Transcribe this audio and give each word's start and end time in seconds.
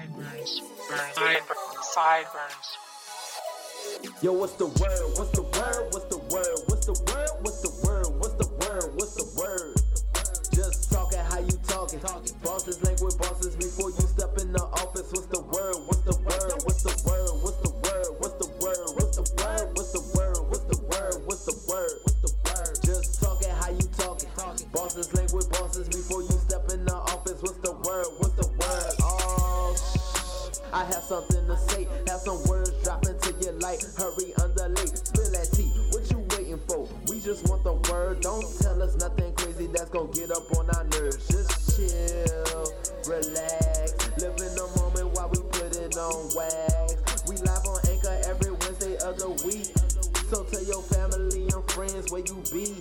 Sideburns. 0.00 0.62
Sideburns. 1.12 1.92
Sideburns. 1.92 2.68
Yo, 4.22 4.32
what's 4.32 4.54
the 4.54 4.64
word? 4.64 5.04
What's 5.20 5.30
the 5.36 5.42
word? 5.42 5.92
What's 5.92 6.08
the 6.08 6.16
word? 6.32 6.58
What's 6.68 6.86
the 6.86 6.96
word? 7.04 7.28
What's 7.44 7.60
the 7.60 7.68
word? 7.84 8.08
What's 8.16 8.34
the 8.40 8.48
word? 8.48 8.94
What's 8.96 9.14
the 9.20 9.28
word? 9.36 9.76
Just 10.56 10.90
talking 10.90 11.18
how 11.18 11.40
you 11.40 11.52
talking. 11.68 12.00
Bosses 12.42 12.82
language 12.82 13.18
bosses 13.18 13.56
before 13.56 13.90
you 13.90 14.06
step 14.08 14.38
in 14.40 14.52
the 14.52 14.62
office. 14.80 15.12
What's 15.12 15.26
the 15.26 15.40
word? 15.40 15.76
What's 15.84 16.00
the 16.08 16.16
word? 16.16 16.64
What's 16.64 16.82
the 16.82 16.96
word? 17.04 17.42
What's 17.44 17.60
the 17.60 17.69
something 31.10 31.44
to 31.48 31.58
say. 31.58 31.88
Have 32.06 32.20
some 32.20 32.38
words 32.46 32.70
dropping 32.84 33.18
to 33.18 33.34
your 33.42 33.54
light. 33.58 33.82
Hurry 33.98 34.30
under 34.38 34.68
late. 34.78 34.94
Spill 34.94 35.26
that 35.34 35.50
tea. 35.50 35.66
What 35.90 36.06
you 36.06 36.22
waiting 36.30 36.62
for? 36.70 36.86
We 37.10 37.18
just 37.18 37.50
want 37.50 37.64
the 37.64 37.74
word. 37.90 38.20
Don't 38.20 38.46
tell 38.62 38.80
us 38.80 38.94
nothing 38.94 39.34
crazy 39.34 39.66
that's 39.74 39.90
gonna 39.90 40.12
get 40.14 40.30
up 40.30 40.46
on 40.54 40.70
our 40.70 40.86
nerves. 40.94 41.26
Just 41.26 41.74
chill, 41.74 42.62
relax. 43.10 43.98
Live 44.22 44.38
in 44.38 44.54
the 44.54 44.70
moment 44.78 45.10
while 45.18 45.26
we 45.34 45.42
put 45.50 45.74
it 45.74 45.98
on 45.98 46.30
wax. 46.30 47.26
We 47.26 47.34
live 47.42 47.66
on 47.66 47.82
Anchor 47.90 48.14
every 48.30 48.54
Wednesday 48.62 48.94
of 49.02 49.18
the 49.18 49.34
week. 49.42 49.74
So 50.30 50.46
tell 50.46 50.62
your 50.62 50.82
family 50.94 51.50
and 51.50 51.64
friends 51.74 52.06
where 52.14 52.22
you 52.22 52.38
be. 52.54 52.78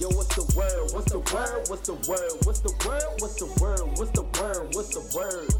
Yo, 0.00 0.08
what's 0.16 0.32
the 0.32 0.48
word? 0.56 0.96
What's 0.96 1.12
the 1.12 1.20
word? 1.28 1.68
What's 1.68 1.84
the 1.84 2.00
word? 2.08 2.32
What's 2.48 2.64
the 2.64 2.72
word? 2.88 3.04
What's 3.20 3.36
the 3.36 3.52
word? 3.60 3.84
What's 4.00 4.16
the 4.16 4.24
word? 4.40 4.72
What's 4.72 4.96
the 4.96 5.04
word? 5.12 5.52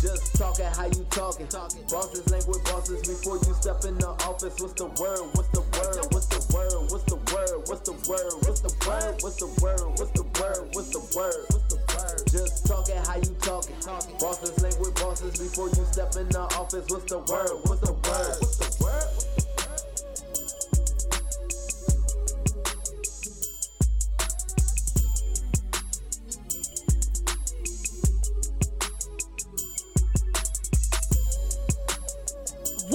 Just 0.00 0.34
talking 0.36 0.64
how 0.64 0.86
you 0.86 0.99
talking. 1.10 1.46
Bosses 1.90 2.30
language 2.30 2.64
bosses 2.64 3.02
before 3.06 3.36
you 3.36 3.54
step 3.54 3.84
in 3.84 3.98
the 3.98 4.08
office. 4.26 4.54
What's 4.60 4.74
the 4.74 4.86
word? 4.86 5.26
What's 5.34 5.50
the 5.50 5.60
word? 5.60 6.06
What's 6.10 6.26
the 6.26 6.40
word? 6.54 6.90
What's 6.90 7.04
the 7.04 7.16
word? 7.34 7.58
What's 7.66 7.82
the 7.84 7.92
word? 8.06 8.32
What's 8.42 8.60
the 8.60 8.72
word? 8.86 9.14
What's 9.20 9.36
the 9.36 9.46
word? 9.60 9.90
What's 9.98 10.12
the 10.14 10.24
word? 10.40 10.68
What's 10.72 10.90
the 10.90 11.02
word? 11.18 11.44
What's 11.50 11.66
the 11.68 11.78
word? 11.94 12.20
Just 12.30 12.66
talking 12.66 12.96
how 13.04 13.16
you 13.16 13.34
talking. 13.42 13.76
Bosses 14.18 14.54
language 14.62 14.94
bosses 14.94 15.34
before 15.38 15.68
you 15.68 15.84
step 15.90 16.14
in 16.16 16.28
the 16.30 16.46
office. 16.56 16.86
What's 16.88 17.10
the 17.10 17.18
word? 17.18 17.58
What's 17.66 17.82
the 17.82 17.92
word? 17.92 18.49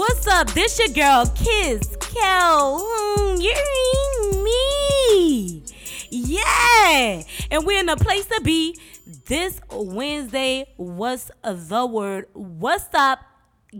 What's 0.08 0.28
up? 0.28 0.54
This 0.54 0.78
your 0.78 0.90
girl, 0.90 1.26
Kiss 1.34 1.98
Calhoun. 2.00 3.42
You're 3.42 4.44
me. 4.44 5.64
Yeah. 6.12 7.24
And 7.50 7.66
we're 7.66 7.80
in 7.80 7.90
a 7.90 7.96
place 7.96 8.28
to 8.28 8.40
be 8.44 8.78
this 9.26 9.60
Wednesday. 9.72 10.68
What's 10.78 11.32
the 11.42 11.88
word? 11.88 12.28
What's 12.34 12.94
up? 12.94 13.18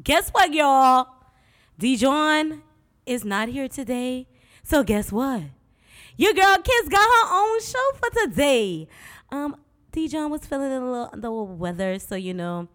Guess 0.04 0.32
what, 0.32 0.52
y'all? 0.52 1.10
Dijon 1.78 2.64
is 3.06 3.24
not 3.24 3.50
here 3.50 3.68
today. 3.68 4.28
So 4.64 4.84
guess 4.84 5.12
what? 5.12 5.44
Your 6.18 6.34
girl 6.34 6.58
Kiss 6.58 6.90
got 6.90 7.08
her 7.08 7.36
own 7.36 7.62
show 7.62 7.92
for 7.98 8.10
today. 8.24 8.88
Um, 9.30 9.58
Dijon 9.92 10.32
was 10.32 10.44
feeling 10.44 10.72
a 10.72 10.80
little 10.80 11.10
under 11.14 11.22
the 11.22 11.32
weather, 11.32 12.00
so 12.00 12.16
you 12.16 12.34
know, 12.34 12.68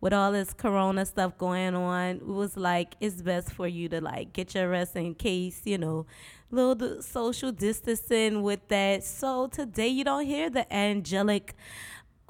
with 0.00 0.12
all 0.12 0.32
this 0.32 0.52
corona 0.52 1.04
stuff 1.04 1.36
going 1.38 1.74
on, 1.74 2.16
it 2.16 2.26
was 2.26 2.56
like 2.56 2.94
it's 3.00 3.20
best 3.22 3.52
for 3.52 3.66
you 3.66 3.88
to 3.88 4.00
like 4.00 4.32
get 4.32 4.54
your 4.54 4.68
rest 4.68 4.96
in 4.96 5.14
case, 5.14 5.62
you 5.64 5.78
know, 5.78 6.06
little 6.50 7.02
social 7.02 7.52
distancing 7.52 8.42
with 8.42 8.66
that. 8.68 9.04
So 9.04 9.48
today 9.48 9.88
you 9.88 10.04
don't 10.04 10.24
hear 10.26 10.50
the 10.50 10.72
angelic 10.72 11.54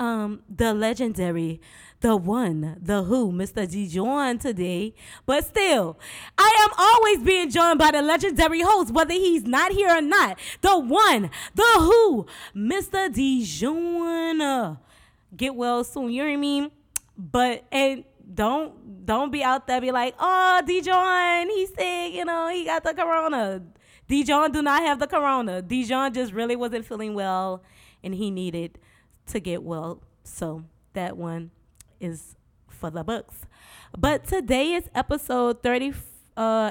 um 0.00 0.42
the 0.48 0.72
legendary 0.72 1.60
the 2.02 2.16
one 2.16 2.78
the 2.80 3.02
who 3.02 3.32
mr 3.32 3.68
dijon 3.68 4.38
today. 4.38 4.94
But 5.26 5.44
still 5.44 5.98
i 6.38 6.54
am 6.60 6.70
always 6.78 7.18
being 7.24 7.50
joined 7.50 7.80
by 7.80 7.90
the 7.90 8.02
legendary 8.02 8.62
host 8.62 8.92
whether 8.92 9.12
he's 9.12 9.44
not 9.44 9.72
here 9.72 9.90
or 9.90 10.00
not. 10.00 10.38
The 10.60 10.78
one 10.78 11.30
the 11.54 11.64
who 11.78 12.26
mr 12.54 13.12
dijon 13.12 14.78
get 15.36 15.54
well 15.54 15.84
soon 15.84 16.10
you 16.10 16.22
know 16.22 16.28
what 16.28 16.34
i 16.34 16.36
mean 16.36 16.70
but 17.18 17.64
and 17.72 18.04
don't 18.32 19.04
don't 19.04 19.32
be 19.32 19.42
out 19.42 19.66
there 19.66 19.80
be 19.80 19.90
like 19.90 20.14
oh 20.20 20.62
dijon 20.64 21.48
he's 21.50 21.70
sick 21.70 22.14
you 22.14 22.24
know 22.24 22.48
he 22.48 22.64
got 22.64 22.84
the 22.84 22.94
corona 22.94 23.60
dijon 24.06 24.52
do 24.52 24.62
not 24.62 24.82
have 24.82 24.98
the 24.98 25.06
corona 25.06 25.60
dijon 25.60 26.12
just 26.12 26.32
really 26.32 26.54
wasn't 26.54 26.84
feeling 26.84 27.14
well 27.14 27.62
and 28.02 28.14
he 28.14 28.30
needed 28.30 28.78
to 29.26 29.40
get 29.40 29.62
well. 29.62 30.02
So 30.24 30.64
that 30.94 31.16
one 31.16 31.50
is 32.00 32.36
for 32.68 32.90
the 32.90 33.04
books. 33.04 33.46
But 33.96 34.24
today 34.24 34.74
is 34.74 34.88
episode 34.94 35.62
38. 35.62 35.94
Uh, 36.36 36.70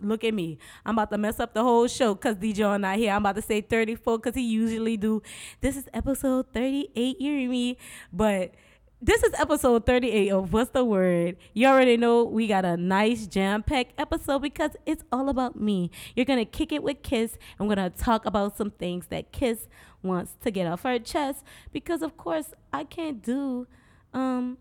Look 0.00 0.22
at 0.22 0.32
me. 0.32 0.58
I'm 0.86 0.94
about 0.94 1.10
to 1.10 1.18
mess 1.18 1.40
up 1.40 1.54
the 1.54 1.62
whole 1.62 1.88
show 1.88 2.14
because 2.14 2.36
DJ 2.36 2.80
not 2.80 2.98
here. 2.98 3.12
I'm 3.12 3.20
about 3.20 3.34
to 3.34 3.42
say 3.42 3.60
34 3.60 4.18
because 4.18 4.36
he 4.36 4.42
usually 4.42 4.96
do. 4.96 5.22
This 5.60 5.76
is 5.76 5.88
episode 5.92 6.46
38, 6.54 7.20
you 7.20 7.32
hear 7.32 7.50
me? 7.50 7.76
But 8.12 8.54
this 9.00 9.22
is 9.22 9.32
episode 9.38 9.86
38 9.86 10.30
of 10.30 10.52
What's 10.52 10.70
the 10.70 10.84
Word? 10.84 11.36
You 11.54 11.68
already 11.68 11.96
know 11.96 12.24
we 12.24 12.48
got 12.48 12.64
a 12.64 12.76
nice 12.76 13.26
jam 13.26 13.62
packed 13.62 13.92
episode 13.98 14.40
because 14.40 14.72
it's 14.86 15.04
all 15.12 15.28
about 15.28 15.60
me. 15.60 15.90
You're 16.16 16.26
going 16.26 16.40
to 16.40 16.44
kick 16.44 16.72
it 16.72 16.82
with 16.82 17.02
Kiss. 17.02 17.38
I'm 17.60 17.68
going 17.68 17.78
to 17.78 17.90
talk 17.90 18.26
about 18.26 18.56
some 18.56 18.72
things 18.72 19.06
that 19.06 19.30
Kiss 19.30 19.68
wants 20.02 20.34
to 20.42 20.50
get 20.50 20.66
off 20.66 20.82
her 20.82 20.98
chest 20.98 21.44
because, 21.72 22.02
of 22.02 22.16
course, 22.16 22.52
I 22.72 22.82
can't 22.84 23.22
do 23.22 23.68
um, 24.12 24.58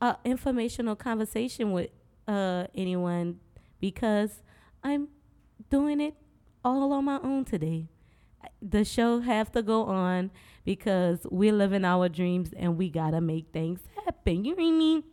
a 0.00 0.16
informational 0.24 0.96
conversation 0.96 1.70
with 1.70 1.90
uh, 2.26 2.66
anyone 2.74 3.38
because 3.80 4.42
I'm 4.82 5.08
doing 5.68 6.00
it 6.00 6.14
all 6.64 6.92
on 6.92 7.04
my 7.04 7.20
own 7.22 7.44
today 7.44 7.86
the 8.62 8.84
show 8.84 9.20
have 9.20 9.50
to 9.52 9.62
go 9.62 9.84
on 9.84 10.30
because 10.64 11.26
we're 11.30 11.52
living 11.52 11.84
our 11.84 12.08
dreams 12.08 12.52
and 12.56 12.76
we 12.76 12.90
gotta 12.90 13.20
make 13.20 13.52
things 13.52 13.80
happen. 14.04 14.44
You 14.44 14.54
I 14.58 14.70
mean? 14.70 15.04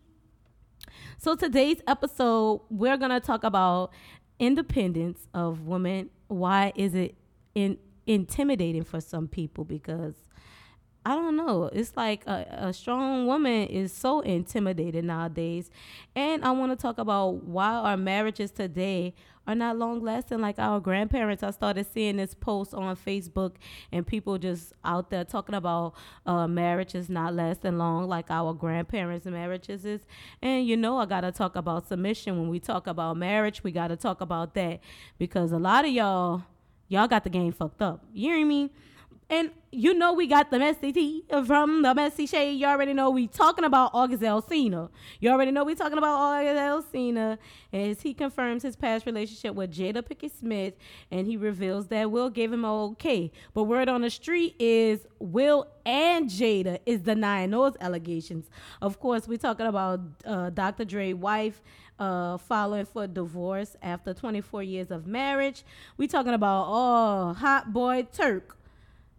So 1.17 1.35
today's 1.35 1.81
episode, 1.87 2.61
we're 2.69 2.97
gonna 2.97 3.19
talk 3.19 3.43
about 3.43 3.91
independence 4.39 5.27
of 5.33 5.61
women. 5.67 6.09
Why 6.27 6.73
is 6.75 6.93
it 6.93 7.15
in, 7.55 7.77
intimidating 8.05 8.83
for 8.83 9.01
some 9.01 9.27
people? 9.27 9.63
Because 9.63 10.13
I 11.07 11.15
don't 11.15 11.37
know. 11.37 11.69
It's 11.71 11.95
like 11.95 12.27
a, 12.27 12.45
a 12.51 12.73
strong 12.73 13.27
woman 13.27 13.67
is 13.67 13.93
so 13.93 14.19
intimidated 14.19 15.05
nowadays. 15.05 15.71
And 16.17 16.43
I 16.43 16.51
want 16.51 16.73
to 16.73 16.75
talk 16.75 16.97
about 16.97 17.45
why 17.45 17.69
our 17.69 17.95
marriages 17.95 18.51
today 18.51 19.15
are 19.47 19.55
not 19.55 19.77
long 19.77 20.01
lasting 20.01 20.39
like 20.39 20.59
our 20.59 20.79
grandparents. 20.79 21.41
I 21.41 21.51
started 21.51 21.87
seeing 21.93 22.17
this 22.17 22.33
post 22.33 22.73
on 22.73 22.95
Facebook 22.97 23.53
and 23.91 24.05
people 24.05 24.37
just 24.37 24.73
out 24.83 25.09
there 25.09 25.23
talking 25.23 25.55
about 25.55 25.93
uh, 26.25 26.47
marriages 26.47 27.09
not 27.09 27.33
lasting 27.33 27.77
long 27.77 28.07
like 28.07 28.29
our 28.29 28.53
grandparents' 28.53 29.25
marriages 29.25 29.85
is. 29.85 30.01
And 30.41 30.67
you 30.67 30.75
know, 30.75 30.97
I 30.97 31.05
got 31.05 31.21
to 31.21 31.31
talk 31.31 31.55
about 31.55 31.87
submission. 31.87 32.37
When 32.37 32.49
we 32.49 32.59
talk 32.59 32.87
about 32.87 33.15
marriage, 33.17 33.63
we 33.63 33.71
got 33.71 33.87
to 33.87 33.95
talk 33.95 34.21
about 34.21 34.53
that 34.55 34.81
because 35.17 35.51
a 35.51 35.59
lot 35.59 35.85
of 35.85 35.91
y'all, 35.91 36.43
y'all 36.89 37.07
got 37.07 37.23
the 37.23 37.29
game 37.29 37.53
fucked 37.53 37.81
up. 37.81 38.03
You 38.13 38.33
hear 38.33 38.45
me? 38.45 38.71
And 39.29 39.51
you 39.71 39.93
know 39.93 40.13
we 40.13 40.25
got 40.25 40.51
the 40.51 40.59
messy 40.59 40.93
tea 40.93 41.25
from 41.45 41.81
the 41.81 41.93
messy 41.93 42.25
shade. 42.25 42.53
You 42.53 42.67
already 42.67 42.93
know 42.93 43.09
we 43.09 43.27
talking 43.27 43.65
about 43.65 43.91
August 43.93 44.23
Alsina. 44.23 44.89
You 45.19 45.31
already 45.31 45.51
know 45.51 45.65
we 45.65 45.75
talking 45.75 45.97
about 45.97 46.15
August 46.15 46.93
Alsina 46.93 47.37
as 47.73 48.01
he 48.01 48.13
confirms 48.13 48.63
his 48.63 48.77
past 48.77 49.05
relationship 49.05 49.53
with 49.53 49.73
Jada 49.73 50.01
Pinkett 50.01 50.31
Smith 50.31 50.75
and 51.11 51.27
he 51.27 51.35
reveals 51.35 51.87
that 51.87 52.09
Will 52.09 52.29
gave 52.29 52.53
him 52.53 52.63
a 52.63 52.85
okay. 52.91 53.29
But 53.53 53.63
word 53.65 53.89
on 53.89 54.01
the 54.01 54.09
street 54.09 54.55
is 54.59 55.05
Will 55.19 55.67
and 55.85 56.29
Jada 56.29 56.79
is 56.85 57.01
denying 57.01 57.51
those 57.51 57.73
allegations. 57.81 58.49
Of 58.81 59.01
course, 59.01 59.27
we're 59.27 59.37
talking 59.37 59.67
about 59.67 59.99
uh, 60.25 60.51
Dr. 60.51 60.85
Dre's 60.85 61.15
wife 61.15 61.61
uh, 61.99 62.37
filing 62.37 62.85
for 62.85 63.07
divorce 63.07 63.75
after 63.81 64.13
24 64.13 64.63
years 64.63 64.91
of 64.91 65.05
marriage. 65.05 65.63
We 65.97 66.07
talking 66.07 66.33
about 66.33 66.67
oh 66.69 67.33
hot 67.33 67.73
boy 67.73 68.07
Turk 68.13 68.56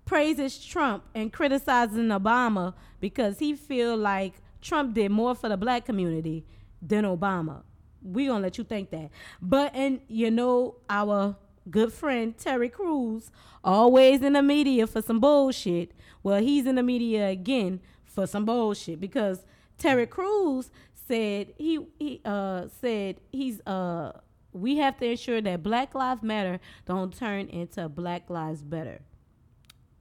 praises 0.08 0.58
Trump 0.58 1.04
and 1.14 1.30
criticizing 1.30 2.08
Obama 2.08 2.72
because 2.98 3.38
he 3.40 3.54
feel 3.54 3.94
like 3.94 4.40
Trump 4.62 4.94
did 4.94 5.10
more 5.10 5.34
for 5.34 5.50
the 5.50 5.56
black 5.56 5.84
community 5.84 6.46
than 6.80 7.04
Obama. 7.04 7.62
We 8.02 8.26
gonna 8.26 8.40
let 8.40 8.56
you 8.56 8.64
think 8.64 8.90
that. 8.90 9.10
But 9.42 9.74
and 9.74 10.00
you 10.08 10.30
know 10.30 10.76
our 10.88 11.36
good 11.70 11.92
friend 11.92 12.36
Terry 12.38 12.70
Crews 12.70 13.30
always 13.62 14.22
in 14.22 14.32
the 14.32 14.42
media 14.42 14.86
for 14.86 15.02
some 15.02 15.20
bullshit. 15.20 15.92
Well, 16.22 16.40
he's 16.40 16.64
in 16.64 16.76
the 16.76 16.82
media 16.82 17.28
again 17.28 17.80
for 18.06 18.26
some 18.26 18.46
bullshit 18.46 19.00
because 19.00 19.44
Terry 19.76 20.06
Crews 20.06 20.70
said 20.94 21.52
he 21.58 21.80
he 21.98 22.22
uh 22.24 22.68
said 22.80 23.20
he's 23.30 23.60
uh 23.66 24.12
we 24.54 24.78
have 24.78 24.96
to 25.00 25.04
ensure 25.04 25.42
that 25.42 25.62
Black 25.62 25.94
Lives 25.94 26.22
Matter 26.22 26.60
don't 26.86 27.14
turn 27.14 27.48
into 27.48 27.90
Black 27.90 28.30
Lives 28.30 28.62
Better. 28.62 29.02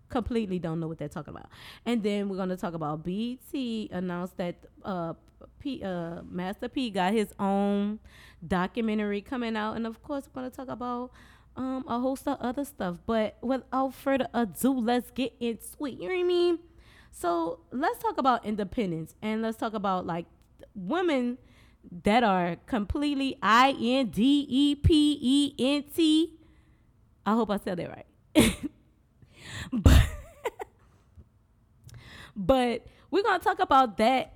Completely 0.10 0.60
don't 0.60 0.80
know 0.80 0.88
what 0.88 0.98
they're 0.98 1.10
talking 1.10 1.34
about. 1.34 1.50
And 1.86 2.02
then 2.02 2.30
we're 2.30 2.38
gonna 2.38 2.58
talk 2.58 2.74
about 2.74 3.04
BET 3.04 3.54
announced 3.92 4.38
that 4.38 4.56
uh 4.84 5.14
P 5.60 5.84
uh 5.84 6.22
Master 6.30 6.70
P 6.70 6.90
got 6.90 7.14
his 7.14 7.34
own 7.40 8.00
documentary 8.46 9.22
coming 9.22 9.56
out, 9.56 9.76
and 9.76 9.86
of 9.86 10.02
course 10.04 10.28
we're 10.28 10.42
gonna 10.42 10.50
talk 10.52 10.70
about 10.70 11.12
um 11.56 11.84
a 11.88 12.00
host 12.00 12.28
of 12.28 12.38
other 12.40 12.64
stuff. 12.64 12.98
But 13.06 13.38
without 13.42 13.94
further 13.94 14.28
ado, 14.34 14.80
let's 14.80 15.12
get 15.12 15.34
into 15.40 15.86
it. 15.86 15.94
You 15.94 16.10
know 16.10 16.16
what 16.16 16.20
I 16.20 16.24
mean? 16.24 16.60
So 17.12 17.60
let's 17.72 18.00
talk 18.00 18.18
about 18.18 18.46
independence 18.46 19.16
and 19.22 19.42
let's 19.42 19.58
talk 19.58 19.74
about 19.74 20.06
like 20.06 20.26
women 20.76 21.38
that 22.04 22.24
are 22.24 22.58
completely 22.66 23.38
I 23.42 23.76
N 23.80 24.08
D 24.08 24.46
E 24.48 24.76
P 24.76 25.18
E 25.22 25.56
N 25.58 25.84
T. 25.96 26.34
I 27.26 27.34
hope 27.34 27.50
I 27.50 27.58
said 27.58 27.78
that 27.78 27.90
right. 27.90 28.56
but 29.74 30.04
but 32.36 32.86
we're 33.10 33.24
gonna 33.24 33.40
talk 33.40 33.60
about 33.60 33.98
that 33.98 34.34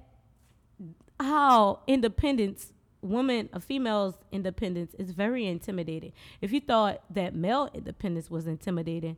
how 1.20 1.80
independence 1.88 2.74
women 3.02 3.50
a 3.54 3.60
female's 3.60 4.16
independence 4.32 4.94
is 4.96 5.12
very 5.12 5.46
intimidating. 5.46 6.14
If 6.40 6.52
you 6.52 6.60
thought 6.60 7.02
that 7.12 7.36
male 7.36 7.70
independence 7.74 8.30
was 8.30 8.48
intimidating 8.48 9.18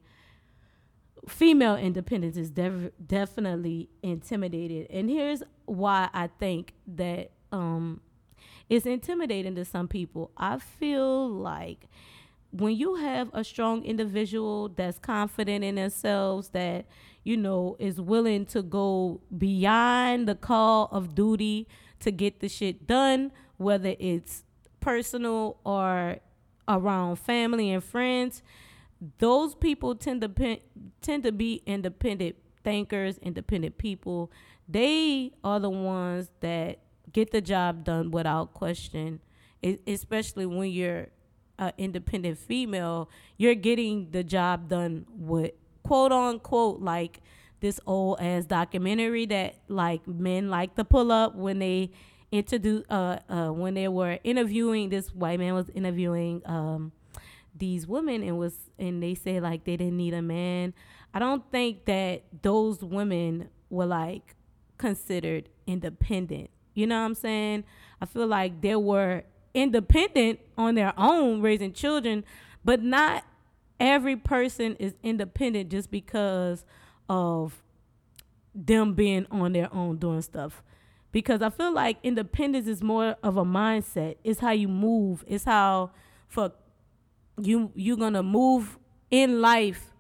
female 1.28 1.78
independence 1.78 2.36
is 2.36 2.50
def- 2.50 2.92
definitely 3.06 3.88
intimidated 4.02 4.86
and 4.90 5.10
here's 5.10 5.42
why 5.64 6.10
i 6.14 6.28
think 6.28 6.74
that 6.86 7.32
um 7.54 8.02
it's 8.70 8.86
intimidating 8.86 9.56
to 9.56 9.66
some 9.66 9.88
people. 9.88 10.32
I 10.38 10.58
feel 10.58 11.30
like 11.30 11.88
when 12.54 12.76
you 12.76 12.96
have 12.96 13.30
a 13.34 13.44
strong 13.44 13.84
individual 13.84 14.70
that's 14.70 15.00
confident 15.00 15.64
in 15.64 15.76
themselves 15.76 16.50
that 16.50 16.86
you 17.24 17.36
know 17.36 17.76
is 17.80 18.00
willing 18.00 18.46
to 18.46 18.62
go 18.62 19.20
beyond 19.36 20.28
the 20.28 20.36
call 20.36 20.88
of 20.92 21.16
duty 21.16 21.68
to 22.00 22.12
get 22.12 22.40
the 22.40 22.48
shit 22.48 22.86
done 22.86 23.32
whether 23.58 23.96
it's 24.00 24.44
personal 24.80 25.58
or 25.66 26.18
around 26.68 27.16
family 27.18 27.72
and 27.72 27.84
friends 27.84 28.44
those 29.18 29.56
people 29.56 29.96
tend 29.96 30.22
to 30.22 30.30
pe- 30.30 30.62
tend 31.02 31.24
to 31.24 31.32
be 31.32 31.62
independent 31.66 32.36
thinkers 32.64 33.18
independent 33.18 33.78
people. 33.78 34.32
They 34.68 35.34
are 35.44 35.60
the 35.60 35.70
ones 35.70 36.30
that 36.40 36.80
get 37.12 37.32
the 37.32 37.42
job 37.42 37.84
done 37.84 38.12
without 38.12 38.54
question 38.54 39.20
especially 39.88 40.46
when 40.46 40.70
you're 40.70 41.08
an 41.60 41.72
independent 41.78 42.38
female 42.38 43.10
you're 43.38 43.56
getting 43.56 44.10
the 44.12 44.24
job 44.24 44.70
done 44.70 45.06
with 45.16 45.52
quote 45.84 46.12
unquote 46.12 46.82
like 46.82 47.20
this 47.60 47.80
old 47.86 48.20
ass 48.20 48.46
documentary 48.46 49.26
that 49.26 49.56
like 49.68 50.06
men 50.08 50.50
like 50.50 50.76
to 50.76 50.84
pull 50.84 51.12
up 51.12 51.36
when 51.36 51.60
they 51.60 51.90
introduce 52.32 52.84
uh 52.90 53.20
uh 53.30 53.50
when 53.50 53.76
they 53.76 53.88
were 53.88 54.18
interviewing 54.24 54.90
this 54.90 55.14
white 55.14 55.40
man 55.40 55.54
was 55.54 55.70
interviewing 55.70 56.42
um 56.46 56.92
these 57.56 57.88
women 57.88 58.24
and 58.24 58.38
was 58.38 58.72
and 58.80 59.02
they 59.02 59.16
say 59.16 59.40
like 59.40 59.64
they 59.64 59.78
didn't 59.78 59.98
need 59.98 60.14
a 60.14 60.22
man. 60.22 60.74
I 61.14 61.20
don't 61.20 61.44
think 61.52 61.86
that 61.86 62.24
those 62.42 62.84
women 62.84 63.50
were 63.70 63.86
like 63.86 64.36
considered 64.78 65.50
independent. 65.68 66.50
You 66.74 66.88
know 66.88 67.00
what 67.00 67.06
i'm 67.06 67.16
saying? 67.16 67.66
I 68.02 68.06
feel 68.06 68.28
like 68.28 68.62
there 68.62 68.80
were 68.80 69.24
independent 69.54 70.40
on 70.58 70.76
their 70.76 70.94
own 70.98 71.42
raising 71.42 71.72
children 71.74 72.24
but 72.64 72.82
not 72.82 73.24
every 73.80 74.16
person 74.16 74.76
is 74.78 74.94
independent 75.04 75.70
just 75.70 75.92
because 75.92 76.64
of 77.10 77.62
them 78.56 78.94
being 78.94 79.26
on 79.32 79.54
their 79.54 79.74
own 79.74 79.98
doing 79.98 80.22
stuff. 80.22 80.64
Because 81.12 81.42
i 81.42 81.50
feel 81.50 81.74
like 81.74 81.98
independence 82.02 82.68
is 82.68 82.82
more 82.82 83.16
of 83.22 83.38
a 83.38 83.44
mindset. 83.44 84.16
It's 84.24 84.40
how 84.40 84.52
you 84.52 84.68
move. 84.68 85.24
It's 85.28 85.44
how 85.44 85.92
for 86.28 86.52
you 87.40 87.72
you're 87.76 87.98
gonna 87.98 88.24
move 88.24 88.80
in 89.12 89.42
life 89.42 89.94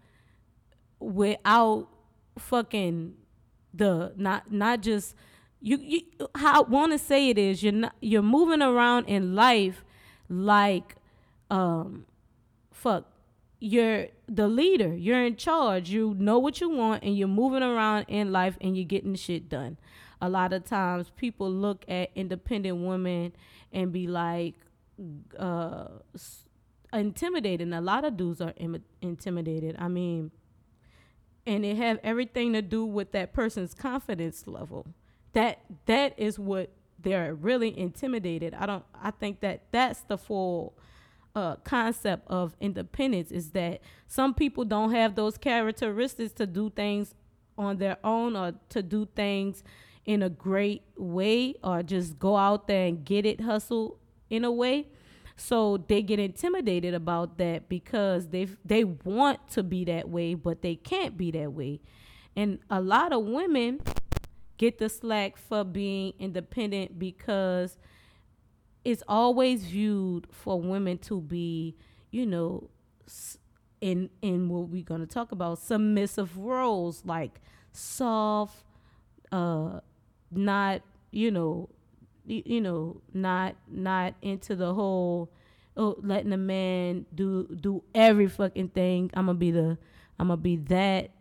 without 1.00 1.88
fucking 2.40 3.14
the 3.74 4.14
not 4.16 4.52
not 4.52 4.82
just 4.82 5.16
you, 5.63 5.77
you 5.77 6.01
how 6.36 6.62
I 6.62 6.68
want 6.68 6.92
to 6.92 6.98
say 7.00 7.30
it 7.30 7.38
is 7.38 7.63
you're 7.63 7.71
not 7.71 7.95
you're 8.01 8.21
moving 8.21 8.62
around 8.62 9.06
in 9.06 9.33
life 9.33 9.86
like 10.27 10.95
um 11.50 12.06
fuck 12.71 13.06
you're 13.60 14.07
the 14.27 14.50
leader 14.50 14.94
you're 14.94 15.24
in 15.24 15.38
charge 15.38 15.89
you 15.89 16.15
know 16.19 16.38
what 16.38 16.60
you 16.60 16.69
want 16.69 17.01
and 17.01 17.18
you're 17.18 17.30
moving 17.30 17.63
around 17.63 18.06
in 18.10 18.33
life 18.33 18.57
and 18.60 18.75
you're 18.75 18.86
getting 18.86 19.15
shit 19.15 19.48
done. 19.48 19.77
A 20.21 20.30
lot 20.30 20.51
of 20.51 20.65
times 20.65 21.12
people 21.15 21.50
look 21.50 21.86
at 21.88 22.09
independent 22.13 22.77
women 22.86 23.33
and 23.71 23.94
be 23.94 24.06
like 24.07 24.56
uh 25.39 25.88
intimidated 26.92 27.62
and 27.62 27.74
a 27.74 27.81
lot 27.81 28.04
of 28.04 28.18
dudes 28.18 28.39
are 28.39 28.54
Im- 28.57 28.83
intimidated 29.01 29.75
i 29.80 29.88
mean 29.88 30.30
and 31.48 31.66
it 31.66 31.75
have 31.75 32.00
everything 32.04 32.54
to 32.54 32.62
do 32.62 32.86
with 32.86 33.12
that 33.12 33.33
person's 33.33 33.74
confidence 33.74 34.45
level 34.45 34.86
that 35.33 35.59
that 35.85 36.13
is 36.18 36.39
what 36.39 36.71
they're 37.00 37.33
really 37.33 37.77
intimidated. 37.77 38.53
I 38.53 38.65
don't 38.65 38.85
i 38.95 39.12
think 39.12 39.41
that 39.41 39.63
that's 39.71 40.01
the 40.01 40.18
full 40.18 40.74
uh, 41.35 41.56
concept 41.57 42.27
of 42.27 42.56
independence 42.59 43.31
is 43.31 43.51
that 43.51 43.81
some 44.07 44.33
people 44.33 44.63
don't 44.65 44.91
have 44.91 45.15
those 45.15 45.38
characteristics 45.38 46.31
to 46.33 46.45
do 46.45 46.69
things 46.69 47.15
on 47.57 47.77
their 47.77 47.97
own 48.03 48.35
or 48.35 48.53
to 48.69 48.83
do 48.83 49.07
things 49.15 49.63
in 50.06 50.21
a 50.21 50.30
great 50.30 50.83
way 50.97 51.56
or 51.63 51.81
just 51.81 52.19
go 52.19 52.38
out 52.38 52.68
there 52.68 52.85
and 52.85 53.03
get 53.06 53.25
it 53.25 53.41
hustle 53.41 53.97
in 54.30 54.44
a 54.44 54.51
way. 54.51 54.88
So 55.35 55.77
they 55.88 56.01
get 56.01 56.19
intimidated 56.19 56.94
about 56.94 57.38
that 57.39 57.68
because 57.68 58.27
they 58.27 58.47
they 58.63 58.83
want 58.83 59.47
to 59.51 59.63
be 59.63 59.83
that 59.85 60.09
way 60.09 60.35
but 60.35 60.61
they 60.61 60.75
can't 60.75 61.18
be 61.18 61.31
that 61.31 61.52
way. 61.54 61.81
And 62.35 62.59
a 62.69 62.81
lot 62.81 63.13
of 63.13 63.23
women 63.23 63.81
get 64.57 64.78
the 64.78 64.90
slack 64.90 65.38
for 65.38 65.64
being 65.64 66.14
independent 66.19 67.00
because 67.00 67.78
it's 68.83 69.04
always 69.07 69.66
viewed 69.66 70.28
for 70.31 70.60
women 70.60 70.98
to 71.00 71.22
be, 71.22 71.76
you 72.12 72.26
know, 72.26 72.69
in 73.81 74.10
in 74.22 74.50
what 74.50 74.69
we're 74.69 74.83
gonna 74.83 75.06
talk 75.06 75.31
about 75.31 75.60
submissive 75.60 76.38
roles 76.38 77.04
like 77.06 77.42
soft, 77.72 78.64
uh, 79.31 79.80
not 80.31 80.81
you 81.12 81.31
know, 81.31 81.69
you 82.26 82.62
know, 82.62 83.02
not 83.14 83.56
not 83.68 84.16
into 84.22 84.56
the 84.56 84.74
whole 84.74 85.31
oh 85.76 85.95
letting 86.02 86.31
a 86.33 86.38
man 86.38 87.06
do 87.14 87.48
do 87.60 87.83
every 87.94 88.28
fucking 88.28 88.69
thing. 88.69 89.12
I'm 89.14 89.26
gonna 89.26 89.38
be 89.38 89.52
the 89.52 89.78
I'm 90.19 90.28
gonna 90.28 90.38
be 90.38 90.57
that 90.57 91.12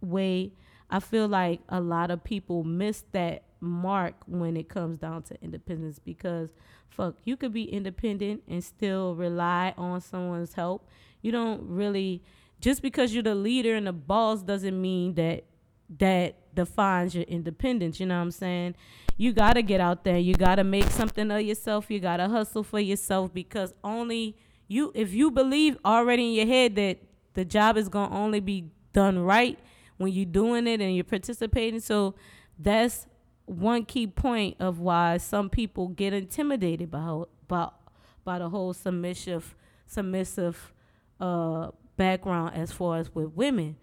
way. 0.00 0.52
I 0.92 1.00
feel 1.00 1.26
like 1.26 1.60
a 1.70 1.80
lot 1.80 2.10
of 2.10 2.22
people 2.22 2.64
miss 2.64 3.02
that 3.12 3.44
mark 3.60 4.14
when 4.26 4.58
it 4.58 4.68
comes 4.68 4.98
down 4.98 5.22
to 5.22 5.42
independence 5.42 5.98
because 5.98 6.50
fuck, 6.90 7.14
you 7.24 7.34
could 7.34 7.54
be 7.54 7.64
independent 7.64 8.42
and 8.46 8.62
still 8.62 9.14
rely 9.14 9.72
on 9.78 10.02
someone's 10.02 10.52
help. 10.52 10.86
You 11.22 11.32
don't 11.32 11.62
really 11.62 12.22
just 12.60 12.82
because 12.82 13.14
you're 13.14 13.22
the 13.22 13.34
leader 13.34 13.74
and 13.74 13.86
the 13.86 13.92
boss 13.92 14.42
doesn't 14.42 14.78
mean 14.78 15.14
that 15.14 15.44
that 15.98 16.54
defines 16.54 17.14
your 17.14 17.24
independence, 17.24 17.98
you 17.98 18.04
know 18.04 18.16
what 18.16 18.22
I'm 18.22 18.30
saying? 18.30 18.74
You 19.16 19.32
got 19.32 19.54
to 19.54 19.62
get 19.62 19.80
out 19.80 20.04
there. 20.04 20.18
You 20.18 20.34
got 20.34 20.56
to 20.56 20.64
make 20.64 20.90
something 20.90 21.30
of 21.30 21.40
yourself. 21.40 21.90
You 21.90 22.00
got 22.00 22.18
to 22.18 22.28
hustle 22.28 22.62
for 22.62 22.80
yourself 22.80 23.32
because 23.32 23.72
only 23.82 24.36
you 24.68 24.92
if 24.94 25.14
you 25.14 25.30
believe 25.30 25.78
already 25.86 26.28
in 26.28 26.34
your 26.34 26.46
head 26.46 26.76
that 26.76 26.98
the 27.32 27.46
job 27.46 27.78
is 27.78 27.88
going 27.88 28.10
to 28.10 28.14
only 28.14 28.40
be 28.40 28.70
done 28.92 29.18
right 29.18 29.58
when 30.02 30.12
you're 30.12 30.26
doing 30.26 30.66
it 30.66 30.80
and 30.80 30.94
you're 30.94 31.04
participating. 31.04 31.80
So 31.80 32.14
that's 32.58 33.06
one 33.46 33.84
key 33.84 34.06
point 34.06 34.56
of 34.60 34.78
why 34.78 35.16
some 35.16 35.48
people 35.50 35.88
get 35.88 36.12
intimidated 36.12 36.90
by 36.90 37.22
by 37.48 37.68
by 38.24 38.38
the 38.38 38.48
whole 38.48 38.72
submissive 38.72 39.54
submissive 39.86 40.72
uh 41.20 41.70
background 41.96 42.54
as 42.54 42.72
far 42.72 42.98
as 42.98 43.14
with 43.14 43.32
women. 43.34 43.76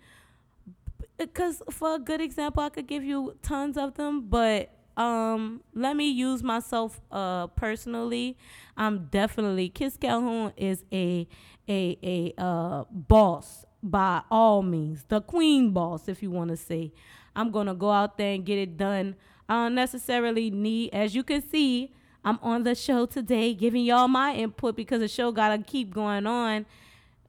Because 1.17 1.61
for 1.69 1.95
a 1.95 1.99
good 1.99 2.21
example, 2.21 2.63
I 2.63 2.69
could 2.69 2.87
give 2.87 3.03
you 3.03 3.35
tons 3.41 3.77
of 3.77 3.95
them, 3.95 4.29
but 4.29 4.71
um, 4.95 5.61
let 5.73 5.95
me 5.95 6.09
use 6.09 6.43
myself 6.43 7.01
uh 7.11 7.47
personally. 7.47 8.37
I'm 8.77 9.07
definitely 9.11 9.69
Kiss 9.69 9.97
Calhoun 9.97 10.53
is 10.57 10.83
a 10.91 11.27
a 11.67 11.97
a 12.03 12.33
uh 12.37 12.85
boss 12.89 13.65
by 13.81 14.21
all 14.29 14.61
means, 14.61 15.05
the 15.07 15.21
queen 15.21 15.71
boss, 15.71 16.07
if 16.07 16.21
you 16.21 16.31
want 16.31 16.49
to 16.49 16.57
say. 16.57 16.91
I'm 17.35 17.51
gonna 17.51 17.75
go 17.75 17.91
out 17.91 18.17
there 18.17 18.33
and 18.33 18.45
get 18.45 18.57
it 18.57 18.77
done. 18.77 19.15
I 19.47 19.63
don't 19.63 19.75
necessarily 19.75 20.51
need, 20.51 20.93
as 20.93 21.15
you 21.15 21.23
can 21.23 21.47
see, 21.47 21.93
I'm 22.23 22.37
on 22.41 22.63
the 22.63 22.75
show 22.75 23.05
today 23.05 23.53
giving 23.53 23.83
y'all 23.85 24.07
my 24.07 24.35
input 24.35 24.75
because 24.75 24.99
the 24.99 25.07
show 25.07 25.31
gotta 25.31 25.59
keep 25.63 25.93
going 25.93 26.27
on. 26.27 26.65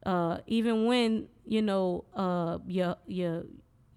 Uh, 0.04 0.38
even 0.46 0.86
when, 0.86 1.28
you 1.46 1.62
know, 1.62 2.04
uh 2.14 2.58
your 2.66 2.96
your 3.06 3.44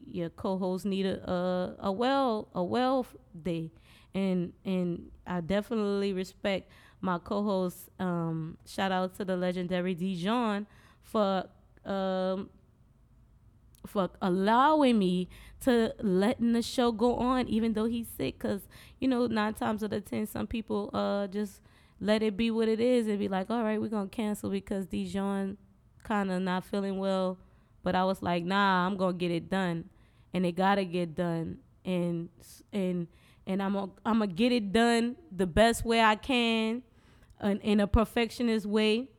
your 0.06 0.30
co-host 0.30 0.86
need 0.86 1.06
a 1.06 1.30
a, 1.30 1.76
a 1.88 1.92
well 1.92 2.50
a 2.54 2.64
well 2.64 3.06
day. 3.42 3.72
And 4.14 4.54
and 4.64 5.10
I 5.26 5.42
definitely 5.42 6.14
respect 6.14 6.70
my 7.02 7.18
co-host. 7.18 7.90
Um, 8.00 8.58
shout 8.66 8.92
out 8.92 9.16
to 9.18 9.26
the 9.26 9.36
legendary 9.36 9.96
Dijon 9.96 10.68
for 11.02 11.46
um 11.86 12.50
for 13.86 14.10
allowing 14.22 14.98
me 14.98 15.28
to 15.60 15.94
letting 16.00 16.54
the 16.54 16.62
show 16.62 16.92
go 16.92 17.16
on 17.16 17.48
even 17.48 17.74
though 17.74 17.86
he's 17.86 18.08
sick 18.08 18.40
because 18.40 18.62
you 19.00 19.08
know 19.08 19.28
nine 19.28 19.54
times 19.54 19.84
out 19.84 19.92
of 19.92 20.06
ten 20.06 20.26
some 20.26 20.48
people 20.48 20.90
uh 20.94 21.28
just 21.28 21.62
let 22.00 22.24
it 22.24 22.36
be 22.38 22.50
what 22.50 22.68
it 22.68 22.80
is 22.80 23.08
and 23.08 23.20
be 23.20 23.28
like 23.28 23.50
all 23.50 23.64
right 23.64 23.80
we're 23.80 23.88
gonna 23.88 24.08
cancel 24.08 24.50
because 24.50 24.86
dijon 24.86 25.58
kind 26.04 26.32
of 26.32 26.42
not 26.42 26.66
feeling 26.66 26.98
well. 27.00 27.38
But 27.82 27.96
i 27.96 28.04
was 28.04 28.22
like 28.22 28.44
nah 28.44 28.86
i'm 28.86 28.98
gonna 28.98 29.14
get 29.14 29.32
it 29.32 29.50
done. 29.50 29.90
And 30.34 30.46
it 30.46 30.54
gotta 30.54 30.86
get 30.86 31.16
done. 31.16 31.58
And 31.86 32.30
and 32.72 33.08
and 33.46 33.62
i'm 33.62 33.74
gonna 33.74 33.92
I'm 34.06 34.20
gonna 34.20 34.28
get 34.28 34.52
it 34.52 34.72
done 34.72 35.16
the 35.36 35.48
best 35.48 35.84
way 35.86 36.00
i 36.00 36.16
can 36.16 36.84
in, 37.42 37.60
in 37.60 37.80
a 37.80 37.88
perfectionist 37.88 38.66
way. 38.66 39.10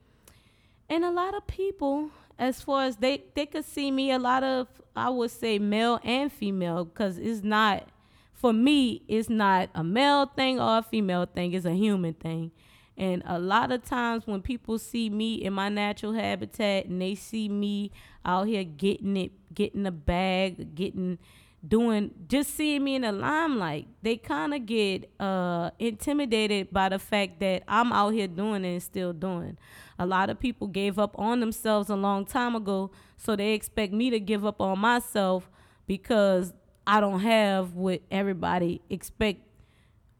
And 0.88 1.04
a 1.04 1.10
lot 1.10 1.34
of 1.34 1.46
people 1.46 2.10
as 2.38 2.60
far 2.60 2.84
as 2.84 2.96
they 2.96 3.24
they 3.34 3.46
could 3.46 3.64
see 3.64 3.90
me 3.90 4.10
a 4.10 4.18
lot 4.18 4.42
of 4.42 4.68
I 4.96 5.10
would 5.10 5.30
say 5.30 5.58
male 5.58 6.00
and 6.04 6.32
female 6.32 6.84
because 6.84 7.18
it's 7.18 7.42
not 7.42 7.88
for 8.32 8.52
me 8.52 9.02
it's 9.08 9.28
not 9.28 9.70
a 9.74 9.84
male 9.84 10.26
thing 10.26 10.60
or 10.60 10.78
a 10.78 10.82
female 10.82 11.26
thing 11.26 11.52
it's 11.52 11.66
a 11.66 11.74
human 11.74 12.14
thing. 12.14 12.50
And 12.96 13.24
a 13.26 13.40
lot 13.40 13.72
of 13.72 13.84
times 13.84 14.24
when 14.24 14.40
people 14.40 14.78
see 14.78 15.10
me 15.10 15.34
in 15.34 15.52
my 15.52 15.68
natural 15.68 16.12
habitat 16.12 16.86
and 16.86 17.02
they 17.02 17.16
see 17.16 17.48
me 17.48 17.90
out 18.24 18.46
here 18.46 18.62
getting 18.62 19.16
it 19.16 19.32
getting 19.52 19.84
a 19.86 19.90
bag 19.90 20.74
getting 20.74 21.18
doing 21.66 22.10
just 22.28 22.54
seeing 22.54 22.84
me 22.84 22.96
in 22.96 23.02
the 23.02 23.12
limelight 23.12 23.88
they 24.02 24.16
kind 24.16 24.52
of 24.52 24.66
get 24.66 25.10
uh 25.18 25.70
intimidated 25.78 26.70
by 26.70 26.88
the 26.88 26.98
fact 26.98 27.40
that 27.40 27.62
i'm 27.66 27.92
out 27.92 28.10
here 28.10 28.26
doing 28.26 28.64
it 28.64 28.72
and 28.72 28.82
still 28.82 29.12
doing 29.12 29.56
a 29.98 30.06
lot 30.06 30.30
of 30.30 30.38
people 30.38 30.66
gave 30.66 30.98
up 30.98 31.18
on 31.18 31.40
themselves 31.40 31.88
a 31.90 31.96
long 31.96 32.24
time 32.24 32.54
ago 32.54 32.90
so 33.16 33.36
they 33.36 33.52
expect 33.52 33.92
me 33.92 34.10
to 34.10 34.20
give 34.20 34.44
up 34.44 34.60
on 34.60 34.78
myself 34.78 35.50
because 35.86 36.52
i 36.86 37.00
don't 37.00 37.20
have 37.20 37.74
what 37.74 38.00
everybody 38.10 38.80
expect 38.90 39.40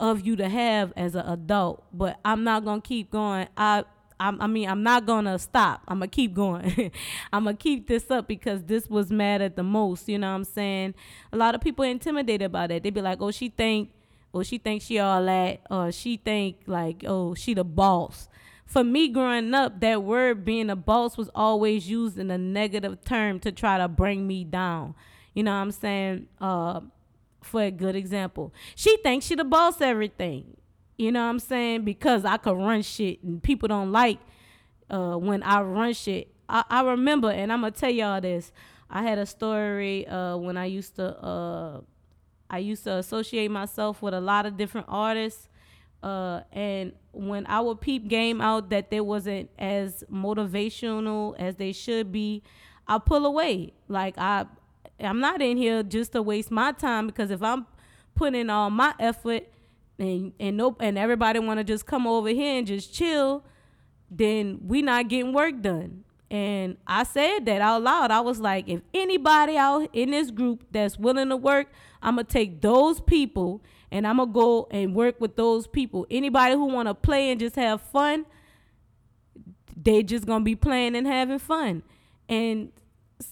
of 0.00 0.26
you 0.26 0.36
to 0.36 0.48
have 0.48 0.92
as 0.96 1.14
an 1.14 1.26
adult 1.26 1.84
but 1.92 2.18
i'm 2.24 2.44
not 2.44 2.64
gonna 2.64 2.80
keep 2.80 3.10
going 3.10 3.46
i 3.56 3.84
I 4.20 4.46
mean, 4.46 4.68
I'm 4.68 4.82
not 4.82 5.06
gonna 5.06 5.38
stop. 5.38 5.82
I'm 5.88 5.98
gonna 5.98 6.08
keep 6.08 6.34
going. 6.34 6.92
I'm 7.32 7.44
gonna 7.44 7.56
keep 7.56 7.88
this 7.88 8.10
up 8.10 8.28
because 8.28 8.62
this 8.62 8.88
was 8.88 9.10
mad 9.10 9.42
at 9.42 9.56
the 9.56 9.62
most. 9.62 10.08
You 10.08 10.18
know 10.18 10.28
what 10.28 10.36
I'm 10.36 10.44
saying? 10.44 10.94
A 11.32 11.36
lot 11.36 11.54
of 11.54 11.60
people 11.60 11.84
intimidated 11.84 12.52
by 12.52 12.68
that. 12.68 12.82
They 12.82 12.90
be 12.90 13.02
like, 13.02 13.20
"Oh, 13.20 13.30
she 13.30 13.48
think, 13.48 13.90
oh, 14.32 14.42
she 14.42 14.58
think 14.58 14.82
she 14.82 14.98
all 14.98 15.24
that, 15.24 15.60
or 15.70 15.90
she 15.92 16.16
think 16.16 16.58
like, 16.66 17.04
oh, 17.06 17.34
she 17.34 17.54
the 17.54 17.64
boss." 17.64 18.28
For 18.74 18.82
me, 18.82 19.06
growing 19.06 19.54
up, 19.54 19.78
that 19.82 20.02
word 20.02 20.44
being 20.44 20.68
a 20.68 20.74
boss 20.74 21.16
was 21.16 21.30
always 21.32 21.88
used 21.88 22.18
in 22.18 22.28
a 22.28 22.36
negative 22.36 23.04
term 23.04 23.38
to 23.38 23.52
try 23.52 23.78
to 23.78 23.86
bring 23.86 24.26
me 24.26 24.42
down. 24.42 24.96
You 25.32 25.44
know 25.44 25.52
what 25.52 25.58
I'm 25.58 25.70
saying? 25.70 26.26
Uh, 26.40 26.80
for 27.40 27.62
a 27.62 27.70
good 27.70 27.94
example, 27.94 28.52
she 28.74 28.96
thinks 28.96 29.26
she 29.26 29.36
the 29.36 29.44
boss 29.44 29.80
everything. 29.80 30.56
You 30.98 31.12
know 31.12 31.22
what 31.22 31.30
I'm 31.30 31.38
saying? 31.38 31.84
Because 31.84 32.24
I 32.24 32.36
could 32.36 32.56
run 32.56 32.82
shit 32.82 33.22
and 33.22 33.40
people 33.40 33.68
don't 33.68 33.92
like 33.92 34.18
uh, 34.90 35.14
when 35.18 35.44
I 35.44 35.60
run 35.60 35.92
shit. 35.92 36.34
I, 36.48 36.64
I 36.68 36.82
remember, 36.82 37.30
and 37.30 37.52
I'm 37.52 37.60
gonna 37.60 37.70
tell 37.70 37.90
y'all 37.90 38.20
this. 38.20 38.50
I 38.90 39.04
had 39.04 39.18
a 39.18 39.26
story 39.26 40.04
uh, 40.08 40.36
when 40.36 40.56
I 40.56 40.64
used 40.64 40.96
to 40.96 41.16
uh, 41.24 41.80
I 42.50 42.58
used 42.58 42.82
to 42.82 42.96
associate 42.96 43.52
myself 43.52 44.02
with 44.02 44.14
a 44.14 44.20
lot 44.20 44.46
of 44.46 44.56
different 44.56 44.88
artists. 44.90 45.48
Uh, 46.02 46.40
and 46.50 46.92
when 47.14 47.46
I 47.46 47.60
would 47.60 47.80
peep 47.80 48.08
game 48.08 48.40
out 48.40 48.70
that 48.70 48.90
they 48.90 49.00
wasn't 49.00 49.50
as 49.58 50.04
motivational 50.12 51.34
as 51.38 51.56
they 51.56 51.72
should 51.72 52.12
be, 52.12 52.42
I 52.86 52.98
pull 52.98 53.26
away. 53.26 53.72
Like 53.88 54.14
I 54.18 54.46
I'm 55.00 55.20
not 55.20 55.42
in 55.42 55.56
here 55.56 55.82
just 55.82 56.12
to 56.12 56.22
waste 56.22 56.50
my 56.50 56.72
time 56.72 57.06
because 57.06 57.30
if 57.30 57.42
I'm 57.42 57.66
putting 58.14 58.50
all 58.50 58.70
my 58.70 58.94
effort 58.98 59.44
and 59.98 60.32
and 60.38 60.56
nope 60.56 60.76
and 60.80 60.98
everybody 60.98 61.38
want 61.38 61.58
to 61.58 61.64
just 61.64 61.86
come 61.86 62.06
over 62.06 62.28
here 62.28 62.58
and 62.58 62.66
just 62.66 62.94
chill, 62.94 63.44
then 64.10 64.60
we 64.62 64.82
not 64.82 65.08
getting 65.08 65.32
work 65.32 65.60
done. 65.60 66.04
And 66.30 66.78
I 66.86 67.04
said 67.04 67.46
that 67.46 67.60
out 67.60 67.82
loud. 67.82 68.10
I 68.10 68.20
was 68.20 68.40
like, 68.40 68.68
if 68.68 68.80
anybody 68.92 69.56
out 69.56 69.88
in 69.92 70.10
this 70.10 70.30
group 70.30 70.64
that's 70.70 70.98
willing 70.98 71.28
to 71.28 71.36
work, 71.36 71.68
I'm 72.02 72.16
gonna 72.16 72.24
take 72.24 72.60
those 72.60 73.00
people 73.00 73.62
and 73.94 74.08
I'm 74.08 74.16
gonna 74.16 74.32
go 74.32 74.66
and 74.72 74.92
work 74.92 75.20
with 75.20 75.36
those 75.36 75.68
people. 75.68 76.04
Anybody 76.10 76.54
who 76.54 76.64
wanna 76.64 76.94
play 76.94 77.30
and 77.30 77.38
just 77.38 77.54
have 77.54 77.80
fun, 77.80 78.26
they 79.80 80.02
just 80.02 80.26
gonna 80.26 80.44
be 80.44 80.56
playing 80.56 80.96
and 80.96 81.06
having 81.06 81.38
fun. 81.38 81.84
And 82.28 82.72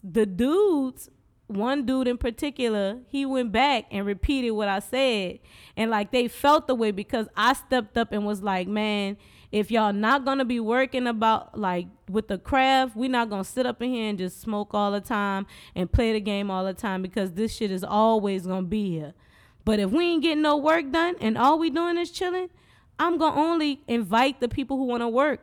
the 0.04 0.25
dudes 0.25 1.11
one 1.49 1.85
dude 1.85 2.09
in 2.09 2.16
particular, 2.16 3.00
he 3.09 3.26
went 3.26 3.52
back 3.52 3.87
and 3.90 4.07
repeated 4.07 4.52
what 4.52 4.69
I 4.69 4.78
said. 4.78 5.40
And 5.76 5.90
like 5.90 6.12
they 6.12 6.28
felt 6.28 6.69
the 6.69 6.76
way 6.76 6.92
because 6.92 7.26
I 7.37 7.54
stepped 7.54 7.99
up 7.99 8.12
and 8.12 8.25
was 8.25 8.40
like, 8.42 8.69
man, 8.69 9.16
if 9.50 9.71
y'all 9.71 9.92
not 9.92 10.25
gonna 10.25 10.45
be 10.45 10.61
working 10.61 11.09
about 11.09 11.59
like 11.59 11.88
with 12.09 12.28
the 12.28 12.38
craft, 12.38 12.97
we 12.97 13.09
not 13.09 13.28
gonna 13.28 13.45
sit 13.45 13.66
up 13.66 13.83
in 13.83 13.90
here 13.90 14.09
and 14.09 14.16
just 14.16 14.40
smoke 14.40 14.71
all 14.73 14.92
the 14.92 15.00
time 15.00 15.47
and 15.75 15.90
play 15.90 16.12
the 16.12 16.21
game 16.21 16.50
all 16.52 16.64
the 16.64 16.73
time 16.73 17.02
because 17.02 17.33
this 17.33 17.52
shit 17.52 17.73
is 17.73 17.83
always 17.83 18.47
gonna 18.47 18.62
be 18.62 18.90
here. 18.90 19.12
But 19.64 19.78
if 19.78 19.90
we 19.90 20.04
ain't 20.04 20.23
getting 20.23 20.42
no 20.42 20.57
work 20.57 20.90
done 20.90 21.16
and 21.21 21.38
all 21.38 21.59
we 21.59 21.71
doing 21.71 21.97
is 21.99 22.11
chilling, 22.11 22.50
I'm 22.99 23.19
gonna 23.19 23.40
only 23.40 23.81
invite 23.87 24.40
the 24.40 24.49
people 24.49 24.76
who 24.76 24.85
wanna 24.85 25.09
work 25.09 25.40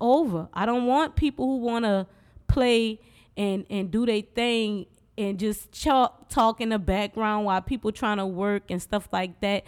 over. 0.00 0.48
I 0.52 0.66
don't 0.66 0.86
want 0.86 1.16
people 1.16 1.46
who 1.46 1.58
wanna 1.58 2.06
play 2.46 3.00
and 3.36 3.66
and 3.70 3.90
do 3.90 4.06
their 4.06 4.22
thing 4.22 4.86
and 5.16 5.38
just 5.38 5.82
talk 5.82 6.28
talk 6.28 6.60
in 6.60 6.68
the 6.70 6.78
background 6.78 7.46
while 7.46 7.60
people 7.60 7.92
trying 7.92 8.18
to 8.18 8.26
work 8.26 8.70
and 8.70 8.80
stuff 8.80 9.08
like 9.12 9.40
that. 9.40 9.64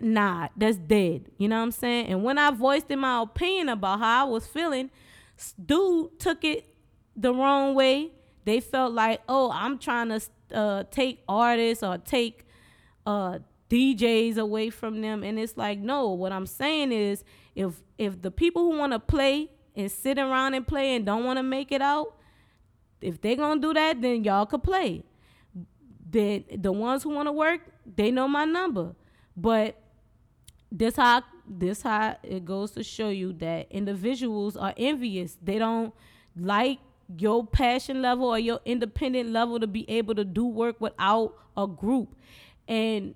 Nah 0.00 0.48
that's 0.56 0.78
dead. 0.78 1.26
You 1.38 1.48
know 1.48 1.56
what 1.56 1.62
i'm 1.64 1.70
saying? 1.70 2.06
And 2.06 2.24
when 2.24 2.38
i 2.38 2.50
voiced 2.50 2.90
in 2.90 2.98
my 2.98 3.22
opinion 3.22 3.68
about 3.68 3.98
how 3.98 4.26
i 4.26 4.28
was 4.28 4.46
feeling 4.46 4.90
dude 5.64 6.18
took 6.18 6.44
it 6.44 6.66
the 7.16 7.32
wrong 7.32 7.74
way. 7.74 8.12
They 8.44 8.60
felt 8.60 8.92
like 8.92 9.20
oh 9.28 9.50
i'm 9.52 9.78
trying 9.78 10.08
to 10.08 10.20
uh, 10.52 10.84
take 10.90 11.22
artists 11.28 11.82
or 11.84 11.98
take 11.98 12.46
uh, 13.06 13.38
djs 13.70 14.36
away 14.36 14.68
from 14.68 15.00
them 15.00 15.22
and 15.22 15.38
it's 15.38 15.56
like 15.56 15.78
no 15.78 16.08
what 16.10 16.30
i'm 16.30 16.46
saying 16.46 16.92
is 16.92 17.24
if 17.54 17.82
if 17.96 18.20
the 18.20 18.30
people 18.30 18.70
who 18.70 18.78
want 18.78 18.92
to 18.92 18.98
play 18.98 19.50
and 19.74 19.90
sit 19.90 20.18
around 20.18 20.52
and 20.54 20.66
play 20.66 20.94
and 20.94 21.06
don't 21.06 21.24
want 21.24 21.38
to 21.38 21.42
make 21.42 21.72
it 21.72 21.80
out 21.80 22.14
if 23.02 23.20
they 23.20 23.36
gonna 23.36 23.60
do 23.60 23.74
that, 23.74 24.00
then 24.00 24.24
y'all 24.24 24.46
could 24.46 24.62
play. 24.62 25.02
Then 26.08 26.44
the 26.56 26.72
ones 26.72 27.02
who 27.02 27.10
want 27.10 27.28
to 27.28 27.32
work, 27.32 27.60
they 27.96 28.10
know 28.10 28.28
my 28.28 28.44
number. 28.44 28.94
But 29.36 29.76
this 30.70 30.96
how 30.96 31.22
this 31.46 31.82
how 31.82 32.16
it 32.22 32.44
goes 32.44 32.70
to 32.72 32.82
show 32.82 33.08
you 33.08 33.32
that 33.34 33.66
individuals 33.70 34.56
are 34.56 34.72
envious. 34.76 35.36
They 35.42 35.58
don't 35.58 35.92
like 36.36 36.78
your 37.18 37.46
passion 37.46 38.00
level 38.00 38.26
or 38.26 38.38
your 38.38 38.60
independent 38.64 39.30
level 39.30 39.58
to 39.60 39.66
be 39.66 39.88
able 39.90 40.14
to 40.14 40.24
do 40.24 40.46
work 40.46 40.80
without 40.80 41.34
a 41.56 41.66
group. 41.66 42.14
And 42.68 43.14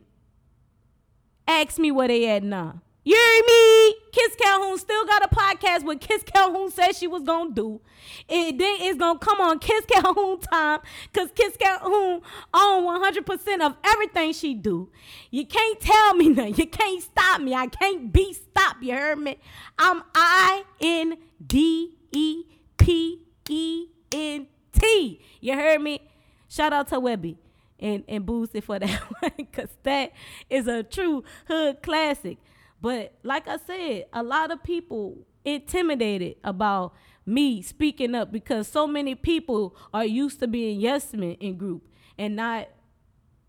ask 1.47 1.79
me 1.79 1.91
where 1.91 2.09
they 2.09 2.29
at 2.29 2.43
now. 2.43 2.83
You 3.07 3.15
hear 3.15 3.43
me? 3.47 3.95
Kiss 4.11 4.35
Calhoun 4.35 4.77
still 4.79 5.07
got 5.07 5.25
a 5.25 5.29
podcast 5.29 5.85
what 5.85 6.01
Kiss 6.01 6.25
Calhoun 6.25 6.73
said 6.73 6.97
she 6.97 7.07
was 7.07 7.23
gonna 7.23 7.53
do. 7.55 7.81
It 8.29 8.59
then 8.59 8.79
it's 8.81 8.99
gonna 8.99 9.21
come 9.21 9.41
on 9.41 9.61
Kiss 9.61 9.85
Calhoun 9.89 10.41
time 10.41 10.81
because 11.13 11.31
Kiss 11.37 11.57
Calhoun 11.57 12.21
own 12.53 12.83
100% 12.85 13.61
of 13.65 13.77
everything 13.85 14.33
she 14.33 14.55
do. 14.55 14.91
You 15.31 15.47
can't 15.47 15.79
tell 15.79 16.15
me 16.15 16.29
nothing. 16.31 16.57
You 16.57 16.67
can't 16.67 17.01
stop 17.01 17.41
me. 17.41 17.55
I 17.55 17.69
can't 17.69 18.13
be 18.13 18.33
stopped. 18.33 18.83
You 18.83 18.95
heard 18.95 19.21
me? 19.21 19.39
I'm 19.79 20.03
I 20.13 20.65
N 20.81 21.17
D 21.47 21.95
E 22.11 22.43
P 22.77 23.23
E 23.49 23.87
N 24.11 24.49
T. 24.73 25.21
You 25.41 25.55
heard 25.55 25.81
me? 25.81 26.01
Shout 26.49 26.73
out 26.73 26.89
to 26.89 26.97
Webbie 26.97 27.37
and 27.79 28.05
and 28.09 28.27
Boosie 28.27 28.63
for 28.63 28.79
that 28.79 28.91
one 29.21 29.33
because 29.37 29.71
that 29.83 30.13
is 30.49 30.67
a 30.67 30.83
true 30.83 31.25
hood 31.47 31.83
classic. 31.83 32.39
But 32.81 33.15
like 33.23 33.49
I 33.49 33.57
said, 33.59 34.07
a 34.13 34.23
lot 34.23 34.51
of 34.51 34.63
people 34.63 35.27
intimidated 35.45 36.37
about 36.45 36.95
me 37.25 37.63
speaking 37.63 38.15
up 38.15 38.31
because 38.31 38.69
so 38.69 38.87
many 38.87 39.15
people 39.15 39.77
are 39.93 40.05
used 40.05 40.41
to 40.41 40.47
being 40.47 40.81
yes 40.81 41.13
men 41.13 41.33
in 41.41 41.57
group 41.57 41.83
and 42.19 42.37
not 42.37 42.69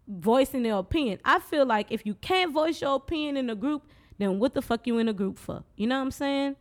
voicing 0.08 0.64
their 0.64 0.76
opinion. 0.76 1.20
I 1.26 1.40
feel 1.40 1.66
like 1.66 1.92
if 1.92 2.06
you 2.06 2.16
can't 2.16 2.54
voice 2.54 2.82
your 2.82 2.96
opinion 2.96 3.38
in 3.38 3.50
a 3.50 3.56
group, 3.56 3.84
then 4.18 4.40
what 4.40 4.54
the 4.54 4.62
fuck 4.62 4.88
you 4.88 4.98
in 4.98 5.08
a 5.08 5.14
group 5.14 5.38
for? 5.38 5.64
You 5.76 5.88
know 5.88 5.98
what 5.98 6.06
I'm 6.06 6.12
saying? 6.12 6.56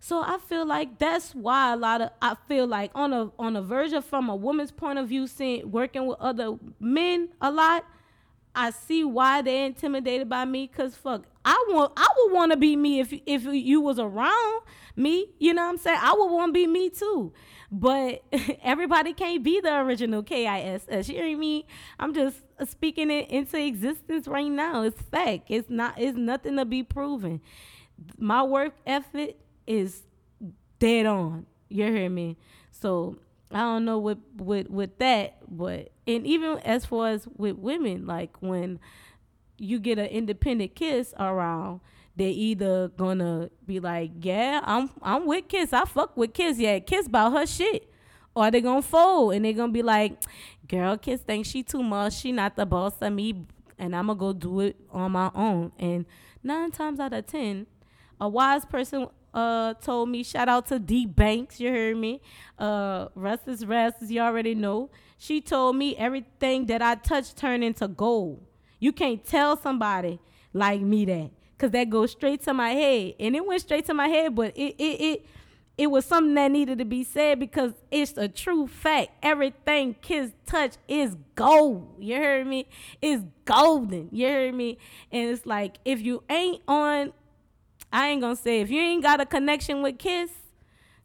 So 0.00 0.22
I 0.22 0.38
feel 0.38 0.66
like 0.66 0.98
that's 0.98 1.34
why 1.34 1.72
a 1.72 1.76
lot 1.76 2.00
of 2.00 2.10
I 2.22 2.36
feel 2.46 2.66
like 2.66 2.90
on 2.94 3.12
a 3.12 3.30
on 3.38 3.56
a 3.56 3.62
version 3.62 4.00
from 4.02 4.28
a 4.28 4.36
woman's 4.36 4.70
point 4.70 4.98
of 4.98 5.08
view, 5.08 5.26
seeing 5.26 5.70
working 5.70 6.06
with 6.06 6.18
other 6.20 6.56
men 6.78 7.30
a 7.40 7.50
lot, 7.50 7.84
I 8.54 8.70
see 8.70 9.04
why 9.04 9.42
they're 9.42 9.66
intimidated 9.66 10.28
by 10.28 10.44
me. 10.44 10.68
Cause 10.68 10.94
fuck, 10.94 11.24
I 11.44 11.64
want 11.68 11.92
I 11.96 12.06
would 12.16 12.32
want 12.32 12.52
to 12.52 12.56
be 12.56 12.76
me 12.76 13.00
if 13.00 13.12
if 13.26 13.44
you 13.44 13.80
was 13.80 13.98
around 13.98 14.62
me. 14.94 15.30
You 15.38 15.54
know 15.54 15.64
what 15.64 15.70
I'm 15.70 15.78
saying? 15.78 15.98
I 16.00 16.12
would 16.12 16.30
want 16.30 16.50
to 16.50 16.52
be 16.52 16.66
me 16.66 16.90
too. 16.90 17.32
But 17.70 18.22
everybody 18.62 19.12
can't 19.12 19.42
be 19.42 19.60
the 19.60 19.78
original 19.78 20.22
KISS. 20.22 21.08
You 21.08 21.16
hear 21.16 21.36
me? 21.36 21.66
I'm 21.98 22.14
just 22.14 22.36
speaking 22.66 23.10
it 23.10 23.28
into 23.30 23.58
existence 23.58 24.28
right 24.28 24.50
now. 24.50 24.82
It's 24.82 25.00
fact. 25.02 25.46
It's 25.48 25.68
not. 25.68 25.94
It's 25.98 26.16
nothing 26.16 26.56
to 26.56 26.64
be 26.64 26.84
proven. 26.84 27.40
My 28.16 28.44
work 28.44 28.74
ethic 28.86 29.38
is 29.68 30.02
dead 30.80 31.06
on. 31.06 31.46
You 31.68 31.84
hear 31.84 32.10
me? 32.10 32.36
So 32.72 33.18
I 33.52 33.60
don't 33.60 33.84
know 33.84 33.98
what 33.98 34.18
with 34.36 34.68
with 34.68 34.98
that, 34.98 35.36
but 35.48 35.92
and 36.06 36.26
even 36.26 36.58
as 36.58 36.84
far 36.84 37.08
as 37.08 37.28
with 37.36 37.56
women, 37.56 38.06
like 38.06 38.36
when 38.40 38.80
you 39.58 39.78
get 39.78 39.98
an 39.98 40.06
independent 40.06 40.74
kiss 40.74 41.14
around, 41.18 41.80
they 42.16 42.30
either 42.30 42.88
gonna 42.88 43.50
be 43.66 43.78
like, 43.80 44.10
yeah, 44.20 44.60
I'm 44.64 44.90
I'm 45.02 45.26
with 45.26 45.48
Kiss, 45.48 45.72
I 45.72 45.84
fuck 45.84 46.16
with 46.16 46.34
Kiss, 46.34 46.58
yeah, 46.58 46.78
Kiss 46.80 47.06
about 47.06 47.32
her 47.32 47.46
shit, 47.46 47.90
or 48.34 48.50
they 48.50 48.60
gonna 48.60 48.82
fold 48.82 49.34
and 49.34 49.44
they 49.44 49.52
gonna 49.52 49.72
be 49.72 49.82
like, 49.82 50.20
girl, 50.66 50.96
Kiss 50.96 51.20
thinks 51.20 51.48
she 51.48 51.62
too 51.62 51.82
much, 51.82 52.14
she 52.14 52.32
not 52.32 52.56
the 52.56 52.66
boss 52.66 52.94
of 53.00 53.12
me, 53.12 53.46
and 53.78 53.94
I'm 53.94 54.08
gonna 54.08 54.18
go 54.18 54.32
do 54.32 54.60
it 54.60 54.76
on 54.90 55.12
my 55.12 55.30
own. 55.34 55.72
And 55.78 56.06
nine 56.42 56.70
times 56.70 56.98
out 57.00 57.12
of 57.12 57.26
ten, 57.26 57.66
a 58.20 58.28
wise 58.28 58.64
person 58.64 59.08
uh 59.34 59.74
told 59.74 60.08
me 60.08 60.22
shout 60.22 60.48
out 60.48 60.66
to 60.68 60.78
D 60.78 61.06
Banks, 61.06 61.60
you 61.60 61.70
heard 61.70 61.96
me. 61.96 62.20
Uh 62.58 63.08
rest 63.14 63.46
is 63.46 63.64
rest, 63.66 63.96
as 64.02 64.10
you 64.10 64.20
already 64.20 64.54
know. 64.54 64.90
She 65.16 65.40
told 65.40 65.76
me 65.76 65.96
everything 65.96 66.66
that 66.66 66.80
I 66.80 66.94
touch 66.94 67.34
turn 67.34 67.62
into 67.62 67.88
gold. 67.88 68.44
You 68.78 68.92
can't 68.92 69.24
tell 69.24 69.56
somebody 69.56 70.20
like 70.52 70.80
me 70.80 71.04
that. 71.06 71.30
Cause 71.58 71.72
that 71.72 71.90
goes 71.90 72.12
straight 72.12 72.42
to 72.42 72.54
my 72.54 72.70
head. 72.70 73.14
And 73.18 73.34
it 73.34 73.44
went 73.44 73.60
straight 73.60 73.84
to 73.86 73.94
my 73.94 74.06
head, 74.06 74.34
but 74.36 74.56
it 74.56 74.76
it 74.78 75.00
it 75.00 75.26
it 75.76 75.90
was 75.92 76.04
something 76.04 76.34
that 76.34 76.50
needed 76.50 76.78
to 76.78 76.84
be 76.84 77.04
said 77.04 77.38
because 77.38 77.72
it's 77.90 78.16
a 78.18 78.26
true 78.26 78.66
fact. 78.66 79.10
Everything 79.22 79.94
Kiss 80.02 80.32
touch 80.44 80.74
is 80.88 81.16
gold. 81.36 81.94
You 82.00 82.16
heard 82.16 82.46
me? 82.48 82.66
It's 83.00 83.22
golden. 83.44 84.08
You 84.10 84.26
heard 84.26 84.54
me? 84.54 84.78
And 85.12 85.30
it's 85.30 85.46
like 85.46 85.78
if 85.84 86.00
you 86.00 86.24
ain't 86.28 86.62
on 86.66 87.12
I 87.92 88.08
ain't 88.08 88.20
gonna 88.20 88.36
say 88.36 88.60
if 88.60 88.70
you 88.70 88.80
ain't 88.80 89.02
got 89.02 89.20
a 89.20 89.26
connection 89.26 89.82
with 89.82 89.98
Kiss, 89.98 90.30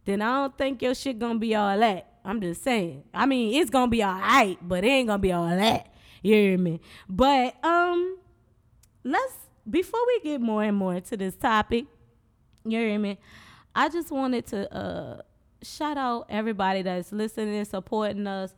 then 0.05 0.21
I 0.21 0.41
don't 0.41 0.57
think 0.57 0.81
your 0.81 0.95
shit 0.95 1.19
gonna 1.19 1.39
be 1.39 1.55
all 1.55 1.77
that. 1.79 2.09
I'm 2.25 2.41
just 2.41 2.63
saying. 2.63 3.03
I 3.13 3.25
mean, 3.25 3.61
it's 3.61 3.69
gonna 3.69 3.89
be 3.89 4.03
all 4.03 4.13
right, 4.13 4.57
but 4.61 4.83
it 4.83 4.87
ain't 4.87 5.07
gonna 5.07 5.19
be 5.19 5.31
all 5.31 5.47
that. 5.47 5.93
You 6.21 6.35
hear 6.35 6.57
me? 6.57 6.79
But 7.09 7.63
um, 7.63 8.17
let's 9.03 9.33
before 9.69 9.99
we 10.07 10.19
get 10.21 10.41
more 10.41 10.63
and 10.63 10.75
more 10.77 10.99
to 10.99 11.17
this 11.17 11.35
topic, 11.35 11.85
you 12.65 12.79
hear 12.79 12.99
me? 12.99 13.17
I 13.75 13.89
just 13.89 14.11
wanted 14.11 14.45
to 14.47 14.73
uh 14.73 15.21
shout 15.61 15.97
out 15.97 16.27
everybody 16.29 16.81
that's 16.81 17.11
listening 17.11 17.55
and 17.55 17.67
supporting 17.67 18.27
us. 18.27 18.53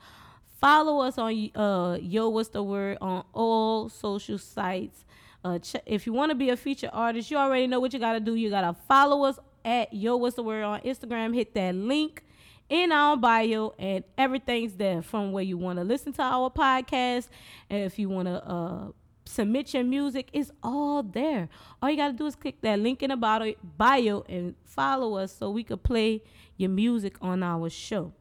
Follow 0.60 1.02
us 1.02 1.18
on 1.18 1.50
uh 1.56 1.98
Yo 2.02 2.30
What's 2.30 2.50
the 2.50 2.64
Word 2.64 2.98
on 3.02 3.24
all 3.34 3.90
social 3.90 4.38
sites. 4.38 5.06
Uh, 5.46 5.60
ch- 5.60 5.76
if 5.86 6.08
you 6.08 6.14
want 6.14 6.32
to 6.32 6.36
be 6.36 6.50
a 6.50 6.58
featured 6.58 6.90
artist, 6.92 7.30
you 7.30 7.38
already 7.38 7.68
know 7.68 7.80
what 7.80 7.94
you 7.94 8.00
got 8.00 8.14
to 8.14 8.20
do. 8.20 8.34
You 8.34 8.50
got 8.50 8.62
to 8.62 8.74
follow 8.88 9.26
us 9.26 9.38
at 9.64 9.94
Yo 9.94 10.18
What's 10.18 10.36
the 10.36 10.42
Word 10.42 10.64
on 10.64 10.82
Instagram. 10.82 11.36
Hit 11.36 11.54
that 11.54 11.76
link 11.76 12.24
in 12.68 12.92
our 12.92 13.16
bio, 13.16 13.76
and 13.78 14.04
everything's 14.18 14.74
there 14.74 15.04
from 15.04 15.32
where 15.32 15.44
you 15.44 15.56
want 15.56 15.78
to 15.78 15.86
listen 15.86 16.14
to 16.14 16.24
our 16.24 16.50
podcast. 16.50 17.30
And 17.70 17.84
if 17.84 18.00
you 18.00 18.10
want 18.10 18.28
to 18.28 18.44
uh, 18.44 18.88
submit 19.26 19.72
your 19.76 19.84
music, 19.84 20.30
it's 20.34 20.50
all 20.64 21.04
there. 21.04 21.48
All 21.80 21.92
you 21.92 21.98
got 21.98 22.08
to 22.08 22.14
do 22.14 22.26
is 22.26 22.36
click 22.36 22.62
that 22.62 22.80
link 22.80 23.04
in 23.04 23.12
the 23.12 23.56
bio 23.78 24.26
and 24.28 24.56
follow 24.64 25.18
us 25.18 25.38
so 25.38 25.52
we 25.52 25.64
could 25.64 25.84
play 25.84 26.24
your 26.58 26.72
music 26.72 27.18
on 27.22 27.44
our 27.44 27.70
show. 27.70 28.14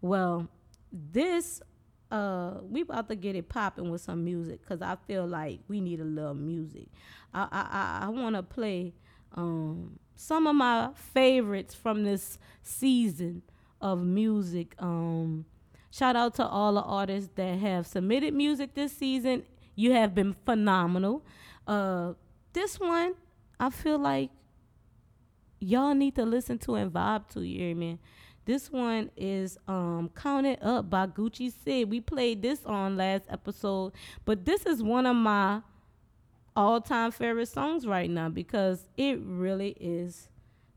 Well, 0.00 0.46
this 0.92 1.60
uh 2.12 2.60
we 2.68 2.82
about 2.82 3.08
to 3.08 3.16
get 3.16 3.34
it 3.36 3.48
popping 3.48 3.90
with 3.90 4.02
some 4.02 4.24
music 4.24 4.60
because 4.60 4.82
I 4.82 4.96
feel 5.06 5.26
like 5.26 5.60
we 5.68 5.80
need 5.80 6.00
a 6.00 6.04
little 6.04 6.34
music. 6.34 6.88
I 7.34 7.48
I 7.50 7.68
I, 8.02 8.06
I 8.06 8.08
want 8.10 8.36
to 8.36 8.42
play 8.42 8.94
um 9.34 9.98
some 10.14 10.46
of 10.46 10.54
my 10.54 10.90
favorites 10.94 11.74
from 11.74 12.04
this 12.04 12.38
season 12.62 13.42
of 13.80 14.00
music. 14.02 14.74
Um, 14.78 15.46
shout 15.90 16.16
out 16.16 16.34
to 16.36 16.46
all 16.46 16.74
the 16.74 16.82
artists 16.82 17.30
that 17.34 17.58
have 17.58 17.86
submitted 17.86 18.32
music 18.34 18.74
this 18.74 18.92
season. 18.92 19.42
You 19.74 19.92
have 19.92 20.14
been 20.14 20.34
phenomenal. 20.44 21.24
Uh, 21.66 22.12
this 22.52 22.78
one, 22.78 23.14
I 23.58 23.70
feel 23.70 23.98
like 23.98 24.30
y'all 25.60 25.94
need 25.94 26.14
to 26.16 26.24
listen 26.24 26.58
to 26.58 26.74
and 26.76 26.92
vibe 26.92 27.28
to. 27.30 27.42
You 27.42 27.58
hear 27.58 27.76
me? 27.76 27.98
This 28.44 28.72
one 28.72 29.10
is 29.16 29.56
um 29.68 30.10
Counted 30.14 30.58
Up 30.62 30.90
by 30.90 31.06
Gucci 31.06 31.52
Sid. 31.64 31.90
We 31.90 32.00
played 32.00 32.42
this 32.42 32.64
on 32.64 32.96
last 32.96 33.24
episode, 33.28 33.92
but 34.24 34.44
this 34.44 34.66
is 34.66 34.82
one 34.82 35.06
of 35.06 35.14
my 35.16 35.60
all-time 36.54 37.10
favorite 37.10 37.46
songs 37.46 37.86
right 37.86 38.10
now 38.10 38.28
because 38.28 38.84
it 38.96 39.18
really 39.24 39.76
is 39.80 40.28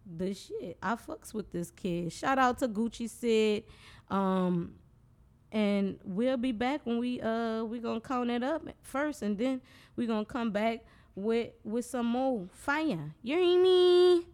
the 0.06 0.34
shit. 0.34 0.78
I 0.82 0.95
fucks 0.95 1.34
with 1.34 1.51
this 1.51 1.71
kid. 1.71 2.13
Shout 2.13 2.38
out 2.38 2.60
to 2.60 2.67
Gucci 2.67 3.10
Sid. 3.10 3.63
Um 4.10 4.75
and 5.51 5.97
we'll 6.04 6.38
be 6.38 6.51
back 6.51 6.82
when 6.86 6.99
we 6.99 7.19
uh 7.21 7.63
we 7.63 7.80
gonna 7.80 8.01
count 8.01 8.30
it 8.30 8.43
up 8.43 8.62
first 8.82 9.23
and 9.23 9.38
then 9.38 9.62
we're 9.95 10.08
gonna 10.08 10.25
come 10.25 10.51
back 10.51 10.86
with 11.15 11.49
with 11.63 11.86
some 11.86 12.06
more 12.06 12.47
fire. 12.51 13.15
You 13.23 13.38
hear 13.38 13.62
me? 13.62 14.28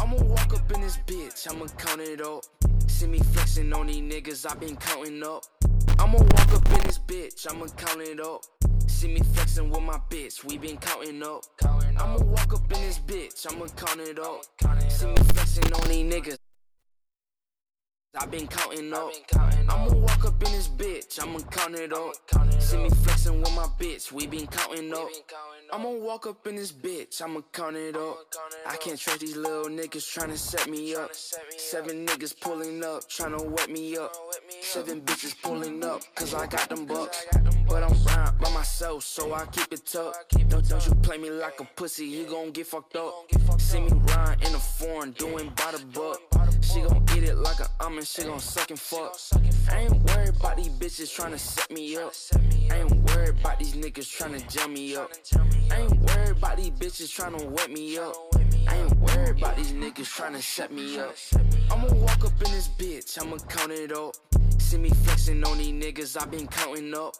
I'ma 0.00 0.16
walk 0.24 0.54
up 0.54 0.72
in 0.72 0.80
this 0.80 0.98
bitch, 1.06 1.50
I'ma 1.50 1.66
count 1.78 2.00
it 2.00 2.20
up. 2.20 2.44
See 2.86 3.06
me 3.06 3.18
flexing 3.18 3.72
on 3.72 3.86
these 3.86 4.02
niggas, 4.02 4.50
I 4.50 4.54
been 4.54 4.76
counting 4.76 5.22
up. 5.22 5.44
I'ma 5.98 6.18
walk 6.18 6.52
up 6.52 6.68
in 6.70 6.86
this 6.86 6.98
bitch, 6.98 7.50
I'ma 7.50 7.66
count 7.76 8.02
it 8.02 8.20
up. 8.20 8.44
See 8.86 9.08
me 9.08 9.20
flexing 9.34 9.70
with 9.70 9.82
my 9.82 9.98
bitch, 10.10 10.44
we 10.44 10.58
been 10.58 10.76
counting 10.76 11.22
up. 11.22 11.44
I'ma 11.64 12.18
walk 12.18 12.52
up 12.52 12.72
in 12.72 12.80
this 12.80 12.98
bitch, 12.98 13.46
I'ma 13.52 13.66
count 13.68 14.00
it 14.00 14.18
up. 14.18 14.44
See 14.90 15.06
me 15.06 15.16
flexing 15.16 15.72
on 15.72 15.88
these 15.88 16.12
niggas. 16.12 16.45
I 18.18 18.26
been 18.26 18.46
counting 18.46 18.92
up. 18.92 19.10
I'ma 19.68 19.92
walk 19.92 20.24
up 20.24 20.42
in 20.42 20.52
this 20.52 20.68
bitch, 20.68 21.22
I'ma 21.22 21.40
count 21.50 21.74
it 21.74 21.92
up. 21.92 22.14
See 22.60 22.78
me 22.78 22.88
flexing 22.88 23.40
with 23.40 23.54
my 23.54 23.66
bitch, 23.78 24.10
we 24.12 24.26
been 24.26 24.46
counting 24.46 24.92
up. 24.94 25.08
I'ma 25.72 25.90
walk 25.90 26.26
up 26.26 26.46
in 26.46 26.56
this 26.56 26.72
bitch, 26.72 27.20
I'ma 27.20 27.40
count 27.52 27.76
it 27.76 27.96
up. 27.96 28.18
I 28.66 28.76
can't 28.76 28.98
trust 28.98 29.20
these 29.20 29.36
little 29.36 29.66
niggas 29.66 30.06
tryna 30.06 30.36
set 30.36 30.68
me 30.70 30.94
up. 30.94 31.10
Seven 31.14 32.06
niggas 32.06 32.38
pulling 32.40 32.82
up, 32.82 33.08
tryna 33.08 33.44
wet 33.44 33.70
me 33.70 33.96
up. 33.96 34.14
Seven 34.62 35.02
bitches 35.02 35.34
pulling 35.42 35.84
up, 35.84 36.02
cause 36.14 36.32
I 36.34 36.46
got 36.46 36.68
them 36.68 36.86
bucks. 36.86 37.26
But 37.68 37.82
I'm 37.82 38.04
round 38.04 38.38
by 38.38 38.50
myself, 38.52 39.04
so 39.04 39.34
I 39.34 39.44
keep 39.46 39.72
it 39.72 39.84
tucked. 39.84 40.48
Don't, 40.48 40.66
don't 40.68 40.86
you 40.86 40.94
play 40.96 41.18
me 41.18 41.30
like 41.30 41.60
a 41.60 41.64
pussy, 41.64 42.06
you 42.06 42.24
gon' 42.24 42.50
get 42.50 42.66
fucked 42.66 42.96
up. 42.96 43.12
See 43.58 43.80
me 43.80 43.90
in 44.16 44.54
a 44.54 44.58
foreign, 44.58 45.10
doing 45.12 45.52
by 45.56 45.72
the 45.72 45.84
buck. 45.92 46.20
She 46.62 46.80
gon' 46.80 47.04
eat 47.16 47.24
it 47.24 47.36
like 47.36 47.60
an 47.60 47.66
almond, 47.80 48.06
she 48.06 48.22
gon' 48.22 48.40
suck 48.40 48.70
and 48.70 48.78
fuck. 48.78 49.18
I 49.70 49.80
ain't 49.80 49.92
worried 50.04 50.36
about 50.40 50.56
these 50.56 50.68
bitches 50.68 51.10
tryna 51.14 51.38
set 51.38 51.70
me 51.70 51.96
up. 51.96 52.12
I 52.70 52.80
ain't 52.80 52.92
worried 52.92 53.40
about 53.40 53.58
these 53.58 53.74
niggas 53.74 54.08
tryna 54.16 54.46
jam 54.50 54.72
me 54.72 54.96
up. 54.96 55.10
I 55.70 55.80
ain't 55.80 55.98
worried 56.00 56.36
about 56.36 56.56
these 56.56 56.70
bitches 56.70 57.10
tryna 57.16 57.44
wet 57.50 57.70
me 57.70 57.98
up. 57.98 58.14
I 58.68 58.76
ain't 58.76 58.96
worried 58.98 59.38
about 59.38 59.56
these 59.56 59.72
niggas 59.72 60.10
tryna 60.16 60.40
set 60.40 60.72
me 60.72 60.98
up. 60.98 61.14
I'ma 61.70 61.92
walk 61.94 62.24
up 62.24 62.42
in 62.44 62.52
this 62.52 62.68
bitch, 62.68 63.20
I'ma 63.20 63.36
count 63.48 63.72
it 63.72 63.92
up. 63.92 64.14
See 64.58 64.78
me 64.78 64.90
flexing 64.90 65.44
on 65.44 65.58
these 65.58 65.72
niggas, 65.72 66.20
I 66.20 66.26
been 66.26 66.46
counting 66.46 66.94
up. 66.94 67.16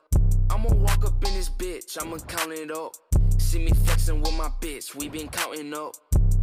I'ma 0.51 0.71
walk 0.75 1.05
up 1.05 1.25
in 1.25 1.35
this 1.35 1.51
bitch, 1.51 2.01
I'ma 2.01 2.19
count 2.19 2.53
it 2.53 2.71
up. 2.71 2.95
See 3.39 3.59
me 3.59 3.73
flexing 3.85 4.21
with 4.21 4.37
my 4.37 4.49
bitch, 4.61 4.95
we 4.95 5.09
been 5.09 5.29
counting 5.29 5.73
up. 5.75 5.95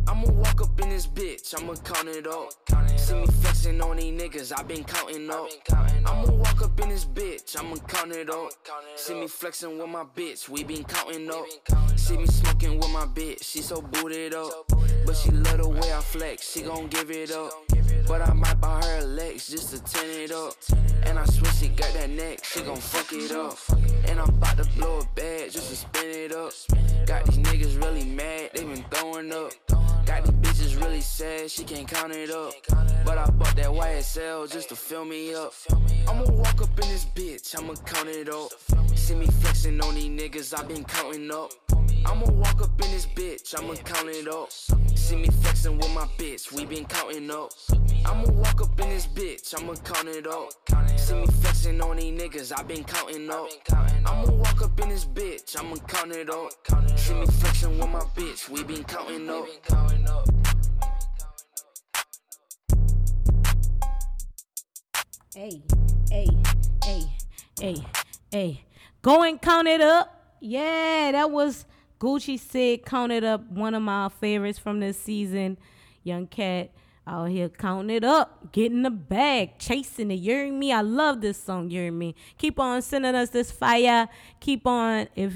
I'ma 0.08 0.30
walk 0.32 0.62
up 0.62 0.80
in 0.82 0.90
this 0.90 1.08
bitch, 1.08 1.54
I'ma 1.60 1.76
count 1.76 2.10
it 2.10 2.28
up. 2.28 2.52
See 2.98 3.16
me 3.16 3.26
flexing 3.26 3.82
on 3.82 3.98
these 3.98 4.22
niggas, 4.22 4.54
I 4.58 4.64
been 4.64 4.84
counting 4.84 5.30
up. 5.30 5.50
I'ma 6.06 6.32
walk 6.32 6.54
walk 6.54 6.64
up 6.64 6.80
in 6.82 6.90
this 6.90 7.06
bitch, 7.06 7.58
I'ma 7.60 7.76
count 7.88 8.12
it 8.12 8.30
up. 8.30 8.52
See 8.96 9.14
me 9.14 9.28
flexing 9.28 9.78
with 9.78 9.90
my 9.90 10.04
bitch, 10.04 10.50
we 10.50 10.64
been 10.64 10.84
counting 10.84 11.30
up. 11.30 11.46
See 11.98 12.18
me 12.18 12.28
smoking 12.28 12.78
with 12.80 12.92
my 12.92 13.06
bitch, 13.06 13.44
she 13.44 13.62
so 13.62 13.82
booted 13.82 14.34
up. 14.34 14.52
But 15.06 15.16
she 15.16 15.32
love 15.32 15.58
the 15.58 15.70
way 15.70 15.94
I 15.94 16.02
flex, 16.02 16.52
she 16.52 16.62
gon' 16.62 16.88
give 16.88 17.10
it 17.12 17.32
up. 17.32 17.52
But 18.08 18.22
I 18.22 18.34
might 18.34 18.60
buy 18.60 18.84
her 18.84 19.00
a 19.00 19.06
Lex 19.06 19.48
just 19.48 19.70
to 19.72 19.84
turn 19.84 20.10
it 20.10 20.32
up. 20.32 20.54
And 21.06 21.18
I 21.18 21.26
swear 21.26 21.52
she 21.54 21.70
got 21.70 21.94
that 21.94 22.10
neck, 22.10 22.44
she 22.44 22.62
gon' 22.62 22.78
fuck 22.78 23.12
it 23.12 23.32
up. 23.32 23.58
And 24.08 24.20
I'm 24.20 24.30
about 24.30 24.58
to 24.58 24.66
blow 24.78 25.00
a 25.00 25.06
bag 25.16 25.52
just 25.52 25.70
to 25.70 25.76
spin 25.76 26.10
it 26.10 26.32
up. 26.34 26.54
Got 27.06 27.26
these 27.26 27.38
niggas 27.38 27.82
really 27.82 28.06
mad, 28.06 28.52
they 28.54 28.64
been 28.64 28.86
throwing 28.92 29.32
up. 29.32 29.52
Got 30.06 30.26
these 30.26 30.43
bitches 30.54 30.80
really 30.80 31.02
sad, 31.02 31.50
she 31.50 31.64
can't 31.64 31.88
count 31.88 32.14
it 32.14 32.30
up. 32.30 32.54
But 33.06 33.18
I 33.18 33.30
bought 33.32 33.56
that 33.56 33.68
YSL 33.68 34.52
just 34.52 34.70
to 34.70 34.76
fill 34.76 35.06
me 35.06 35.34
up. 35.34 35.54
I'ma 36.08 36.24
walk 36.32 36.62
up 36.62 36.80
in 36.82 36.90
this 36.90 37.06
bitch, 37.06 37.58
I'ma 37.58 37.74
count 37.86 38.10
it 38.10 38.30
up. 38.30 38.52
See 38.96 39.16
me 39.16 39.26
flexing 39.26 39.82
on 39.82 39.96
these 39.96 40.10
niggas, 40.10 40.58
I 40.58 40.64
been 40.64 40.84
counting 40.84 41.32
up. 41.32 41.52
I'ma 42.06 42.26
walk 42.32 42.62
up 42.62 42.82
in 42.84 42.92
this 42.92 43.06
bitch, 43.06 43.58
I'ma 43.58 43.76
count 43.76 44.10
it 44.10 44.28
up. 44.28 44.52
See 44.96 45.16
me 45.16 45.28
flexing 45.42 45.78
with 45.78 45.94
my 45.94 46.06
bitch, 46.18 46.52
we 46.52 46.66
been 46.66 46.86
counting 46.86 47.32
up. 47.32 47.52
I'ma 48.06 48.30
walk 48.32 48.62
up 48.62 48.80
in 48.80 48.90
this 48.90 49.08
bitch, 49.08 49.60
I'ma 49.60 49.74
count 49.76 50.08
it 50.08 50.28
up. 50.28 50.52
See 51.00 51.16
me 51.16 51.26
flexing 51.42 51.82
on 51.82 51.98
these 51.98 52.20
niggas, 52.20 52.58
I 52.58 52.64
been 52.64 52.84
counting 52.84 53.30
up. 53.30 53.48
I'ma 54.06 54.32
walk 54.32 54.62
up 54.62 54.80
in 54.82 54.90
this 54.90 55.06
bitch, 55.06 55.58
I'ma 55.60 55.78
count 55.88 56.12
it 56.12 56.30
up. 56.30 56.52
See 56.98 57.14
me 57.14 57.26
flexing 57.26 57.80
with 57.80 57.90
my 57.90 58.02
bitch, 58.16 58.50
we 58.50 58.64
been 58.64 58.84
counting 58.84 59.30
up. 59.30 59.48
Hey, 65.36 65.64
hey, 66.12 66.28
hey, 66.84 67.04
hey, 67.60 67.76
hey. 68.30 68.66
Go 69.02 69.24
and 69.24 69.42
count 69.42 69.68
it 69.68 69.82
up. 69.82 70.36
Yeah, 70.40 71.12
that 71.12 71.32
was 71.32 71.66
Gucci 72.00 72.40
Sid 72.40 72.86
count 72.86 73.12
it 73.12 73.24
up. 73.24 73.50
One 73.50 73.74
of 73.74 73.82
my 73.82 74.10
favorites 74.10 74.60
from 74.60 74.80
this 74.80 74.96
season. 74.96 75.58
Young 76.04 76.28
Cat 76.28 76.70
out 77.08 77.30
here 77.30 77.50
counting 77.50 77.96
it 77.96 78.04
up, 78.04 78.52
getting 78.52 78.84
the 78.84 78.92
bag, 78.92 79.58
chasing 79.58 80.12
it. 80.12 80.20
You 80.20 80.34
hear 80.34 80.54
me? 80.54 80.72
I 80.72 80.82
love 80.82 81.22
this 81.22 81.42
song. 81.42 81.72
You 81.72 81.82
hear 81.82 81.92
me? 81.92 82.14
Keep 82.38 82.60
on 82.60 82.84
sending 82.84 83.16
us 83.16 83.30
this 83.30 83.52
fire. 83.52 84.08
Keep 84.40 84.68
on 84.68 85.08
if 85.16 85.36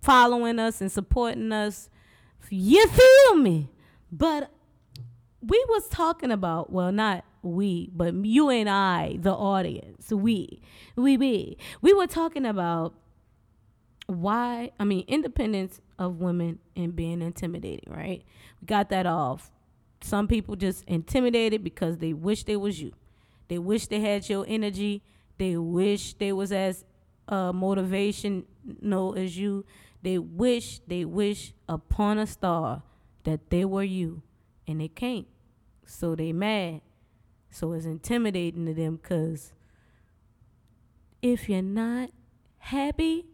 following 0.00 0.60
us 0.60 0.80
and 0.80 0.92
supporting 0.92 1.50
us. 1.50 1.90
You 2.50 2.86
feel 2.86 3.34
me? 3.34 3.68
But 4.12 4.52
we 5.40 5.64
was 5.68 5.88
talking 5.88 6.30
about 6.30 6.72
well 6.72 6.92
not 6.92 7.24
we 7.42 7.90
but 7.94 8.14
you 8.24 8.48
and 8.50 8.68
i 8.68 9.16
the 9.20 9.32
audience 9.32 10.10
we 10.10 10.60
we 10.96 11.16
we. 11.16 11.56
We 11.80 11.92
were 11.92 12.06
talking 12.06 12.46
about 12.46 12.94
why 14.06 14.70
i 14.78 14.84
mean 14.84 15.04
independence 15.08 15.80
of 15.98 16.20
women 16.20 16.58
and 16.76 16.94
being 16.94 17.22
intimidating 17.22 17.92
right? 17.92 18.24
We 18.60 18.66
got 18.66 18.90
that 18.90 19.06
off. 19.06 19.50
Some 20.00 20.26
people 20.26 20.56
just 20.56 20.84
intimidated 20.84 21.62
because 21.62 21.98
they 21.98 22.12
wish 22.12 22.44
they 22.44 22.56
was 22.56 22.80
you. 22.80 22.92
They 23.48 23.58
wish 23.58 23.86
they 23.86 24.00
had 24.00 24.28
your 24.28 24.44
energy. 24.48 25.02
They 25.38 25.56
wish 25.56 26.14
they 26.14 26.32
was 26.32 26.52
as 26.52 26.84
uh, 27.28 27.52
motivational 27.52 29.16
as 29.16 29.38
you. 29.38 29.64
They 30.02 30.18
wish 30.18 30.80
they 30.86 31.04
wish 31.04 31.54
upon 31.68 32.18
a 32.18 32.26
star 32.26 32.82
that 33.24 33.50
they 33.50 33.64
were 33.64 33.84
you 33.84 34.22
and 34.66 34.80
they 34.80 34.88
can't. 34.88 35.28
So 35.86 36.16
they 36.16 36.32
mad. 36.32 36.80
So 37.52 37.72
it's 37.72 37.84
intimidating 37.84 38.66
to 38.66 38.74
them 38.74 38.96
because 38.96 39.52
if 41.20 41.48
you're 41.48 41.62
not 41.62 42.10
happy, 42.58 43.26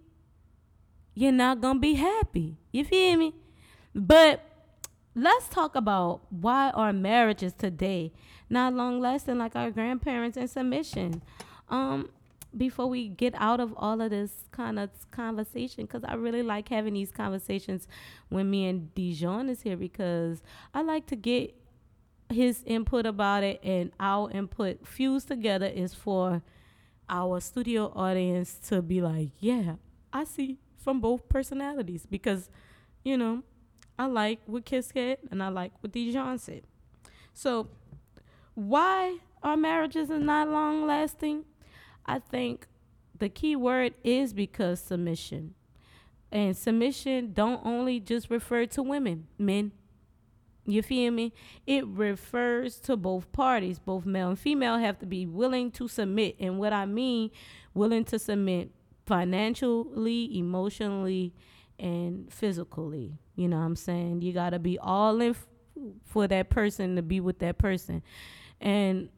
you're 1.14 1.32
not 1.32 1.60
gonna 1.60 1.78
be 1.78 1.94
happy. 1.94 2.58
You 2.72 2.84
feel 2.84 3.16
me? 3.16 3.34
But 3.94 4.44
let's 5.14 5.48
talk 5.48 5.74
about 5.74 6.20
why 6.30 6.70
our 6.70 6.92
marriages 6.92 7.54
today 7.54 8.12
not 8.50 8.74
long 8.74 9.00
lasting 9.00 9.38
like 9.38 9.54
our 9.56 9.70
grandparents 9.70 10.36
in 10.36 10.48
submission. 10.48 11.22
Um, 11.68 12.10
before 12.56 12.86
we 12.86 13.08
get 13.08 13.34
out 13.36 13.60
of 13.60 13.74
all 13.76 14.00
of 14.00 14.10
this 14.10 14.32
kind 14.52 14.78
of 14.78 14.90
conversation, 15.10 15.84
because 15.84 16.02
I 16.04 16.14
really 16.14 16.42
like 16.42 16.68
having 16.70 16.94
these 16.94 17.12
conversations 17.12 17.86
when 18.30 18.50
me 18.50 18.66
and 18.66 18.94
Dijon 18.94 19.50
is 19.50 19.62
here 19.62 19.76
because 19.76 20.42
I 20.72 20.82
like 20.82 21.06
to 21.08 21.16
get 21.16 21.54
his 22.30 22.62
input 22.66 23.06
about 23.06 23.42
it 23.42 23.60
and 23.62 23.92
our 23.98 24.30
input 24.30 24.86
fused 24.86 25.28
together 25.28 25.66
is 25.66 25.94
for 25.94 26.42
our 27.08 27.40
studio 27.40 27.92
audience 27.94 28.58
to 28.68 28.82
be 28.82 29.00
like, 29.00 29.30
yeah, 29.38 29.76
I 30.12 30.24
see 30.24 30.58
from 30.76 31.00
both 31.00 31.28
personalities 31.28 32.06
because, 32.08 32.50
you 33.02 33.16
know, 33.16 33.42
I 33.98 34.06
like 34.06 34.40
what 34.46 34.64
Kiss 34.64 34.90
said 34.94 35.18
and 35.30 35.42
I 35.42 35.48
like 35.48 35.72
what 35.80 35.92
Dijon 35.92 36.38
said. 36.38 36.62
So, 37.32 37.68
why 38.54 39.18
our 39.42 39.56
marriages 39.56 40.10
are 40.10 40.18
not 40.18 40.48
long 40.48 40.86
lasting? 40.86 41.44
I 42.04 42.18
think 42.18 42.66
the 43.16 43.28
key 43.28 43.56
word 43.56 43.94
is 44.04 44.32
because 44.32 44.80
submission. 44.80 45.54
And 46.30 46.56
submission 46.56 47.32
don't 47.32 47.64
only 47.64 48.00
just 48.00 48.30
refer 48.30 48.66
to 48.66 48.82
women, 48.82 49.28
men 49.38 49.72
you 50.72 50.82
feel 50.82 51.10
me? 51.12 51.32
It 51.66 51.86
refers 51.86 52.78
to 52.80 52.96
both 52.96 53.30
parties, 53.32 53.78
both 53.78 54.04
male 54.04 54.28
and 54.28 54.38
female 54.38 54.78
have 54.78 54.98
to 54.98 55.06
be 55.06 55.26
willing 55.26 55.70
to 55.72 55.88
submit. 55.88 56.36
And 56.38 56.58
what 56.58 56.72
I 56.72 56.84
mean, 56.86 57.30
willing 57.74 58.04
to 58.06 58.18
submit 58.18 58.70
financially, 59.06 60.36
emotionally, 60.38 61.32
and 61.78 62.32
physically. 62.32 63.18
You 63.36 63.48
know 63.48 63.56
what 63.58 63.64
I'm 63.64 63.76
saying? 63.76 64.22
You 64.22 64.32
got 64.32 64.50
to 64.50 64.58
be 64.58 64.78
all 64.78 65.20
in 65.20 65.30
f- 65.30 65.46
for 66.04 66.26
that 66.28 66.50
person 66.50 66.96
to 66.96 67.02
be 67.02 67.20
with 67.20 67.38
that 67.38 67.56
person. 67.56 68.02
And 68.60 69.08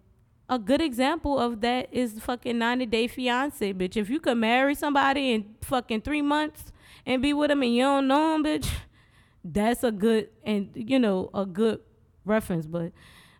a 0.48 0.58
good 0.58 0.80
example 0.80 1.38
of 1.38 1.62
that 1.62 1.88
is 1.92 2.20
fucking 2.20 2.58
90 2.58 2.86
Day 2.86 3.08
Fiance, 3.08 3.72
bitch. 3.74 3.96
If 3.96 4.10
you 4.10 4.20
could 4.20 4.36
marry 4.36 4.74
somebody 4.74 5.32
in 5.32 5.56
fucking 5.62 6.02
three 6.02 6.22
months 6.22 6.72
and 7.06 7.22
be 7.22 7.32
with 7.32 7.48
them 7.48 7.62
and 7.62 7.74
you 7.74 7.82
don't 7.82 8.06
know 8.06 8.32
them, 8.32 8.44
bitch 8.44 8.70
that's 9.44 9.82
a 9.84 9.90
good 9.90 10.28
and 10.44 10.70
you 10.74 10.98
know 10.98 11.30
a 11.34 11.46
good 11.46 11.80
reference 12.24 12.66
but 12.66 12.92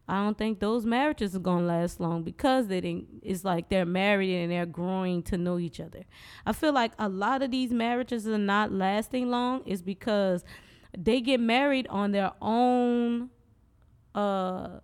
i 0.09 0.23
don't 0.23 0.39
think 0.39 0.59
those 0.59 0.87
marriages 0.87 1.37
are 1.37 1.41
gonna 1.41 1.67
last 1.67 2.01
long 2.01 2.23
because 2.23 2.69
they 2.69 2.81
didn't 2.81 3.07
it's 3.23 3.45
like 3.45 3.69
they're 3.69 3.87
married 3.87 4.35
and 4.35 4.51
they're 4.51 4.67
growing 4.67 5.23
to 5.23 5.37
know 5.37 5.59
each 5.59 5.81
other. 5.81 6.05
I 6.47 6.53
feel 6.53 6.73
like 6.73 6.93
a 6.99 7.09
lot 7.09 7.43
of 7.43 7.51
these 7.51 7.71
marriages 7.71 8.27
are 8.27 8.39
not 8.39 8.73
lasting 8.73 9.31
long 9.31 9.63
is 9.67 9.83
because 9.83 10.45
they 10.97 11.21
get 11.21 11.41
married 11.41 11.87
on 11.89 12.13
their 12.13 12.33
own 12.41 13.31
uh 14.15 14.81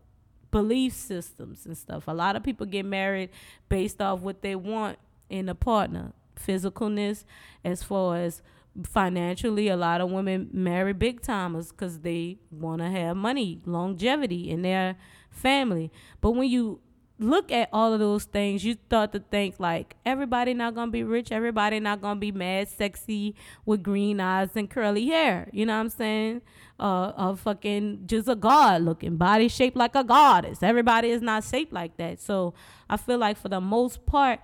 belief 0.50 0.92
systems 0.92 1.66
and 1.66 1.76
stuff. 1.76 2.08
A 2.08 2.12
lot 2.12 2.36
of 2.36 2.42
people 2.42 2.66
get 2.66 2.84
married 2.84 3.30
based 3.68 4.00
off 4.00 4.20
what 4.20 4.42
they 4.42 4.54
want 4.54 4.98
in 5.28 5.48
a 5.48 5.54
partner 5.54 6.12
physicalness 6.36 7.24
as 7.64 7.82
far 7.82 8.16
as 8.16 8.42
financially 8.84 9.68
a 9.68 9.76
lot 9.76 10.00
of 10.00 10.10
women 10.10 10.48
marry 10.52 10.92
big 10.92 11.22
timers 11.22 11.70
because 11.70 12.00
they 12.00 12.38
want 12.50 12.80
to 12.82 12.88
have 12.88 13.16
money 13.16 13.60
longevity 13.64 14.50
in 14.50 14.62
their 14.62 14.96
family. 15.30 15.90
But 16.20 16.32
when 16.32 16.48
you 16.48 16.80
look 17.18 17.50
at 17.50 17.68
all 17.72 17.94
of 17.94 17.98
those 17.98 18.24
things 18.24 18.62
you 18.62 18.76
start 18.86 19.10
to 19.10 19.18
think 19.18 19.54
like 19.58 19.96
everybody 20.04 20.52
not 20.52 20.74
gonna 20.74 20.90
be 20.90 21.02
rich 21.02 21.32
everybody 21.32 21.80
not 21.80 22.02
gonna 22.02 22.20
be 22.20 22.30
mad 22.30 22.68
sexy 22.68 23.34
with 23.64 23.82
green 23.82 24.20
eyes 24.20 24.50
and 24.54 24.68
curly 24.68 25.06
hair. 25.06 25.48
You 25.52 25.64
know 25.64 25.74
what 25.74 25.80
i'm 25.80 25.88
saying? 25.88 26.42
Uh 26.78 27.12
a 27.16 27.36
fucking 27.36 28.02
just 28.04 28.28
a 28.28 28.36
god 28.36 28.82
looking 28.82 29.16
body 29.16 29.48
shaped 29.48 29.76
like 29.76 29.94
a 29.94 30.04
goddess. 30.04 30.62
Everybody 30.62 31.10
is 31.10 31.22
not 31.22 31.42
shaped 31.44 31.72
like 31.72 31.96
that. 31.96 32.20
So 32.20 32.52
i 32.90 32.96
feel 32.96 33.18
like 33.18 33.38
for 33.38 33.48
the 33.48 33.60
most 33.60 34.04
part 34.04 34.40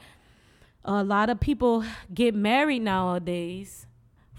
a 0.85 1.05
lot 1.05 1.29
of 1.31 1.40
people 1.40 1.85
get 2.12 2.35
married 2.35 2.81
nowadays 2.81 3.87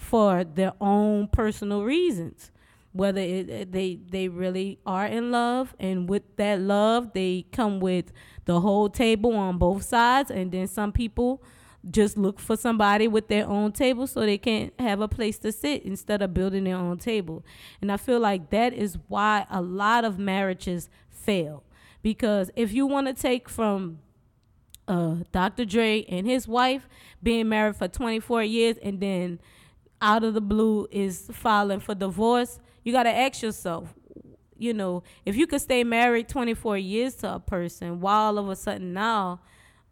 for 0.04 0.44
their 0.44 0.74
own 0.82 1.28
personal 1.28 1.84
reasons 1.84 2.52
whether 2.92 3.20
it, 3.20 3.72
they 3.72 3.96
they 4.10 4.28
really 4.28 4.80
are 4.86 5.08
in 5.08 5.32
love 5.32 5.76
and 5.80 6.08
with 6.08 6.24
that 6.36 6.60
love 6.60 7.12
they 7.14 7.46
come 7.52 7.80
with 7.80 8.12
the 8.46 8.60
whole 8.62 8.88
table 8.88 9.34
on 9.34 9.58
both 9.58 9.84
sides 9.84 10.30
and 10.30 10.52
then 10.52 10.68
some 10.68 10.92
people 10.92 11.42
just 11.90 12.18
look 12.18 12.40
for 12.40 12.56
somebody 12.56 13.08
with 13.08 13.28
their 13.28 13.48
own 13.48 13.72
table 13.72 14.08
so 14.08 14.22
they 14.22 14.38
can't 14.38 14.74
have 14.80 15.02
a 15.02 15.08
place 15.08 15.38
to 15.38 15.52
sit 15.52 15.84
instead 15.84 16.22
of 16.22 16.34
building 16.34 16.64
their 16.64 16.78
own 16.78 16.98
table 16.98 17.44
and 17.82 17.92
i 17.92 17.98
feel 17.98 18.20
like 18.20 18.50
that 18.52 18.74
is 18.74 18.98
why 19.08 19.46
a 19.50 19.62
lot 19.62 20.06
of 20.06 20.20
marriages 20.20 20.88
fail 21.10 21.64
because 22.02 22.52
if 22.56 22.72
you 22.72 22.86
want 22.86 23.08
to 23.08 23.14
take 23.14 23.50
from 23.50 24.00
uh, 24.88 25.16
Dr. 25.32 25.64
Dre 25.64 26.04
and 26.10 26.28
his 26.28 26.46
wife 26.46 26.90
being 27.22 27.48
married 27.48 27.78
for 27.78 27.88
24 27.88 28.44
years 28.44 28.78
and 28.84 29.00
then 29.00 29.40
out 30.04 30.26
of 30.26 30.34
the 30.34 30.42
blue 30.42 30.86
is 30.92 31.30
filing 31.32 31.80
for 31.80 31.96
divorce, 31.96 32.60
you 32.84 32.92
got 32.92 33.04
to 33.04 33.10
ask 33.10 33.42
yourself, 33.42 33.94
you 34.58 34.74
know, 34.74 35.02
if 35.26 35.38
you 35.38 35.48
could 35.48 35.62
stay 35.62 35.86
married 35.86 36.28
24 36.28 36.78
years 36.78 37.16
to 37.16 37.36
a 37.36 37.40
person, 37.40 38.02
why 38.02 38.14
all 38.14 38.38
of 38.38 38.50
a 38.50 38.56
sudden 38.56 38.94
now 38.94 39.40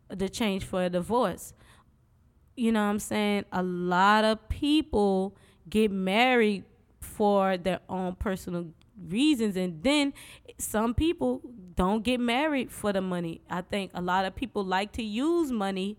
the 0.10 0.28
change 0.28 0.66
for 0.66 0.84
a 0.84 0.90
divorce. 0.90 1.54
You 2.58 2.74
know 2.74 2.84
what 2.84 2.90
I'm 2.90 3.00
saying? 3.00 3.46
A 3.54 3.64
lot 3.64 4.26
of 4.26 4.50
people 4.50 5.38
get 5.70 5.90
married 5.90 6.66
for 7.00 7.56
their 7.56 7.80
own 7.88 8.16
personal 8.16 8.68
reasons 9.08 9.56
and 9.56 9.82
then 9.82 10.14
some 10.58 10.94
people 10.94 11.42
don't 11.76 12.04
get 12.04 12.20
married 12.20 12.70
for 12.70 12.92
the 12.92 13.02
money. 13.02 13.40
I 13.50 13.62
think 13.62 13.92
a 13.94 14.02
lot 14.02 14.26
of 14.26 14.36
people 14.36 14.66
like 14.66 14.92
to 14.94 15.04
use 15.04 15.54
money 15.54 15.98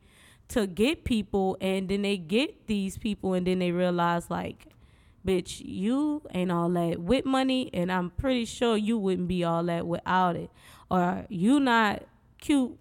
to 0.52 0.66
get 0.66 1.04
people 1.04 1.56
and 1.60 1.88
then 1.88 2.02
they 2.02 2.16
get 2.16 2.66
these 2.66 2.98
people 2.98 3.34
and 3.34 3.46
then 3.46 3.58
they 3.58 3.70
realize 3.70 4.30
like 4.30 4.66
bitch 5.26 5.62
you 5.64 6.22
ain't 6.34 6.50
all 6.50 6.68
that 6.68 6.98
with 6.98 7.24
money 7.24 7.70
and 7.72 7.92
i'm 7.92 8.10
pretty 8.10 8.44
sure 8.44 8.76
you 8.76 8.98
wouldn't 8.98 9.28
be 9.28 9.44
all 9.44 9.62
that 9.64 9.86
without 9.86 10.36
it. 10.36 10.50
Or 10.92 11.24
you 11.30 11.58
not 11.58 12.02
cute. 12.38 12.78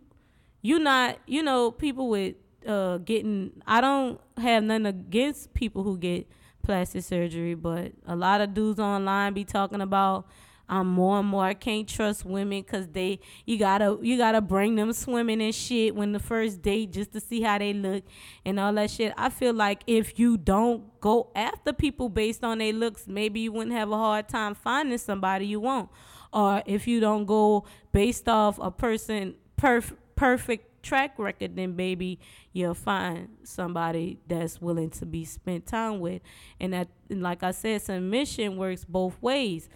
You 0.61 0.79
not 0.79 1.17
you 1.25 1.41
know 1.41 1.71
people 1.71 2.09
with 2.09 2.35
uh 2.67 2.97
getting 2.99 3.51
i 3.65 3.81
don't 3.81 4.21
have 4.37 4.63
nothing 4.63 4.85
against 4.85 5.53
people 5.55 5.81
who 5.81 5.97
get 5.97 6.27
plastic 6.61 7.03
surgery 7.03 7.55
but 7.55 7.91
a 8.05 8.15
lot 8.15 8.39
of 8.41 8.53
dudes 8.53 8.79
online 8.79 9.33
be 9.33 9.43
talking 9.43 9.81
about 9.81 10.27
I'm 10.71 10.87
more 10.87 11.19
and 11.19 11.27
more 11.27 11.43
I 11.43 11.53
can't 11.53 11.87
trust 11.87 12.23
women 12.23 12.61
because 12.61 12.87
they 12.87 13.19
you 13.45 13.59
gotta 13.59 13.99
you 14.01 14.17
gotta 14.17 14.39
bring 14.39 14.75
them 14.75 14.93
swimming 14.93 15.41
and 15.41 15.53
shit 15.53 15.93
when 15.93 16.13
the 16.13 16.19
first 16.19 16.61
date 16.61 16.93
just 16.93 17.11
to 17.11 17.19
see 17.19 17.41
how 17.41 17.57
they 17.57 17.73
look 17.73 18.05
and 18.45 18.57
all 18.57 18.71
that 18.75 18.89
shit. 18.89 19.13
I 19.17 19.29
feel 19.29 19.53
like 19.53 19.83
if 19.85 20.17
you 20.17 20.37
don't 20.37 20.97
go 21.01 21.29
after 21.35 21.73
people 21.73 22.07
based 22.07 22.45
on 22.45 22.59
their 22.59 22.71
looks, 22.71 23.05
maybe 23.05 23.41
you 23.41 23.51
wouldn't 23.51 23.75
have 23.75 23.91
a 23.91 23.97
hard 23.97 24.29
time 24.29 24.55
finding 24.55 24.97
somebody 24.97 25.45
you 25.45 25.59
want. 25.59 25.89
Or 26.31 26.63
if 26.65 26.87
you 26.87 27.01
don't 27.01 27.25
go 27.25 27.65
based 27.91 28.29
off 28.29 28.57
a 28.61 28.71
person 28.71 29.35
perf- 29.57 29.97
perfect 30.15 30.83
track 30.83 31.19
record, 31.19 31.57
then 31.57 31.73
baby, 31.73 32.17
you'll 32.53 32.73
find 32.73 33.27
somebody 33.43 34.19
that's 34.25 34.61
willing 34.61 34.89
to 34.91 35.05
be 35.05 35.25
spent 35.25 35.65
time 35.65 35.99
with. 35.99 36.21
And 36.61 36.71
that, 36.71 36.87
and 37.09 37.21
like 37.21 37.43
I 37.43 37.51
said, 37.51 37.81
submission 37.81 38.55
works 38.55 38.85
both 38.85 39.21
ways 39.21 39.67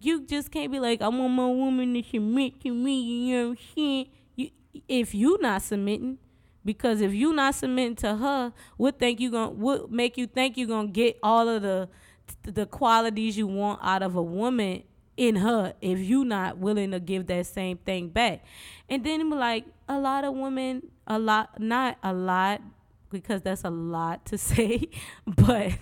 you 0.00 0.22
just 0.22 0.50
can't 0.50 0.70
be 0.70 0.80
like, 0.80 1.02
I 1.02 1.08
want 1.08 1.32
my 1.34 1.46
woman 1.46 1.94
to 1.94 2.02
submit 2.02 2.60
to 2.62 2.72
me, 2.72 3.00
you 3.00 3.36
know 3.36 3.48
what 3.48 3.58
I'm 3.58 3.74
saying? 3.74 4.06
You, 4.36 4.50
if 4.88 5.14
you 5.14 5.38
not 5.40 5.62
submitting, 5.62 6.18
because 6.64 7.00
if 7.00 7.14
you 7.14 7.32
not 7.32 7.54
submitting 7.54 7.96
to 7.96 8.16
her, 8.16 8.52
what 8.76 8.98
think 8.98 9.20
you 9.20 9.30
gonna 9.30 9.50
what 9.50 9.90
make 9.90 10.18
you 10.18 10.26
think 10.26 10.56
you 10.56 10.66
gonna 10.66 10.88
get 10.88 11.18
all 11.22 11.48
of 11.48 11.62
the 11.62 11.88
the 12.42 12.66
qualities 12.66 13.38
you 13.38 13.46
want 13.46 13.80
out 13.82 14.02
of 14.02 14.14
a 14.14 14.22
woman 14.22 14.82
in 15.16 15.36
her 15.36 15.74
if 15.80 15.98
you 15.98 16.24
not 16.24 16.58
willing 16.58 16.92
to 16.92 17.00
give 17.00 17.26
that 17.26 17.46
same 17.46 17.76
thing 17.78 18.08
back. 18.08 18.44
And 18.88 19.04
then 19.04 19.28
like 19.30 19.64
a 19.88 19.98
lot 19.98 20.24
of 20.24 20.34
women, 20.34 20.82
a 21.06 21.18
lot 21.18 21.60
not 21.60 21.98
a 22.02 22.12
lot 22.12 22.62
because 23.10 23.42
that's 23.42 23.64
a 23.64 23.70
lot 23.70 24.24
to 24.26 24.38
say, 24.38 24.88
but 25.26 25.72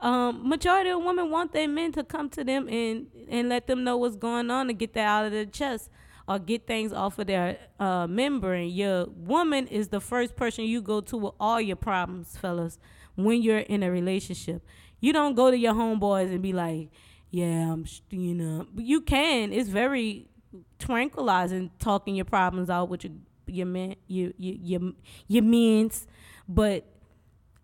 um, 0.00 0.48
majority 0.48 0.90
of 0.90 1.02
women 1.02 1.30
want 1.30 1.52
their 1.52 1.68
men 1.68 1.92
to 1.92 2.04
come 2.04 2.28
to 2.30 2.44
them 2.44 2.68
and 2.68 3.06
and 3.28 3.48
let 3.48 3.66
them 3.66 3.84
know 3.84 3.96
what's 3.96 4.16
going 4.16 4.50
on 4.50 4.70
and 4.70 4.78
get 4.78 4.94
that 4.94 5.06
out 5.06 5.26
of 5.26 5.32
their 5.32 5.44
chest 5.44 5.90
or 6.28 6.38
get 6.38 6.66
things 6.66 6.92
off 6.92 7.18
of 7.18 7.26
their 7.26 7.58
uh, 7.80 8.06
membrane. 8.06 8.70
Your 8.70 9.06
woman 9.06 9.66
is 9.66 9.88
the 9.88 10.00
first 10.00 10.36
person 10.36 10.64
you 10.64 10.82
go 10.82 11.00
to 11.00 11.16
with 11.16 11.34
all 11.40 11.60
your 11.60 11.76
problems, 11.76 12.36
fellas, 12.36 12.78
when 13.16 13.42
you're 13.42 13.58
in 13.58 13.82
a 13.82 13.90
relationship. 13.90 14.62
You 15.00 15.12
don't 15.12 15.34
go 15.34 15.50
to 15.50 15.56
your 15.56 15.74
homeboys 15.74 16.30
and 16.30 16.42
be 16.42 16.52
like, 16.52 16.90
"Yeah, 17.30 17.72
I'm," 17.72 17.86
you 18.10 18.34
know. 18.34 18.66
You 18.76 19.00
can. 19.00 19.52
It's 19.52 19.68
very 19.68 20.28
tranquilizing 20.78 21.70
talking 21.78 22.14
your 22.14 22.24
problems 22.24 22.70
out 22.70 22.88
with 22.88 23.04
your 23.04 23.14
your 23.46 23.66
man, 23.66 23.96
your 24.06 24.32
your 24.36 24.54
your, 24.54 24.92
your 25.26 25.42
men's, 25.42 26.06
but 26.48 26.84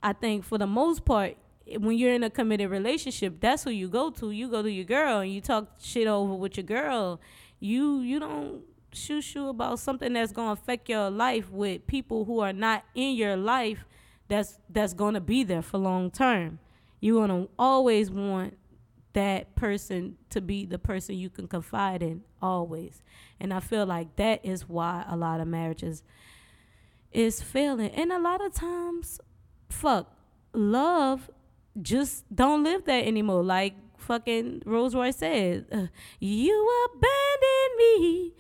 I 0.03 0.13
think 0.13 0.45
for 0.45 0.59
the 0.59 0.67
most 0.67 1.05
part, 1.05 1.37
when 1.79 1.97
you're 1.97 2.15
in 2.15 2.23
a 2.23 2.31
committed 2.31 2.71
relationship, 2.71 3.41
that's 3.41 3.65
who 3.65 3.71
you 3.71 3.89
go 3.89 4.11
to. 4.11 4.31
You 4.31 4.49
go 4.49 4.63
to 4.63 4.71
your 4.71 4.85
girl 4.85 5.21
and 5.21 5.33
you 5.33 5.41
talk 5.41 5.69
shit 5.81 6.07
over 6.07 6.35
with 6.35 6.57
your 6.57 6.65
girl. 6.65 7.21
You 7.61 8.01
you 8.01 8.21
don't 8.21 8.63
shoo 8.93 9.21
shoo 9.21 9.49
about 9.49 9.79
something 9.79 10.13
that's 10.13 10.33
gonna 10.33 10.53
affect 10.53 10.89
your 10.89 11.11
life 11.11 11.51
with 11.51 11.87
people 11.87 12.25
who 12.25 12.41
are 12.41 12.53
not 12.53 12.85
in 12.95 13.17
your 13.17 13.37
life 13.37 13.85
that's 14.29 14.59
that's 14.69 14.95
gonna 14.95 15.21
be 15.21 15.43
there 15.43 15.63
for 15.63 15.79
long 15.79 16.11
term. 16.11 16.59
You 17.01 17.17
wanna 17.17 17.49
always 17.59 18.11
want 18.11 18.57
that 19.15 19.55
person 19.55 20.17
to 20.31 20.41
be 20.41 20.67
the 20.67 20.79
person 20.79 21.17
you 21.17 21.31
can 21.31 21.47
confide 21.47 22.03
in 22.03 22.23
always. 22.43 23.03
And 23.41 23.55
I 23.55 23.61
feel 23.61 23.87
like 23.87 24.17
that 24.17 24.45
is 24.45 24.69
why 24.69 25.05
a 25.09 25.17
lot 25.17 25.41
of 25.41 25.47
marriages 25.47 26.03
is 27.13 27.41
failing. 27.41 27.91
And 27.91 28.13
a 28.13 28.19
lot 28.19 28.45
of 28.45 28.53
times, 28.53 29.21
fuck, 29.71 30.13
love 30.53 31.31
just 31.81 32.25
don't 32.35 32.65
live 32.65 32.85
there 32.85 33.05
anymore. 33.05 33.43
Like 33.43 33.75
fucking 33.99 34.63
Rose 34.65 34.95
Royce 34.95 35.17
said, 35.17 35.67
uh, 35.73 35.87
"You 36.21 36.87
abandoned 36.87 37.77
me. 37.79 38.33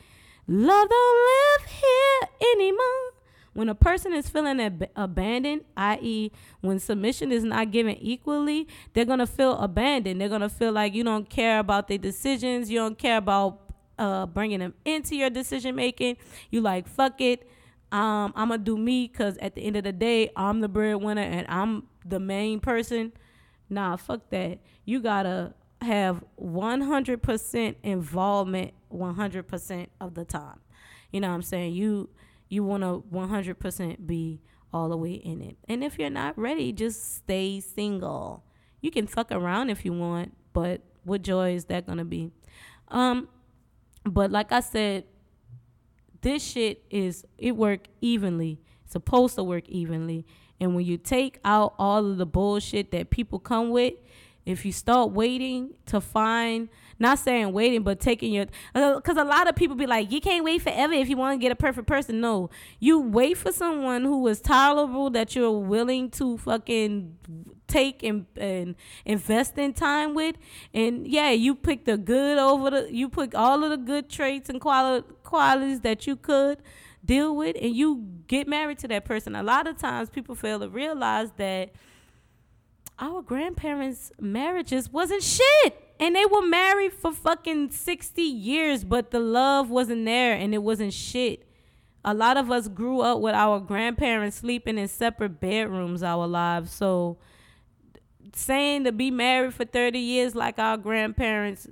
Love 0.46 0.88
don't 0.88 1.18
live 1.32 1.70
here 1.70 2.28
anymore." 2.54 3.10
When 3.54 3.68
a 3.68 3.74
person 3.74 4.12
is 4.12 4.28
feeling 4.28 4.60
ab- 4.60 4.90
abandoned, 4.96 5.62
i.e., 5.76 6.32
when 6.60 6.80
submission 6.80 7.30
is 7.30 7.44
not 7.44 7.70
given 7.70 7.96
equally, 8.00 8.66
they're 8.92 9.04
gonna 9.04 9.28
feel 9.28 9.52
abandoned. 9.58 10.20
They're 10.20 10.28
gonna 10.28 10.48
feel 10.48 10.72
like 10.72 10.92
you 10.92 11.04
don't 11.04 11.30
care 11.30 11.60
about 11.60 11.86
their 11.86 11.98
decisions. 11.98 12.68
You 12.68 12.78
don't 12.80 12.98
care 12.98 13.16
about 13.16 13.60
uh, 13.96 14.26
bringing 14.26 14.58
them 14.58 14.74
into 14.84 15.14
your 15.14 15.30
decision 15.30 15.76
making. 15.76 16.16
You 16.50 16.62
like 16.62 16.88
fuck 16.88 17.20
it. 17.20 17.48
Um, 17.92 18.32
I'm 18.34 18.48
gonna 18.48 18.58
do 18.58 18.76
me 18.76 19.06
because 19.06 19.36
at 19.38 19.54
the 19.54 19.62
end 19.62 19.76
of 19.76 19.84
the 19.84 19.92
day, 19.92 20.30
I'm 20.34 20.60
the 20.60 20.68
breadwinner 20.68 21.22
and 21.22 21.46
I'm 21.48 21.84
the 22.04 22.18
main 22.18 22.58
person. 22.58 23.12
Nah, 23.68 23.96
fuck 23.96 24.30
that. 24.30 24.58
You 24.84 25.00
gotta 25.00 25.54
have 25.80 26.24
100% 26.40 27.74
involvement 27.82 28.74
100% 28.92 29.86
of 30.00 30.14
the 30.14 30.24
time. 30.24 30.60
You 31.10 31.20
know 31.20 31.28
what 31.28 31.34
I'm 31.34 31.42
saying? 31.42 31.74
You 31.74 32.08
you 32.48 32.62
want 32.62 32.82
to 32.82 33.02
100% 33.12 34.06
be 34.06 34.40
all 34.72 34.88
the 34.88 34.96
way 34.96 35.12
in 35.12 35.40
it. 35.40 35.56
And 35.68 35.82
if 35.82 35.98
you're 35.98 36.10
not 36.10 36.38
ready, 36.38 36.72
just 36.72 37.16
stay 37.16 37.58
single. 37.60 38.44
You 38.80 38.90
can 38.90 39.06
fuck 39.06 39.32
around 39.32 39.70
if 39.70 39.84
you 39.84 39.92
want, 39.92 40.36
but 40.52 40.82
what 41.04 41.22
joy 41.22 41.54
is 41.54 41.64
that 41.66 41.86
going 41.86 41.98
to 41.98 42.04
be? 42.04 42.30
Um 42.88 43.28
but 44.04 44.30
like 44.30 44.52
I 44.52 44.60
said, 44.60 45.04
this 46.20 46.42
shit 46.42 46.84
is 46.90 47.24
it 47.38 47.56
work 47.56 47.86
evenly. 48.00 48.60
It's 48.84 48.92
supposed 48.92 49.36
to 49.36 49.42
work 49.44 49.68
evenly. 49.68 50.26
And 50.64 50.74
when 50.74 50.86
you 50.86 50.96
take 50.96 51.40
out 51.44 51.74
all 51.78 52.10
of 52.10 52.16
the 52.16 52.24
bullshit 52.24 52.90
that 52.92 53.10
people 53.10 53.38
come 53.38 53.68
with, 53.68 53.92
if 54.46 54.64
you 54.64 54.72
start 54.72 55.10
waiting 55.10 55.74
to 55.86 56.00
find 56.00 56.70
not 56.98 57.18
saying 57.18 57.52
waiting 57.52 57.82
but 57.82 57.98
taking 57.98 58.32
your 58.32 58.46
because 58.72 59.16
uh, 59.16 59.22
a 59.22 59.24
lot 59.24 59.48
of 59.48 59.56
people 59.56 59.74
be 59.74 59.86
like 59.86 60.12
you 60.12 60.20
can't 60.20 60.44
wait 60.44 60.62
forever 60.62 60.92
if 60.92 61.08
you 61.08 61.16
want 61.16 61.38
to 61.38 61.42
get 61.42 61.50
a 61.50 61.56
perfect 61.56 61.86
person. 61.86 62.20
No 62.20 62.50
you 62.78 63.00
wait 63.00 63.36
for 63.36 63.52
someone 63.52 64.04
who 64.04 64.26
is 64.28 64.40
tolerable 64.40 65.10
that 65.10 65.34
you're 65.34 65.50
willing 65.50 66.10
to 66.10 66.38
fucking 66.38 67.16
take 67.66 68.02
and, 68.02 68.26
and 68.36 68.74
invest 69.04 69.58
in 69.58 69.72
time 69.72 70.14
with. 70.14 70.36
And 70.72 71.06
yeah 71.08 71.30
you 71.30 71.54
pick 71.54 71.84
the 71.84 71.96
good 71.96 72.38
over 72.38 72.70
the 72.70 72.94
you 72.94 73.08
pick 73.08 73.34
all 73.34 73.64
of 73.64 73.70
the 73.70 73.76
good 73.76 74.08
traits 74.08 74.48
and 74.48 74.60
quali- 74.60 75.04
qualities 75.24 75.80
that 75.80 76.06
you 76.06 76.16
could 76.16 76.58
deal 77.04 77.34
with 77.36 77.56
and 77.60 77.74
you 77.74 78.06
get 78.26 78.48
married 78.48 78.78
to 78.78 78.88
that 78.88 79.04
person. 79.04 79.34
A 79.34 79.42
lot 79.42 79.66
of 79.66 79.76
times 79.78 80.10
people 80.10 80.34
fail 80.34 80.60
to 80.60 80.68
realize 80.68 81.30
that 81.36 81.72
our 82.98 83.22
grandparents' 83.22 84.12
marriages 84.20 84.90
wasn't 84.90 85.22
shit. 85.22 85.80
And 86.00 86.16
they 86.16 86.26
were 86.26 86.42
married 86.42 86.92
for 86.92 87.12
fucking 87.12 87.70
60 87.70 88.20
years, 88.22 88.82
but 88.84 89.10
the 89.10 89.20
love 89.20 89.70
wasn't 89.70 90.04
there 90.04 90.34
and 90.34 90.52
it 90.52 90.58
wasn't 90.58 90.92
shit. 90.92 91.46
A 92.04 92.12
lot 92.12 92.36
of 92.36 92.50
us 92.50 92.68
grew 92.68 93.00
up 93.00 93.20
with 93.20 93.34
our 93.34 93.60
grandparents 93.60 94.38
sleeping 94.38 94.76
in 94.76 94.88
separate 94.88 95.40
bedrooms 95.40 96.02
our 96.02 96.26
lives. 96.26 96.72
So 96.72 97.18
saying 98.34 98.84
to 98.84 98.92
be 98.92 99.10
married 99.10 99.54
for 99.54 99.64
30 99.64 99.98
years 99.98 100.34
like 100.34 100.58
our 100.58 100.76
grandparents, 100.76 101.68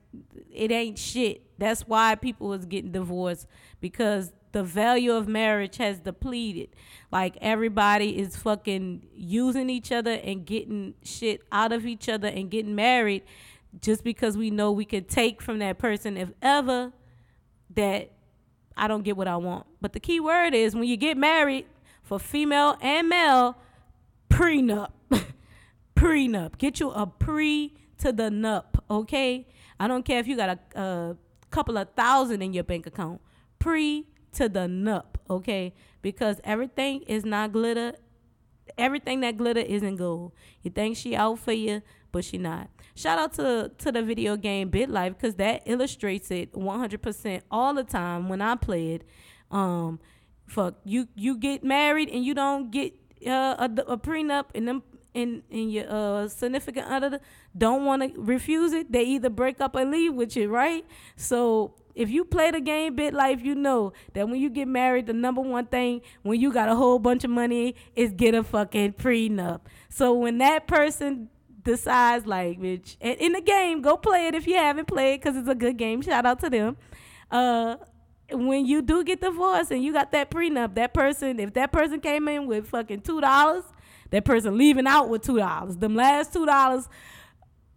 it 0.50 0.70
ain't 0.70 0.98
shit. 0.98 1.42
That's 1.58 1.82
why 1.82 2.14
people 2.14 2.48
was 2.48 2.64
getting 2.64 2.92
divorced 2.92 3.46
because 3.80 4.32
the 4.52 4.62
value 4.62 5.12
of 5.12 5.26
marriage 5.26 5.78
has 5.78 5.98
depleted. 5.98 6.68
Like 7.10 7.36
everybody 7.40 8.18
is 8.18 8.36
fucking 8.36 9.06
using 9.14 9.68
each 9.70 9.90
other 9.90 10.12
and 10.12 10.46
getting 10.46 10.94
shit 11.02 11.42
out 11.50 11.72
of 11.72 11.86
each 11.86 12.08
other 12.08 12.28
and 12.28 12.50
getting 12.50 12.74
married 12.74 13.22
just 13.80 14.04
because 14.04 14.36
we 14.36 14.50
know 14.50 14.70
we 14.70 14.84
can 14.84 15.04
take 15.04 15.40
from 15.40 15.58
that 15.60 15.78
person 15.78 16.16
if 16.16 16.30
ever 16.42 16.92
that 17.74 18.12
I 18.76 18.88
don't 18.88 19.02
get 19.02 19.16
what 19.16 19.28
I 19.28 19.36
want. 19.36 19.66
But 19.80 19.94
the 19.94 20.00
key 20.00 20.20
word 20.20 20.54
is 20.54 20.74
when 20.74 20.84
you 20.84 20.96
get 20.96 21.16
married 21.16 21.66
for 22.02 22.18
female 22.18 22.76
and 22.80 23.08
male, 23.08 23.56
prenup. 24.28 24.90
prenup. 25.96 26.58
Get 26.58 26.80
you 26.80 26.90
a 26.90 27.06
pre 27.06 27.74
to 27.98 28.12
the 28.12 28.24
nup, 28.24 28.80
okay? 28.90 29.46
I 29.80 29.88
don't 29.88 30.04
care 30.04 30.18
if 30.18 30.26
you 30.26 30.36
got 30.36 30.58
a, 30.74 30.80
a 30.80 31.16
couple 31.50 31.76
of 31.78 31.88
thousand 31.90 32.42
in 32.42 32.52
your 32.52 32.64
bank 32.64 32.86
account. 32.86 33.20
Pre 33.58 34.06
to 34.32 34.48
the 34.48 34.60
nup, 34.60 35.16
okay? 35.28 35.74
Because 36.00 36.40
everything 36.44 37.02
is 37.02 37.24
not 37.24 37.52
glitter. 37.52 37.94
Everything 38.78 39.20
that 39.20 39.36
glitter 39.36 39.60
isn't 39.60 39.96
gold. 39.96 40.32
You 40.62 40.70
think 40.70 40.96
she 40.96 41.14
out 41.14 41.38
for 41.38 41.52
you, 41.52 41.82
but 42.10 42.24
she 42.24 42.38
not. 42.38 42.70
Shout 42.94 43.18
out 43.18 43.32
to 43.34 43.72
to 43.78 43.92
the 43.92 44.02
video 44.02 44.36
game 44.36 44.70
BitLife 44.70 45.16
because 45.16 45.36
that 45.36 45.62
illustrates 45.64 46.30
it 46.30 46.52
100% 46.52 47.42
all 47.50 47.74
the 47.74 47.84
time 47.84 48.28
when 48.28 48.42
I 48.42 48.54
play 48.54 48.92
it. 48.94 49.04
Um, 49.50 49.98
fuck 50.46 50.74
you 50.84 51.08
you 51.14 51.36
get 51.36 51.64
married 51.64 52.08
and 52.10 52.24
you 52.24 52.34
don't 52.34 52.70
get 52.70 52.94
uh, 53.26 53.56
a, 53.58 53.92
a 53.92 53.96
prenup 53.96 54.46
and 54.54 54.68
them 54.68 54.82
and, 55.14 55.42
and 55.51 55.72
your 55.72 55.85
uh, 55.88 56.29
significant 56.29 56.87
other 56.87 57.20
don't 57.57 57.85
want 57.85 58.03
to 58.03 58.20
refuse 58.20 58.72
it, 58.72 58.90
they 58.90 59.03
either 59.05 59.31
break 59.31 59.61
up 59.61 59.77
or 59.77 59.85
leave 59.85 60.14
with 60.14 60.37
you, 60.37 60.48
right? 60.48 60.85
So 61.16 61.75
if 61.94 62.09
you 62.09 62.25
play 62.25 62.51
the 62.51 62.61
game 62.61 62.96
BitLife, 62.96 63.44
you 63.44 63.55
know 63.55 63.92
that 64.14 64.29
when 64.29 64.40
you 64.40 64.48
get 64.48 64.68
married, 64.68 65.07
the 65.07 65.12
number 65.12 65.40
one 65.40 65.66
thing 65.66 66.01
when 66.22 66.40
you 66.40 66.53
got 66.53 66.68
a 66.68 66.75
whole 66.75 66.98
bunch 66.98 67.25
of 67.25 67.31
money 67.31 67.75
is 67.94 68.12
get 68.12 68.35
a 68.35 68.42
fucking 68.42 68.94
prenup. 68.94 69.61
So 69.88 70.14
when 70.14 70.38
that 70.38 70.66
person 70.66 71.29
decides, 71.62 72.27
like, 72.27 72.59
bitch, 72.59 72.96
in 73.01 73.33
the 73.33 73.40
game, 73.40 73.83
go 73.83 73.96
play 73.96 74.27
it 74.27 74.35
if 74.35 74.46
you 74.46 74.57
haven't 74.57 74.88
played 74.88 75.20
because 75.20 75.37
it's 75.37 75.48
a 75.48 75.55
good 75.55 75.77
game. 75.77 76.03
Shout 76.03 76.25
out 76.25 76.40
to 76.40 76.51
them. 76.51 76.77
Uh, 77.31 77.77
when 78.31 78.64
you 78.64 78.81
do 78.83 79.05
get 79.05 79.20
divorced 79.20 79.70
and 79.70 79.85
you 79.85 79.92
got 79.92 80.12
that 80.12 80.31
prenup, 80.31 80.75
that 80.75 80.94
person, 80.94 81.38
if 81.38 81.53
that 81.55 81.72
person 81.72 82.01
came 82.01 82.29
in 82.29 82.46
with 82.46 82.68
fucking 82.68 83.03
two 83.03 83.20
dollars, 83.20 83.64
that 84.12 84.25
person 84.25 84.57
leaving 84.57 84.87
out 84.87 85.09
with 85.09 85.22
two 85.22 85.38
dollars. 85.38 85.77
Them 85.77 85.96
last 85.96 86.33
two 86.33 86.46
dollars 86.46 86.88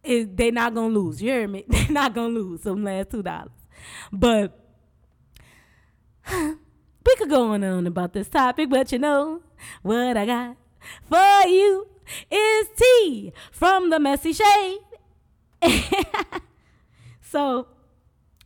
they 0.05 0.51
not 0.51 0.75
gonna 0.75 0.93
lose. 0.93 1.21
You 1.21 1.31
hear 1.31 1.47
me? 1.47 1.65
They're 1.67 1.89
not 1.89 2.13
gonna 2.13 2.33
lose 2.33 2.61
them 2.61 2.83
last 2.83 3.09
two 3.09 3.23
dollars. 3.23 3.51
But 4.11 4.59
we 6.31 7.15
could 7.17 7.29
go 7.29 7.51
on 7.51 7.63
and 7.63 7.73
on 7.73 7.87
about 7.87 8.13
this 8.13 8.29
topic, 8.29 8.69
but 8.69 8.91
you 8.91 8.99
know 8.99 9.41
what 9.81 10.17
I 10.17 10.25
got 10.25 10.57
for 11.09 11.47
you 11.47 11.87
is 12.29 12.67
tea 12.77 13.33
from 13.51 13.89
the 13.89 13.99
messy 13.99 14.33
shade. 14.33 14.79
so 17.21 17.67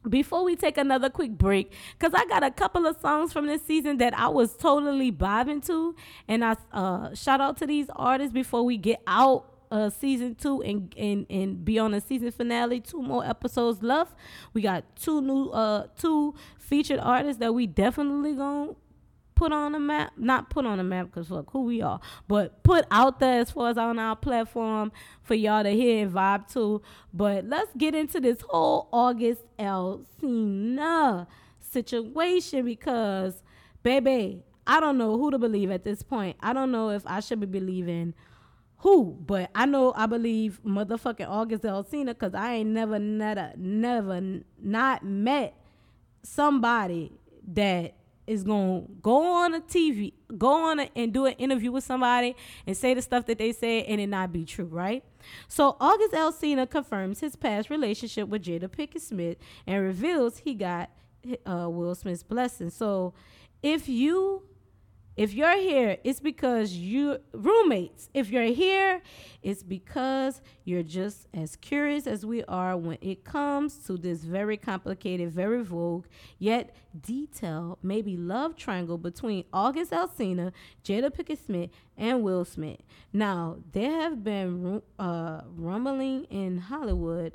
before 0.07 0.43
we 0.43 0.55
take 0.55 0.77
another 0.77 1.09
quick 1.09 1.31
break, 1.31 1.73
because 1.97 2.13
I 2.13 2.25
got 2.25 2.43
a 2.43 2.51
couple 2.51 2.85
of 2.85 2.99
songs 3.01 3.33
from 3.33 3.47
this 3.47 3.63
season 3.63 3.97
that 3.97 4.17
I 4.17 4.27
was 4.29 4.55
totally 4.55 5.12
vibing 5.12 5.65
to, 5.65 5.95
and 6.27 6.45
I 6.45 6.55
uh, 6.71 7.13
shout 7.13 7.41
out 7.41 7.57
to 7.57 7.67
these 7.67 7.88
artists 7.95 8.33
before 8.33 8.63
we 8.63 8.77
get 8.77 9.01
out 9.07 9.45
uh 9.71 9.88
season 9.88 10.33
two 10.33 10.63
and 10.63 10.95
and 10.97 11.27
and 11.29 11.63
be 11.63 11.77
on 11.77 11.91
the 11.91 12.01
season 12.01 12.31
finale. 12.31 12.79
Two 12.79 13.03
more 13.03 13.23
episodes 13.23 13.83
left. 13.83 14.15
We 14.53 14.62
got 14.63 14.83
two 14.95 15.21
new 15.21 15.49
uh 15.49 15.88
two 15.95 16.33
featured 16.57 16.99
artists 16.99 17.39
that 17.39 17.53
we 17.53 17.67
definitely 17.67 18.33
gonna 18.33 18.73
put 19.39 19.54
on 19.54 19.71
the 19.71 19.80
map, 19.80 20.12
not 20.17 20.49
put 20.49 20.65
on 20.65 20.80
the 20.80 20.84
map 20.84 21.06
because 21.06 21.30
fuck 21.30 21.49
who 21.52 21.62
we 21.62 21.82
are, 21.82 22.02
but 22.28 22.62
put 22.62 22.86
out 22.91 23.21
there 23.21 23.39
as 23.39 23.49
far 23.49 23.69
as 23.69 23.78
on 23.78 23.97
our 23.97 24.13
platform 24.13 24.91
for 25.21 25.34
y'all 25.34 25.63
to 25.63 25.69
hear 25.69 26.04
and 26.04 26.13
vibe 26.13 26.52
to. 26.52 26.82
But 27.13 27.45
let's 27.45 27.73
get 27.78 27.95
into 27.95 28.19
this 28.19 28.41
whole 28.49 28.89
August 28.91 29.43
Alsina 29.58 31.25
situation 31.58 32.65
because, 32.65 33.41
baby, 33.82 34.43
I 34.67 34.82
don't 34.82 34.97
know 34.97 35.17
who 35.17 35.32
to 35.32 35.39
believe 35.39 35.71
at 35.71 35.86
this 35.86 36.04
point. 36.04 36.36
I 36.41 36.52
don't 36.52 36.73
know 36.73 36.89
if 36.89 37.04
I 37.06 37.21
should 37.21 37.39
be 37.39 37.45
believing 37.45 38.15
who, 38.80 39.17
but 39.25 39.52
I 39.56 39.65
know 39.65 39.93
I 39.95 40.06
believe 40.08 40.60
motherfucking 40.65 41.30
August 41.30 41.63
Alsina 41.63 42.08
because 42.08 42.34
I 42.34 42.56
ain't 42.56 42.71
never, 42.71 42.99
never, 42.99 43.54
never 43.56 44.41
not 44.62 45.06
met 45.06 45.56
somebody 46.23 47.13
that 47.54 47.95
is 48.29 48.43
to 48.43 48.85
go 49.01 49.43
on 49.43 49.55
a 49.55 49.59
TV, 49.59 50.13
go 50.37 50.69
on 50.69 50.79
a, 50.79 50.89
and 50.95 51.11
do 51.11 51.25
an 51.25 51.33
interview 51.33 51.71
with 51.71 51.83
somebody 51.83 52.35
and 52.67 52.77
say 52.77 52.93
the 52.93 53.01
stuff 53.01 53.25
that 53.25 53.39
they 53.39 53.51
say 53.51 53.83
and 53.83 53.99
it 53.99 54.07
not 54.07 54.31
be 54.31 54.45
true, 54.45 54.65
right? 54.65 55.03
So 55.47 55.75
August 55.81 56.13
Alsina 56.13 56.69
confirms 56.69 57.21
his 57.21 57.35
past 57.35 57.71
relationship 57.71 58.29
with 58.29 58.43
Jada 58.43 58.67
Pinkett 58.67 59.01
Smith 59.01 59.37
and 59.65 59.83
reveals 59.83 60.37
he 60.39 60.53
got 60.53 60.91
uh, 61.45 61.67
Will 61.69 61.95
Smith's 61.95 62.21
blessing. 62.21 62.69
So 62.69 63.15
if 63.63 63.89
you 63.89 64.43
if 65.19 65.34
you're 65.34 65.58
here, 65.58 65.97
it's 66.05 66.21
because 66.21 66.71
you 66.71 67.17
roommates. 67.34 68.10
If 68.13 68.29
you're 68.29 68.53
here, 68.53 69.01
it's 69.43 69.63
because 69.63 70.41
you're 70.63 70.82
just 70.82 71.27
as 71.34 71.58
curious 71.58 72.08
as 72.08 72.25
we 72.25 72.41
are 72.45 72.77
when 72.77 72.99
it 73.01 73.25
comes 73.25 73.79
to 73.88 73.97
this 73.97 74.19
very 74.23 74.55
complicated, 74.55 75.29
very 75.29 75.62
vogue, 75.62 76.05
yet 76.38 76.73
detailed, 77.01 77.79
maybe 77.84 78.15
love 78.15 78.55
triangle 78.55 78.97
between 78.97 79.43
August 79.51 79.91
Alsina, 79.91 80.53
Jada 80.86 81.12
Pinkett 81.12 81.45
Smith, 81.45 81.69
and 81.97 82.23
Will 82.23 82.45
Smith. 82.45 82.79
Now, 83.12 83.58
there 83.73 83.91
have 83.91 84.23
been 84.23 84.82
uh, 84.97 85.41
rumbling 85.53 86.23
in 86.29 86.60
Hollywood 86.60 87.34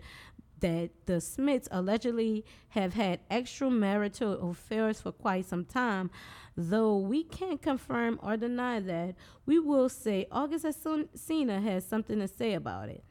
that 0.65 0.89
the 1.05 1.21
Smiths 1.21 1.69
allegedly 1.71 2.43
have 2.71 2.95
had 2.95 3.21
extramarital 3.29 4.51
affairs 4.51 4.99
for 4.99 5.13
quite 5.13 5.45
some 5.45 5.67
time. 5.67 6.11
Though 6.57 6.97
we 6.97 7.23
can't 7.23 7.61
confirm 7.61 8.19
or 8.23 8.39
deny 8.39 8.81
that, 8.81 9.15
we 9.45 9.59
will 9.59 9.91
say 9.91 10.27
August 10.33 10.65
Alsina 10.65 11.63
has 11.63 11.85
something 11.85 12.19
to 12.19 12.27
say 12.27 12.55
about 12.55 12.89
it. 12.89 13.05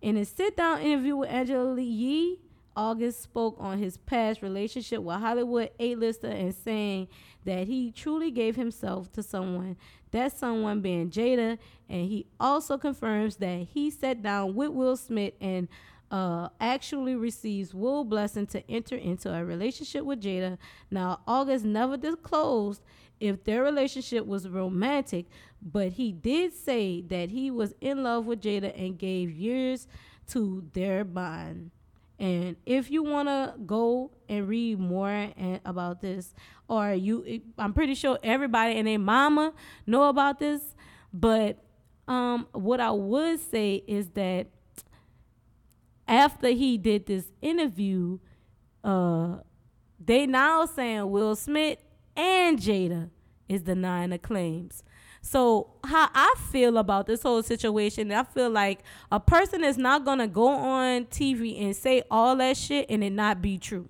In 0.00 0.16
a 0.16 0.24
sit 0.24 0.56
down 0.56 0.80
interview 0.80 1.16
with 1.16 1.28
Angela 1.28 1.78
Yee, 1.78 2.40
August 2.74 3.22
spoke 3.22 3.56
on 3.58 3.76
his 3.76 3.98
past 3.98 4.40
relationship 4.40 5.02
with 5.02 5.16
Hollywood 5.16 5.68
A-lister 5.78 6.28
and 6.28 6.54
saying 6.54 7.08
that 7.44 7.66
he 7.66 7.92
truly 7.92 8.30
gave 8.30 8.56
himself 8.56 9.12
to 9.12 9.22
someone, 9.22 9.76
that 10.12 10.32
someone 10.32 10.80
being 10.80 11.10
Jada, 11.10 11.58
and 11.90 12.08
he 12.08 12.24
also 12.40 12.78
confirms 12.78 13.36
that 13.36 13.66
he 13.74 13.90
sat 13.90 14.22
down 14.22 14.54
with 14.54 14.70
Will 14.70 14.96
Smith 14.96 15.34
and 15.42 15.68
uh, 16.10 16.48
actually 16.60 17.16
receives 17.16 17.74
Will 17.74 18.04
Blessing 18.04 18.46
to 18.48 18.70
enter 18.70 18.96
into 18.96 19.32
a 19.32 19.44
relationship 19.44 20.04
with 20.04 20.22
Jada. 20.22 20.58
Now, 20.90 21.20
August 21.26 21.64
never 21.64 21.96
disclosed 21.96 22.82
if 23.18 23.44
their 23.44 23.62
relationship 23.62 24.26
was 24.26 24.48
romantic, 24.48 25.26
but 25.62 25.92
he 25.92 26.12
did 26.12 26.52
say 26.52 27.00
that 27.02 27.30
he 27.30 27.50
was 27.50 27.74
in 27.80 28.02
love 28.02 28.26
with 28.26 28.42
Jada 28.42 28.78
and 28.78 28.98
gave 28.98 29.30
years 29.30 29.88
to 30.28 30.64
their 30.72 31.04
bond. 31.04 31.70
And 32.18 32.56
if 32.64 32.90
you 32.90 33.02
want 33.02 33.28
to 33.28 33.54
go 33.66 34.10
and 34.28 34.48
read 34.48 34.78
more 34.78 35.10
and, 35.10 35.60
about 35.64 36.00
this, 36.00 36.32
or 36.68 36.92
you, 36.94 37.42
I'm 37.58 37.74
pretty 37.74 37.94
sure 37.94 38.18
everybody 38.22 38.78
and 38.78 38.88
their 38.88 38.98
mama 38.98 39.52
know 39.86 40.08
about 40.08 40.38
this. 40.38 40.62
But 41.12 41.62
um, 42.08 42.46
what 42.52 42.80
I 42.80 42.90
would 42.90 43.40
say 43.40 43.82
is 43.86 44.08
that 44.10 44.46
after 46.08 46.48
he 46.48 46.78
did 46.78 47.06
this 47.06 47.30
interview, 47.42 48.18
uh, 48.84 49.38
they 49.98 50.26
now 50.26 50.66
saying 50.66 51.10
Will 51.10 51.34
Smith 51.34 51.78
and 52.16 52.58
Jada 52.58 53.10
is 53.48 53.62
denying 53.62 54.10
the 54.10 54.18
claims. 54.18 54.82
So 55.22 55.70
how 55.84 56.08
I 56.14 56.34
feel 56.52 56.78
about 56.78 57.06
this 57.06 57.22
whole 57.22 57.42
situation, 57.42 58.12
I 58.12 58.22
feel 58.22 58.48
like 58.48 58.80
a 59.10 59.18
person 59.18 59.64
is 59.64 59.76
not 59.76 60.04
gonna 60.04 60.28
go 60.28 60.46
on 60.46 61.06
TV 61.06 61.60
and 61.60 61.74
say 61.74 62.02
all 62.10 62.36
that 62.36 62.56
shit 62.56 62.86
and 62.88 63.02
it 63.02 63.10
not 63.10 63.42
be 63.42 63.58
true. 63.58 63.88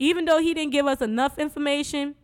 Even 0.00 0.24
though 0.24 0.38
he 0.38 0.54
didn't 0.54 0.72
give 0.72 0.86
us 0.86 1.00
enough 1.00 1.38
information, 1.38 2.16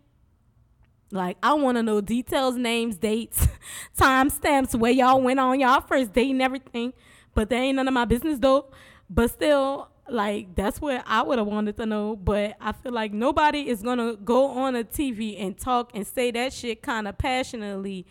like 1.13 1.37
I 1.43 1.55
want 1.55 1.77
to 1.77 1.83
know 1.83 2.01
details, 2.01 2.57
names, 2.57 2.97
dates, 2.97 3.47
timestamps, 3.97 4.75
where 4.75 4.93
y'all 4.93 5.21
went 5.21 5.39
on 5.39 5.61
y'all 5.61 5.81
first 5.81 6.13
date 6.13 6.31
and 6.31 6.43
everything 6.43 6.93
but 7.35 7.51
that 7.51 7.57
ain't 7.57 7.77
none 7.77 7.89
of 7.89 7.95
my 7.95 8.05
business 8.05 8.39
though. 8.39 8.67
But 9.11 9.31
still, 9.31 9.89
like 10.09 10.55
that's 10.55 10.81
what 10.81 11.03
I 11.07 11.23
would 11.23 11.39
have 11.39 11.47
wanted 11.47 11.77
to 11.77 11.87
know. 11.87 12.17
But 12.17 12.57
I 12.61 12.73
feel 12.73 12.93
like 12.93 13.13
nobody 13.13 13.69
is 13.69 13.83
gonna 13.83 14.17
go 14.17 14.49
on 14.49 14.77
a 14.77 14.85
TV 14.85 15.41
and 15.41 15.57
talk 15.57 15.91
and 15.95 16.07
say 16.07 16.31
that 16.33 16.53
shit 16.53 16.83
kind 16.83 17.09
of 17.09 17.19
passionately, 17.19 18.07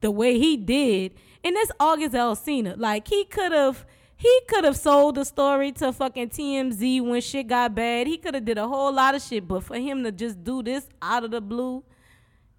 the 0.00 0.10
way 0.10 0.38
he 0.38 0.56
did. 0.56 1.14
And 1.42 1.56
that's 1.56 1.72
August 1.78 2.14
Alsina. 2.14 2.74
Like 2.76 3.08
he 3.08 3.24
could 3.24 3.52
have. 3.52 3.84
He 4.16 4.40
could 4.48 4.64
have 4.64 4.76
sold 4.76 5.16
the 5.16 5.24
story 5.24 5.72
to 5.72 5.92
fucking 5.92 6.30
TMZ 6.30 7.02
when 7.02 7.20
shit 7.20 7.48
got 7.48 7.74
bad. 7.74 8.06
He 8.06 8.16
could 8.16 8.34
have 8.34 8.44
did 8.44 8.56
a 8.56 8.66
whole 8.66 8.92
lot 8.92 9.16
of 9.16 9.20
shit, 9.20 9.46
but 9.46 9.64
for 9.64 9.76
him 9.76 10.04
to 10.04 10.12
just 10.12 10.42
do 10.42 10.62
this 10.62 10.88
out 11.02 11.24
of 11.24 11.32
the 11.32 11.40
blue, 11.40 11.82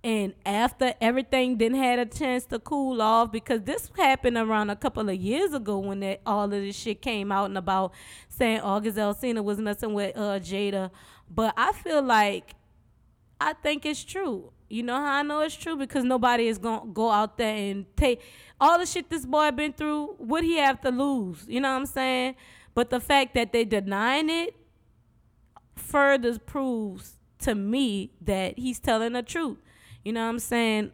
and 0.06 0.36
after 0.46 0.94
everything 1.02 1.58
then 1.58 1.74
had 1.74 1.98
a 1.98 2.06
chance 2.06 2.46
to 2.46 2.60
cool 2.60 3.02
off 3.02 3.32
because 3.32 3.64
this 3.64 3.90
happened 3.98 4.38
around 4.38 4.70
a 4.70 4.76
couple 4.76 5.10
of 5.10 5.16
years 5.16 5.52
ago 5.52 5.80
when 5.80 6.02
that, 6.02 6.22
all 6.28 6.44
of 6.44 6.52
this 6.52 6.76
shit 6.76 7.02
came 7.02 7.32
out 7.32 7.46
and 7.46 7.58
about 7.58 7.92
saying 8.30 8.60
August 8.60 9.00
Alsina 9.00 9.44
was 9.44 9.58
messing 9.58 9.96
with 9.96 10.16
uh, 10.16 10.40
Jada. 10.40 10.92
But 11.28 11.56
I 11.58 11.72
feel 11.72 12.04
like 12.04 12.54
I 13.42 13.54
think 13.54 13.84
it's 13.84 14.04
true. 14.04 14.52
You 14.70 14.84
know 14.84 14.96
how 14.96 15.12
I 15.12 15.24
know 15.24 15.40
it's 15.42 15.56
true? 15.56 15.76
Because 15.76 16.04
nobody 16.04 16.50
is 16.50 16.60
gonna 16.60 16.92
go 16.94 17.10
out 17.10 17.40
there 17.40 17.56
and 17.56 17.88
take 17.98 18.22
all 18.62 18.78
the 18.78 18.86
shit 18.86 19.10
this 19.10 19.26
boy 19.26 19.50
been 19.50 19.74
through. 19.74 20.14
What 20.20 20.44
he 20.44 20.58
have 20.58 20.82
to 20.82 20.92
lose? 20.92 21.46
You 21.48 21.62
know 21.62 21.72
what 21.72 21.80
I'm 21.80 21.86
saying? 21.88 22.36
But 22.76 22.92
the 22.92 23.00
fact 23.00 23.34
that 23.34 23.52
they 23.52 23.66
denying 23.66 24.30
it 24.30 24.56
further 25.76 26.38
proves 26.38 27.14
to 27.40 27.56
me 27.56 28.12
that 28.22 28.60
he's 28.60 28.80
telling 28.80 29.14
the 29.14 29.24
truth. 29.24 29.58
You 30.06 30.14
know 30.14 30.24
what 30.24 30.30
I'm 30.30 30.40
saying? 30.40 30.92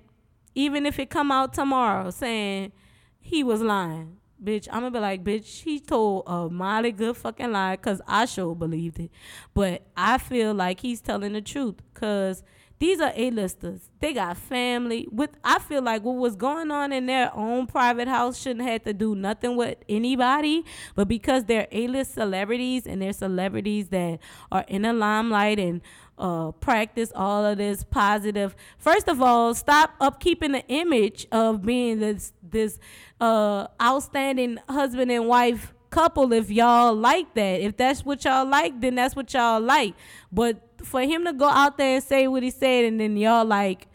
Even 0.56 0.86
if 0.86 0.98
it 0.98 1.10
come 1.10 1.32
out 1.32 1.54
tomorrow 1.54 2.10
saying 2.12 2.72
he 3.20 3.44
was 3.44 3.62
lying, 3.62 4.18
bitch, 4.42 4.70
I'm 4.72 4.82
gonna 4.82 4.92
be 4.92 5.00
like, 5.00 5.24
bitch, 5.24 5.62
he 5.64 5.82
told 5.82 6.24
a 6.26 6.50
mighty 6.50 6.92
good 6.92 7.18
fucking 7.18 7.52
lie 7.52 7.76
because 7.76 8.02
I 8.08 8.26
sure 8.26 8.56
believed 8.56 9.00
it. 9.00 9.12
But 9.54 9.84
I 9.96 10.18
feel 10.18 10.54
like 10.54 10.80
he's 10.80 11.02
telling 11.02 11.34
the 11.34 11.42
truth 11.42 11.76
because 11.94 12.42
these 12.82 13.00
are 13.00 13.14
A-listers. 13.16 13.92
They 14.00 14.12
got 14.12 14.38
family. 14.38 15.08
With 15.12 15.38
I 15.44 15.60
feel 15.60 15.84
like 15.84 16.04
what 16.04 16.16
was 16.16 16.36
going 16.36 16.72
on 16.72 16.92
in 16.92 17.06
their 17.06 17.32
own 17.36 17.68
private 17.68 18.08
house 18.08 18.42
shouldn't 18.42 18.68
have 18.68 18.84
to 18.86 18.94
do 18.94 19.14
nothing 19.14 19.56
with 19.56 19.78
anybody, 19.88 20.66
but 20.96 21.08
because 21.08 21.46
they're 21.46 21.68
A-list 21.72 22.16
celebrities 22.16 22.88
and 22.88 23.00
they're 23.00 23.14
celebrities 23.14 23.90
that 23.90 24.18
are 24.52 24.66
in 24.68 24.82
the 24.82 24.94
limelight 24.94 25.60
and 25.60 25.82
uh, 26.22 26.52
practice 26.52 27.12
all 27.16 27.44
of 27.44 27.58
this 27.58 27.84
positive. 27.84 28.56
First 28.78 29.10
of 29.10 29.22
all, 29.22 29.54
stop 29.54 29.98
upkeeping 30.00 30.54
the 30.54 30.64
image 30.68 31.28
of 31.32 31.64
being 31.66 32.00
this 32.00 32.32
this 32.42 32.80
uh, 33.20 33.68
outstanding 33.82 34.60
husband 34.70 35.12
and 35.12 35.28
wife 35.28 35.74
couple 35.90 36.32
if 36.32 36.50
y'all 36.50 36.96
like 36.96 37.34
that. 37.34 37.60
If 37.60 37.76
that's 37.76 38.06
what 38.06 38.24
y'all 38.24 38.48
like, 38.48 38.80
then 38.80 38.96
that's 38.96 39.16
what 39.16 39.34
y'all 39.34 39.60
like. 39.60 39.94
But 40.32 40.62
for 40.84 41.02
him 41.02 41.26
to 41.26 41.34
go 41.34 41.48
out 41.48 41.78
there 41.78 41.96
and 41.96 42.04
say 42.04 42.28
what 42.28 42.44
he 42.44 42.50
said 42.50 42.86
and 42.86 43.00
then 43.00 43.18
y'all 43.18 43.46
like 43.46 43.88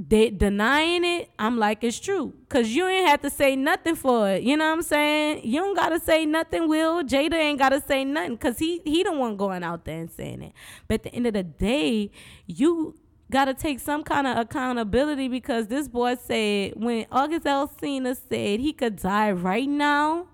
de- 0.00 0.30
denying 0.30 1.04
it, 1.04 1.30
I'm 1.38 1.58
like 1.58 1.84
it's 1.84 1.98
true. 2.00 2.34
Cause 2.48 2.68
you 2.68 2.86
ain't 2.86 3.08
have 3.08 3.20
to 3.22 3.30
say 3.30 3.56
nothing 3.56 3.94
for 3.94 4.28
it. 4.28 4.42
You 4.42 4.56
know 4.56 4.66
what 4.66 4.76
I'm 4.78 4.82
saying? 4.82 5.42
You 5.44 5.60
don't 5.60 5.76
gotta 5.76 6.00
say 6.00 6.26
nothing, 6.26 6.68
Will. 6.68 7.02
Jada 7.02 7.34
ain't 7.34 7.58
gotta 7.58 7.80
say 7.80 8.04
nothing. 8.04 8.36
Cause 8.38 8.58
he 8.58 8.80
he 8.84 9.02
the 9.02 9.12
one 9.12 9.36
going 9.36 9.62
out 9.62 9.84
there 9.84 9.98
and 9.98 10.10
saying 10.10 10.42
it. 10.42 10.52
But 10.88 10.94
at 10.94 11.02
the 11.04 11.14
end 11.14 11.26
of 11.26 11.34
the 11.34 11.42
day, 11.42 12.10
you 12.46 12.96
gotta 13.30 13.54
take 13.54 13.80
some 13.80 14.04
kind 14.04 14.26
of 14.26 14.36
accountability 14.36 15.28
because 15.28 15.68
this 15.68 15.88
boy 15.88 16.16
said 16.16 16.72
when 16.76 17.06
August 17.10 17.44
Alsina 17.44 18.16
said 18.28 18.60
he 18.60 18.72
could 18.72 18.96
die 18.96 19.32
right 19.32 19.68
now 19.68 20.26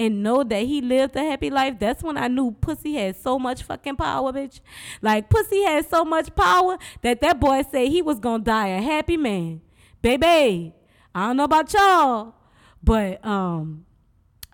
and 0.00 0.22
know 0.22 0.42
that 0.42 0.62
he 0.62 0.80
lived 0.80 1.14
a 1.14 1.20
happy 1.20 1.50
life, 1.50 1.78
that's 1.78 2.02
when 2.02 2.16
I 2.16 2.26
knew 2.26 2.52
pussy 2.52 2.94
had 2.94 3.16
so 3.16 3.38
much 3.38 3.62
fucking 3.62 3.96
power, 3.96 4.32
bitch. 4.32 4.60
Like 5.02 5.28
pussy 5.28 5.62
had 5.62 5.90
so 5.90 6.06
much 6.06 6.34
power 6.34 6.78
that 7.02 7.20
that 7.20 7.38
boy 7.38 7.62
said 7.70 7.88
he 7.88 8.00
was 8.00 8.18
gonna 8.18 8.42
die 8.42 8.68
a 8.68 8.80
happy 8.80 9.18
man. 9.18 9.60
Baby, 10.00 10.74
I 11.14 11.26
don't 11.26 11.36
know 11.36 11.44
about 11.44 11.70
y'all, 11.74 12.34
but 12.82 13.22
um 13.22 13.84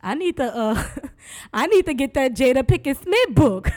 I 0.03 0.14
need 0.14 0.36
to 0.38 0.53
uh 0.53 0.82
I 1.55 1.68
need 1.68 1.86
to 1.86 1.94
get 1.94 2.14
that 2.14 2.34
Jada 2.34 2.64
Pinkett 2.64 3.01
Smith 3.01 3.32
book. 3.32 3.70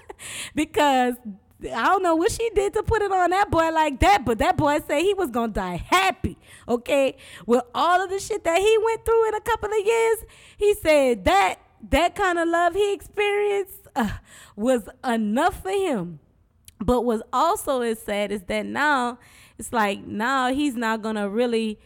because 0.56 1.14
I 1.62 1.84
don't 1.84 2.02
know 2.02 2.16
what 2.16 2.32
she 2.32 2.50
did 2.50 2.74
to 2.74 2.82
put 2.82 3.00
it 3.00 3.12
on 3.12 3.30
that 3.30 3.48
boy 3.48 3.70
like 3.70 4.00
that, 4.00 4.24
but 4.24 4.38
that 4.38 4.56
boy 4.56 4.80
said 4.88 5.02
he 5.02 5.14
was 5.14 5.30
gonna 5.30 5.52
die 5.52 5.76
happy. 5.76 6.36
Okay, 6.68 7.16
with 7.46 7.62
all 7.74 8.02
of 8.02 8.10
the 8.10 8.18
shit 8.18 8.44
that 8.44 8.58
he 8.58 8.78
went 8.84 9.04
through 9.04 9.28
in 9.28 9.34
a 9.34 9.40
couple 9.40 9.70
of 9.70 9.86
years, 9.86 10.18
he 10.56 10.74
said 10.74 11.24
that 11.24 11.58
that 11.90 12.14
kind 12.14 12.38
of 12.38 12.48
love 12.48 12.74
he 12.74 12.92
experienced 12.92 13.88
uh, 13.96 14.08
was 14.56 14.88
enough 15.04 15.62
for 15.62 15.70
him. 15.70 16.20
But 16.78 17.02
what's 17.02 17.22
also 17.32 17.80
is 17.82 18.00
sad 18.00 18.32
is 18.32 18.42
that 18.44 18.66
now 18.66 19.18
it's 19.58 19.72
like 19.72 20.04
now 20.04 20.52
he's 20.52 20.74
not 20.74 21.02
gonna 21.02 21.28
really. 21.28 21.78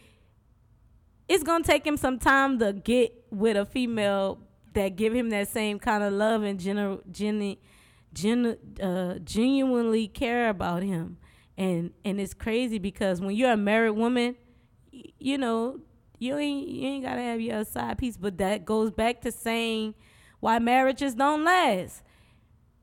It's 1.27 1.43
gonna 1.43 1.63
take 1.63 1.85
him 1.85 1.97
some 1.97 2.19
time 2.19 2.57
to 2.59 2.71
get 2.73 3.13
with 3.31 3.57
a 3.57 3.65
female 3.65 4.39
that 4.73 4.95
give 4.95 5.13
him 5.13 5.29
that 5.31 5.49
same 5.49 5.77
kind 5.79 6.03
of 6.03 6.13
love 6.13 6.43
and 6.43 6.59
gener- 6.59 8.57
uh, 8.81 9.19
genuinely 9.19 10.07
care 10.07 10.49
about 10.49 10.83
him. 10.83 11.17
And 11.57 11.91
and 12.05 12.19
it's 12.21 12.33
crazy 12.33 12.77
because 12.77 13.19
when 13.19 13.35
you're 13.35 13.51
a 13.51 13.57
married 13.57 13.91
woman, 13.91 14.35
you 15.19 15.37
know, 15.37 15.79
you 16.19 16.37
ain't 16.37 16.67
you 16.67 16.87
ain't 16.87 17.05
gotta 17.05 17.21
have 17.21 17.41
your 17.41 17.63
side 17.63 17.97
piece. 17.97 18.17
But 18.17 18.37
that 18.37 18.65
goes 18.65 18.91
back 18.91 19.21
to 19.21 19.31
saying 19.31 19.95
why 20.39 20.59
marriages 20.59 21.15
don't 21.15 21.43
last. 21.43 22.03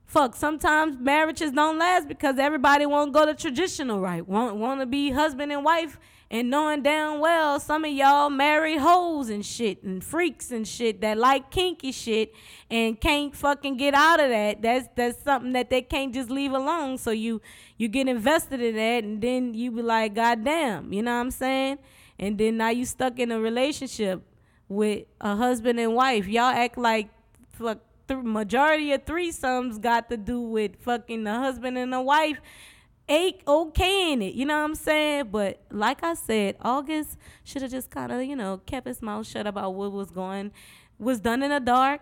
Fuck, 0.06 0.36
sometimes 0.36 0.96
marriages 0.98 1.50
don't 1.52 1.78
last 1.78 2.06
because 2.08 2.38
everybody 2.38 2.86
won't 2.86 3.12
go 3.12 3.26
the 3.26 3.34
traditional 3.34 4.00
right. 4.00 4.26
Want 4.26 4.56
want 4.56 4.80
to 4.80 4.86
be 4.86 5.10
husband 5.10 5.50
and 5.50 5.64
wife 5.64 5.98
and 6.30 6.50
knowing 6.50 6.82
damn 6.82 7.20
well 7.20 7.60
some 7.60 7.84
of 7.84 7.90
y'all 7.90 8.30
married 8.30 8.78
hoes 8.78 9.28
and 9.28 9.44
shit 9.44 9.82
and 9.82 10.02
freaks 10.02 10.50
and 10.50 10.66
shit 10.66 11.00
that 11.00 11.18
like 11.18 11.50
kinky 11.50 11.92
shit 11.92 12.32
and 12.70 13.00
can't 13.00 13.34
fucking 13.34 13.76
get 13.76 13.94
out 13.94 14.20
of 14.20 14.30
that. 14.30 14.62
That's 14.62 14.88
that's 14.94 15.22
something 15.22 15.52
that 15.52 15.70
they 15.70 15.82
can't 15.82 16.14
just 16.14 16.30
leave 16.30 16.52
alone. 16.52 16.98
So 16.98 17.10
you 17.10 17.40
you 17.76 17.88
get 17.88 18.06
invested 18.06 18.60
in 18.60 18.76
that 18.76 19.04
and 19.04 19.20
then 19.20 19.54
you 19.54 19.70
be 19.70 19.82
like, 19.82 20.14
God 20.14 20.44
damn, 20.44 20.92
you 20.92 21.02
know 21.02 21.14
what 21.14 21.20
I'm 21.20 21.30
saying? 21.30 21.78
And 22.18 22.38
then 22.38 22.56
now 22.56 22.70
you 22.70 22.84
stuck 22.84 23.18
in 23.18 23.32
a 23.32 23.40
relationship 23.40 24.22
with 24.68 25.06
a 25.20 25.36
husband 25.36 25.80
and 25.80 25.94
wife. 25.94 26.26
Y'all 26.26 26.44
act 26.44 26.78
like 26.78 27.08
fuck 27.50 27.78
the 28.06 28.16
majority 28.16 28.92
of 28.92 29.04
threesomes 29.04 29.80
got 29.80 30.08
to 30.10 30.16
do 30.16 30.40
with 30.40 30.76
fucking 30.80 31.24
the 31.24 31.32
husband 31.32 31.78
and 31.78 31.92
the 31.92 32.00
wife 32.00 32.40
ain't 33.08 33.36
okay 33.46 34.12
in 34.12 34.22
it. 34.22 34.34
You 34.34 34.46
know 34.46 34.58
what 34.58 34.64
I'm 34.64 34.74
saying? 34.74 35.28
But 35.30 35.60
like 35.70 36.02
I 36.02 36.14
said, 36.14 36.56
August 36.60 37.16
should 37.44 37.62
have 37.62 37.70
just 37.70 37.90
kind 37.90 38.12
of, 38.12 38.22
you 38.22 38.36
know, 38.36 38.60
kept 38.66 38.86
his 38.86 39.02
mouth 39.02 39.26
shut 39.26 39.46
about 39.46 39.74
what 39.74 39.92
was 39.92 40.10
going, 40.10 40.52
was 40.98 41.20
done 41.20 41.42
in 41.42 41.50
the 41.50 41.60
dark. 41.60 42.00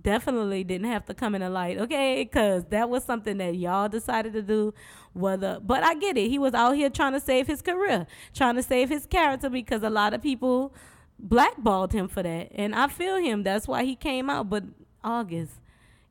Definitely 0.00 0.64
didn't 0.64 0.88
have 0.88 1.04
to 1.06 1.14
come 1.14 1.36
in 1.36 1.40
the 1.40 1.50
light, 1.50 1.78
okay? 1.78 2.24
Because 2.24 2.64
that 2.70 2.90
was 2.90 3.04
something 3.04 3.38
that 3.38 3.54
y'all 3.54 3.88
decided 3.88 4.32
to 4.32 4.42
do. 4.42 4.74
Whether, 5.14 5.60
but 5.60 5.82
I 5.84 5.94
get 5.94 6.18
it. 6.18 6.28
He 6.28 6.38
was 6.38 6.54
out 6.54 6.72
here 6.72 6.90
trying 6.90 7.12
to 7.12 7.20
save 7.20 7.46
his 7.46 7.62
career, 7.62 8.06
trying 8.34 8.56
to 8.56 8.62
save 8.62 8.88
his 8.88 9.06
character 9.06 9.48
because 9.48 9.82
a 9.82 9.90
lot 9.90 10.12
of 10.12 10.20
people 10.20 10.74
blackballed 11.18 11.92
him 11.92 12.08
for 12.08 12.22
that, 12.22 12.50
and 12.52 12.74
I 12.74 12.88
feel 12.88 13.16
him. 13.16 13.44
That's 13.44 13.68
why 13.68 13.84
he 13.84 13.94
came 13.94 14.28
out. 14.28 14.50
But 14.50 14.64
August, 15.04 15.52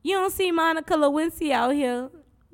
you 0.02 0.14
don't 0.14 0.32
see 0.32 0.50
Monica 0.50 0.94
Lewinsky 0.94 1.52
out 1.52 1.74
here 1.74 2.08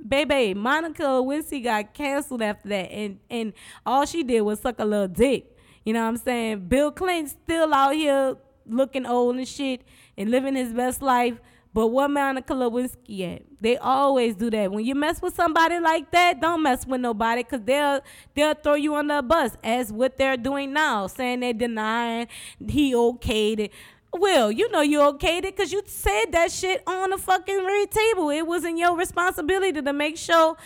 Baby, 0.07 0.55
Monica 0.55 1.03
Lewinsky 1.03 1.63
got 1.63 1.93
canceled 1.93 2.43
after 2.43 2.69
that, 2.69 2.91
and 2.91 3.19
and 3.29 3.53
all 3.85 4.07
she 4.07 4.23
did 4.23 4.41
was 4.41 4.61
suck 4.61 4.79
a 4.79 4.85
little 4.85 5.09
dick. 5.09 5.57
You 5.85 5.93
know 5.93 6.03
what 6.03 6.09
I'm 6.09 6.17
saying? 6.17 6.69
Bill 6.69 6.91
Clinton 6.91 7.29
still 7.29 7.75
out 7.75 7.95
here 7.95 8.37
looking 8.67 9.05
old 9.05 9.37
and 9.37 9.47
shit 9.47 9.83
and 10.17 10.31
living 10.31 10.55
his 10.55 10.73
best 10.73 11.03
life. 11.03 11.39
But 11.73 11.89
what 11.89 12.11
Monica 12.11 12.53
Lewinsky 12.53 13.37
at? 13.37 13.43
They 13.61 13.77
always 13.77 14.35
do 14.35 14.51
that. 14.51 14.73
When 14.73 14.85
you 14.85 14.95
mess 14.95 15.23
with 15.23 15.35
somebody 15.35 15.79
like 15.79 16.11
that, 16.11 16.41
don't 16.41 16.63
mess 16.63 16.85
with 16.85 17.01
nobody 17.01 17.45
because 17.45 17.61
they'll 17.63 18.01
they'll 18.35 18.55
throw 18.55 18.75
you 18.75 18.97
under 18.97 19.19
a 19.19 19.23
bus 19.23 19.57
as 19.63 19.93
what 19.93 20.17
they're 20.17 20.37
doing 20.37 20.73
now, 20.73 21.07
saying 21.07 21.41
they're 21.41 21.53
denying 21.53 22.27
he 22.67 22.93
okayed 22.93 23.61
it. 23.61 23.73
Will, 24.13 24.51
you 24.51 24.69
know 24.73 24.81
you 24.81 24.99
okayed 24.99 25.45
it 25.45 25.57
because 25.57 25.73
you 25.73 25.83
said 25.87 26.33
that 26.33 26.51
shit 26.51 26.83
on 26.87 27.11
the 27.11 27.19
fucking 27.19 27.65
red 27.65 27.91
table. 27.91 28.31
It 28.31 28.47
wasn't 28.47 28.79
your 28.79 28.97
responsibility 28.97 29.81
to 29.81 29.93
make 29.93 30.17
sure 30.17 30.57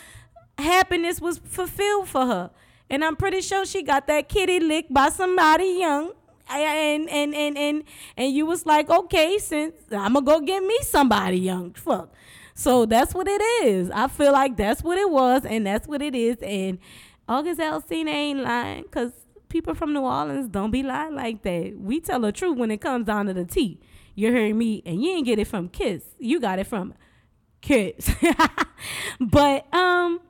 happiness 0.57 1.21
was 1.21 1.39
fulfilled 1.39 2.09
for 2.09 2.27
her. 2.27 2.51
And 2.89 3.05
I'm 3.05 3.17
pretty 3.17 3.43
sure 3.43 3.67
she 3.67 3.83
got 3.83 4.07
that 4.07 4.29
kitty 4.29 4.61
licked 4.61 4.93
by 4.93 5.11
somebody 5.11 5.77
young. 5.81 6.13
And 6.49 7.09
and 7.09 7.35
and 7.35 7.57
and 7.57 7.85
and 8.17 8.33
you 8.33 8.47
was 8.47 8.67
like, 8.67 8.91
okay, 8.91 9.39
since 9.39 9.75
I'm 9.91 10.15
gonna 10.15 10.23
go 10.23 10.41
get 10.41 10.63
me 10.63 10.79
somebody 10.83 11.39
young. 11.39 11.73
Fuck. 11.75 12.13
So 12.55 12.87
that's 12.87 13.15
what 13.15 13.27
it 13.29 13.43
is. 13.65 13.91
I 13.91 14.09
feel 14.09 14.33
like 14.33 14.57
that's 14.57 14.83
what 14.83 14.97
it 14.97 15.11
was, 15.11 15.45
and 15.45 15.67
that's 15.67 15.89
what 15.89 16.01
it 16.03 16.15
is. 16.15 16.37
And 16.43 16.79
August 17.29 17.61
Alsina 17.61 18.09
ain't 18.09 18.41
lying, 18.41 18.85
cause 18.91 19.13
people 19.49 19.75
from 19.75 19.93
New 19.93 20.03
Orleans 20.03 20.49
don't 20.49 20.71
be 20.71 20.83
lying 20.83 21.15
like 21.15 21.43
that. 21.43 21.75
We 21.79 22.01
tell 22.01 22.21
the 22.21 22.33
truth 22.33 22.59
when 22.59 22.71
it 22.71 22.81
comes 22.81 23.07
down 23.07 23.27
to 23.27 23.35
the 23.35 23.45
tea. 23.45 23.81
You 24.15 24.33
heard 24.33 24.55
me, 24.55 24.83
and 24.87 25.03
you 25.03 25.11
ain't 25.13 25.27
get 25.27 25.39
it 25.39 25.47
from 25.47 25.69
Kiss. 25.69 26.05
You 26.19 26.41
got 26.41 26.59
it 26.59 26.67
from 26.67 26.95
Kiss. 27.61 28.11
but 29.21 29.75
um, 29.75 30.21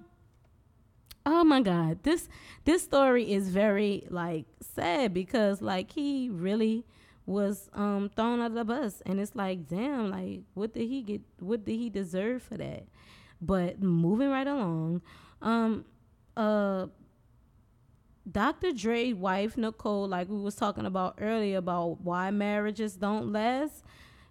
oh 1.26 1.44
my 1.44 1.60
God, 1.60 2.02
this 2.02 2.28
this 2.64 2.82
story 2.82 3.32
is 3.32 3.48
very 3.48 4.06
like 4.10 4.46
sad 4.60 5.12
because 5.14 5.60
like 5.60 5.92
he 5.92 6.30
really 6.30 6.84
was 7.26 7.70
um 7.72 8.10
thrown 8.14 8.40
out 8.40 8.46
of 8.46 8.54
the 8.54 8.64
bus, 8.64 9.02
and 9.06 9.20
it's 9.20 9.34
like 9.34 9.68
damn, 9.68 10.10
like 10.10 10.42
what 10.54 10.74
did 10.74 10.88
he 10.88 11.02
get? 11.02 11.22
What 11.38 11.64
did 11.64 11.76
he 11.76 11.90
deserve 11.90 12.42
for 12.42 12.56
that? 12.56 12.84
But 13.40 13.82
moving 13.82 14.30
right 14.30 14.46
along, 14.46 15.02
um, 15.42 15.84
uh 16.36 16.86
Dr. 18.30 18.72
Dre 18.72 19.12
wife 19.12 19.56
Nicole, 19.58 20.08
like 20.08 20.28
we 20.28 20.38
was 20.40 20.54
talking 20.54 20.86
about 20.86 21.18
earlier 21.20 21.58
about 21.58 22.00
why 22.00 22.30
marriages 22.30 22.96
don't 22.96 23.32
last, 23.32 23.84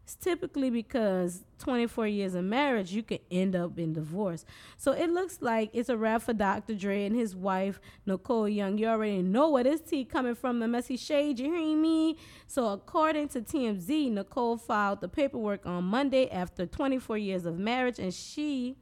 it's 0.04 0.16
typically 0.16 0.70
because 0.70 1.46
24 1.60 2.08
years 2.08 2.36
of 2.36 2.44
marriage 2.44 2.92
you 2.92 3.04
can 3.04 3.20
end 3.32 3.56
up 3.56 3.80
in 3.80 3.94
divorce. 3.94 4.44
So 4.78 4.92
it 4.92 5.10
looks 5.10 5.38
like 5.40 5.70
it's 5.72 5.88
a 5.88 5.96
wrap 5.96 6.24
for 6.24 6.34
Dr. 6.34 6.76
Dre 6.76 7.06
and 7.06 7.16
his 7.16 7.36
wife 7.36 7.80
Nicole 8.06 8.50
Young. 8.50 8.78
You 8.78 8.88
already 8.88 9.22
know 9.22 9.50
where 9.50 9.64
this 9.64 9.80
tea 9.80 10.04
coming 10.04 10.36
from, 10.36 10.60
the 10.60 10.68
messy 10.68 10.98
shade. 10.98 11.40
You 11.40 11.54
hearing 11.54 11.82
me? 11.82 12.18
So 12.48 12.68
according 12.68 13.30
to 13.30 13.42
TMZ, 13.42 14.12
Nicole 14.12 14.58
filed 14.58 15.00
the 15.00 15.08
paperwork 15.08 15.66
on 15.66 15.86
Monday 15.86 16.30
after 16.30 16.66
24 16.66 17.18
years 17.18 17.46
of 17.46 17.58
marriage, 17.58 17.98
and 17.98 18.14
she 18.14 18.76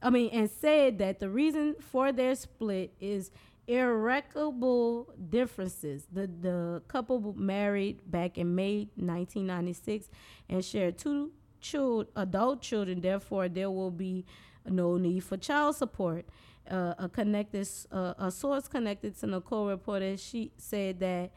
I 0.00 0.10
mean, 0.10 0.30
and 0.32 0.48
said 0.48 0.98
that 0.98 1.18
the 1.18 1.28
reason 1.28 1.74
for 1.80 2.12
their 2.12 2.34
split 2.36 2.94
is 3.00 3.32
irreconcilable 3.68 5.12
differences. 5.28 6.06
The 6.10 6.26
the 6.26 6.82
couple 6.88 7.34
married 7.36 8.10
back 8.10 8.38
in 8.38 8.54
May 8.54 8.88
1996 8.96 10.08
and 10.48 10.64
shared 10.64 10.98
two 10.98 11.32
child, 11.60 12.06
adult 12.16 12.62
children. 12.62 13.00
Therefore, 13.00 13.48
there 13.48 13.70
will 13.70 13.90
be 13.90 14.24
no 14.66 14.96
need 14.96 15.20
for 15.20 15.36
child 15.36 15.76
support. 15.76 16.26
Uh, 16.68 16.94
a 16.98 17.08
connected 17.08 17.68
uh, 17.92 18.14
a 18.18 18.30
source 18.30 18.68
connected 18.68 19.18
to 19.18 19.26
Nicole 19.26 19.68
reported 19.68 20.20
she 20.20 20.52
said 20.58 21.00
that 21.00 21.30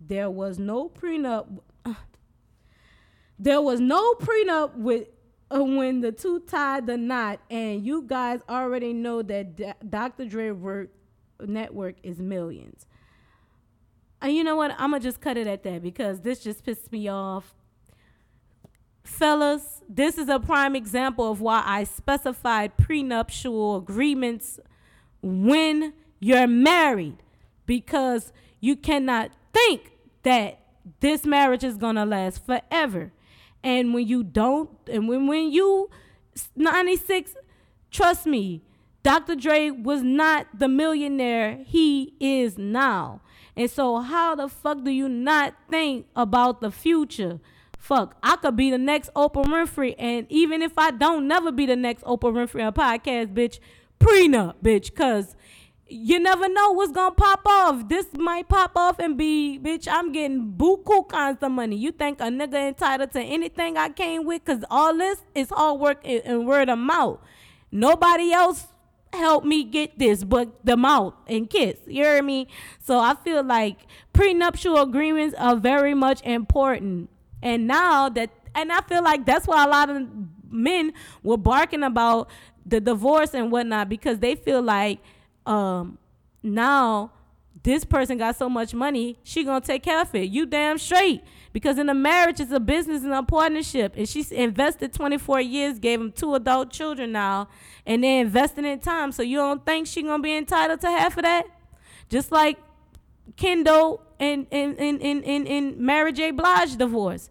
there 0.00 0.30
was 0.30 0.58
no 0.58 0.88
prenup. 0.88 1.46
there 3.38 3.60
was 3.60 3.80
no 3.80 4.14
prenup 4.14 4.76
with 4.76 5.08
uh, 5.54 5.62
when 5.62 6.00
the 6.00 6.12
two 6.12 6.40
tied 6.40 6.86
the 6.86 6.96
knot, 6.96 7.40
and 7.50 7.84
you 7.84 8.02
guys 8.02 8.40
already 8.48 8.92
know 8.92 9.22
that 9.22 9.56
D- 9.56 9.72
Dr. 9.88 10.24
Dre 10.24 10.50
work 10.50 10.90
network 11.40 11.96
is 12.02 12.18
millions. 12.18 12.86
And 14.20 14.34
you 14.34 14.42
know 14.42 14.56
what? 14.56 14.72
I'm 14.72 14.90
gonna 14.90 15.00
just 15.00 15.20
cut 15.20 15.36
it 15.36 15.46
at 15.46 15.62
that 15.64 15.82
because 15.82 16.20
this 16.20 16.40
just 16.40 16.64
pissed 16.64 16.90
me 16.90 17.08
off. 17.08 17.54
Fellas, 19.04 19.82
this 19.86 20.16
is 20.16 20.28
a 20.30 20.40
prime 20.40 20.74
example 20.74 21.30
of 21.30 21.40
why 21.40 21.62
I 21.64 21.84
specified 21.84 22.78
prenuptial 22.78 23.76
agreements 23.76 24.58
when 25.20 25.92
you're 26.20 26.46
married 26.46 27.22
because 27.66 28.32
you 28.60 28.76
cannot 28.76 29.30
think 29.52 29.92
that 30.22 30.58
this 31.00 31.26
marriage 31.26 31.64
is 31.64 31.76
gonna 31.76 32.06
last 32.06 32.44
forever. 32.44 33.12
And 33.62 33.92
when 33.92 34.06
you 34.06 34.22
don't, 34.22 34.70
and 34.90 35.06
when 35.08 35.26
when 35.26 35.50
you 35.50 35.90
96, 36.56 37.34
trust 37.90 38.26
me, 38.26 38.62
Dr. 39.04 39.36
Dre 39.36 39.70
was 39.70 40.02
not 40.02 40.46
the 40.58 40.66
millionaire 40.66 41.58
he 41.66 42.14
is 42.18 42.56
now. 42.56 43.20
And 43.54 43.70
so 43.70 43.98
how 43.98 44.34
the 44.34 44.48
fuck 44.48 44.82
do 44.82 44.90
you 44.90 45.10
not 45.10 45.54
think 45.70 46.06
about 46.16 46.62
the 46.62 46.70
future? 46.70 47.38
Fuck, 47.78 48.16
I 48.22 48.36
could 48.36 48.56
be 48.56 48.70
the 48.70 48.78
next 48.78 49.10
Oprah 49.14 49.44
Winfrey, 49.44 49.94
and 49.98 50.26
even 50.30 50.62
if 50.62 50.78
I 50.78 50.90
don't 50.90 51.28
never 51.28 51.52
be 51.52 51.66
the 51.66 51.76
next 51.76 52.02
Oprah 52.04 52.32
Winfrey 52.32 52.66
on 52.66 52.72
podcast, 52.72 53.34
bitch, 53.34 53.58
prenup, 54.00 54.54
bitch, 54.64 54.94
cause 54.94 55.36
you 55.86 56.18
never 56.18 56.48
know 56.48 56.72
what's 56.72 56.92
gonna 56.92 57.14
pop 57.14 57.42
off. 57.44 57.86
This 57.90 58.06
might 58.14 58.48
pop 58.48 58.72
off 58.74 58.98
and 58.98 59.18
be, 59.18 59.60
bitch, 59.62 59.86
I'm 59.86 60.12
getting 60.12 60.54
buku 60.56 61.06
kinds 61.10 61.42
of 61.42 61.52
money. 61.52 61.76
You 61.76 61.92
think 61.92 62.20
a 62.20 62.24
nigga 62.24 62.68
entitled 62.68 63.12
to 63.12 63.20
anything 63.20 63.76
I 63.76 63.90
came 63.90 64.24
with? 64.24 64.46
Cause 64.46 64.64
all 64.70 64.96
this 64.96 65.22
is 65.34 65.50
hard 65.50 65.78
work 65.78 66.00
and 66.06 66.46
word 66.46 66.70
of 66.70 66.78
mouth. 66.78 67.20
Nobody 67.70 68.32
else 68.32 68.68
helped 69.16 69.46
me 69.46 69.64
get 69.64 69.98
this 69.98 70.24
but 70.24 70.64
the 70.64 70.76
mouth 70.76 71.14
and 71.26 71.48
kiss. 71.48 71.76
You 71.86 72.04
hear 72.04 72.22
me? 72.22 72.48
So 72.80 72.98
I 72.98 73.14
feel 73.14 73.42
like 73.42 73.86
prenuptial 74.12 74.80
agreements 74.80 75.34
are 75.38 75.56
very 75.56 75.94
much 75.94 76.22
important. 76.22 77.10
And 77.42 77.66
now 77.66 78.08
that 78.10 78.30
and 78.54 78.72
I 78.72 78.80
feel 78.82 79.02
like 79.02 79.26
that's 79.26 79.46
why 79.46 79.64
a 79.64 79.68
lot 79.68 79.90
of 79.90 80.06
men 80.50 80.92
were 81.22 81.36
barking 81.36 81.82
about 81.82 82.30
the 82.64 82.80
divorce 82.80 83.34
and 83.34 83.50
whatnot 83.50 83.88
because 83.88 84.18
they 84.20 84.34
feel 84.34 84.62
like 84.62 85.00
um 85.46 85.98
now 86.42 87.10
this 87.64 87.82
person 87.82 88.18
got 88.18 88.36
so 88.36 88.48
much 88.48 88.74
money, 88.74 89.18
she 89.22 89.42
gonna 89.42 89.60
take 89.60 89.82
care 89.82 90.02
of 90.02 90.14
it. 90.14 90.30
You 90.30 90.44
damn 90.44 90.76
straight. 90.78 91.22
Because 91.54 91.78
in 91.78 91.88
a 91.88 91.94
marriage, 91.94 92.38
it's 92.38 92.52
a 92.52 92.60
business 92.60 93.04
and 93.04 93.12
a 93.12 93.22
partnership. 93.22 93.94
And 93.96 94.08
she's 94.08 94.30
invested 94.30 94.92
24 94.92 95.40
years, 95.40 95.78
gave 95.78 96.00
him 96.00 96.12
two 96.12 96.34
adult 96.34 96.70
children 96.70 97.12
now, 97.12 97.48
and 97.86 98.04
they're 98.04 98.20
investing 98.20 98.66
in 98.66 98.80
time. 98.80 99.12
So 99.12 99.22
you 99.22 99.38
don't 99.38 99.64
think 99.64 99.86
she 99.86 100.02
gonna 100.02 100.22
be 100.22 100.36
entitled 100.36 100.82
to 100.82 100.88
half 100.88 101.16
of 101.16 101.22
that? 101.22 101.46
Just 102.10 102.30
like 102.30 102.58
Kendu 103.36 103.98
and 104.20 104.46
and 104.52 104.78
and 104.78 105.00
and, 105.00 105.24
and, 105.24 105.48
and 105.48 105.78
Mary 105.78 106.12
J. 106.12 106.32
Blige 106.32 106.76
divorce. 106.76 107.30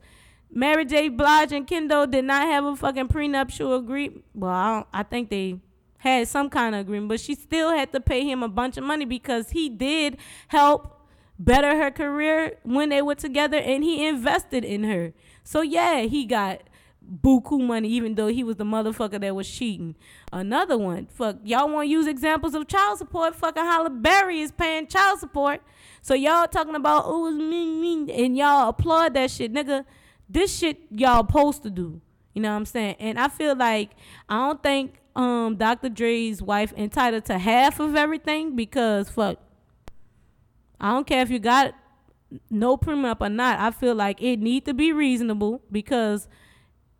Mary 0.49 0.85
J. 0.85 1.09
Blige 1.09 1.51
and 1.51 1.67
Kendu 1.67 2.09
did 2.09 2.25
not 2.25 2.47
have 2.47 2.65
a 2.65 2.75
fucking 2.75 3.09
prenuptial 3.09 3.75
agreement. 3.75 4.23
Well, 4.33 4.51
I, 4.51 4.85
I 4.93 5.03
think 5.03 5.29
they 5.29 5.59
had 6.03 6.27
some 6.27 6.49
kind 6.49 6.75
of 6.75 6.81
agreement, 6.81 7.07
but 7.07 7.19
she 7.21 7.33
still 7.33 7.71
had 7.71 7.93
to 7.93 8.01
pay 8.01 8.29
him 8.29 8.43
a 8.43 8.49
bunch 8.49 8.75
of 8.75 8.83
money 8.83 9.05
because 9.05 9.51
he 9.51 9.69
did 9.69 10.17
help 10.49 10.99
better 11.39 11.77
her 11.77 11.89
career 11.91 12.57
when 12.63 12.89
they 12.89 13.01
were 13.01 13.15
together 13.15 13.57
and 13.57 13.85
he 13.85 14.05
invested 14.05 14.65
in 14.65 14.83
her. 14.83 15.13
So 15.45 15.61
yeah, 15.61 16.01
he 16.01 16.25
got 16.25 16.63
buku 17.21 17.65
money 17.65 17.87
even 17.87 18.15
though 18.15 18.27
he 18.27 18.43
was 18.43 18.57
the 18.57 18.65
motherfucker 18.65 19.21
that 19.21 19.33
was 19.33 19.49
cheating. 19.49 19.95
Another 20.33 20.77
one, 20.77 21.05
fuck, 21.05 21.37
y'all 21.45 21.69
want 21.69 21.87
to 21.87 21.91
use 21.91 22.05
examples 22.05 22.53
of 22.53 22.67
child 22.67 22.97
support? 22.97 23.33
Fucking 23.33 23.63
Halle 23.63 23.89
Berry 23.89 24.41
is 24.41 24.51
paying 24.51 24.87
child 24.87 25.19
support. 25.19 25.61
So 26.01 26.13
y'all 26.13 26.47
talking 26.47 26.75
about 26.75 27.03
oh 27.05 27.27
it's 27.29 27.37
me 27.37 27.65
me 27.65 28.25
and 28.25 28.37
y'all 28.37 28.67
applaud 28.67 29.13
that 29.13 29.31
shit, 29.31 29.53
nigga. 29.53 29.85
This 30.27 30.57
shit 30.57 30.79
y'all 30.91 31.25
supposed 31.25 31.63
to 31.63 31.69
do. 31.69 32.01
You 32.33 32.41
know 32.41 32.49
what 32.49 32.57
I'm 32.57 32.65
saying? 32.65 32.97
And 32.99 33.17
I 33.17 33.29
feel 33.29 33.55
like 33.55 33.91
I 34.27 34.35
don't 34.35 34.61
think 34.61 34.99
um 35.15 35.55
Dr. 35.57 35.89
Dre's 35.89 36.41
wife 36.41 36.73
entitled 36.75 37.25
to 37.25 37.37
half 37.37 37.79
of 37.79 37.95
everything 37.95 38.55
because 38.55 39.09
fuck 39.09 39.37
I 40.79 40.91
don't 40.91 41.07
care 41.07 41.21
if 41.21 41.29
you 41.29 41.39
got 41.39 41.75
no 42.49 42.77
prenup 42.77 43.17
or 43.21 43.29
not. 43.29 43.59
I 43.59 43.71
feel 43.71 43.95
like 43.95 44.21
it 44.21 44.39
need 44.39 44.65
to 44.65 44.73
be 44.73 44.91
reasonable 44.91 45.61
because 45.71 46.27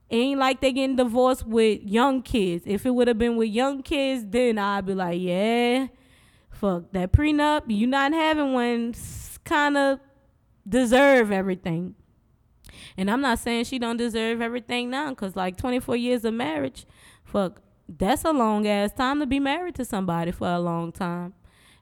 ain't 0.10 0.40
like 0.40 0.62
they 0.62 0.72
getting 0.72 0.96
divorced 0.96 1.46
with 1.46 1.82
young 1.84 2.22
kids. 2.22 2.64
If 2.66 2.86
it 2.86 2.92
would 2.92 3.08
have 3.08 3.18
been 3.18 3.36
with 3.36 3.50
young 3.50 3.82
kids, 3.82 4.26
then 4.28 4.58
I'd 4.58 4.86
be 4.86 4.94
like, 4.94 5.20
yeah, 5.20 5.88
fuck 6.52 6.92
that 6.92 7.12
prenup. 7.12 7.64
You 7.68 7.88
not 7.88 8.14
having 8.14 8.54
one 8.54 8.94
kind 9.44 9.78
of 9.78 10.00
deserve 10.68 11.32
everything. 11.32 11.96
And 12.96 13.10
I'm 13.10 13.22
not 13.22 13.40
saying 13.40 13.66
she 13.66 13.80
don't 13.80 13.98
deserve 13.98 14.40
everything 14.42 14.90
now, 14.90 15.14
cause 15.14 15.36
like 15.36 15.58
24 15.58 15.96
years 15.96 16.26
of 16.26 16.34
marriage, 16.34 16.86
fuck, 17.24 17.62
that's 17.88 18.24
a 18.24 18.32
long 18.32 18.68
ass 18.68 18.92
time 18.94 19.20
to 19.20 19.26
be 19.26 19.40
married 19.40 19.76
to 19.76 19.86
somebody 19.86 20.32
for 20.32 20.48
a 20.48 20.60
long 20.60 20.92
time. 20.92 21.34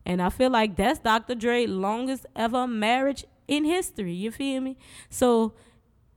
And 0.06 0.22
I 0.22 0.30
feel 0.30 0.50
like 0.50 0.76
that's 0.76 1.00
Dr. 1.00 1.36
Dre 1.36 1.68
longest 1.68 2.26
ever 2.36 2.66
marriage 2.68 3.26
in 3.48 3.66
history. 3.66 4.14
You 4.14 4.32
feel 4.32 4.62
me? 4.62 4.78
So 5.10 5.54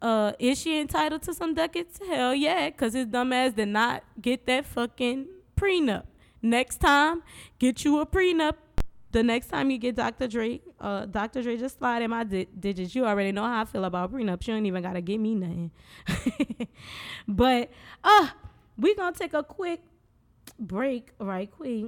uh, 0.01 0.33
is 0.39 0.61
she 0.61 0.79
entitled 0.79 1.23
to 1.23 1.35
some 1.35 1.55
ducats? 1.55 1.99
Hell 2.07 2.35
yeah, 2.35 2.71
because 2.71 2.95
his 2.95 3.07
dumb 3.07 3.33
ass 3.33 3.53
did 3.53 3.69
not 3.69 4.05
get 4.21 4.47
that 4.47 4.67
fucking 4.67 5.27
prenup. 5.57 6.05
Next 6.43 6.79
time, 6.79 7.23
get 7.59 7.85
you 7.85 8.01
a 8.01 8.07
prenup. 8.07 8.55
The 9.13 9.23
next 9.23 9.47
time 9.47 9.71
you 9.71 9.79
get 9.79 9.95
Dr. 9.95 10.27
Dre, 10.27 10.61
uh, 10.81 11.07
Dr. 11.07 11.43
Dre 11.43 11.57
just 11.57 11.79
slide 11.79 12.03
in 12.03 12.11
my 12.11 12.25
di- 12.25 12.49
digits. 12.59 12.95
You 12.95 13.07
already 13.07 13.33
know 13.33 13.45
how 13.45 13.63
I 13.63 13.65
feel 13.65 13.85
about 13.85 14.13
prenups. 14.13 14.47
You 14.47 14.55
don't 14.55 14.67
even 14.67 14.83
gotta 14.83 15.01
give 15.01 15.21
me 15.21 15.37
nothing. 15.37 15.71
but 17.29 17.71
uh, 18.03 18.29
we 18.77 18.95
gonna 18.95 19.17
take 19.17 19.35
a 19.35 19.43
quick 19.43 19.83
break 20.59 21.11
right 21.19 21.51
quick 21.51 21.87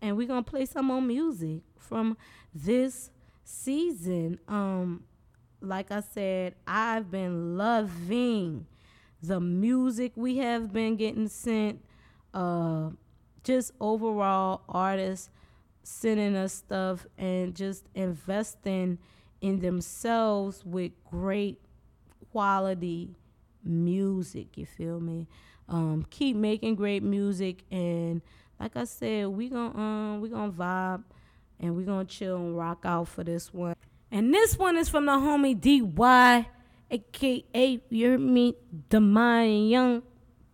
and 0.00 0.16
we're 0.16 0.26
gonna 0.26 0.42
play 0.42 0.66
some 0.66 0.86
more 0.86 1.00
music 1.02 1.60
from 1.78 2.16
this 2.54 3.10
season. 3.44 4.38
Um, 4.48 5.04
like 5.60 5.90
I 5.92 6.00
said, 6.00 6.54
I've 6.66 7.10
been 7.10 7.56
loving 7.56 8.66
the 9.22 9.40
music 9.40 10.12
we 10.16 10.38
have 10.38 10.72
been 10.72 10.96
getting 10.96 11.28
sent. 11.28 11.84
Uh, 12.34 12.90
just 13.44 13.72
overall 13.80 14.62
artists 14.68 15.30
sending 15.84 16.36
us 16.36 16.52
stuff 16.54 17.06
and 17.18 17.54
just 17.54 17.88
investing 17.94 18.98
in 19.40 19.60
themselves 19.60 20.64
with 20.64 20.92
great 21.10 21.60
quality 22.30 23.14
music. 23.64 24.56
You 24.56 24.66
feel 24.66 25.00
me? 25.00 25.28
Um, 25.68 26.06
keep 26.10 26.36
making 26.36 26.74
great 26.74 27.02
music 27.02 27.64
and 27.70 28.20
like 28.62 28.76
I 28.76 28.84
said, 28.84 29.26
we 29.26 29.48
gonna 29.48 29.76
um 29.76 30.20
we 30.20 30.28
gonna 30.28 30.52
vibe 30.52 31.02
and 31.58 31.76
we 31.76 31.82
gonna 31.82 32.04
chill 32.04 32.36
and 32.36 32.56
rock 32.56 32.82
out 32.84 33.08
for 33.08 33.24
this 33.24 33.52
one. 33.52 33.74
And 34.10 34.32
this 34.32 34.56
one 34.56 34.76
is 34.76 34.88
from 34.88 35.06
the 35.06 35.12
homie 35.12 35.60
DY, 35.60 36.46
aka 36.90 37.82
you 37.90 38.08
heard 38.08 38.20
me, 38.20 38.54
Demine 38.88 39.68
Young, 39.68 40.02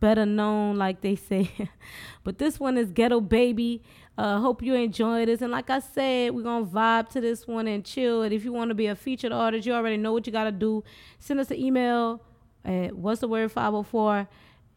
better 0.01 0.25
known 0.25 0.77
like 0.77 1.03
they 1.03 1.17
say. 1.17 1.51
but 2.25 2.39
this 2.39 2.59
one 2.59 2.79
is 2.79 2.93
Ghetto 2.93 3.21
Baby. 3.21 3.83
Uh, 4.17 4.41
hope 4.41 4.63
you 4.63 4.75
enjoy 4.75 5.27
this. 5.27 5.43
And 5.43 5.53
like 5.53 5.69
I 5.69 5.81
said, 5.81 6.35
we're 6.35 6.43
gonna 6.43 6.65
vibe 6.65 7.11
to 7.11 7.21
this 7.21 7.47
one 7.47 7.69
and 7.69 7.85
chill. 7.85 8.23
And 8.23 8.33
if 8.33 8.43
you 8.43 8.53
want 8.55 8.71
to 8.71 8.75
be 8.75 8.87
a 8.87 8.97
featured 8.97 9.33
artist, 9.33 9.67
you 9.67 9.75
already 9.75 9.99
know 9.99 10.15
what 10.15 10.27
you 10.27 10.33
gotta 10.33 10.51
do. 10.51 10.83
Send 11.19 11.41
us 11.41 11.51
an 11.51 11.59
email 11.59 12.23
at 12.65 12.97
what's 12.97 13.21
the 13.21 13.29
word 13.29 13.53
504 13.53 14.29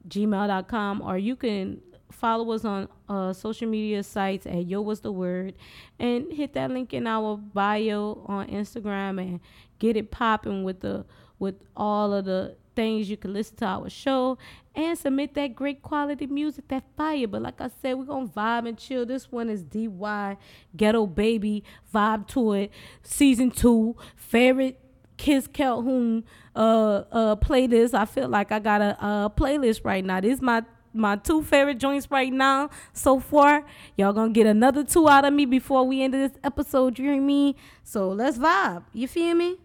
gmail.com 0.07 1.01
or 1.01 1.17
you 1.17 1.35
can 1.35 1.81
follow 2.11 2.51
us 2.51 2.65
on 2.65 2.87
uh, 3.09 3.33
social 3.33 3.67
media 3.67 4.03
sites 4.03 4.45
at 4.45 4.65
Yo 4.65 4.81
What's 4.81 4.99
the 5.01 5.11
Word 5.11 5.55
and 5.99 6.31
hit 6.31 6.53
that 6.53 6.71
link 6.71 6.93
in 6.93 7.07
our 7.07 7.37
bio 7.37 8.23
on 8.27 8.47
Instagram 8.47 9.19
and 9.19 9.39
get 9.79 9.97
it 9.97 10.11
popping 10.11 10.63
with 10.63 10.81
the 10.81 11.05
with 11.39 11.55
all 11.75 12.13
of 12.13 12.25
the 12.25 12.55
things 12.75 13.09
you 13.09 13.17
can 13.17 13.33
listen 13.33 13.55
to 13.57 13.65
our 13.65 13.89
show 13.89 14.37
and 14.75 14.97
submit 14.97 15.33
that 15.33 15.53
great 15.53 15.81
quality 15.81 16.27
music, 16.27 16.67
that 16.69 16.83
fire. 16.95 17.27
But 17.27 17.41
like 17.41 17.59
I 17.59 17.69
said, 17.81 17.97
we're 17.97 18.05
gonna 18.05 18.27
vibe 18.27 18.67
and 18.67 18.77
chill. 18.77 19.05
This 19.05 19.31
one 19.31 19.49
is 19.49 19.63
DY 19.63 20.37
Ghetto 20.75 21.05
Baby 21.07 21.63
vibe 21.93 22.27
to 22.27 22.53
it. 22.53 22.71
Season 23.03 23.51
two, 23.51 23.95
favorite 24.15 24.80
Kiss 25.21 25.45
Calhoun 25.45 26.23
uh 26.55 27.03
uh 27.11 27.35
playlist. 27.35 27.93
I 27.93 28.05
feel 28.05 28.27
like 28.27 28.51
I 28.51 28.57
got 28.57 28.81
a 28.81 28.97
uh 28.99 29.29
playlist 29.29 29.81
right 29.83 30.03
now. 30.03 30.19
This 30.19 30.37
is 30.37 30.41
my 30.41 30.63
my 30.93 31.15
two 31.15 31.43
favorite 31.43 31.77
joints 31.77 32.09
right 32.09 32.33
now 32.33 32.71
so 32.93 33.19
far. 33.19 33.63
Y'all 33.97 34.13
gonna 34.13 34.33
get 34.33 34.47
another 34.47 34.83
two 34.83 35.07
out 35.07 35.23
of 35.23 35.31
me 35.31 35.45
before 35.45 35.83
we 35.83 36.01
end 36.01 36.15
this 36.15 36.31
episode. 36.43 36.97
You 36.97 37.11
hear 37.11 37.21
me? 37.21 37.55
So 37.83 38.09
let's 38.09 38.39
vibe. 38.39 38.83
You 38.93 39.07
feel 39.07 39.35
me? 39.35 39.57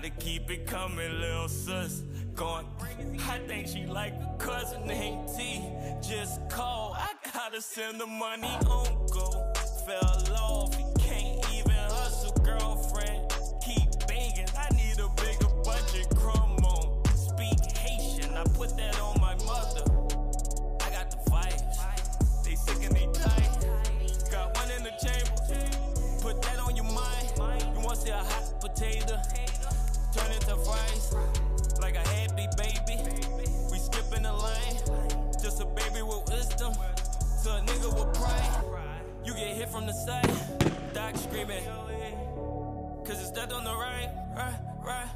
Gotta 0.00 0.14
keep 0.18 0.50
it 0.50 0.66
coming, 0.66 1.20
little 1.20 1.46
sis. 1.46 2.04
Going. 2.34 2.64
I 3.28 3.38
think 3.46 3.68
she 3.68 3.84
like 3.84 4.14
a 4.14 4.34
cousin 4.38 4.86
named 4.86 5.28
T. 5.36 5.62
Just 6.00 6.40
call. 6.48 6.96
I 6.98 7.10
gotta 7.34 7.60
send 7.60 8.00
the 8.00 8.06
money 8.06 8.48
on 8.66 9.06
go. 9.12 9.52
Fell 9.84 10.36
off. 10.36 10.89
From 39.70 39.86
the 39.86 39.92
side. 39.92 40.30
Doc 40.92 41.16
screaming. 41.16 41.62
Cause 43.04 43.20
it's 43.20 43.30
death 43.30 43.52
on 43.52 43.64
the 43.64 43.70
right, 43.70 44.10
right, 44.36 44.58
right. 44.84 45.08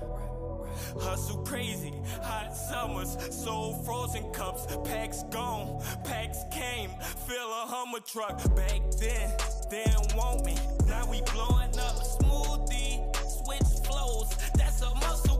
Hustle 1.00 1.44
crazy, 1.44 1.92
hot 2.22 2.54
summers, 2.54 3.16
sold 3.34 3.84
frozen 3.84 4.30
cups, 4.32 4.66
packs 4.84 5.22
gone, 5.24 5.82
packs 6.04 6.38
came, 6.50 6.90
fill 7.26 7.48
a 7.48 7.66
Hummer 7.66 8.00
truck. 8.00 8.38
Back 8.54 8.80
then, 8.98 9.32
they 9.70 9.84
didn't 9.84 10.14
want 10.14 10.44
me. 10.44 10.56
Now 10.86 11.08
we 11.10 11.20
blowing 11.32 11.78
up 11.78 11.96
smoothie, 12.18 13.16
switch 13.44 13.86
flows. 13.86 14.36
That's 14.54 14.82
a 14.82 14.94
muscle 14.96 15.33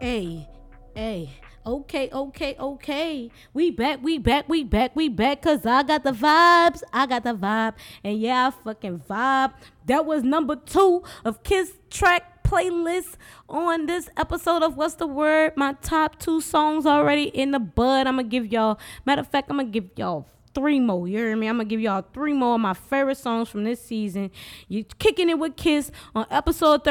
Hey, 0.00 0.48
hey. 0.94 1.30
Okay, 1.66 2.08
okay, 2.10 2.56
okay. 2.58 3.30
We 3.52 3.70
back, 3.70 4.02
we 4.02 4.16
back, 4.16 4.48
we 4.48 4.64
back, 4.64 4.96
we 4.96 5.10
back. 5.10 5.42
Cause 5.42 5.66
I 5.66 5.82
got 5.82 6.04
the 6.04 6.12
vibes. 6.12 6.82
I 6.90 7.04
got 7.04 7.22
the 7.22 7.34
vibe. 7.34 7.74
And 8.02 8.18
yeah, 8.18 8.46
I 8.46 8.50
fucking 8.64 9.00
vibe. 9.00 9.52
That 9.84 10.06
was 10.06 10.22
number 10.22 10.56
two 10.56 11.02
of 11.22 11.42
Kiss 11.42 11.72
track 11.90 12.42
playlist 12.44 13.16
on 13.46 13.84
this 13.84 14.08
episode 14.16 14.62
of 14.62 14.78
What's 14.78 14.94
the 14.94 15.06
Word? 15.06 15.52
My 15.54 15.74
top 15.82 16.18
two 16.18 16.40
songs 16.40 16.86
already 16.86 17.24
in 17.24 17.50
the 17.50 17.60
bud. 17.60 18.06
I'm 18.06 18.16
gonna 18.16 18.24
give 18.26 18.50
y'all, 18.50 18.80
matter 19.04 19.20
of 19.20 19.28
fact, 19.28 19.50
I'm 19.50 19.58
gonna 19.58 19.68
give 19.68 19.90
y'all 19.96 20.26
three 20.54 20.80
more. 20.80 21.06
You 21.06 21.18
hear 21.18 21.36
me? 21.36 21.46
I'm 21.46 21.56
gonna 21.56 21.68
give 21.68 21.80
y'all 21.80 22.06
three 22.14 22.32
more 22.32 22.54
of 22.54 22.62
my 22.62 22.72
favorite 22.72 23.18
songs 23.18 23.50
from 23.50 23.64
this 23.64 23.84
season. 23.84 24.30
You 24.66 24.84
kicking 24.98 25.28
it 25.28 25.38
with 25.38 25.56
Kiss 25.56 25.90
on 26.14 26.24
episode 26.30 26.84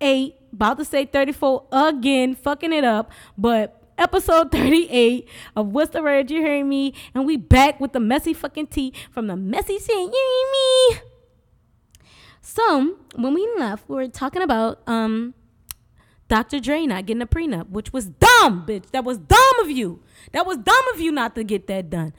38. 0.00 0.34
About 0.52 0.78
to 0.78 0.84
say 0.84 1.04
34 1.04 1.66
again, 1.72 2.34
fucking 2.34 2.72
it 2.72 2.84
up. 2.84 3.10
But 3.36 3.82
episode 3.98 4.50
38 4.52 5.28
of 5.56 5.68
What's 5.68 5.90
the 5.90 6.02
Word? 6.02 6.30
You 6.30 6.40
hearing 6.40 6.68
me? 6.68 6.94
And 7.14 7.26
we 7.26 7.36
back 7.36 7.80
with 7.80 7.92
the 7.92 8.00
messy 8.00 8.32
fucking 8.32 8.68
tea 8.68 8.92
from 9.10 9.26
the 9.26 9.36
messy 9.36 9.78
scene. 9.78 10.10
You 10.12 10.46
hear 10.92 11.00
me? 11.00 11.02
So 12.40 12.96
when 13.14 13.34
we 13.34 13.48
left, 13.58 13.88
we 13.88 13.96
were 13.96 14.08
talking 14.08 14.42
about 14.42 14.80
um 14.86 15.34
Dr. 16.28 16.60
Dre 16.60 16.84
not 16.86 17.06
getting 17.06 17.22
a 17.22 17.26
prenup, 17.26 17.70
which 17.70 17.92
was 17.92 18.06
dumb, 18.06 18.64
bitch. 18.66 18.90
That 18.90 19.04
was 19.04 19.18
dumb 19.18 19.60
of 19.60 19.70
you. 19.70 20.02
That 20.32 20.46
was 20.46 20.58
dumb 20.58 20.88
of 20.94 21.00
you 21.00 21.10
not 21.10 21.34
to 21.36 21.44
get 21.44 21.66
that 21.68 21.88
done. 21.88 22.12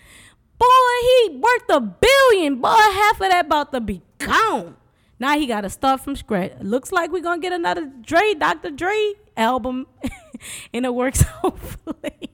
Boy, 0.58 0.66
he 1.02 1.38
worth 1.38 1.70
a 1.70 1.80
billion. 1.80 2.60
Boy, 2.60 2.70
half 2.70 3.22
of 3.22 3.30
that 3.30 3.46
about 3.46 3.72
to 3.72 3.80
be 3.80 4.02
gone. 4.18 4.76
Now 5.20 5.38
he 5.38 5.46
got 5.46 5.62
to 5.62 5.70
start 5.70 6.02
from 6.02 6.16
scratch. 6.16 6.54
Looks 6.62 6.92
like 6.92 7.12
we're 7.12 7.22
gonna 7.22 7.42
get 7.42 7.54
another 7.54 7.86
Dre, 8.02 8.34
Dr. 8.34 8.72
Dre 8.72 9.14
album 9.36 9.86
in 10.74 10.84
the 10.84 10.94
works, 10.94 11.22
hopefully. 11.44 12.32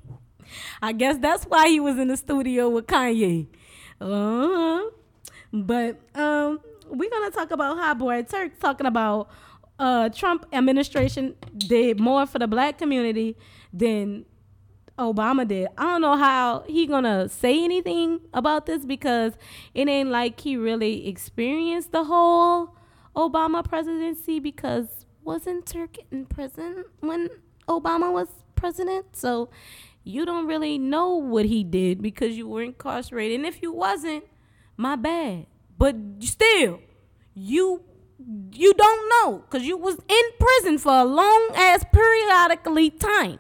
I 0.82 0.92
guess 0.94 1.18
that's 1.18 1.46
why 1.46 1.68
he 1.68 1.80
was 1.80 1.98
in 1.98 2.10
the 2.10 2.18
studio 2.18 2.70
with 2.70 2.86
Kanye. 2.86 3.48
Uh-huh. 4.00 4.90
But 5.52 6.00
um, 6.14 6.60
we're 6.88 7.10
gonna 7.10 7.32
talk 7.32 7.52
about 7.52 7.78
Hot 7.78 7.98
Boy 7.98 8.22
Turk 8.24 8.60
talking 8.60 8.86
about 8.86 9.30
uh 9.78 10.08
Trump 10.10 10.46
administration 10.54 11.36
did 11.58 12.00
more 12.00 12.26
for 12.26 12.40
the 12.40 12.48
black 12.48 12.78
community 12.78 13.36
than 13.74 14.26
Obama 14.98 15.48
did. 15.48 15.68
I 15.78 15.84
don't 15.84 16.02
know 16.02 16.16
how 16.16 16.64
he 16.68 16.88
gonna 16.88 17.28
say 17.28 17.64
anything 17.64 18.22
about 18.34 18.66
this 18.66 18.86
because 18.86 19.34
it 19.74 19.88
ain't 19.88 20.10
like 20.10 20.40
he 20.40 20.56
really 20.56 21.08
experienced 21.08 21.92
the 21.92 22.06
whole 22.06 22.76
Obama 23.16 23.64
presidency 23.64 24.40
because 24.40 25.06
wasn't 25.24 25.66
Turk 25.66 25.98
in 26.12 26.26
prison 26.26 26.86
when 27.02 27.30
Obama 27.68 28.12
was 28.12 28.30
president? 28.56 29.16
So 29.16 29.50
you 30.04 30.26
don't 30.26 30.48
really 30.48 30.78
know 30.78 31.16
what 31.16 31.46
he 31.46 31.64
did 31.64 32.02
because 32.02 32.38
you 32.38 32.48
were 32.48 32.62
incarcerated. 32.62 33.40
And 33.40 33.46
if 33.46 33.62
you 33.62 33.74
wasn't, 33.74 34.24
my 34.78 34.96
bad. 34.96 35.48
but 35.78 35.96
still, 36.20 36.80
you 37.34 37.82
you 38.54 38.74
don't 38.74 39.10
know 39.10 39.40
because 39.40 39.68
you 39.68 39.76
was 39.78 39.96
in 40.08 40.24
prison 40.40 40.78
for 40.78 40.94
a 40.94 41.04
long 41.04 41.52
ass 41.54 41.84
periodically 41.92 42.90
time. 42.90 43.40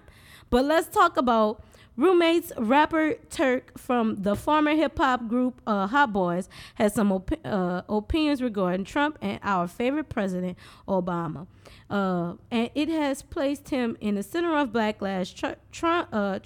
But 0.49 0.65
let's 0.65 0.87
talk 0.87 1.17
about 1.17 1.63
roommates. 1.97 2.51
Rapper 2.57 3.15
Turk 3.29 3.77
from 3.77 4.21
the 4.23 4.35
former 4.35 4.75
hip 4.75 4.97
hop 4.97 5.27
group 5.27 5.61
uh, 5.65 5.87
Hot 5.87 6.11
Boys 6.13 6.49
has 6.75 6.93
some 6.93 7.11
op- 7.11 7.31
uh, 7.45 7.81
opinions 7.89 8.41
regarding 8.41 8.85
Trump 8.85 9.17
and 9.21 9.39
our 9.43 9.67
favorite 9.67 10.09
president 10.09 10.57
Obama, 10.87 11.47
uh, 11.89 12.33
and 12.51 12.69
it 12.75 12.89
has 12.89 13.21
placed 13.21 13.69
him 13.69 13.97
in 14.01 14.15
the 14.15 14.23
center 14.23 14.57
of 14.57 14.69
backlash. 14.69 15.33
Tr- 15.71 15.85
uh, 16.11 16.39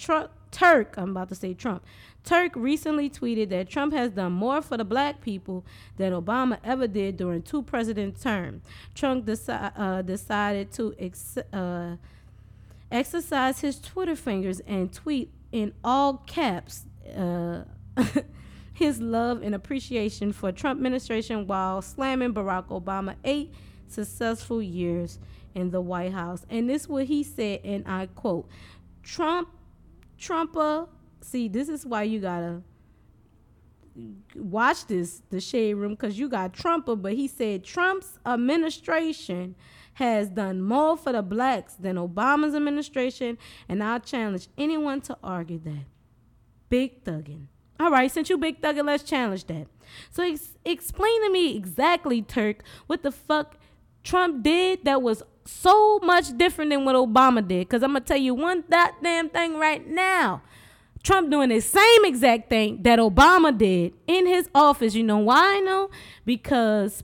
Turk, 0.51 0.95
I'm 0.97 1.11
about 1.11 1.29
to 1.29 1.35
say 1.35 1.53
Trump. 1.53 1.85
Turk 2.23 2.53
recently 2.55 3.07
tweeted 3.09 3.49
that 3.49 3.69
Trump 3.69 3.93
has 3.93 4.11
done 4.11 4.31
more 4.33 4.61
for 4.61 4.77
the 4.77 4.83
black 4.83 5.21
people 5.21 5.63
than 5.97 6.11
Obama 6.11 6.57
ever 6.63 6.87
did 6.87 7.17
during 7.17 7.41
two 7.43 7.61
president 7.61 8.19
terms. 8.19 8.63
Trump 8.95 9.25
deci- 9.25 9.71
uh, 9.77 10.01
decided 10.01 10.71
to 10.73 10.93
ex- 10.99 11.37
uh, 11.53 11.95
exercise 12.91 13.61
his 13.61 13.79
Twitter 13.79 14.15
fingers 14.15 14.59
and 14.61 14.91
tweet 14.91 15.31
in 15.51 15.73
all 15.83 16.17
caps 16.27 16.85
uh, 17.15 17.63
his 18.73 19.01
love 19.01 19.41
and 19.43 19.53
appreciation 19.53 20.31
for 20.31 20.51
Trump 20.51 20.79
administration 20.79 21.47
while 21.47 21.81
slamming 21.81 22.33
Barack 22.33 22.67
Obama 22.67 23.15
eight 23.23 23.53
successful 23.87 24.61
years 24.61 25.19
in 25.55 25.71
the 25.71 25.81
White 25.81 26.13
House. 26.13 26.45
And 26.49 26.69
this 26.69 26.83
is 26.83 26.87
what 26.87 27.05
he 27.05 27.23
said, 27.23 27.61
and 27.63 27.87
I 27.87 28.07
quote, 28.07 28.47
Trump, 29.03 29.49
Trumper, 30.17 30.87
see, 31.21 31.47
this 31.47 31.69
is 31.69 31.85
why 31.85 32.03
you 32.03 32.19
gotta 32.19 32.61
watch 34.35 34.85
this, 34.87 35.21
the 35.29 35.41
shade 35.41 35.73
room, 35.73 35.91
because 35.91 36.17
you 36.17 36.29
got 36.29 36.53
Trumper, 36.53 36.95
but 36.95 37.13
he 37.13 37.27
said 37.27 37.63
Trump's 37.63 38.19
administration 38.25 39.55
has 39.99 40.29
done 40.29 40.61
more 40.61 40.95
for 40.95 41.11
the 41.11 41.21
blacks 41.21 41.73
than 41.73 41.97
Obama's 41.97 42.55
administration, 42.55 43.37
and 43.67 43.83
I 43.83 43.99
challenge 43.99 44.47
anyone 44.57 45.01
to 45.01 45.17
argue 45.21 45.59
that. 45.59 45.85
Big 46.69 47.03
thuggin'. 47.03 47.47
All 47.77 47.91
right, 47.91 48.09
since 48.09 48.29
you 48.29 48.37
big 48.37 48.61
thuggin', 48.61 48.85
let's 48.85 49.03
challenge 49.03 49.45
that. 49.47 49.67
So 50.09 50.23
ex- 50.23 50.57
explain 50.63 51.21
to 51.25 51.31
me 51.31 51.57
exactly, 51.57 52.21
Turk, 52.21 52.63
what 52.87 53.03
the 53.03 53.11
fuck 53.11 53.57
Trump 54.01 54.41
did 54.41 54.85
that 54.85 55.01
was 55.01 55.21
so 55.43 55.99
much 55.99 56.37
different 56.37 56.71
than 56.71 56.85
what 56.85 56.95
Obama 56.95 57.45
did. 57.45 57.67
Because 57.67 57.83
I'm 57.83 57.91
going 57.91 58.03
to 58.03 58.07
tell 58.07 58.17
you 58.17 58.33
one 58.33 58.63
that 58.69 58.95
damn 59.03 59.27
thing 59.27 59.57
right 59.57 59.85
now. 59.85 60.43
Trump 61.03 61.29
doing 61.29 61.49
the 61.49 61.59
same 61.59 62.05
exact 62.05 62.49
thing 62.49 62.83
that 62.83 62.99
Obama 62.99 63.57
did 63.57 63.93
in 64.07 64.27
his 64.27 64.49
office. 64.55 64.95
You 64.95 65.03
know 65.03 65.17
why 65.17 65.57
I 65.57 65.59
know? 65.59 65.89
Because, 66.25 67.03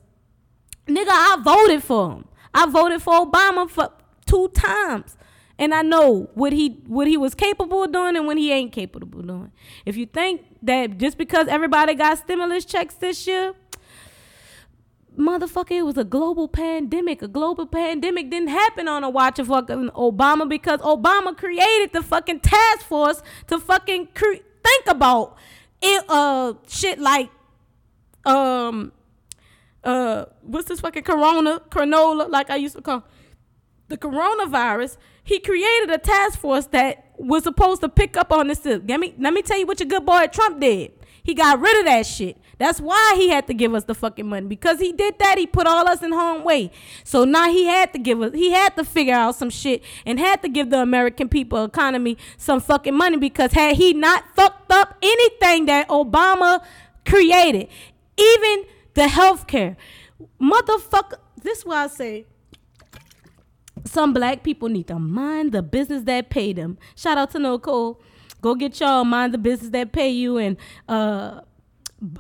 nigga, 0.88 1.10
I 1.10 1.38
voted 1.44 1.84
for 1.84 2.12
him. 2.12 2.26
I 2.56 2.66
voted 2.68 3.02
for 3.02 3.14
Obama 3.14 3.70
for 3.70 3.92
two 4.26 4.48
times. 4.50 5.18
And 5.58 5.74
I 5.74 5.82
know 5.84 6.30
what 6.34 6.54
he 6.54 6.82
what 6.88 7.08
he 7.08 7.18
was 7.18 7.36
capable 7.36 7.84
of 7.84 7.92
doing 7.92 8.16
and 8.16 8.26
what 8.26 8.38
he 8.38 8.52
ain't 8.52 8.72
capable 8.72 9.20
of 9.20 9.28
doing. 9.28 9.52
If 9.86 9.96
you 9.96 10.06
think 10.06 10.42
that 10.64 10.98
just 10.98 11.18
because 11.18 11.48
everybody 11.48 11.96
got 11.96 12.18
stimulus 12.18 12.66
checks 12.66 12.96
this 12.96 13.26
year, 13.28 13.54
motherfucker, 15.18 15.72
it 15.72 15.84
was 15.84 15.98
a 15.98 16.04
global 16.04 16.48
pandemic. 16.48 17.22
A 17.22 17.28
global 17.28 17.66
pandemic 17.66 18.30
didn't 18.30 18.50
happen 18.50 18.88
on 18.88 19.04
a 19.04 19.10
watch 19.10 19.40
of 19.40 19.48
fucking 19.48 19.90
Obama 19.92 20.48
because 20.48 20.80
Obama 20.82 21.38
created 21.38 21.94
the 21.94 22.04
fucking 22.04 22.42
task 22.42 22.86
force 22.86 23.22
to 23.48 23.60
fucking 23.60 24.10
cre- 24.14 24.44
think 24.64 24.88
about 24.88 25.38
it. 25.82 26.04
Uh, 26.10 26.54
shit 26.68 27.00
like, 27.00 27.30
um, 28.26 28.92
uh, 29.86 30.26
what's 30.42 30.68
this 30.68 30.80
fucking 30.80 31.04
corona, 31.04 31.62
coronola, 31.70 32.30
like 32.30 32.50
I 32.50 32.58
used 32.58 32.76
to 32.76 32.82
call 32.82 33.04
the 33.88 33.98
coronavirus. 33.98 34.98
He 35.24 35.40
created 35.40 35.92
a 35.92 35.98
task 35.98 36.40
force 36.40 36.66
that 36.68 37.12
was 37.18 37.44
supposed 37.44 37.82
to 37.82 37.90
pick 37.90 38.18
up 38.18 38.32
on 38.32 38.48
this. 38.48 38.66
Let 38.66 39.00
me 39.00 39.14
let 39.18 39.34
me 39.34 39.42
tell 39.42 39.58
you 39.58 39.66
what 39.66 39.80
your 39.80 39.88
good 39.88 40.06
boy 40.06 40.26
Trump 40.32 40.60
did. 40.60 40.92
He 41.24 41.34
got 41.34 41.60
rid 41.60 41.80
of 41.80 41.86
that 41.86 42.06
shit. 42.06 42.38
That's 42.60 42.80
why 42.80 43.14
he 43.18 43.30
had 43.30 43.48
to 43.48 43.54
give 43.54 43.74
us 43.74 43.84
the 43.86 43.96
fucking 43.96 44.28
money. 44.28 44.46
Because 44.46 44.80
he 44.80 44.92
did 44.92 45.18
that, 45.20 45.40
he 45.40 45.48
put 45.48 45.66
all 45.66 45.88
us 45.88 46.04
in 46.04 46.12
harm 46.12 46.44
way. 46.44 46.72
So 47.04 47.26
now 47.26 47.50
he 47.50 47.66
had 47.66 47.92
to 47.94 48.00
give 48.00 48.22
us, 48.22 48.34
he 48.34 48.52
had 48.52 48.76
to 48.78 48.84
figure 48.84 49.16
out 49.16 49.36
some 49.36 49.50
shit 49.50 49.84
and 50.06 50.20
had 50.20 50.44
to 50.44 50.50
give 50.50 50.70
the 50.70 50.80
American 50.80 51.28
people 51.28 51.66
economy 51.66 52.18
some 52.38 52.60
fucking 52.60 52.96
money 52.96 53.18
because 53.18 53.54
had 53.54 53.76
he 53.76 53.94
not 53.94 54.24
fucked 54.36 54.72
up 54.72 54.98
anything 55.02 55.66
that 55.66 55.88
Obama 55.90 56.64
created, 57.06 57.70
even 58.18 58.66
the 58.96 59.08
health 59.08 59.46
care, 59.46 59.78
motherfucker, 60.42 61.20
this 61.42 61.60
is 61.60 61.66
why 61.66 61.84
I 61.84 61.88
say 61.88 62.26
some 63.86 64.14
black 64.14 64.44
people 64.44 64.70
need 64.70 64.88
to 64.88 64.98
mind 64.98 65.52
the 65.52 65.62
business 65.62 66.04
that 66.04 66.30
pay 66.30 66.54
them. 66.54 66.78
Shout 66.96 67.18
out 67.18 67.32
to 67.32 67.40
Nicole. 67.40 68.02
Go 68.42 68.56
get 68.56 68.80
y'all 68.80 69.06
mind 69.06 69.34
the 69.34 69.38
business 69.38 69.70
that 69.72 69.92
pay 69.92 70.10
you 70.10 70.38
and 70.38 70.58
uh 70.90 71.42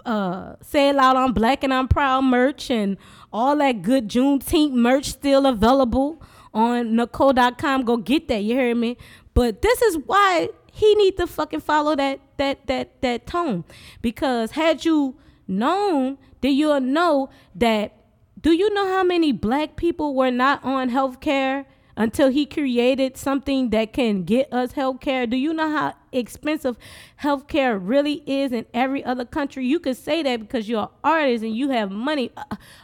uh 0.05 0.55
say 0.61 0.89
it 0.89 0.95
loud 0.95 1.17
on 1.17 1.33
black 1.33 1.63
and 1.63 1.73
I'm 1.73 1.87
proud 1.87 2.21
merch 2.21 2.71
and 2.71 2.97
all 3.31 3.55
that 3.57 3.81
good 3.81 4.07
Juneteenth 4.07 4.71
merch 4.71 5.05
still 5.05 5.45
available 5.45 6.21
on 6.53 6.95
Nicole.com. 6.95 7.83
Go 7.83 7.97
get 7.97 8.27
that, 8.29 8.43
you 8.43 8.55
hear 8.55 8.75
me? 8.75 8.97
But 9.33 9.61
this 9.61 9.81
is 9.81 9.97
why 10.05 10.49
he 10.71 10.95
need 10.95 11.17
to 11.17 11.27
fucking 11.27 11.59
follow 11.61 11.95
that 11.95 12.19
that 12.37 12.67
that 12.67 13.01
that 13.01 13.27
tone. 13.27 13.63
Because 14.01 14.51
had 14.51 14.85
you 14.85 15.15
known, 15.47 16.17
then 16.45 16.53
you'll 16.53 16.79
know 16.79 17.29
that 17.55 17.93
do 18.39 18.51
you 18.51 18.71
know 18.73 18.87
how 18.87 19.03
many 19.03 19.31
black 19.31 19.75
people 19.75 20.13
were 20.13 20.29
not 20.29 20.63
on 20.63 20.89
health 20.89 21.19
care 21.19 21.65
until 21.97 22.29
he 22.29 22.45
created 22.45 23.17
something 23.17 23.71
that 23.71 23.93
can 23.93 24.23
get 24.23 24.53
us 24.53 24.73
health 24.73 24.99
care? 24.99 25.25
Do 25.25 25.37
you 25.37 25.51
know 25.53 25.69
how 25.69 25.95
expensive 26.11 26.77
health 27.15 27.47
care 27.47 27.79
really 27.79 28.21
is 28.27 28.51
in 28.51 28.67
every 28.73 29.03
other 29.03 29.25
country? 29.25 29.65
You 29.65 29.79
could 29.79 29.97
say 29.97 30.21
that 30.21 30.39
because 30.41 30.69
you're 30.69 30.83
an 30.83 30.89
artist 31.03 31.43
and 31.43 31.55
you 31.55 31.69
have 31.69 31.89
money. 31.89 32.31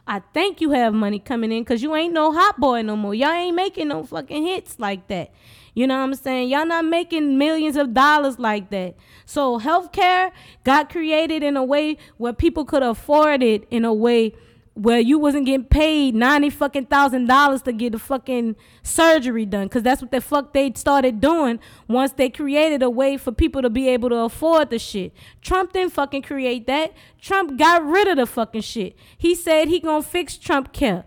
I 0.07 0.21
think 0.33 0.61
you 0.61 0.71
have 0.71 0.95
money 0.95 1.19
coming 1.19 1.51
in 1.51 1.61
because 1.61 1.83
you 1.83 1.95
ain't 1.95 2.13
no 2.13 2.33
hot 2.33 2.59
boy 2.59 2.81
no 2.81 2.95
more. 2.95 3.13
Y'all 3.13 3.29
ain't 3.29 3.55
making 3.55 3.89
no 3.89 4.03
fucking 4.03 4.43
hits 4.43 4.79
like 4.79 5.07
that. 5.09 5.31
You 5.73 5.87
know 5.87 5.97
what 5.97 6.03
I'm 6.03 6.15
saying? 6.15 6.49
Y'all 6.49 6.65
not 6.65 6.85
making 6.85 7.37
millions 7.37 7.77
of 7.77 7.93
dollars 7.93 8.39
like 8.39 8.69
that. 8.71 8.95
So 9.25 9.59
healthcare 9.59 10.31
got 10.63 10.89
created 10.89 11.43
in 11.43 11.55
a 11.55 11.63
way 11.63 11.97
where 12.17 12.33
people 12.33 12.65
could 12.65 12.83
afford 12.83 13.41
it 13.41 13.65
in 13.71 13.85
a 13.85 13.93
way 13.93 14.35
where 14.73 14.99
you 14.99 15.19
wasn't 15.19 15.45
getting 15.45 15.65
paid 15.65 16.15
ninety 16.15 16.49
fucking 16.49 16.85
thousand 16.85 17.27
dollars 17.27 17.61
to 17.61 17.73
get 17.73 17.93
a 17.93 17.99
fucking 17.99 18.55
surgery 18.83 19.45
done, 19.45 19.67
cause 19.67 19.83
that's 19.83 20.01
what 20.01 20.11
the 20.11 20.21
fuck 20.21 20.53
they 20.53 20.71
started 20.75 21.19
doing 21.19 21.59
once 21.89 22.13
they 22.13 22.29
created 22.29 22.81
a 22.81 22.89
way 22.89 23.17
for 23.17 23.33
people 23.33 23.61
to 23.61 23.69
be 23.69 23.89
able 23.89 24.09
to 24.09 24.15
afford 24.15 24.69
the 24.69 24.79
shit. 24.79 25.13
Trump 25.41 25.73
didn't 25.73 25.91
fucking 25.91 26.21
create 26.21 26.67
that. 26.67 26.93
Trump 27.19 27.57
got 27.57 27.83
rid 27.85 28.07
of 28.07 28.17
the 28.17 28.25
fucking 28.25 28.61
shit. 28.61 28.95
He 29.17 29.35
said 29.35 29.67
he 29.67 29.79
gonna 29.81 30.01
fix 30.01 30.37
Trump 30.37 30.71
care. 30.71 31.03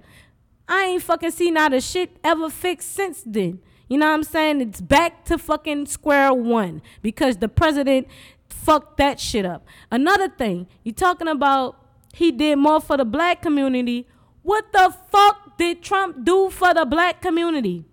I 0.68 0.84
ain't 0.84 1.02
fucking 1.02 1.30
seen 1.30 1.54
not 1.54 1.72
a 1.72 1.80
shit 1.80 2.16
ever 2.22 2.50
fixed 2.50 2.92
since 2.92 3.22
then. 3.24 3.60
You 3.94 4.00
know 4.00 4.08
what 4.08 4.14
I'm 4.14 4.24
saying? 4.24 4.60
It's 4.60 4.80
back 4.80 5.24
to 5.26 5.38
fucking 5.38 5.86
square 5.86 6.34
one 6.34 6.82
because 7.00 7.36
the 7.36 7.48
president 7.48 8.08
fucked 8.48 8.96
that 8.96 9.20
shit 9.20 9.46
up. 9.46 9.64
Another 9.88 10.28
thing, 10.28 10.66
you 10.82 10.90
talking 10.90 11.28
about 11.28 11.76
he 12.12 12.32
did 12.32 12.56
more 12.56 12.80
for 12.80 12.96
the 12.96 13.04
black 13.04 13.40
community. 13.40 14.08
What 14.42 14.72
the 14.72 14.92
fuck 15.12 15.56
did 15.58 15.80
Trump 15.80 16.24
do 16.24 16.50
for 16.50 16.74
the 16.74 16.84
black 16.84 17.22
community? 17.22 17.84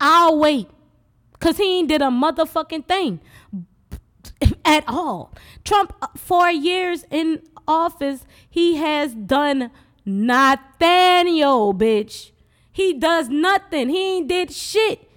I'll 0.00 0.36
wait. 0.36 0.66
Cause 1.38 1.58
he 1.58 1.78
ain't 1.78 1.88
did 1.88 2.02
a 2.02 2.06
motherfucking 2.06 2.88
thing 2.88 3.20
at 4.64 4.82
all. 4.88 5.32
Trump, 5.62 5.94
uh, 6.02 6.08
four 6.16 6.50
years 6.50 7.04
in 7.12 7.42
office, 7.68 8.26
he 8.50 8.74
has 8.78 9.14
done 9.14 9.70
Nathaniel, 10.04 11.72
bitch. 11.72 12.32
He 12.72 12.94
does 12.94 13.28
nothing. 13.28 13.90
He 13.90 14.16
ain't 14.16 14.28
did 14.28 14.50
shit. 14.50 15.08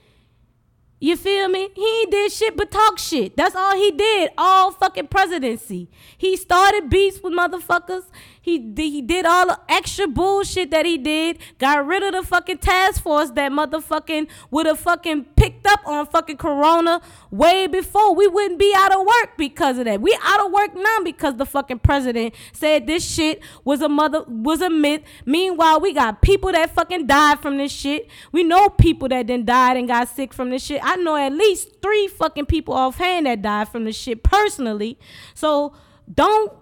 You 0.99 1.15
feel 1.15 1.49
me? 1.49 1.69
He 1.75 1.99
ain't 2.01 2.11
did 2.11 2.31
shit 2.31 2.55
but 2.57 2.71
talk 2.71 2.99
shit. 2.99 3.35
That's 3.35 3.55
all 3.55 3.75
he 3.75 3.91
did 3.91 4.31
all 4.37 4.71
fucking 4.71 5.07
presidency. 5.07 5.89
He 6.17 6.35
started 6.37 6.89
beefs 6.89 7.21
with 7.21 7.33
motherfuckers. 7.33 8.05
He, 8.45 8.59
he 8.77 9.01
did 9.01 9.25
all 9.25 9.47
the 9.47 9.59
extra 9.67 10.05
bullshit 10.07 10.69
that 10.69 10.85
he 10.85 10.99
did. 10.99 11.39
Got 11.57 11.87
rid 11.87 12.03
of 12.03 12.13
the 12.13 12.21
fucking 12.21 12.59
task 12.59 13.01
force 13.01 13.31
that 13.31 13.51
motherfucking 13.51 14.27
would 14.51 14.67
have 14.67 14.79
fucking 14.79 15.23
picked 15.35 15.65
up 15.65 15.79
on 15.87 16.05
fucking 16.05 16.37
corona 16.37 17.01
way 17.31 17.65
before. 17.65 18.13
We 18.13 18.27
wouldn't 18.27 18.59
be 18.59 18.71
out 18.77 18.93
of 18.93 18.99
work 18.99 19.35
because 19.35 19.79
of 19.79 19.85
that. 19.85 19.99
We 19.99 20.15
out 20.21 20.45
of 20.45 20.51
work 20.51 20.75
now 20.75 20.97
because 21.03 21.37
the 21.37 21.47
fucking 21.47 21.79
president 21.79 22.35
said 22.53 22.85
this 22.85 23.03
shit 23.03 23.41
was 23.63 23.81
a 23.81 23.89
mother 23.89 24.23
was 24.27 24.61
a 24.61 24.69
myth. 24.69 25.01
Meanwhile, 25.25 25.79
we 25.79 25.91
got 25.91 26.21
people 26.21 26.51
that 26.51 26.69
fucking 26.69 27.07
died 27.07 27.39
from 27.39 27.57
this 27.57 27.71
shit. 27.71 28.07
We 28.31 28.43
know 28.43 28.69
people 28.69 29.09
that 29.09 29.25
then 29.25 29.45
died 29.45 29.75
and 29.75 29.87
got 29.87 30.07
sick 30.07 30.35
from 30.35 30.51
this 30.51 30.63
shit. 30.63 30.81
I 30.83 30.97
know 30.97 31.15
at 31.15 31.33
least 31.33 31.81
three 31.81 32.07
fucking 32.09 32.45
people 32.45 32.75
offhand 32.75 33.25
that 33.25 33.41
died 33.41 33.69
from 33.69 33.85
this 33.85 33.97
shit 33.97 34.21
personally. 34.21 34.99
So 35.33 35.73
don't 36.13 36.53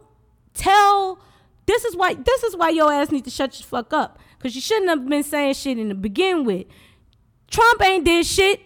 tell 0.53 1.19
This 1.66 1.86
is 1.86 1.95
why 1.95 2.14
this 2.14 2.43
is 2.43 2.55
why 2.55 2.70
your 2.70 2.91
ass 2.91 3.11
need 3.11 3.24
to 3.26 3.30
shut 3.30 3.59
your 3.59 3.66
fuck 3.66 3.93
up. 3.93 4.20
Cause 4.39 4.55
you 4.55 4.61
shouldn't 4.61 4.89
have 4.89 5.07
been 5.07 5.24
saying 5.24 5.53
shit 5.53 5.78
in 5.78 5.89
the 5.89 5.95
begin 5.95 6.43
with. 6.43 6.68
Trump 7.49 7.82
ain't 7.82 8.05
did 8.05 8.26
shit. 8.26 8.61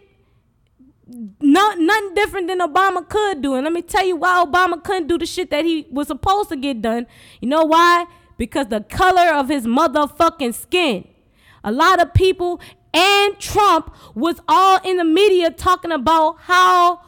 Not 1.39 1.79
nothing 1.79 2.13
different 2.15 2.47
than 2.47 2.59
Obama 2.59 3.07
could 3.07 3.41
do. 3.41 3.53
And 3.53 3.63
let 3.63 3.71
me 3.71 3.81
tell 3.81 4.05
you 4.05 4.15
why 4.15 4.43
Obama 4.45 4.83
couldn't 4.83 5.07
do 5.07 5.17
the 5.17 5.25
shit 5.25 5.51
that 5.51 5.63
he 5.63 5.85
was 5.89 6.07
supposed 6.07 6.49
to 6.49 6.55
get 6.55 6.81
done. 6.81 7.05
You 7.39 7.47
know 7.47 7.63
why? 7.63 8.07
Because 8.37 8.67
the 8.67 8.81
color 8.81 9.33
of 9.33 9.49
his 9.49 9.65
motherfucking 9.65 10.53
skin. 10.53 11.07
A 11.63 11.71
lot 11.71 12.01
of 12.01 12.13
people 12.13 12.59
and 12.93 13.37
Trump 13.39 13.93
was 14.15 14.39
all 14.47 14.79
in 14.83 14.97
the 14.97 15.03
media 15.03 15.51
talking 15.51 15.91
about 15.91 16.37
how 16.41 17.01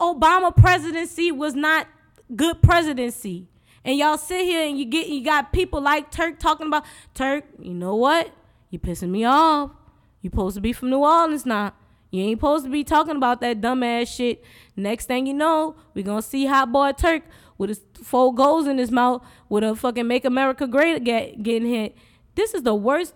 Obama 0.00 0.54
presidency 0.54 1.32
was 1.32 1.54
not 1.54 1.86
good 2.34 2.62
presidency. 2.62 3.48
And 3.84 3.98
y'all 3.98 4.18
sit 4.18 4.44
here 4.44 4.66
and 4.66 4.78
you 4.78 4.84
get 4.84 5.08
you 5.08 5.24
got 5.24 5.52
people 5.52 5.80
like 5.80 6.10
Turk 6.10 6.38
talking 6.38 6.66
about 6.66 6.84
Turk, 7.14 7.44
you 7.58 7.74
know 7.74 7.96
what? 7.96 8.30
You 8.70 8.78
pissing 8.78 9.10
me 9.10 9.24
off. 9.24 9.72
You 10.20 10.30
supposed 10.30 10.54
to 10.54 10.60
be 10.60 10.72
from 10.72 10.90
New 10.90 11.00
Orleans 11.00 11.44
now. 11.44 11.74
You 12.10 12.22
ain't 12.24 12.38
supposed 12.38 12.64
to 12.64 12.70
be 12.70 12.84
talking 12.84 13.16
about 13.16 13.40
that 13.40 13.60
dumbass 13.60 14.14
shit. 14.14 14.44
Next 14.76 15.06
thing 15.06 15.26
you 15.26 15.34
know, 15.34 15.76
we 15.94 16.02
gonna 16.02 16.22
see 16.22 16.46
hot 16.46 16.70
boy 16.70 16.92
Turk 16.92 17.22
with 17.58 17.70
his 17.70 17.80
four 18.02 18.34
goals 18.34 18.66
in 18.66 18.78
his 18.78 18.90
mouth 18.90 19.24
with 19.48 19.64
a 19.64 19.74
fucking 19.74 20.06
make 20.06 20.24
America 20.24 20.66
great 20.66 21.02
get, 21.04 21.42
getting 21.42 21.68
hit. 21.68 21.96
This 22.34 22.54
is 22.54 22.62
the 22.62 22.74
worst 22.74 23.14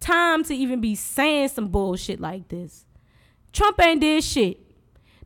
time 0.00 0.42
to 0.44 0.54
even 0.54 0.80
be 0.80 0.94
saying 0.94 1.48
some 1.48 1.68
bullshit 1.68 2.20
like 2.20 2.48
this. 2.48 2.84
Trump 3.52 3.80
ain't 3.80 4.00
did 4.00 4.24
shit. 4.24 4.58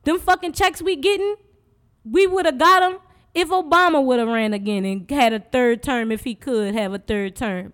Them 0.04 0.18
fucking 0.18 0.52
checks 0.52 0.82
we 0.82 0.96
getting, 0.96 1.36
we 2.04 2.26
would 2.26 2.46
have 2.46 2.58
got 2.58 2.80
them 2.80 2.98
if 3.34 3.48
Obama 3.48 4.02
would 4.02 4.18
have 4.18 4.28
ran 4.28 4.52
again 4.52 4.84
and 4.84 5.08
had 5.10 5.32
a 5.32 5.40
third 5.40 5.82
term 5.82 6.10
if 6.10 6.24
he 6.24 6.34
could 6.34 6.74
have 6.74 6.92
a 6.92 6.98
third 6.98 7.36
term. 7.36 7.72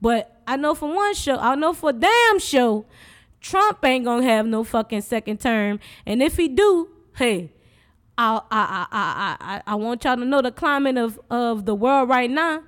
But 0.00 0.40
I 0.46 0.56
know 0.56 0.74
for 0.74 0.94
one 0.94 1.14
show, 1.14 1.36
I 1.36 1.54
know 1.54 1.72
for 1.72 1.92
damn 1.92 2.38
show, 2.38 2.86
Trump 3.40 3.84
ain't 3.84 4.04
gonna 4.04 4.24
have 4.24 4.46
no 4.46 4.64
fucking 4.64 5.02
second 5.02 5.40
term. 5.40 5.80
And 6.06 6.22
if 6.22 6.36
he 6.36 6.48
do, 6.48 6.88
hey, 7.16 7.52
I 8.16 8.40
I 8.50 8.66
I 8.70 8.86
I 8.90 9.36
I, 9.40 9.62
I 9.66 9.74
want 9.74 10.04
y'all 10.04 10.16
to 10.16 10.24
know 10.24 10.42
the 10.42 10.52
climate 10.52 10.96
of 10.96 11.20
of 11.30 11.66
the 11.66 11.74
world 11.74 12.08
right 12.08 12.30
now. 12.30 12.62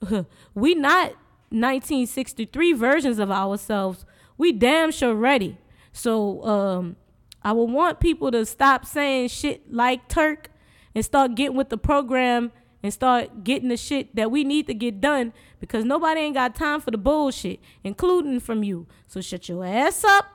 we 0.54 0.74
not 0.74 1.12
1963 1.50 2.72
versions 2.72 3.18
of 3.18 3.30
ourselves. 3.30 4.04
We 4.38 4.52
damn 4.52 4.90
sure 4.90 5.14
ready. 5.14 5.58
So 5.92 6.44
um, 6.44 6.96
I 7.42 7.52
would 7.52 7.70
want 7.70 8.00
people 8.00 8.30
to 8.30 8.46
stop 8.46 8.86
saying 8.86 9.28
shit 9.28 9.72
like 9.72 10.08
Turk 10.08 10.49
and 10.94 11.04
start 11.04 11.34
getting 11.34 11.56
with 11.56 11.68
the 11.68 11.78
program 11.78 12.52
and 12.82 12.92
start 12.92 13.44
getting 13.44 13.68
the 13.68 13.76
shit 13.76 14.14
that 14.16 14.30
we 14.30 14.44
need 14.44 14.66
to 14.66 14.74
get 14.74 15.00
done 15.00 15.32
because 15.58 15.84
nobody 15.84 16.20
ain't 16.20 16.34
got 16.34 16.54
time 16.54 16.80
for 16.80 16.90
the 16.90 16.98
bullshit, 16.98 17.60
including 17.84 18.40
from 18.40 18.64
you. 18.64 18.86
So 19.06 19.20
shut 19.20 19.48
your 19.48 19.64
ass 19.64 20.04
up 20.04 20.26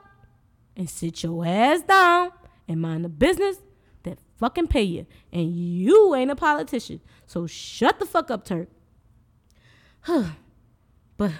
and 0.76 0.88
sit 0.88 1.22
your 1.22 1.44
ass 1.44 1.82
down 1.82 2.30
and 2.68 2.80
mind 2.80 3.04
the 3.04 3.08
business 3.08 3.56
that 4.04 4.18
fucking 4.38 4.68
pay 4.68 4.82
you. 4.82 5.06
And 5.32 5.54
you 5.54 6.14
ain't 6.14 6.30
a 6.30 6.36
politician. 6.36 7.00
So 7.26 7.46
shut 7.46 7.98
the 7.98 8.06
fuck 8.06 8.30
up, 8.30 8.44
Turk. 8.44 8.68
Huh 10.00 10.24
but 11.16 11.32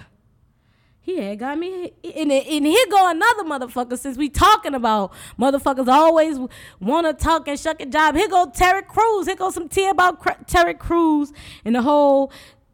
he 1.07 1.21
had 1.21 1.39
got 1.39 1.57
me 1.57 1.93
and, 2.03 2.31
and 2.33 2.65
here 2.65 2.85
go 2.91 3.09
another 3.09 3.43
motherfucker 3.45 3.97
since 3.97 4.17
we 4.17 4.27
talking 4.27 4.75
about. 4.75 5.13
Motherfuckers 5.39 5.87
always 5.87 6.37
want 6.81 7.07
to 7.07 7.13
talk 7.13 7.47
and 7.47 7.57
shuck 7.57 7.79
a 7.79 7.85
job 7.85 8.13
here 8.15 8.27
go 8.27 8.51
terry 8.53 8.81
crews. 8.81 9.25
Here 9.25 9.37
go 9.37 9.49
some 9.49 9.69
tea 9.69 9.87
about 9.87 10.47
terry 10.49 10.73
crews 10.73 11.31
and 11.63 11.75
the 11.75 11.81
whole 11.81 12.29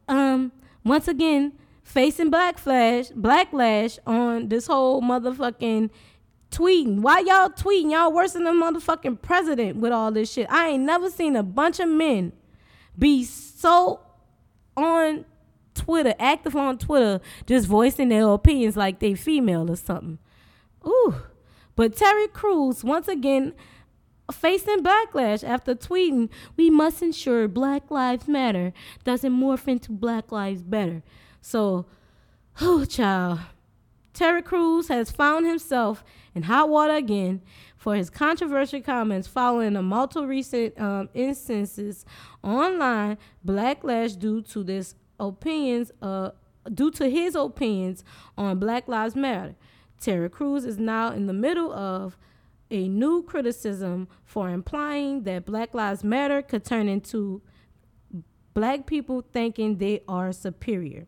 um 0.08 0.50
once 0.84 1.06
again 1.06 1.52
facing 1.84 2.28
black 2.28 2.58
flash 2.58 3.10
blacklash 3.10 4.00
on 4.04 4.48
this 4.48 4.66
whole 4.66 5.00
motherfucking 5.00 5.90
tweeting. 6.50 7.02
Why 7.02 7.20
y'all 7.20 7.50
tweeting? 7.50 7.92
Y'all 7.92 8.12
worse 8.12 8.32
than 8.32 8.42
the 8.42 8.50
motherfucking 8.50 9.22
president 9.22 9.76
with 9.76 9.92
all 9.92 10.10
this 10.10 10.32
shit. 10.32 10.48
I 10.50 10.70
ain't 10.70 10.82
never 10.82 11.08
seen 11.08 11.36
a 11.36 11.44
bunch 11.44 11.78
of 11.78 11.88
men 11.88 12.32
be 12.98 13.22
so 13.22 14.00
on 14.76 15.24
Twitter, 15.74 16.14
active 16.18 16.56
on 16.56 16.78
Twitter, 16.78 17.20
just 17.46 17.66
voicing 17.66 18.08
their 18.08 18.28
opinions 18.28 18.76
like 18.76 18.98
they 19.00 19.14
female 19.14 19.70
or 19.70 19.76
something. 19.76 20.18
Ooh. 20.86 21.14
But 21.76 21.96
Terry 21.96 22.28
Crews, 22.28 22.84
once 22.84 23.08
again, 23.08 23.52
facing 24.32 24.82
backlash 24.82 25.42
after 25.42 25.74
tweeting, 25.74 26.30
we 26.56 26.70
must 26.70 27.02
ensure 27.02 27.48
Black 27.48 27.90
Lives 27.90 28.28
Matter 28.28 28.72
doesn't 29.02 29.32
morph 29.32 29.66
into 29.68 29.92
Black 29.92 30.30
Lives 30.30 30.62
Better. 30.62 31.02
So, 31.40 31.86
oh, 32.60 32.84
child. 32.84 33.40
Terry 34.12 34.42
Crews 34.42 34.86
has 34.88 35.10
found 35.10 35.44
himself 35.44 36.04
in 36.36 36.44
hot 36.44 36.68
water 36.68 36.94
again 36.94 37.42
for 37.76 37.96
his 37.96 38.08
controversial 38.08 38.80
comments 38.80 39.26
following 39.26 39.74
a 39.74 39.82
multiple 39.82 40.26
recent 40.26 40.80
um, 40.80 41.08
instances 41.14 42.06
online 42.42 43.18
backlash 43.44 44.16
due 44.16 44.40
to 44.40 44.62
this 44.62 44.94
opinions 45.28 45.92
uh, 46.02 46.30
due 46.72 46.90
to 46.92 47.08
his 47.08 47.34
opinions 47.34 48.04
on 48.36 48.58
Black 48.58 48.88
Lives 48.88 49.14
Matter. 49.16 49.54
Terry 50.00 50.28
Crews 50.28 50.64
is 50.64 50.78
now 50.78 51.12
in 51.12 51.26
the 51.26 51.32
middle 51.32 51.72
of 51.72 52.16
a 52.70 52.88
new 52.88 53.22
criticism 53.22 54.08
for 54.24 54.50
implying 54.50 55.22
that 55.22 55.46
Black 55.46 55.74
Lives 55.74 56.02
Matter 56.02 56.42
could 56.42 56.64
turn 56.64 56.88
into 56.88 57.42
black 58.54 58.86
people 58.86 59.24
thinking 59.32 59.78
they 59.78 60.02
are 60.08 60.32
superior. 60.32 61.06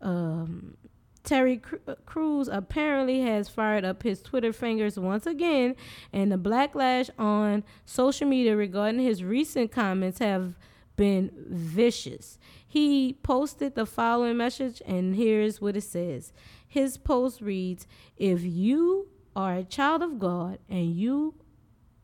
Um, 0.00 0.76
Terry 1.24 1.60
Crews 2.06 2.48
apparently 2.48 3.20
has 3.20 3.48
fired 3.48 3.84
up 3.84 4.02
his 4.02 4.22
Twitter 4.22 4.52
fingers 4.52 4.98
once 4.98 5.26
again, 5.26 5.76
and 6.12 6.32
the 6.32 6.38
backlash 6.38 7.10
on 7.18 7.64
social 7.84 8.26
media 8.26 8.56
regarding 8.56 9.00
his 9.00 9.22
recent 9.22 9.70
comments 9.70 10.20
have 10.20 10.54
been 10.96 11.30
vicious. 11.48 12.38
He 12.70 13.14
posted 13.22 13.74
the 13.74 13.86
following 13.86 14.36
message, 14.36 14.82
and 14.84 15.16
here's 15.16 15.58
what 15.58 15.74
it 15.74 15.84
says. 15.84 16.34
His 16.66 16.98
post 16.98 17.40
reads 17.40 17.86
If 18.18 18.42
you 18.42 19.08
are 19.34 19.54
a 19.54 19.64
child 19.64 20.02
of 20.02 20.18
God 20.18 20.58
and 20.68 20.94
you 20.94 21.34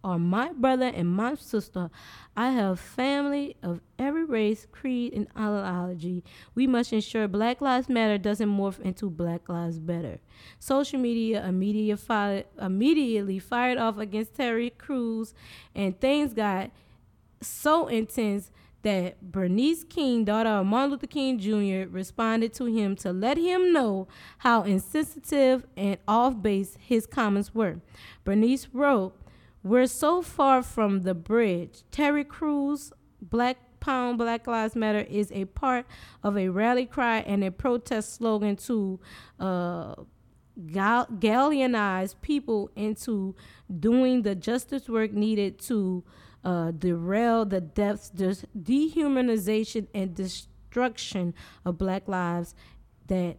are 0.03 0.19
my 0.19 0.53
brother 0.53 0.87
and 0.87 1.15
my 1.15 1.35
sister, 1.35 1.91
I 2.35 2.51
have 2.51 2.81
family 2.81 3.57
of 3.62 3.83
every 3.99 4.25
race, 4.25 4.67
creed, 4.73 5.12
and 5.12 5.29
ideology. 5.37 6.25
We 6.55 6.67
must 6.67 6.95
ensure 6.95 7.29
Black 7.29 7.61
Lives 7.61 7.91
Matter 7.91 8.17
doesn't 8.17 8.49
morph 8.49 8.81
into 8.81 9.11
Black 9.11 9.51
Lives 9.51 9.79
Better. 9.79 10.19
Social 10.59 10.99
media 10.99 11.45
immediately 11.47 11.95
fired, 12.03 12.47
immediately 12.59 13.39
fired 13.39 13.77
off 13.77 13.99
against 13.99 14.35
Terry 14.35 14.71
Crews, 14.71 15.35
and 15.75 16.01
things 16.01 16.33
got 16.33 16.71
so 17.43 17.87
intense 17.89 18.51
that 18.85 19.32
Bernice 19.32 19.82
King, 19.82 20.24
daughter 20.24 20.51
of 20.51 20.66
Martin 20.66 20.93
Luther 20.93 21.07
King 21.07 21.39
Jr., 21.39 21.91
responded 21.91 22.55
to 22.55 22.66
him 22.66 22.95
to 22.97 23.12
let 23.12 23.37
him 23.37 23.72
know 23.72 24.07
how 24.39 24.62
insensitive 24.62 25.66
and 25.76 25.99
off 26.07 26.41
base 26.41 26.76
his 26.80 27.07
comments 27.07 27.55
were. 27.55 27.80
Bernice 28.24 28.68
wrote, 28.72 29.16
We're 29.62 29.87
so 29.87 30.22
far 30.22 30.62
from 30.62 31.01
the 31.01 31.14
bridge. 31.14 31.82
Terry 31.91 32.24
Crews, 32.24 32.93
Black 33.20 33.57
Pound 33.80 34.18
Black 34.18 34.47
Lives 34.47 34.76
Matter 34.76 35.01
is 35.11 35.30
a 35.32 35.45
part 35.47 35.87
of 36.22 36.39
a 36.39 36.49
rally 36.49 36.87
cry 36.87 37.18
and 37.18 37.43
a 37.45 37.51
protest 37.51 38.14
slogan 38.14 38.57
to 38.57 39.01
uh, 39.41 39.95
gal- 40.66 41.09
galvanize 41.18 42.14
people 42.22 42.70
into 42.76 43.35
doing 43.80 44.22
the 44.22 44.35
justice 44.35 44.89
work 44.89 45.12
needed 45.12 45.59
to 45.59 46.05
uh, 46.45 46.70
derail 46.72 47.45
the 47.45 47.61
depths, 47.61 48.11
de- 48.11 48.47
dehumanization, 48.57 49.86
and 49.95 50.14
destruction 50.14 51.34
of 51.64 51.78
Black 51.78 52.07
lives 52.09 52.55
that 53.07 53.36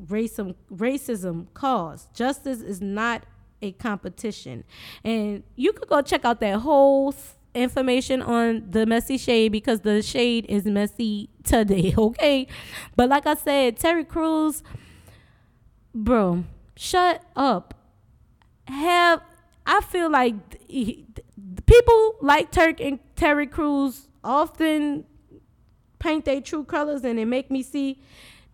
racism 0.00 0.54
racism 0.72 1.46
caused. 1.54 2.14
Justice 2.14 2.60
is 2.60 2.80
not 2.80 3.24
a 3.62 3.72
competition, 3.72 4.64
and 5.04 5.42
you 5.56 5.72
could 5.72 5.88
go 5.88 6.02
check 6.02 6.24
out 6.24 6.40
that 6.40 6.60
whole 6.60 7.14
information 7.54 8.20
on 8.20 8.70
the 8.70 8.84
messy 8.84 9.16
shade 9.16 9.50
because 9.50 9.80
the 9.80 10.02
shade 10.02 10.44
is 10.48 10.64
messy 10.66 11.30
today. 11.42 11.94
Okay, 11.98 12.46
but 12.94 13.08
like 13.08 13.26
I 13.26 13.34
said, 13.34 13.78
Terry 13.78 14.04
Crews, 14.04 14.62
bro, 15.94 16.44
shut 16.76 17.22
up. 17.34 17.74
Have 18.68 19.22
I 19.66 19.80
feel 19.80 20.10
like 20.10 20.34
people 21.66 22.16
like 22.20 22.50
Turk 22.50 22.80
and 22.80 22.98
Terry 23.16 23.46
Crews 23.46 24.08
often 24.22 25.04
paint 25.98 26.24
their 26.24 26.40
true 26.40 26.64
colors 26.64 27.04
and 27.04 27.18
they 27.18 27.24
make 27.24 27.50
me 27.50 27.62
see 27.62 28.00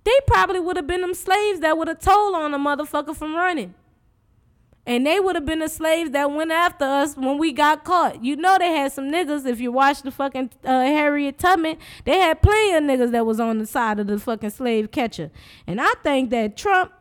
they 0.04 0.18
probably 0.26 0.60
would 0.60 0.76
have 0.76 0.86
been 0.86 1.00
them 1.00 1.14
slaves 1.14 1.60
that 1.60 1.78
would 1.78 1.88
have 1.88 2.00
told 2.00 2.34
on 2.34 2.52
a 2.54 2.58
motherfucker 2.58 3.14
from 3.14 3.36
running. 3.36 3.74
And 4.84 5.06
they 5.06 5.20
would 5.20 5.36
have 5.36 5.46
been 5.46 5.60
the 5.60 5.68
slaves 5.68 6.10
that 6.10 6.32
went 6.32 6.50
after 6.50 6.84
us 6.84 7.16
when 7.16 7.38
we 7.38 7.52
got 7.52 7.84
caught. 7.84 8.24
You 8.24 8.34
know 8.34 8.58
they 8.58 8.72
had 8.72 8.90
some 8.90 9.12
niggas. 9.12 9.46
If 9.46 9.60
you 9.60 9.70
watch 9.70 10.02
the 10.02 10.10
fucking 10.10 10.50
uh, 10.64 10.80
Harriet 10.80 11.38
Tubman, 11.38 11.76
they 12.04 12.18
had 12.18 12.42
plenty 12.42 12.74
of 12.74 12.82
niggas 12.82 13.12
that 13.12 13.24
was 13.24 13.38
on 13.38 13.58
the 13.58 13.66
side 13.66 14.00
of 14.00 14.08
the 14.08 14.18
fucking 14.18 14.50
slave 14.50 14.90
catcher. 14.90 15.30
And 15.68 15.80
I 15.80 15.92
think 16.02 16.30
that 16.30 16.56
Trump 16.56 16.92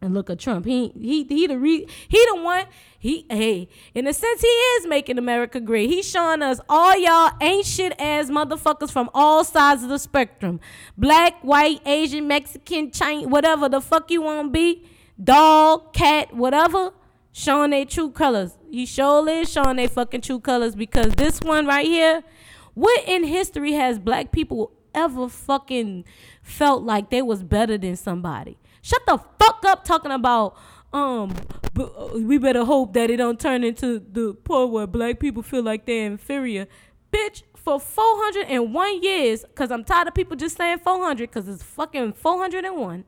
and 0.00 0.14
look 0.14 0.30
at 0.30 0.38
Trump. 0.38 0.64
He 0.64 0.88
he 0.88 1.24
he 1.24 1.46
the 1.46 1.58
re, 1.58 1.86
he 2.08 2.26
the 2.32 2.40
one. 2.42 2.64
He 3.00 3.26
hey, 3.30 3.68
in 3.94 4.08
a 4.08 4.12
sense, 4.12 4.40
he 4.40 4.46
is 4.46 4.86
making 4.88 5.18
America 5.18 5.60
great. 5.60 5.88
He's 5.88 6.08
showing 6.08 6.42
us 6.42 6.60
all 6.68 6.98
y'all 6.98 7.30
ain't 7.40 7.64
shit 7.64 7.92
ass 8.00 8.28
motherfuckers 8.28 8.90
from 8.90 9.08
all 9.14 9.44
sides 9.44 9.84
of 9.84 9.88
the 9.88 10.00
spectrum. 10.00 10.58
Black, 10.96 11.40
white, 11.42 11.80
Asian, 11.86 12.26
Mexican, 12.26 12.90
Chinese, 12.90 13.28
whatever 13.28 13.68
the 13.68 13.80
fuck 13.80 14.10
you 14.10 14.22
want 14.22 14.48
to 14.48 14.50
be. 14.50 14.84
Dog, 15.22 15.92
cat, 15.92 16.34
whatever. 16.34 16.92
Showing 17.30 17.70
their 17.70 17.84
true 17.84 18.10
colors. 18.10 18.58
He 18.68 18.84
sure 18.84 19.28
is 19.28 19.48
showing 19.48 19.76
their 19.76 19.88
fucking 19.88 20.22
true 20.22 20.40
colors 20.40 20.74
because 20.74 21.12
this 21.12 21.40
one 21.40 21.66
right 21.66 21.86
here, 21.86 22.24
what 22.74 23.06
in 23.06 23.22
history 23.22 23.74
has 23.74 24.00
black 24.00 24.32
people 24.32 24.72
ever 24.92 25.28
fucking 25.28 26.04
felt 26.42 26.82
like 26.82 27.10
they 27.10 27.22
was 27.22 27.44
better 27.44 27.78
than 27.78 27.94
somebody? 27.94 28.58
Shut 28.82 29.02
the 29.06 29.18
fuck 29.38 29.64
up 29.66 29.84
talking 29.84 30.10
about 30.10 30.56
um 30.92 31.34
uh, 31.78 32.08
we 32.14 32.38
better 32.38 32.64
hope 32.64 32.92
that 32.94 33.10
it 33.10 33.18
don't 33.18 33.38
turn 33.38 33.62
into 33.62 34.00
the 34.00 34.34
part 34.34 34.70
where 34.70 34.86
black 34.86 35.20
people 35.20 35.42
feel 35.42 35.62
like 35.62 35.86
they're 35.86 36.06
inferior. 36.06 36.66
Bitch, 37.12 37.42
for 37.54 37.78
401 37.78 39.02
years, 39.02 39.44
cause 39.54 39.70
I'm 39.70 39.84
tired 39.84 40.08
of 40.08 40.14
people 40.14 40.36
just 40.36 40.56
saying 40.56 40.78
400, 40.78 41.30
cause 41.30 41.48
it's 41.48 41.62
fucking 41.62 42.14
401. 42.14 43.04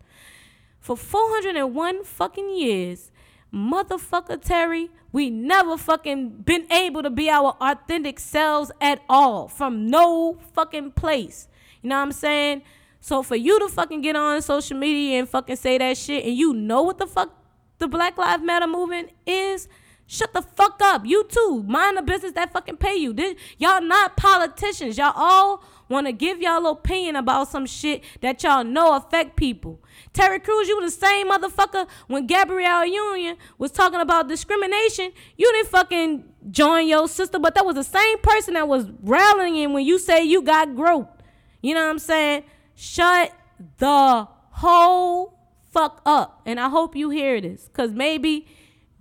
For 0.78 0.96
401 0.96 2.04
fucking 2.04 2.50
years, 2.58 3.10
motherfucker 3.52 4.40
Terry, 4.40 4.90
we 5.12 5.30
never 5.30 5.76
fucking 5.76 6.42
been 6.42 6.70
able 6.70 7.02
to 7.02 7.10
be 7.10 7.28
our 7.28 7.56
authentic 7.60 8.20
selves 8.20 8.70
at 8.80 9.02
all 9.08 9.48
from 9.48 9.86
no 9.88 10.38
fucking 10.54 10.92
place. 10.92 11.48
You 11.82 11.90
know 11.90 11.96
what 11.96 12.02
I'm 12.02 12.12
saying? 12.12 12.62
So 13.00 13.22
for 13.22 13.36
you 13.36 13.58
to 13.60 13.68
fucking 13.68 14.02
get 14.02 14.14
on 14.14 14.40
social 14.42 14.76
media 14.76 15.18
and 15.18 15.28
fucking 15.28 15.56
say 15.56 15.78
that 15.78 15.96
shit 15.96 16.24
and 16.24 16.36
you 16.36 16.52
know 16.52 16.82
what 16.82 16.98
the 16.98 17.06
fuck 17.06 17.39
the 17.80 17.88
Black 17.88 18.16
Lives 18.16 18.44
Matter 18.44 18.68
movement 18.68 19.10
is, 19.26 19.68
shut 20.06 20.32
the 20.32 20.42
fuck 20.42 20.80
up. 20.82 21.04
You 21.04 21.24
too. 21.24 21.64
Mind 21.66 21.96
the 21.96 22.02
business 22.02 22.32
that 22.32 22.52
fucking 22.52 22.76
pay 22.76 22.94
you. 22.94 23.12
This, 23.12 23.34
y'all 23.58 23.80
not 23.80 24.16
politicians. 24.16 24.96
Y'all 24.96 25.12
all 25.16 25.64
want 25.88 26.06
to 26.06 26.12
give 26.12 26.40
y'all 26.40 26.66
opinion 26.68 27.16
about 27.16 27.48
some 27.48 27.66
shit 27.66 28.04
that 28.20 28.42
y'all 28.44 28.62
know 28.62 28.94
affect 28.94 29.34
people. 29.34 29.82
Terry 30.12 30.38
Crews, 30.38 30.68
you 30.68 30.80
the 30.80 30.90
same 30.90 31.28
motherfucker 31.30 31.88
when 32.06 32.26
Gabrielle 32.26 32.86
Union 32.86 33.36
was 33.58 33.72
talking 33.72 34.00
about 34.00 34.28
discrimination. 34.28 35.10
You 35.36 35.50
didn't 35.52 35.68
fucking 35.68 36.24
join 36.50 36.86
your 36.86 37.08
sister, 37.08 37.38
but 37.38 37.54
that 37.56 37.66
was 37.66 37.74
the 37.74 37.82
same 37.82 38.18
person 38.18 38.54
that 38.54 38.68
was 38.68 38.86
rallying 39.02 39.56
in 39.56 39.72
when 39.72 39.84
you 39.84 39.98
say 39.98 40.22
you 40.22 40.42
got 40.42 40.76
groped. 40.76 41.22
You 41.60 41.74
know 41.74 41.84
what 41.84 41.90
I'm 41.90 41.98
saying? 41.98 42.44
Shut 42.74 43.32
the 43.78 44.28
whole 44.50 45.39
fuck 45.72 46.00
up. 46.04 46.42
And 46.46 46.58
I 46.60 46.68
hope 46.68 46.96
you 46.96 47.10
hear 47.10 47.40
this. 47.40 47.68
Cause 47.72 47.92
maybe 47.92 48.46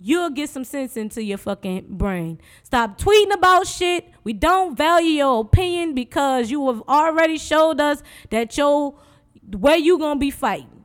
you'll 0.00 0.30
get 0.30 0.48
some 0.48 0.64
sense 0.64 0.96
into 0.96 1.22
your 1.22 1.38
fucking 1.38 1.86
brain. 1.90 2.40
Stop 2.62 2.98
tweeting 2.98 3.34
about 3.34 3.66
shit. 3.66 4.06
We 4.24 4.32
don't 4.32 4.76
value 4.76 5.10
your 5.10 5.40
opinion 5.40 5.94
because 5.94 6.50
you 6.50 6.66
have 6.68 6.82
already 6.88 7.38
showed 7.38 7.80
us 7.80 8.02
that 8.30 8.56
your 8.56 8.98
where 9.58 9.76
you 9.76 9.98
gonna 9.98 10.18
be 10.18 10.30
fighting. 10.30 10.84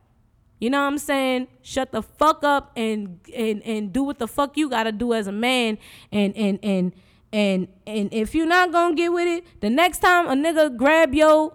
You 0.60 0.70
know 0.70 0.80
what 0.80 0.86
I'm 0.86 0.98
saying? 0.98 1.48
Shut 1.62 1.92
the 1.92 2.02
fuck 2.02 2.42
up 2.44 2.72
and 2.76 3.20
and 3.34 3.62
and 3.62 3.92
do 3.92 4.02
what 4.02 4.18
the 4.18 4.28
fuck 4.28 4.56
you 4.56 4.68
gotta 4.68 4.92
do 4.92 5.12
as 5.12 5.26
a 5.26 5.32
man. 5.32 5.78
And 6.12 6.36
and 6.36 6.58
and 6.62 6.92
and 7.32 7.68
and 7.86 8.12
if 8.12 8.34
you're 8.34 8.46
not 8.46 8.72
gonna 8.72 8.94
get 8.94 9.12
with 9.12 9.26
it, 9.26 9.60
the 9.60 9.70
next 9.70 9.98
time 9.98 10.26
a 10.26 10.32
nigga 10.32 10.74
grab 10.76 11.14
your 11.14 11.54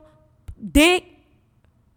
dick, 0.71 1.05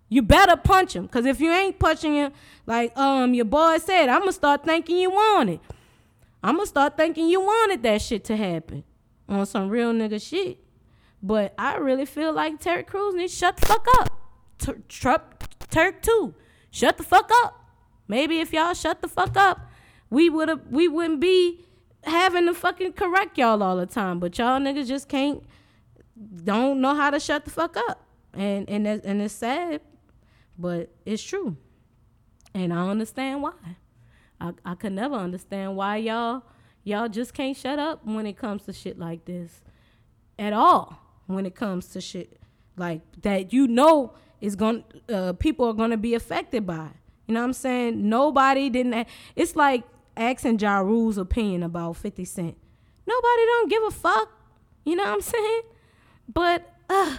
you 0.09 0.22
better 0.22 0.57
punch 0.57 0.94
him. 0.94 1.09
Cause 1.09 1.24
if 1.24 1.40
you 1.40 1.50
ain't 1.52 1.78
punching 1.78 2.14
him, 2.14 2.32
like 2.66 2.96
um 2.96 3.34
your 3.34 3.44
boy 3.44 3.78
said, 3.78 4.09
I'ma 4.09 4.30
start 4.30 4.64
thinking 4.64 4.96
you 4.96 5.11
want 5.11 5.50
it. 5.50 5.61
I'ma 6.42 6.64
start 6.64 6.96
thinking 6.96 7.28
you 7.28 7.40
wanted 7.40 7.82
that 7.84 8.02
shit 8.02 8.24
to 8.24 8.36
happen 8.36 8.84
on 9.28 9.46
some 9.46 9.68
real 9.68 9.92
nigga 9.92 10.20
shit. 10.20 10.59
But 11.22 11.55
I 11.59 11.76
really 11.76 12.05
feel 12.05 12.32
like 12.34 12.61
Terry 12.61 12.82
Crews 12.82 13.14
needs 13.14 13.34
shut 13.34 13.57
the 13.57 13.66
fuck 13.66 13.86
up. 14.00 14.12
Trump, 14.88 15.44
Turk 15.70 16.02
too. 16.02 16.34
Shut 16.70 16.98
the 16.98 17.02
fuck 17.02 17.30
up. 17.42 17.64
Maybe 18.07 18.40
if 18.40 18.52
y'all 18.52 18.74
shut 18.74 19.00
the 19.00 19.09
fuck 19.09 19.36
up, 19.36 19.70
we 20.11 20.28
would 20.28 20.48
have 20.48 20.61
we 20.70 20.86
wouldn't 20.86 21.20
be 21.20 21.64
having 22.02 22.46
to 22.46 22.55
fucking 22.55 22.92
correct 22.92 23.38
y'all 23.38 23.62
all 23.62 23.76
the 23.76 23.86
time. 23.86 24.20
But 24.20 24.36
y'all 24.38 24.61
niggas 24.61 24.86
just 24.86 25.09
can't 25.09 25.42
don't 26.44 26.80
know 26.80 26.94
how 26.94 27.11
to 27.11 27.18
shut 27.18 27.44
the 27.44 27.50
fuck 27.50 27.76
up. 27.76 28.07
And 28.34 28.68
and 28.68 28.86
and 28.86 29.22
it's 29.22 29.34
sad, 29.34 29.80
but 30.59 30.90
it's 31.05 31.22
true. 31.22 31.57
And 32.55 32.72
I 32.72 32.88
understand 32.88 33.42
why. 33.42 33.52
I 34.40 34.52
I 34.64 34.74
could 34.74 34.92
never 34.92 35.16
understand 35.16 35.76
why 35.76 35.96
y'all 35.96 36.42
y'all 36.84 37.09
just 37.09 37.34
can't 37.34 37.57
shut 37.57 37.78
up 37.78 38.05
when 38.05 38.26
it 38.26 38.36
comes 38.36 38.64
to 38.64 38.72
shit 38.72 38.98
like 38.98 39.24
this 39.24 39.62
at 40.38 40.52
all 40.52 40.98
when 41.26 41.46
it 41.46 41.55
comes 41.55 41.86
to 41.88 42.00
shit 42.00 42.40
like 42.76 43.00
that 43.22 43.52
you 43.52 43.66
know 43.66 44.12
is 44.40 44.57
going 44.57 44.84
uh, 45.09 45.32
people 45.32 45.66
are 45.66 45.72
going 45.72 45.90
to 45.90 45.96
be 45.96 46.14
affected 46.14 46.66
by. 46.66 46.88
You 47.26 47.34
know 47.34 47.40
what 47.40 47.46
i'm 47.46 47.52
saying? 47.55 48.09
Nobody 48.09 48.68
didn't 48.68 49.07
it's 49.34 49.57
like 49.57 49.84
asking 50.16 50.59
ja 50.59 50.78
rule's 50.78 51.16
opinion 51.16 51.62
about 51.62 51.96
50 51.96 52.24
cent. 52.24 52.57
Nobody 53.07 53.42
don't 53.46 53.70
give 53.70 53.82
a 53.84 53.90
fuck. 53.90 54.28
You 54.84 54.96
know 54.96 55.05
what 55.05 55.14
i'm 55.14 55.20
saying? 55.34 55.62
But 56.32 56.70
uh 56.90 57.16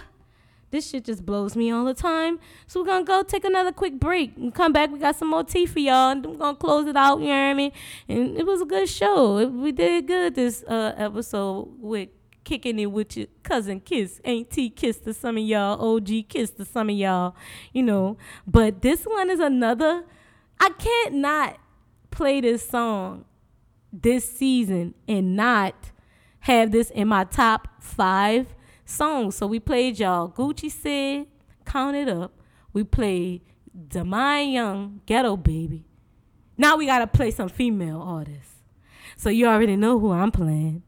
this 0.70 0.90
shit 0.90 1.04
just 1.04 1.24
blows 1.24 1.56
me 1.56 1.70
all 1.70 1.84
the 1.84 1.94
time. 1.94 2.38
So 2.66 2.80
we're 2.80 2.86
gonna 2.86 3.04
go 3.04 3.22
take 3.22 3.44
another 3.44 3.72
quick 3.72 3.98
break 4.00 4.36
and 4.36 4.54
come 4.54 4.72
back. 4.72 4.90
We 4.90 4.98
got 4.98 5.16
some 5.16 5.28
more 5.28 5.44
tea 5.44 5.66
for 5.66 5.78
y'all, 5.78 6.10
and 6.10 6.26
we're 6.26 6.36
gonna 6.36 6.56
close 6.56 6.86
it 6.86 6.96
out. 6.96 7.20
You 7.20 7.26
know 7.26 7.32
what 7.32 7.50
I 7.50 7.54
mean? 7.54 7.72
And 8.08 8.36
it 8.36 8.46
was 8.46 8.62
a 8.62 8.66
good 8.66 8.88
show. 8.88 9.46
We 9.46 9.72
did 9.72 10.06
good 10.06 10.34
this 10.34 10.64
uh, 10.64 10.94
episode 10.96 11.68
with 11.78 12.08
kicking 12.44 12.78
it 12.78 12.86
with 12.86 13.16
your 13.16 13.26
cousin 13.42 13.80
Kiss, 13.80 14.20
Ain't 14.24 14.50
T 14.50 14.70
Kiss 14.70 14.98
to 14.98 15.12
some 15.12 15.36
of 15.36 15.42
y'all, 15.44 15.96
OG 15.96 16.28
Kiss 16.28 16.50
to 16.52 16.64
some 16.64 16.90
of 16.90 16.96
y'all, 16.96 17.34
you 17.72 17.82
know. 17.82 18.16
But 18.46 18.82
this 18.82 19.04
one 19.04 19.30
is 19.30 19.40
another. 19.40 20.04
I 20.58 20.70
can't 20.70 21.14
not 21.14 21.58
play 22.10 22.40
this 22.40 22.66
song 22.66 23.24
this 23.92 24.30
season 24.30 24.94
and 25.06 25.36
not 25.36 25.74
have 26.40 26.70
this 26.70 26.90
in 26.90 27.08
my 27.08 27.24
top 27.24 27.68
five 27.80 28.54
songs. 28.86 29.34
So 29.36 29.46
we 29.46 29.60
played 29.60 29.98
y'all 29.98 30.30
Gucci 30.30 30.70
Sid, 30.70 31.26
Count 31.66 31.96
It 31.96 32.08
Up. 32.08 32.32
We 32.72 32.84
played 32.84 33.42
Demai 33.88 34.52
Young, 34.52 35.02
Ghetto 35.04 35.36
Baby. 35.36 35.84
Now 36.56 36.76
we 36.76 36.86
gotta 36.86 37.06
play 37.06 37.30
some 37.30 37.50
female 37.50 38.00
artists. 38.00 38.54
So 39.16 39.28
you 39.28 39.46
already 39.46 39.76
know 39.76 39.98
who 39.98 40.12
I'm 40.12 40.30
playing. 40.30 40.82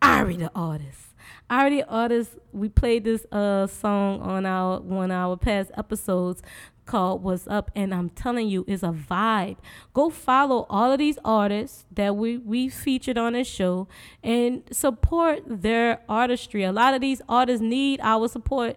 Ari 0.00 0.36
the 0.36 0.50
artist. 0.54 1.14
Ari 1.50 1.78
the 1.78 1.88
artist, 1.88 2.30
we 2.52 2.68
played 2.68 3.04
this 3.04 3.24
uh 3.32 3.66
song 3.66 4.20
on 4.20 4.46
our 4.46 4.80
one 4.80 5.10
of 5.10 5.16
our 5.16 5.36
past 5.36 5.70
episodes 5.76 6.42
called 6.88 7.22
What's 7.22 7.46
Up 7.46 7.70
and 7.76 7.94
I'm 7.94 8.10
telling 8.10 8.48
you 8.48 8.64
it's 8.66 8.82
a 8.82 8.88
vibe. 8.88 9.58
Go 9.94 10.10
follow 10.10 10.66
all 10.68 10.90
of 10.90 10.98
these 10.98 11.18
artists 11.24 11.84
that 11.92 12.16
we 12.16 12.38
we 12.38 12.68
featured 12.68 13.16
on 13.16 13.34
this 13.34 13.46
show 13.46 13.86
and 14.24 14.62
support 14.72 15.42
their 15.46 16.00
artistry. 16.08 16.64
A 16.64 16.72
lot 16.72 16.94
of 16.94 17.00
these 17.00 17.22
artists 17.28 17.62
need 17.62 18.00
our 18.02 18.26
support 18.26 18.76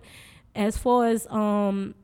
as 0.54 0.78
far 0.78 1.08
as 1.08 1.26
um 1.32 1.96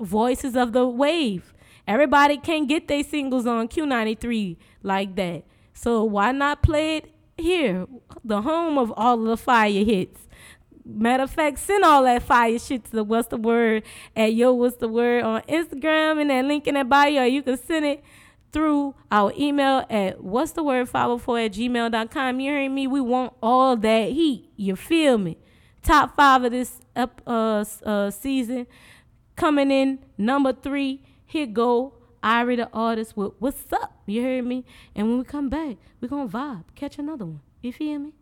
voices 0.00 0.56
of 0.56 0.72
the 0.72 0.88
wave. 0.88 1.54
Everybody 1.86 2.38
can't 2.38 2.66
get 2.66 2.88
their 2.88 3.04
singles 3.04 3.46
on 3.46 3.68
Q93 3.68 4.56
like 4.82 5.14
that. 5.16 5.44
So 5.74 6.02
why 6.02 6.32
not 6.32 6.62
play 6.62 6.96
it 6.96 7.10
here, 7.36 7.86
the 8.24 8.42
home 8.42 8.78
of 8.78 8.92
all 8.96 9.20
of 9.20 9.26
the 9.26 9.36
fire 9.36 9.84
hits? 9.84 10.23
Matter 10.84 11.22
of 11.22 11.30
fact, 11.30 11.58
send 11.58 11.84
all 11.84 12.02
that 12.04 12.22
fire 12.22 12.58
shit 12.58 12.84
to 12.84 12.90
the 12.90 13.04
What's 13.04 13.28
the 13.28 13.36
Word 13.36 13.84
at 14.14 14.34
Yo 14.34 14.52
What's 14.52 14.76
the 14.76 14.88
Word 14.88 15.24
on 15.24 15.42
Instagram 15.42 16.20
and 16.20 16.30
that 16.30 16.44
link 16.44 16.66
in 16.66 16.74
that 16.74 16.88
bio. 16.88 17.24
You 17.24 17.42
can 17.42 17.56
send 17.56 17.84
it 17.86 18.04
through 18.54 18.94
our 19.10 19.32
email 19.36 19.84
at 19.90 20.22
what's 20.22 20.52
the 20.52 20.62
word 20.62 20.88
504 20.88 21.38
at 21.40 21.52
gmail.com. 21.52 22.38
You 22.38 22.50
hearing 22.52 22.72
me? 22.72 22.86
We 22.86 23.00
want 23.00 23.32
all 23.42 23.76
that 23.76 24.10
heat. 24.10 24.48
You 24.56 24.76
feel 24.76 25.18
me? 25.18 25.36
Top 25.82 26.14
five 26.14 26.44
of 26.44 26.52
this 26.52 26.80
ep- 26.94 27.20
uh, 27.26 27.64
uh, 27.84 28.10
season. 28.10 28.68
Coming 29.34 29.72
in 29.72 29.98
number 30.16 30.52
three, 30.52 31.02
here 31.26 31.46
go 31.46 31.94
Irie 32.22 32.56
the 32.56 32.70
artist 32.72 33.16
with 33.16 33.32
What's 33.40 33.72
Up? 33.72 34.02
You 34.06 34.22
heard 34.22 34.46
me? 34.46 34.64
And 34.94 35.08
when 35.08 35.18
we 35.18 35.24
come 35.24 35.48
back, 35.48 35.76
we're 36.00 36.08
going 36.08 36.28
to 36.28 36.36
vibe. 36.36 36.64
Catch 36.76 36.98
another 36.98 37.26
one. 37.26 37.40
You 37.60 37.72
feel 37.72 37.98
me? 37.98 38.12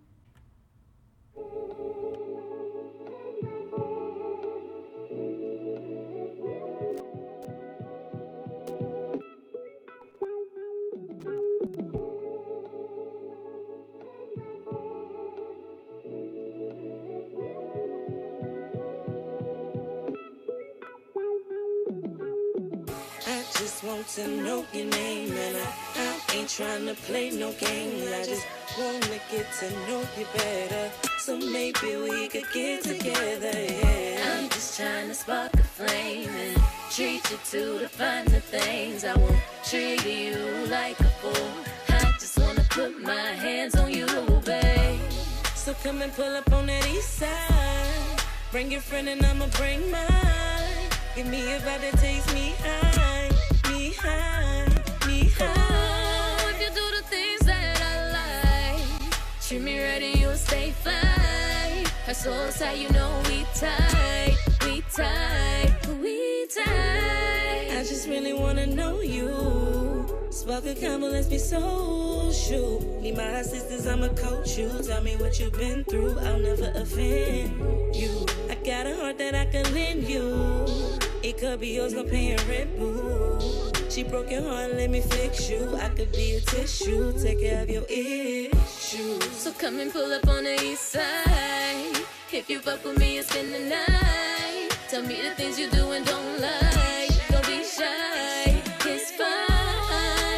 Want 23.85 24.07
to 24.07 24.28
know 24.28 24.64
your 24.72 24.87
name, 24.87 25.33
and 25.33 25.57
I, 25.57 25.72
I 25.97 26.37
ain't 26.37 26.49
trying 26.49 26.87
to 26.87 26.95
play 26.95 27.30
no 27.30 27.53
games. 27.53 28.11
I 28.12 28.24
just 28.24 28.47
wanna 28.78 29.18
get 29.30 29.47
to 29.61 29.70
know 29.89 30.01
you 30.16 30.26
better, 30.35 30.91
so 31.18 31.37
maybe 31.37 31.97
we 31.97 32.28
could 32.28 32.47
get 32.53 32.85
together. 32.85 33.51
Yeah. 33.53 34.39
I'm 34.39 34.49
just 34.51 34.78
trying 34.78 35.09
to 35.09 35.14
spark 35.14 35.53
a 35.55 35.62
flame 35.62 36.28
and 36.28 36.62
treat 36.91 37.28
you 37.30 37.39
to 37.51 37.78
the 37.80 37.89
finer 37.89 38.41
things. 38.41 39.05
I 39.05 39.16
won't 39.16 39.43
treat 39.64 40.05
you 40.07 40.37
like 40.68 40.99
a 41.01 41.11
fool. 41.20 41.51
I 41.89 42.12
just 42.20 42.39
wanna 42.39 42.64
put 42.70 43.01
my 43.01 43.33
hands 43.45 43.74
on 43.74 43.91
you, 43.91 44.07
babe. 44.45 45.01
So 45.55 45.74
come 45.83 46.03
and 46.03 46.12
pull 46.12 46.37
up 46.37 46.53
on 46.53 46.66
that 46.66 46.87
east 46.89 47.18
side. 47.18 48.22
Bring 48.53 48.70
your 48.70 48.80
friend 48.80 49.09
and 49.09 49.24
I'ma 49.24 49.47
bring 49.57 49.91
mine. 49.91 50.89
Give 51.16 51.26
me 51.26 51.41
a 51.53 51.59
vibe 51.59 51.80
that 51.80 51.99
takes 51.99 52.33
me 52.33 52.55
high, 52.62 53.11
Her 62.12 62.14
soul's 62.14 62.61
you 62.76 62.90
know 62.90 63.22
we 63.26 63.47
we 64.66 64.82
we. 66.01 66.47
I 66.57 67.84
just 67.88 68.07
really 68.07 68.34
wanna 68.34 68.66
know 68.66 69.01
you. 69.01 70.05
Spark 70.30 70.66
a 70.66 70.74
combo, 70.74 71.07
let's 71.09 71.28
be 71.28 71.38
social. 71.38 72.80
Need 73.01 73.16
my 73.16 73.22
assistance, 73.40 73.86
I'ma 73.86 74.09
coach 74.09 74.59
you. 74.59 74.68
Tell 74.82 75.03
me 75.03 75.16
what 75.16 75.40
you've 75.40 75.53
been 75.53 75.84
through, 75.84 76.18
I'll 76.18 76.38
never 76.38 76.70
offend 76.74 77.97
you. 77.97 78.26
I 78.51 78.57
got 78.57 78.86
a 78.86 78.95
heart 78.97 79.16
that 79.18 79.34
I 79.34 79.47
can 79.47 79.72
lend 79.72 80.09
you. 80.09 80.66
It 81.22 81.38
could 81.38 81.61
be 81.61 81.68
yours, 81.68 81.95
no 81.95 82.05
paying 82.05 82.36
rent, 82.49 82.78
boo. 82.78 83.32
She 83.93 84.03
broke 84.05 84.30
your 84.30 84.43
heart, 84.43 84.72
let 84.74 84.88
me 84.88 85.03
fix 85.03 85.51
you. 85.51 85.76
I 85.76 85.90
could 85.90 86.11
be 86.12 86.36
a 86.36 86.40
tissue, 86.40 87.12
take 87.22 87.40
care 87.40 87.62
of 87.62 87.68
your 87.68 87.84
issues. 87.90 89.22
So 89.36 89.53
come 89.53 89.80
and 89.80 89.93
pull 89.93 90.11
up 90.11 90.26
on 90.28 90.45
the 90.45 90.59
east 90.64 90.93
side. 90.93 92.01
If 92.32 92.49
you 92.49 92.61
fuck 92.61 92.82
with 92.86 92.99
me, 92.99 93.20
spend 93.20 93.53
the 93.53 93.59
night. 93.68 94.70
Tell 94.88 95.03
me 95.03 95.20
the 95.20 95.34
things 95.34 95.59
you 95.61 95.68
do 95.68 95.93
and 95.93 96.07
don't 96.07 96.40
like. 96.40 97.11
Don't 97.28 97.47
be 97.47 97.62
shy, 97.62 98.62
it's 98.86 99.11
fine. 99.11 99.28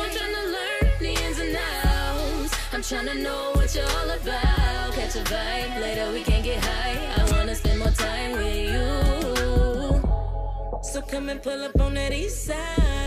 I'm 0.03 0.11
Tryna 0.11 0.43
learn 0.57 0.91
the 0.99 1.15
ins 1.25 1.39
and 1.39 1.57
outs. 1.57 2.59
I'm 2.73 2.83
tryna 2.83 3.23
know 3.23 3.53
what 3.55 3.73
you're 3.73 3.87
all 3.87 4.11
about. 4.11 4.95
Catch 4.95 5.15
a 5.15 5.23
vibe, 5.31 5.81
later 5.81 6.11
we 6.11 6.25
can 6.25 6.43
get 6.43 6.59
high. 6.61 7.23
I 7.23 7.31
wanna 7.31 7.55
spend 7.55 7.79
more 7.79 7.93
time 7.93 8.33
with 8.33 8.57
you. 8.75 10.03
So 10.83 11.01
come 11.03 11.29
and 11.29 11.41
pull 11.41 11.63
up 11.63 11.81
on 11.81 11.95
that 11.95 12.13
east 12.13 12.47
side. 12.47 13.04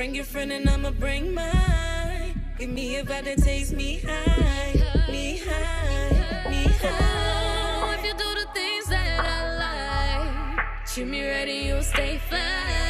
Bring 0.00 0.14
your 0.14 0.24
friend 0.24 0.50
and 0.50 0.66
I'ma 0.66 0.92
bring 0.92 1.34
mine. 1.34 2.40
Give 2.58 2.70
me 2.70 2.96
a 2.96 3.04
vibe 3.04 3.24
that 3.24 3.36
takes 3.36 3.70
me 3.70 4.00
high, 4.02 4.72
me 5.12 5.42
high, 5.44 6.48
me 6.48 6.64
Oh, 6.82 6.88
high. 6.88 7.96
if 7.98 8.06
you 8.06 8.14
do 8.14 8.34
the 8.40 8.46
things 8.54 8.86
that 8.86 9.20
I 9.20 10.56
like, 10.56 10.86
treat 10.86 11.06
me 11.06 11.20
and 11.20 11.50
you'll 11.50 11.82
stay 11.82 12.16
fly. 12.16 12.89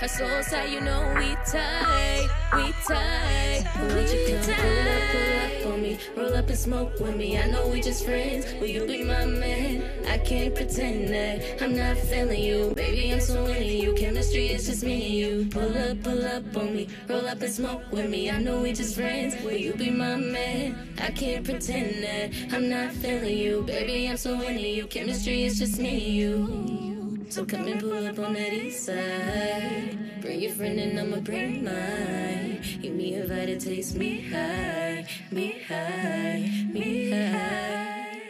Her 0.00 0.06
soul's 0.06 0.46
how 0.52 0.62
you 0.62 0.80
know 0.80 1.12
we 1.16 1.34
tight, 1.44 2.28
we 2.54 2.72
tight, 2.86 3.64
Would 3.80 4.08
you 4.08 4.38
come 4.44 4.54
pull 4.54 4.88
up, 4.94 5.02
pull 5.10 5.72
up 5.72 5.74
on 5.74 5.82
me, 5.82 5.98
roll 6.16 6.34
up 6.36 6.48
and 6.48 6.56
smoke 6.56 7.00
with 7.00 7.16
me? 7.16 7.36
I 7.36 7.50
know 7.50 7.66
we 7.66 7.80
just 7.80 8.04
friends, 8.04 8.46
will 8.60 8.68
you 8.68 8.86
be 8.86 9.02
my 9.02 9.24
man? 9.24 9.82
I 10.06 10.18
can't 10.18 10.54
pretend 10.54 11.08
that 11.08 11.60
I'm 11.60 11.74
not 11.74 11.96
feeling 11.96 12.40
you, 12.40 12.72
baby. 12.76 13.12
I'm 13.12 13.20
so 13.20 13.44
into 13.46 13.64
you. 13.64 13.92
Chemistry 13.94 14.50
is 14.50 14.66
just 14.66 14.84
me 14.84 15.04
and 15.04 15.14
you. 15.14 15.50
Pull 15.50 15.76
up, 15.76 16.00
pull 16.04 16.24
up 16.24 16.56
on 16.56 16.76
me, 16.76 16.86
roll 17.08 17.26
up 17.26 17.42
and 17.42 17.52
smoke 17.52 17.82
with 17.90 18.08
me. 18.08 18.30
I 18.30 18.40
know 18.40 18.60
we 18.60 18.72
just 18.72 18.94
friends, 18.94 19.34
will 19.42 19.50
you 19.50 19.74
be 19.74 19.90
my 19.90 20.14
man? 20.14 20.94
I 21.00 21.10
can't 21.10 21.44
pretend 21.44 22.04
that 22.04 22.54
I'm 22.54 22.68
not 22.68 22.92
feeling 22.92 23.36
you, 23.36 23.62
baby. 23.62 24.08
I'm 24.08 24.16
so 24.16 24.40
into 24.42 24.60
you. 24.60 24.86
Chemistry 24.86 25.42
is 25.42 25.58
just 25.58 25.80
me 25.80 25.90
and 25.90 26.14
you. 26.14 26.87
So 27.30 27.44
come 27.44 27.68
and 27.68 27.78
pull 27.78 28.06
up 28.06 28.18
on 28.18 28.32
that 28.32 28.52
east 28.54 28.86
side. 28.86 30.20
Bring 30.22 30.40
your 30.40 30.52
friend 30.52 30.80
and 30.80 30.98
I'ma 30.98 31.20
bring 31.20 31.62
mine. 31.62 32.62
Give 32.80 32.94
me 32.94 33.20
that 33.20 33.60
takes 33.60 33.92
me 33.94 34.22
high, 34.22 35.06
me 35.30 35.60
high, 35.68 36.66
me 36.72 37.10
high. 37.10 38.22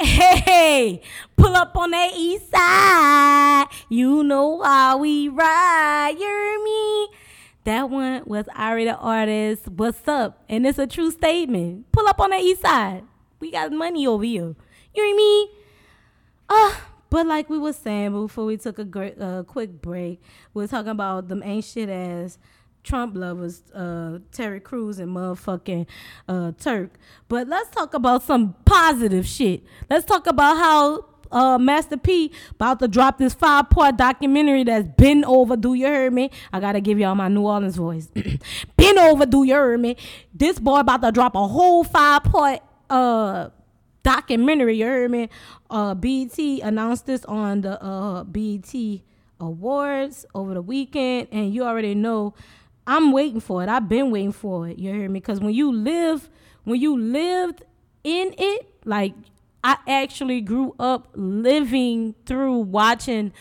Hey, 0.00 1.02
pull 1.36 1.54
up 1.54 1.76
on 1.76 1.92
that 1.92 2.12
east 2.16 2.50
side. 2.50 3.66
You 3.88 4.24
know 4.24 4.60
how 4.60 4.98
we 4.98 5.28
ride. 5.28 6.16
You 6.18 6.26
hear 6.26 6.64
me? 6.64 7.08
That 7.62 7.90
one 7.90 8.22
was 8.26 8.46
Ari 8.56 8.86
the 8.86 8.96
artist. 8.96 9.68
What's 9.68 10.06
up? 10.08 10.42
And 10.48 10.66
it's 10.66 10.80
a 10.80 10.88
true 10.88 11.12
statement. 11.12 11.92
Pull 11.92 12.08
up 12.08 12.20
on 12.20 12.30
the 12.30 12.38
east 12.38 12.62
side. 12.62 13.04
We 13.38 13.52
got 13.52 13.70
money 13.70 14.04
over 14.04 14.24
here. 14.24 14.56
You 14.94 15.04
hear 15.04 15.16
me? 15.16 15.50
Uh, 16.48 16.74
but 17.16 17.26
like 17.26 17.48
we 17.48 17.58
was 17.58 17.76
saying 17.76 18.12
before 18.12 18.44
we 18.44 18.58
took 18.58 18.78
a 18.78 18.84
great, 18.84 19.18
uh, 19.18 19.42
quick 19.44 19.80
break, 19.80 20.20
we 20.52 20.60
was 20.64 20.70
talking 20.70 20.90
about 20.90 21.28
them 21.28 21.42
ain't 21.42 21.64
shit 21.64 21.88
ass 21.88 22.36
Trump 22.82 23.16
lovers, 23.16 23.62
uh, 23.72 24.18
Terry 24.32 24.60
Crews 24.60 24.98
and 24.98 25.16
motherfucking 25.16 25.86
uh, 26.28 26.52
Turk. 26.60 26.90
But 27.28 27.48
let's 27.48 27.70
talk 27.70 27.94
about 27.94 28.22
some 28.22 28.54
positive 28.66 29.26
shit. 29.26 29.62
Let's 29.88 30.04
talk 30.04 30.26
about 30.26 30.58
how 30.58 31.06
uh, 31.32 31.56
Master 31.56 31.96
P 31.96 32.32
about 32.50 32.80
to 32.80 32.86
drop 32.86 33.16
this 33.16 33.32
five 33.32 33.70
part 33.70 33.96
documentary 33.96 34.64
that's 34.64 34.86
been 34.98 35.24
overdue. 35.24 35.72
You 35.72 35.86
heard 35.86 36.12
me? 36.12 36.30
I 36.52 36.60
gotta 36.60 36.82
give 36.82 36.98
y'all 36.98 37.14
my 37.14 37.28
New 37.28 37.46
Orleans 37.46 37.76
voice. 37.76 38.08
been 38.76 38.98
overdue. 38.98 39.44
You 39.44 39.54
heard 39.54 39.80
me? 39.80 39.96
This 40.34 40.58
boy 40.58 40.80
about 40.80 41.00
to 41.00 41.12
drop 41.12 41.34
a 41.34 41.48
whole 41.48 41.82
five 41.82 42.24
part 42.24 42.60
uh 42.90 43.48
documentary. 44.06 44.76
You 44.76 44.86
heard 44.86 45.10
me? 45.10 45.28
Uh, 45.68 45.94
BET 45.94 46.38
announced 46.38 47.06
this 47.06 47.24
on 47.24 47.62
the 47.62 47.82
uh, 47.82 48.24
BET 48.24 48.74
Awards 49.38 50.24
over 50.34 50.54
the 50.54 50.62
weekend, 50.62 51.28
and 51.30 51.52
you 51.52 51.64
already 51.64 51.94
know 51.94 52.34
I'm 52.86 53.12
waiting 53.12 53.40
for 53.40 53.62
it. 53.62 53.68
I've 53.68 53.88
been 53.88 54.10
waiting 54.10 54.32
for 54.32 54.68
it. 54.68 54.78
You 54.78 54.92
hear 54.92 55.08
me? 55.08 55.20
Because 55.20 55.40
when 55.40 55.54
you 55.54 55.72
live, 55.72 56.30
when 56.64 56.80
you 56.80 56.98
lived 56.98 57.62
in 58.04 58.34
it, 58.38 58.68
like 58.84 59.14
I 59.64 59.76
actually 59.88 60.40
grew 60.40 60.74
up 60.78 61.08
living 61.14 62.14
through 62.24 62.58
watching 62.58 63.32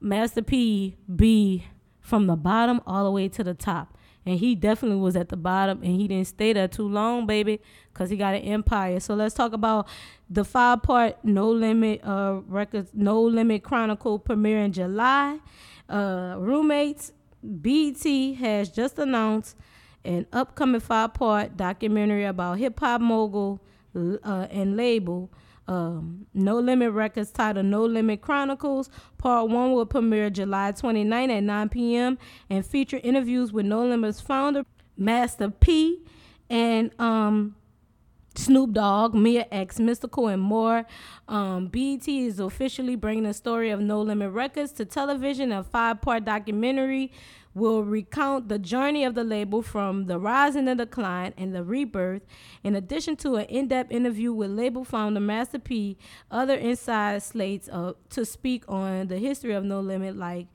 Master 0.00 0.42
P 0.42 0.96
be 1.14 1.66
from 2.00 2.26
the 2.28 2.36
bottom 2.36 2.80
all 2.86 3.04
the 3.04 3.10
way 3.10 3.28
to 3.28 3.42
the 3.42 3.54
top. 3.54 3.98
And 4.24 4.38
he 4.38 4.54
definitely 4.54 5.00
was 5.00 5.16
at 5.16 5.30
the 5.30 5.36
bottom 5.36 5.82
and 5.82 6.00
he 6.00 6.06
didn't 6.06 6.28
stay 6.28 6.52
there 6.52 6.68
too 6.68 6.88
long, 6.88 7.26
baby, 7.26 7.60
because 7.98 8.10
he 8.10 8.16
got 8.16 8.34
an 8.34 8.42
empire. 8.42 9.00
So 9.00 9.14
let's 9.14 9.34
talk 9.34 9.52
about 9.52 9.88
the 10.30 10.44
five 10.44 10.82
part 10.82 11.16
No 11.24 11.50
Limit 11.50 12.04
uh 12.04 12.40
records, 12.46 12.90
No 12.94 13.20
Limit 13.20 13.64
Chronicle 13.64 14.20
premiere 14.20 14.62
in 14.62 14.72
July. 14.72 15.40
Uh 15.88 16.36
roommates, 16.38 17.12
BT 17.60 18.34
has 18.34 18.68
just 18.68 18.98
announced 18.98 19.56
an 20.04 20.26
upcoming 20.32 20.80
five 20.80 21.14
part 21.14 21.56
documentary 21.56 22.24
about 22.24 22.58
hip 22.58 22.78
hop 22.78 23.00
mogul 23.00 23.60
uh, 23.96 24.46
and 24.50 24.76
label 24.76 25.28
um, 25.66 26.26
No 26.32 26.60
Limit 26.60 26.92
Records 26.92 27.30
titled 27.32 27.66
No 27.66 27.84
Limit 27.84 28.22
Chronicles. 28.22 28.90
Part 29.18 29.50
1 29.50 29.72
will 29.72 29.86
premiere 29.86 30.30
July 30.30 30.72
29 30.72 31.30
at 31.30 31.42
9 31.42 31.68
p.m. 31.68 32.18
and 32.48 32.64
feature 32.64 33.00
interviews 33.02 33.52
with 33.52 33.66
No 33.66 33.84
Limit's 33.84 34.20
founder, 34.20 34.64
Master 34.96 35.50
P, 35.50 36.00
and 36.48 36.90
um, 37.00 37.54
Snoop 38.38 38.72
Dogg, 38.72 39.14
Mia 39.14 39.46
X, 39.50 39.78
Mystikal, 39.78 40.32
and 40.32 40.40
more. 40.40 40.86
Um, 41.26 41.66
BET 41.66 42.06
is 42.06 42.38
officially 42.38 42.94
bringing 42.94 43.24
the 43.24 43.34
story 43.34 43.70
of 43.70 43.80
No 43.80 44.00
Limit 44.00 44.30
Records 44.30 44.70
to 44.74 44.84
television. 44.84 45.50
A 45.50 45.64
five 45.64 46.00
part 46.00 46.24
documentary 46.24 47.10
will 47.52 47.82
recount 47.82 48.48
the 48.48 48.60
journey 48.60 49.04
of 49.04 49.16
the 49.16 49.24
label 49.24 49.60
from 49.60 50.06
the 50.06 50.20
rise 50.20 50.54
and 50.54 50.68
the 50.68 50.76
decline 50.76 51.34
and 51.36 51.52
the 51.52 51.64
rebirth, 51.64 52.22
in 52.62 52.76
addition 52.76 53.16
to 53.16 53.34
an 53.34 53.46
in 53.46 53.66
depth 53.66 53.90
interview 53.90 54.32
with 54.32 54.52
label 54.52 54.84
founder 54.84 55.18
Master 55.18 55.58
P, 55.58 55.98
other 56.30 56.54
inside 56.54 57.20
slates 57.24 57.68
uh, 57.68 57.94
to 58.10 58.24
speak 58.24 58.62
on 58.68 59.08
the 59.08 59.18
history 59.18 59.52
of 59.52 59.64
No 59.64 59.80
Limit, 59.80 60.16
like 60.16 60.46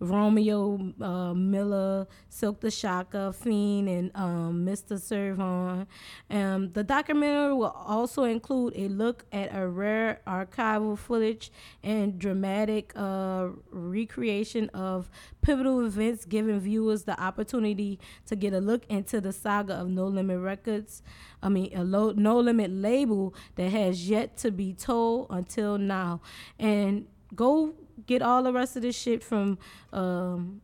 Romeo 0.00 0.92
uh, 1.00 1.34
Miller, 1.34 2.06
Silkk 2.30 2.60
the 2.60 2.70
Shocker, 2.70 3.32
Fiend, 3.32 3.88
and 3.88 4.10
um, 4.14 4.66
Mr. 4.66 4.98
Serv-On. 4.98 5.86
Um, 6.30 6.72
the 6.72 6.82
documentary 6.82 7.52
will 7.54 7.66
also 7.66 8.24
include 8.24 8.72
a 8.76 8.88
look 8.88 9.24
at 9.30 9.54
a 9.54 9.68
rare 9.68 10.20
archival 10.26 10.96
footage 10.96 11.52
and 11.82 12.18
dramatic 12.18 12.92
uh, 12.96 13.48
recreation 13.70 14.70
of 14.70 15.10
pivotal 15.42 15.84
events, 15.84 16.24
giving 16.24 16.58
viewers 16.58 17.04
the 17.04 17.20
opportunity 17.20 17.98
to 18.26 18.36
get 18.36 18.54
a 18.54 18.60
look 18.60 18.84
into 18.88 19.20
the 19.20 19.32
saga 19.32 19.74
of 19.74 19.88
No 19.88 20.06
Limit 20.06 20.40
Records. 20.40 21.02
I 21.42 21.50
mean, 21.50 21.72
a 21.74 21.84
No 21.84 22.40
Limit 22.40 22.70
label 22.70 23.34
that 23.56 23.70
has 23.70 24.08
yet 24.08 24.36
to 24.38 24.50
be 24.50 24.72
told 24.72 25.26
until 25.30 25.76
now. 25.78 26.20
And 26.58 27.06
go 27.34 27.74
get 28.06 28.22
all 28.22 28.42
the 28.42 28.52
rest 28.52 28.76
of 28.76 28.82
this 28.82 28.96
shit 28.96 29.22
from 29.22 29.58
um 29.92 30.60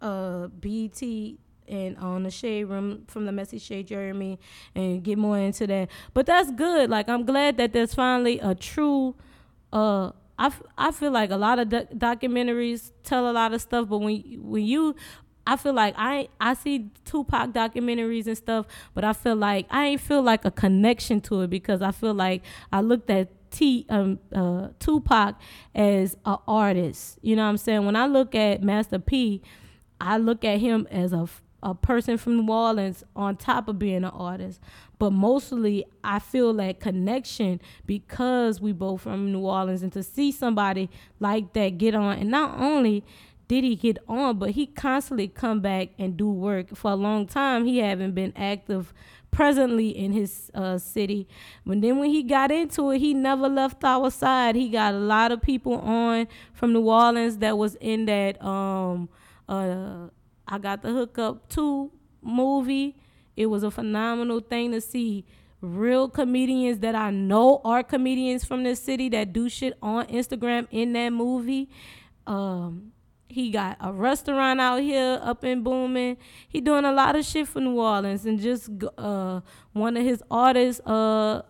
uh 0.00 0.48
BT 0.48 1.38
and 1.68 1.96
on 1.98 2.24
the 2.24 2.30
shade 2.30 2.64
room 2.64 3.04
from 3.06 3.24
the 3.24 3.32
messy 3.32 3.58
shade 3.58 3.86
Jeremy 3.86 4.38
and 4.74 5.02
get 5.02 5.16
more 5.16 5.38
into 5.38 5.66
that. 5.68 5.88
But 6.12 6.26
that's 6.26 6.50
good. 6.50 6.90
Like 6.90 7.08
I'm 7.08 7.24
glad 7.24 7.56
that 7.58 7.72
there's 7.72 7.94
finally 7.94 8.38
a 8.40 8.54
true 8.54 9.14
uh 9.72 10.12
I, 10.38 10.46
f- 10.46 10.62
I 10.76 10.90
feel 10.90 11.12
like 11.12 11.30
a 11.30 11.36
lot 11.36 11.58
of 11.58 11.68
doc- 11.68 11.90
documentaries 11.94 12.90
tell 13.04 13.30
a 13.30 13.32
lot 13.32 13.52
of 13.52 13.60
stuff, 13.60 13.88
but 13.88 13.98
when 13.98 14.20
when 14.42 14.64
you 14.64 14.96
I 15.46 15.56
feel 15.56 15.72
like 15.72 15.94
I 15.96 16.28
I 16.40 16.54
see 16.54 16.90
Tupac 17.04 17.52
documentaries 17.52 18.26
and 18.26 18.36
stuff, 18.36 18.66
but 18.94 19.04
I 19.04 19.12
feel 19.12 19.36
like 19.36 19.66
I 19.70 19.86
ain't 19.86 20.00
feel 20.00 20.22
like 20.22 20.44
a 20.44 20.50
connection 20.50 21.20
to 21.22 21.42
it 21.42 21.50
because 21.50 21.82
I 21.82 21.90
feel 21.90 22.14
like 22.14 22.42
I 22.72 22.80
looked 22.80 23.10
at 23.10 23.28
T 23.52 23.86
um 23.88 24.18
uh 24.34 24.68
Tupac 24.80 25.36
as 25.74 26.16
a 26.24 26.38
artist. 26.48 27.18
You 27.22 27.36
know 27.36 27.44
what 27.44 27.50
I'm 27.50 27.56
saying? 27.58 27.84
When 27.86 27.96
I 27.96 28.06
look 28.06 28.34
at 28.34 28.62
Master 28.62 28.98
P, 28.98 29.42
I 30.00 30.16
look 30.16 30.44
at 30.44 30.58
him 30.58 30.88
as 30.90 31.12
a 31.12 31.28
a 31.62 31.74
person 31.74 32.18
from 32.18 32.38
New 32.38 32.52
Orleans 32.52 33.04
on 33.14 33.36
top 33.36 33.68
of 33.68 33.78
being 33.78 33.98
an 33.98 34.04
artist. 34.06 34.60
But 34.98 35.12
mostly 35.12 35.84
I 36.02 36.18
feel 36.18 36.52
that 36.54 36.80
connection 36.80 37.60
because 37.86 38.60
we 38.60 38.72
both 38.72 39.02
from 39.02 39.32
New 39.32 39.40
Orleans 39.40 39.82
and 39.82 39.92
to 39.92 40.02
see 40.02 40.32
somebody 40.32 40.90
like 41.20 41.52
that 41.52 41.78
get 41.78 41.94
on 41.94 42.18
and 42.18 42.30
not 42.30 42.58
only 42.60 43.04
did 43.48 43.64
he 43.64 43.76
get 43.76 43.98
on, 44.08 44.38
but 44.38 44.50
he 44.50 44.66
constantly 44.66 45.28
come 45.28 45.60
back 45.60 45.90
and 45.98 46.16
do 46.16 46.30
work. 46.30 46.74
For 46.74 46.90
a 46.90 46.96
long 46.96 47.26
time, 47.26 47.66
he 47.66 47.78
haven't 47.78 48.14
been 48.14 48.32
active 48.34 48.94
presently 49.32 49.88
in 49.88 50.12
his 50.12 50.50
uh, 50.54 50.78
city. 50.78 51.26
But 51.66 51.80
then 51.80 51.98
when 51.98 52.10
he 52.10 52.22
got 52.22 52.52
into 52.52 52.90
it, 52.92 53.00
he 53.00 53.14
never 53.14 53.48
left 53.48 53.82
our 53.82 54.10
side. 54.10 54.54
He 54.54 54.68
got 54.68 54.94
a 54.94 54.98
lot 54.98 55.32
of 55.32 55.42
people 55.42 55.74
on 55.80 56.28
from 56.52 56.72
New 56.72 56.88
Orleans 56.88 57.38
that 57.38 57.58
was 57.58 57.74
in 57.80 58.04
that 58.04 58.40
um 58.44 59.08
uh 59.48 60.08
I 60.46 60.58
got 60.58 60.82
the 60.82 60.90
hookup 60.90 61.48
two 61.48 61.90
movie. 62.22 62.96
It 63.36 63.46
was 63.46 63.62
a 63.62 63.70
phenomenal 63.70 64.40
thing 64.40 64.72
to 64.72 64.80
see 64.80 65.24
real 65.62 66.08
comedians 66.08 66.80
that 66.80 66.94
I 66.94 67.10
know 67.10 67.60
are 67.64 67.82
comedians 67.82 68.44
from 68.44 68.64
this 68.64 68.82
city 68.82 69.08
that 69.10 69.32
do 69.32 69.48
shit 69.48 69.78
on 69.80 70.06
Instagram 70.06 70.68
in 70.70 70.92
that 70.92 71.10
movie. 71.10 71.70
Um, 72.26 72.92
he 73.32 73.50
got 73.50 73.78
a 73.80 73.92
restaurant 73.92 74.60
out 74.60 74.82
here 74.82 75.18
up 75.22 75.42
in 75.42 75.62
Booming. 75.62 76.18
He 76.46 76.60
doing 76.60 76.84
a 76.84 76.92
lot 76.92 77.16
of 77.16 77.24
shit 77.24 77.48
for 77.48 77.60
New 77.60 77.80
Orleans 77.80 78.26
and 78.26 78.38
just 78.38 78.70
uh 78.98 79.40
one 79.72 79.96
of 79.96 80.04
his 80.04 80.22
artists 80.30 80.80
uh 80.86 81.42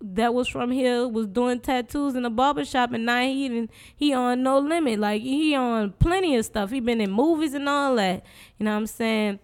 that 0.00 0.32
was 0.32 0.48
from 0.48 0.70
here 0.70 1.06
was 1.06 1.26
doing 1.26 1.60
tattoos 1.60 2.14
in 2.14 2.24
a 2.24 2.30
barbershop 2.30 2.92
and 2.92 3.06
now 3.06 3.20
he 3.20 3.44
even, 3.44 3.70
he 3.94 4.12
on 4.14 4.42
no 4.42 4.58
limit. 4.58 4.98
Like 4.98 5.22
he 5.22 5.54
on 5.54 5.92
plenty 5.92 6.36
of 6.36 6.44
stuff. 6.44 6.70
He 6.70 6.80
been 6.80 7.00
in 7.00 7.10
movies 7.10 7.54
and 7.54 7.68
all 7.68 7.94
that. 7.96 8.24
You 8.58 8.64
know 8.64 8.72
what 8.72 8.78
I'm 8.78 8.86
saying? 8.86 9.38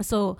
So 0.00 0.38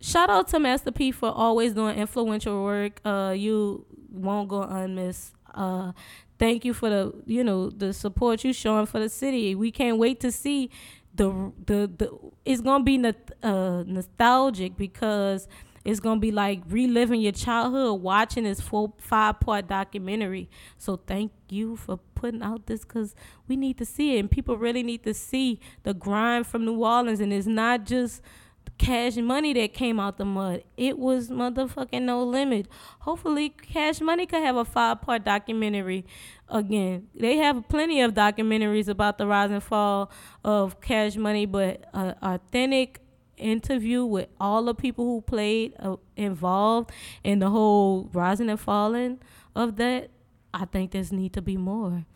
shout 0.00 0.30
out 0.30 0.48
to 0.48 0.58
Master 0.58 0.90
P 0.90 1.12
for 1.12 1.30
always 1.30 1.74
doing 1.74 1.98
influential 1.98 2.64
work. 2.64 3.00
Uh 3.04 3.34
you 3.36 3.84
won't 4.10 4.48
go 4.48 4.62
unmissed. 4.62 5.34
Uh 5.54 5.92
thank 6.38 6.64
you 6.64 6.74
for 6.74 6.88
the 6.90 7.14
you 7.26 7.44
know 7.44 7.70
the 7.70 7.92
support 7.92 8.44
you 8.44 8.52
showing 8.52 8.86
for 8.86 9.00
the 9.00 9.08
city. 9.08 9.54
We 9.54 9.70
can't 9.70 9.98
wait 9.98 10.20
to 10.20 10.32
see 10.32 10.70
the 11.14 11.52
the 11.64 11.90
the 11.96 12.18
it's 12.44 12.60
gonna 12.60 12.84
be 12.84 13.02
uh, 13.42 13.84
nostalgic 13.86 14.76
because 14.76 15.48
it's 15.84 16.00
gonna 16.00 16.20
be 16.20 16.32
like 16.32 16.62
reliving 16.68 17.20
your 17.20 17.32
childhood 17.32 18.00
watching 18.00 18.44
this 18.44 18.60
four 18.60 18.92
five 18.98 19.40
part 19.40 19.68
documentary. 19.68 20.50
So 20.78 20.96
thank 20.96 21.32
you 21.48 21.76
for 21.76 21.98
putting 22.14 22.42
out 22.42 22.66
this 22.66 22.80
because 22.80 23.14
we 23.46 23.56
need 23.56 23.78
to 23.78 23.84
see 23.84 24.16
it 24.16 24.20
and 24.20 24.30
people 24.30 24.58
really 24.58 24.82
need 24.82 25.04
to 25.04 25.14
see 25.14 25.60
the 25.84 25.94
grind 25.94 26.46
from 26.46 26.64
New 26.64 26.84
Orleans 26.84 27.20
and 27.20 27.32
it's 27.32 27.46
not 27.46 27.84
just 27.84 28.20
cash 28.78 29.16
money 29.16 29.52
that 29.54 29.72
came 29.72 29.98
out 29.98 30.18
the 30.18 30.24
mud. 30.24 30.62
It 30.76 30.98
was 30.98 31.28
motherfucking 31.28 32.02
no 32.02 32.22
limit. 32.22 32.68
Hopefully, 33.00 33.50
Cash 33.50 34.00
Money 34.00 34.26
could 34.26 34.42
have 34.42 34.56
a 34.56 34.64
five 34.64 35.00
part 35.02 35.24
documentary 35.24 36.04
again. 36.48 37.08
They 37.14 37.36
have 37.36 37.68
plenty 37.68 38.00
of 38.00 38.14
documentaries 38.14 38.88
about 38.88 39.18
the 39.18 39.26
rise 39.26 39.50
and 39.50 39.62
fall 39.62 40.10
of 40.44 40.80
Cash 40.80 41.16
Money, 41.16 41.46
but 41.46 41.84
a 41.92 42.14
authentic 42.22 43.00
interview 43.36 44.04
with 44.04 44.28
all 44.40 44.64
the 44.64 44.74
people 44.74 45.04
who 45.04 45.20
played 45.20 45.74
uh, 45.78 45.96
involved 46.16 46.90
in 47.22 47.38
the 47.38 47.50
whole 47.50 48.08
rising 48.12 48.50
and 48.50 48.60
falling 48.60 49.18
of 49.54 49.76
that. 49.76 50.10
I 50.54 50.64
think 50.64 50.92
there's 50.92 51.12
need 51.12 51.34
to 51.34 51.42
be 51.42 51.56
more. 51.56 52.06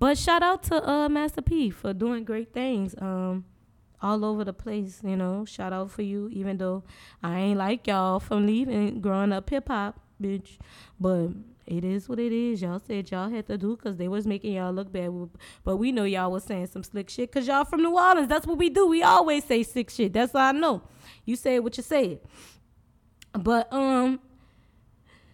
But 0.00 0.18
shout 0.18 0.42
out 0.42 0.64
to 0.64 0.88
uh, 0.88 1.08
Master 1.08 1.42
P 1.42 1.70
for 1.70 1.92
doing 1.94 2.24
great 2.24 2.52
things. 2.52 2.94
Um, 2.98 3.44
all 4.04 4.24
over 4.24 4.44
the 4.44 4.52
place, 4.52 5.00
you 5.02 5.16
know. 5.16 5.44
Shout 5.46 5.72
out 5.72 5.90
for 5.90 6.02
you, 6.02 6.28
even 6.30 6.58
though 6.58 6.84
I 7.22 7.40
ain't 7.40 7.58
like 7.58 7.86
y'all 7.86 8.20
from 8.20 8.46
leaving 8.46 9.00
growing 9.00 9.32
up 9.32 9.48
hip 9.48 9.68
hop, 9.68 9.98
bitch. 10.22 10.58
But 11.00 11.30
it 11.66 11.84
is 11.84 12.06
what 12.08 12.18
it 12.18 12.30
is. 12.30 12.60
Y'all 12.60 12.78
said 12.86 13.10
y'all 13.10 13.30
had 13.30 13.46
to 13.46 13.56
do 13.56 13.76
because 13.76 13.96
they 13.96 14.06
was 14.06 14.26
making 14.26 14.52
y'all 14.52 14.72
look 14.72 14.92
bad. 14.92 15.10
But 15.64 15.78
we 15.78 15.90
know 15.90 16.04
y'all 16.04 16.30
was 16.30 16.44
saying 16.44 16.66
some 16.66 16.84
slick 16.84 17.08
shit 17.08 17.32
because 17.32 17.46
y'all 17.46 17.64
from 17.64 17.82
New 17.82 17.96
Orleans. 17.96 18.28
That's 18.28 18.46
what 18.46 18.58
we 18.58 18.68
do. 18.68 18.86
We 18.86 19.02
always 19.02 19.44
say 19.44 19.62
sick 19.62 19.88
shit. 19.88 20.12
That's 20.12 20.34
all 20.34 20.42
I 20.42 20.52
know. 20.52 20.82
You 21.24 21.36
say 21.36 21.58
what 21.60 21.76
you 21.78 21.82
say. 21.82 22.20
But 23.32 23.72
um, 23.72 24.20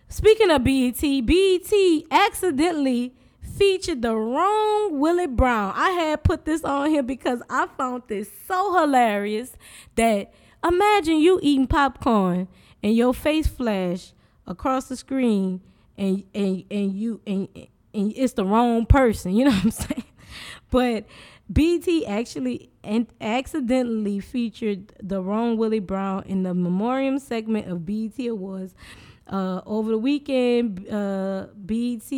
speaking 0.08 0.50
of 0.52 0.62
BET, 0.62 1.00
BET 1.00 1.72
accidentally 2.10 3.14
featured 3.60 4.00
the 4.00 4.16
wrong 4.16 4.98
Willie 4.98 5.26
Brown. 5.26 5.74
I 5.76 5.90
had 5.90 6.24
put 6.24 6.46
this 6.46 6.64
on 6.64 6.88
here 6.88 7.02
because 7.02 7.42
I 7.50 7.66
found 7.76 8.04
this 8.08 8.30
so 8.48 8.80
hilarious 8.80 9.52
that 9.96 10.32
imagine 10.66 11.18
you 11.18 11.38
eating 11.42 11.66
popcorn 11.66 12.48
and 12.82 12.96
your 12.96 13.12
face 13.12 13.46
flash 13.46 14.14
across 14.46 14.88
the 14.88 14.96
screen 14.96 15.60
and 15.98 16.24
and 16.34 16.64
and 16.70 16.94
you 16.94 17.20
and 17.26 17.48
and 17.92 18.14
it's 18.16 18.32
the 18.32 18.46
wrong 18.46 18.86
person, 18.86 19.34
you 19.34 19.44
know 19.44 19.50
what 19.50 19.64
I'm 19.64 19.70
saying? 19.70 20.04
But 20.70 21.04
BT 21.52 22.06
actually 22.06 22.70
and 22.82 23.08
accidentally 23.20 24.20
featured 24.20 24.94
the 25.02 25.20
wrong 25.20 25.58
Willie 25.58 25.80
Brown 25.80 26.22
in 26.24 26.44
the 26.44 26.54
memoriam 26.54 27.18
segment 27.18 27.68
of 27.68 27.84
BT 27.84 28.28
Awards. 28.28 28.74
Uh, 29.30 29.60
over 29.64 29.92
the 29.92 29.98
weekend, 29.98 30.88
uh, 30.88 31.46
BET 31.54 32.10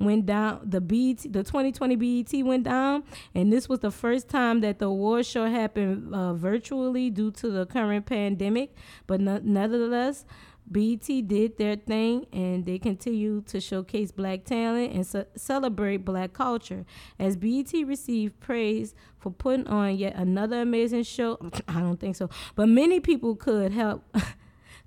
went 0.00 0.26
down. 0.26 0.60
The 0.64 0.80
BET, 0.80 1.18
the 1.32 1.44
2020 1.44 1.94
BET 1.96 2.44
went 2.44 2.64
down, 2.64 3.04
and 3.34 3.52
this 3.52 3.68
was 3.68 3.78
the 3.78 3.92
first 3.92 4.28
time 4.28 4.60
that 4.62 4.80
the 4.80 4.86
award 4.86 5.26
show 5.26 5.46
happened 5.46 6.12
uh, 6.12 6.34
virtually 6.34 7.08
due 7.08 7.30
to 7.32 7.50
the 7.50 7.66
current 7.66 8.04
pandemic. 8.06 8.74
But 9.06 9.20
no- 9.20 9.40
nevertheless, 9.44 10.24
BET 10.70 11.06
did 11.26 11.56
their 11.56 11.76
thing, 11.76 12.26
and 12.32 12.64
they 12.64 12.78
continue 12.78 13.42
to 13.42 13.60
showcase 13.60 14.10
black 14.10 14.44
talent 14.44 14.92
and 14.92 15.06
ce- 15.06 15.28
celebrate 15.36 15.98
black 15.98 16.32
culture. 16.32 16.84
As 17.18 17.36
BET 17.36 17.72
received 17.72 18.38
praise 18.40 18.94
for 19.18 19.30
putting 19.30 19.66
on 19.66 19.96
yet 19.96 20.14
another 20.16 20.62
amazing 20.62 21.02
show, 21.04 21.38
I 21.68 21.80
don't 21.80 21.98
think 21.98 22.16
so, 22.16 22.28
but 22.54 22.68
many 22.68 23.00
people 23.00 23.34
could 23.36 23.72
help 23.72 24.04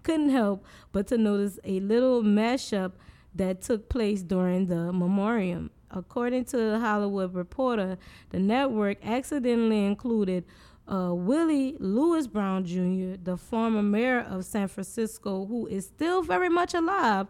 couldn't 0.04 0.30
help 0.30 0.66
but 0.92 1.08
to 1.08 1.18
notice 1.18 1.60
a 1.64 1.80
little 1.80 2.22
mashup 2.22 2.94
that 3.36 3.62
took 3.62 3.90
place 3.90 4.22
during 4.22 4.68
the 4.68 4.92
memoriam. 4.94 5.72
According 5.90 6.46
to 6.46 6.58
the 6.58 6.80
Hollywood 6.80 7.34
Reporter, 7.34 7.98
the 8.30 8.40
network 8.40 8.98
accidentally 9.04 9.86
included 9.86 10.44
uh, 10.92 11.14
Willie 11.14 11.76
Lewis 11.80 12.28
Brown 12.28 12.66
Jr., 12.66 13.16
the 13.22 13.38
former 13.38 13.82
mayor 13.82 14.20
of 14.20 14.44
San 14.44 14.68
Francisco, 14.68 15.46
who 15.46 15.68
is 15.68 15.86
still 15.86 16.22
very 16.22 16.50
much 16.50 16.74
alive. 16.74 17.28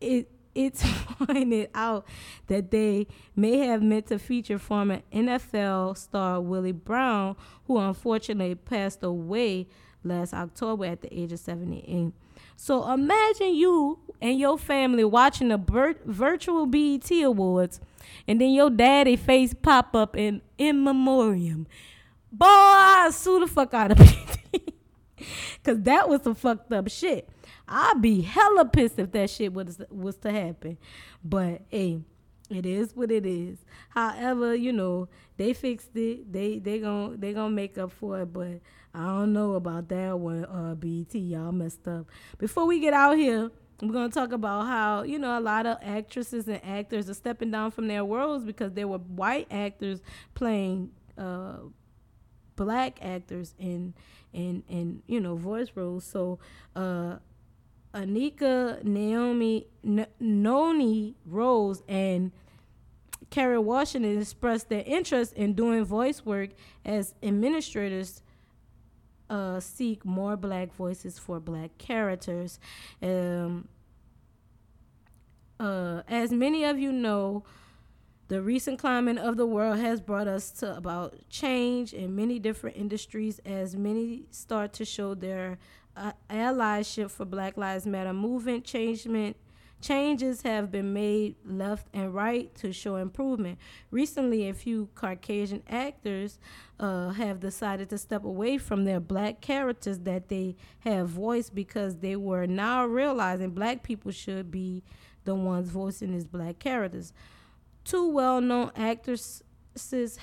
It 0.00 0.30
it's 0.54 0.82
pointed 1.18 1.70
out 1.74 2.06
that 2.48 2.70
they 2.70 3.06
may 3.36 3.58
have 3.58 3.82
meant 3.82 4.06
to 4.06 4.18
feature 4.18 4.58
former 4.58 5.02
NFL 5.12 5.96
star 5.96 6.40
Willie 6.40 6.72
Brown, 6.72 7.36
who 7.66 7.78
unfortunately 7.78 8.56
passed 8.56 9.02
away 9.02 9.68
last 10.04 10.34
October 10.34 10.84
at 10.86 11.02
the 11.02 11.18
age 11.18 11.32
of 11.32 11.38
78. 11.38 12.12
So 12.56 12.90
imagine 12.92 13.54
you 13.54 13.98
and 14.20 14.38
your 14.38 14.58
family 14.58 15.04
watching 15.04 15.48
the 15.48 15.58
vir- 15.58 16.00
virtual 16.04 16.66
BET 16.66 17.10
Awards, 17.10 17.80
and 18.26 18.40
then 18.40 18.50
your 18.50 18.70
daddy 18.70 19.16
face 19.16 19.54
pop 19.54 19.94
up 19.94 20.16
in 20.16 20.42
in 20.56 20.82
memoriam. 20.82 21.66
Boy, 22.32 22.46
I 22.46 23.10
sue 23.12 23.40
the 23.40 23.46
fuck 23.46 23.74
out 23.74 23.92
of 23.92 23.98
BET. 23.98 24.38
Cause 25.64 25.80
that 25.82 26.08
was 26.08 26.22
some 26.22 26.34
fucked 26.34 26.72
up 26.72 26.88
shit. 26.88 27.28
I'd 27.66 28.00
be 28.00 28.22
hella 28.22 28.64
pissed 28.64 28.98
if 28.98 29.12
that 29.12 29.30
shit 29.30 29.52
was 29.52 29.80
was 29.90 30.16
to 30.18 30.30
happen. 30.32 30.78
But 31.22 31.62
hey, 31.68 32.00
it 32.50 32.64
is 32.64 32.94
what 32.94 33.10
it 33.10 33.26
is. 33.26 33.58
However, 33.90 34.54
you 34.54 34.72
know, 34.72 35.08
they 35.36 35.52
fixed 35.52 35.94
it. 35.94 36.32
They 36.32 36.58
they 36.58 36.78
gon' 36.78 37.20
they 37.20 37.32
gonna 37.32 37.54
make 37.54 37.76
up 37.76 37.92
for 37.92 38.22
it, 38.22 38.32
but 38.32 38.60
I 38.94 39.04
don't 39.04 39.32
know 39.32 39.54
about 39.54 39.88
that 39.88 40.18
one, 40.18 40.44
uh 40.44 40.74
BT. 40.74 41.18
Y'all 41.18 41.52
messed 41.52 41.86
up. 41.86 42.06
Before 42.38 42.66
we 42.66 42.80
get 42.80 42.94
out 42.94 43.16
here, 43.16 43.50
we're 43.80 43.92
gonna 43.92 44.08
talk 44.10 44.32
about 44.32 44.66
how, 44.66 45.02
you 45.02 45.18
know, 45.18 45.38
a 45.38 45.40
lot 45.40 45.66
of 45.66 45.78
actresses 45.82 46.48
and 46.48 46.64
actors 46.64 47.08
are 47.08 47.14
stepping 47.14 47.50
down 47.50 47.70
from 47.70 47.86
their 47.88 48.04
roles 48.04 48.44
because 48.44 48.72
there 48.72 48.88
were 48.88 48.98
white 48.98 49.46
actors 49.50 50.00
playing 50.34 50.90
uh 51.16 51.58
black 52.56 52.98
actors 53.02 53.54
in 53.58 53.94
in 54.32 54.62
in 54.68 55.02
you 55.06 55.20
know 55.20 55.36
voice 55.36 55.68
roles. 55.74 56.04
So 56.04 56.38
uh, 56.76 57.16
Anika 57.94 58.82
Naomi 58.84 59.66
N- 59.84 60.06
Noni 60.20 61.14
Rose 61.24 61.82
and 61.88 62.32
Kerry 63.30 63.58
Washington 63.58 64.20
expressed 64.20 64.68
their 64.68 64.82
interest 64.86 65.32
in 65.34 65.54
doing 65.54 65.84
voice 65.84 66.24
work 66.24 66.50
as 66.84 67.14
administrators 67.22 68.22
uh, 69.30 69.60
seek 69.60 70.04
more 70.04 70.36
black 70.36 70.72
voices 70.74 71.18
for 71.18 71.40
black 71.40 71.76
characters. 71.78 72.58
Um, 73.02 73.68
uh, 75.60 76.02
as 76.08 76.32
many 76.32 76.64
of 76.64 76.78
you 76.78 76.92
know, 76.92 77.44
the 78.28 78.42
recent 78.42 78.78
climate 78.78 79.18
of 79.18 79.36
the 79.36 79.46
world 79.46 79.78
has 79.78 80.00
brought 80.00 80.28
us 80.28 80.50
to 80.50 80.76
about 80.76 81.16
change 81.30 81.92
in 81.92 82.14
many 82.14 82.38
different 82.38 82.76
industries 82.76 83.40
as 83.44 83.74
many 83.74 84.26
start 84.30 84.72
to 84.74 84.84
show 84.84 85.14
their 85.14 85.58
uh, 85.96 86.12
allyship 86.30 87.10
for 87.10 87.24
Black 87.24 87.56
Lives 87.56 87.86
Matter 87.86 88.12
movement 88.12 88.64
changement 88.64 89.36
changes 89.80 90.42
have 90.42 90.70
been 90.70 90.92
made 90.92 91.36
left 91.44 91.86
and 91.92 92.14
right 92.14 92.54
to 92.56 92.72
show 92.72 92.96
improvement. 92.96 93.58
Recently, 93.90 94.48
a 94.48 94.54
few 94.54 94.88
Caucasian 94.94 95.62
actors 95.68 96.38
uh, 96.80 97.10
have 97.10 97.40
decided 97.40 97.88
to 97.90 97.98
step 97.98 98.24
away 98.24 98.58
from 98.58 98.84
their 98.84 99.00
black 99.00 99.40
characters 99.40 100.00
that 100.00 100.28
they 100.28 100.56
have 100.80 101.08
voiced 101.08 101.54
because 101.54 101.96
they 101.96 102.16
were 102.16 102.46
now 102.46 102.84
realizing 102.84 103.50
black 103.50 103.82
people 103.82 104.10
should 104.10 104.50
be 104.50 104.82
the 105.24 105.34
ones 105.34 105.68
voicing 105.68 106.12
these 106.12 106.26
black 106.26 106.58
characters. 106.58 107.12
Two 107.84 108.08
well-known 108.08 108.70
actors 108.76 109.42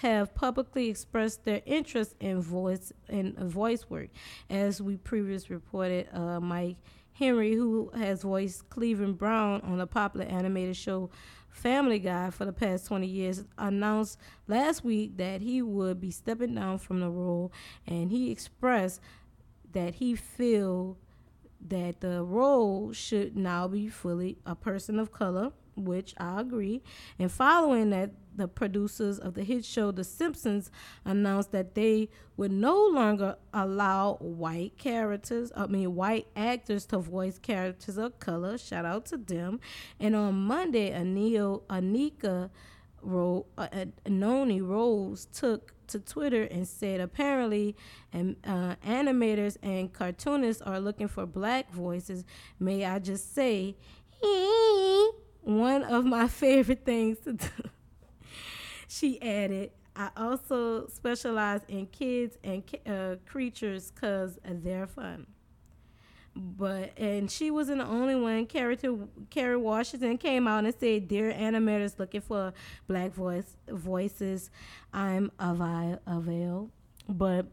have 0.02 0.36
publicly 0.36 0.90
expressed 0.90 1.46
their 1.46 1.62
interest 1.66 2.16
in 2.20 2.42
voice 2.42 2.92
in 3.08 3.34
voice 3.48 3.90
work, 3.90 4.10
as 4.50 4.82
we 4.82 4.98
previously 4.98 5.56
reported. 5.56 6.08
Uh, 6.14 6.40
Mike 6.40 6.76
Henry, 7.16 7.54
who 7.54 7.90
has 7.96 8.24
voiced 8.24 8.70
Cleveland 8.70 9.18
Brown 9.18 9.62
on 9.62 9.78
the 9.78 9.88
popular 9.88 10.26
animated 10.26 10.76
show 10.76 11.10
Family 11.50 11.98
Guy 11.98 12.30
for 12.30 12.44
the 12.44 12.52
past 12.52 12.88
20 12.88 13.08
years, 13.08 13.46
announced 13.58 14.20
last 14.48 14.84
week 14.84 15.16
that 15.16 15.42
he 15.42 15.62
would 15.62 16.02
be 16.02 16.12
stepping 16.12 16.56
down 16.56 16.78
from 16.78 17.00
the 17.00 17.10
role, 17.10 17.54
and 17.88 18.12
he 18.12 18.32
expressed 18.32 19.00
that 19.72 19.96
he 19.96 20.14
feel 20.14 20.98
that 21.66 22.02
the 22.02 22.22
role 22.22 22.92
should 22.92 23.38
now 23.38 23.70
be 23.70 23.88
fully 23.88 24.38
a 24.46 24.54
person 24.54 25.00
of 25.00 25.14
color, 25.14 25.54
which 25.78 26.14
I 26.18 26.42
agree. 26.42 26.84
And 27.18 27.32
following 27.32 27.92
that, 27.92 28.12
the 28.36 28.48
producers 28.48 29.20
of 29.20 29.34
the 29.34 29.44
hit 29.44 29.66
show 29.66 29.92
The 29.92 30.04
Simpsons 30.04 30.72
announced 31.04 31.52
that 31.52 31.76
they 31.76 32.10
would 32.38 32.52
no 32.52 32.88
longer 32.88 33.38
allow 33.54 34.16
white 34.16 34.78
characters, 34.78 35.52
I 35.56 35.68
mean 35.68 35.96
white 35.96 36.28
actors 36.36 36.86
to 36.88 37.00
voice 37.00 37.40
characters 37.40 37.98
of 37.98 38.20
color. 38.20 38.58
Shout 38.58 38.86
out 38.86 39.06
to 39.08 39.18
them. 39.18 39.60
And 40.00 40.16
on 40.16 40.36
Monday, 40.36 40.92
Anil, 40.92 41.64
Anika 41.64 42.50
Ro, 43.02 43.46
uh, 43.58 43.68
Noni 44.08 44.62
Rose 44.62 45.28
took 45.32 45.74
to 45.88 46.00
Twitter 46.00 46.44
and 46.44 46.68
said 46.68 47.00
apparently 47.00 47.76
uh, 48.14 48.76
animators 48.86 49.58
and 49.62 49.94
cartoonists 49.94 50.62
are 50.62 50.80
looking 50.80 51.08
for 51.08 51.26
black 51.26 51.72
voices. 51.72 52.26
May 52.60 52.86
I 52.86 53.00
just 53.00 53.34
say, 53.36 53.76
one 55.42 55.84
of 55.84 56.06
my 56.06 56.28
favorite 56.28 56.84
things 56.86 57.20
to 57.20 57.34
do. 57.34 57.48
She 58.96 59.22
added, 59.22 59.72
I 59.96 60.10
also 60.16 60.88
specialize 60.88 61.62
in 61.68 61.88
kids 61.88 62.38
and 62.44 62.64
uh, 62.88 63.16
creatures 63.26 63.92
because 63.92 64.40
they're 64.44 64.88
fun. 64.88 65.28
But 66.36 66.98
and 66.98 67.32
she 67.32 67.50
wasn't 67.50 67.80
the 67.80 67.88
only 67.88 68.16
one. 68.16 68.46
Carrie 68.46 68.78
Kerry 69.30 69.56
Washington 69.56 70.18
came 70.18 70.50
out 70.50 70.66
and 70.66 70.76
said, 70.78 71.08
"Dear 71.08 71.32
animators 71.32 71.98
looking 71.98 72.20
for 72.20 72.54
black 72.88 73.14
voice 73.14 73.56
voices, 73.70 74.50
I'm 74.94 75.32
avail 75.40 76.00
avail." 76.06 76.72
But 77.08 77.46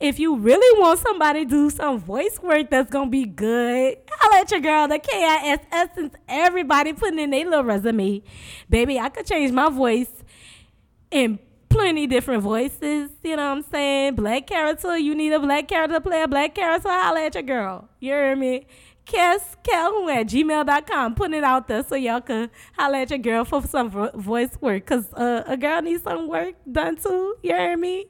if 0.00 0.18
you 0.18 0.36
really 0.36 0.80
want 0.80 1.00
somebody 1.00 1.44
to 1.44 1.50
do 1.50 1.68
some 1.68 1.98
voice 1.98 2.38
work 2.42 2.70
that's 2.70 2.90
gonna 2.90 3.10
be 3.10 3.26
good, 3.26 3.98
I'll 4.20 4.30
let 4.30 4.50
your 4.50 4.60
girl, 4.60 4.88
the 4.88 4.98
KIS 4.98 5.66
Essence, 5.70 6.14
everybody 6.28 6.94
putting 6.94 7.18
in 7.18 7.28
their 7.28 7.44
little 7.44 7.64
resume. 7.64 8.22
Baby, 8.70 8.98
I 8.98 9.10
could 9.10 9.26
change 9.26 9.52
my 9.52 9.68
voice 9.68 10.17
in 11.10 11.38
plenty 11.68 12.06
different 12.06 12.42
voices. 12.42 13.10
You 13.22 13.36
know 13.36 13.48
what 13.48 13.58
I'm 13.58 13.62
saying? 13.70 14.14
Black 14.14 14.46
character, 14.46 14.96
you 14.96 15.14
need 15.14 15.32
a 15.32 15.40
black 15.40 15.68
character 15.68 16.00
play 16.00 16.22
a 16.22 16.28
black 16.28 16.54
character, 16.54 16.88
holla 16.88 17.24
at 17.26 17.34
your 17.34 17.42
girl. 17.42 17.88
You 18.00 18.12
hear 18.12 18.36
me? 18.36 18.66
Kiss 19.04 19.42
Calhoun 19.62 20.10
at 20.10 20.26
gmail.com. 20.26 21.14
Putting 21.14 21.38
it 21.38 21.44
out 21.44 21.66
there 21.66 21.82
so 21.82 21.94
y'all 21.94 22.20
can 22.20 22.50
holla 22.76 22.98
at 22.98 23.10
your 23.10 23.18
girl 23.18 23.44
for 23.44 23.62
some 23.62 23.90
vo- 23.90 24.10
voice 24.14 24.50
work. 24.60 24.84
Because 24.84 25.10
uh, 25.14 25.44
a 25.46 25.56
girl 25.56 25.80
needs 25.80 26.02
some 26.02 26.28
work 26.28 26.54
done 26.70 26.96
too. 26.96 27.36
You 27.42 27.54
hear 27.54 27.76
me? 27.76 28.06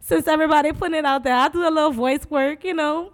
Since 0.00 0.26
everybody 0.26 0.72
putting 0.72 0.96
it 0.96 1.04
out 1.04 1.22
there, 1.22 1.36
I 1.36 1.48
do 1.48 1.62
a 1.62 1.70
little 1.70 1.92
voice 1.92 2.28
work, 2.28 2.64
you 2.64 2.74
know. 2.74 3.12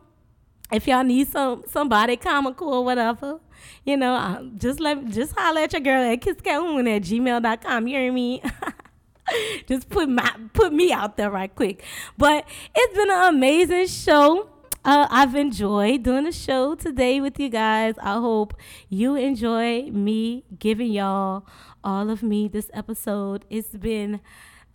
If 0.72 0.88
y'all 0.88 1.04
need 1.04 1.28
some 1.28 1.64
somebody 1.68 2.16
comical 2.16 2.72
or 2.72 2.84
whatever, 2.84 3.38
you 3.84 3.96
know, 3.98 4.14
uh, 4.14 4.42
just 4.56 4.80
let 4.80 5.04
just 5.06 5.36
holla 5.36 5.62
at 5.62 5.72
your 5.74 5.82
girl 5.82 6.10
at 6.10 6.20
kisscalhoun 6.22 6.96
at 6.96 7.02
gmail.com. 7.02 7.86
You 7.86 7.98
hear 7.98 8.12
me? 8.12 8.42
just 9.66 9.88
put 9.88 10.08
my 10.08 10.34
put 10.52 10.72
me 10.72 10.92
out 10.92 11.16
there 11.16 11.30
right 11.30 11.54
quick. 11.54 11.82
But 12.16 12.46
it's 12.74 12.96
been 12.96 13.10
an 13.10 13.34
amazing 13.34 13.86
show. 13.86 14.50
Uh, 14.84 15.08
I've 15.10 15.34
enjoyed 15.34 16.04
doing 16.04 16.24
the 16.24 16.32
show 16.32 16.76
today 16.76 17.20
with 17.20 17.40
you 17.40 17.48
guys. 17.48 17.94
I 18.00 18.14
hope 18.20 18.54
you 18.88 19.16
enjoy 19.16 19.90
me 19.90 20.44
giving 20.60 20.92
y'all 20.92 21.44
all 21.82 22.08
of 22.08 22.22
me 22.22 22.46
this 22.46 22.70
episode. 22.72 23.44
It's 23.50 23.70
been 23.70 24.20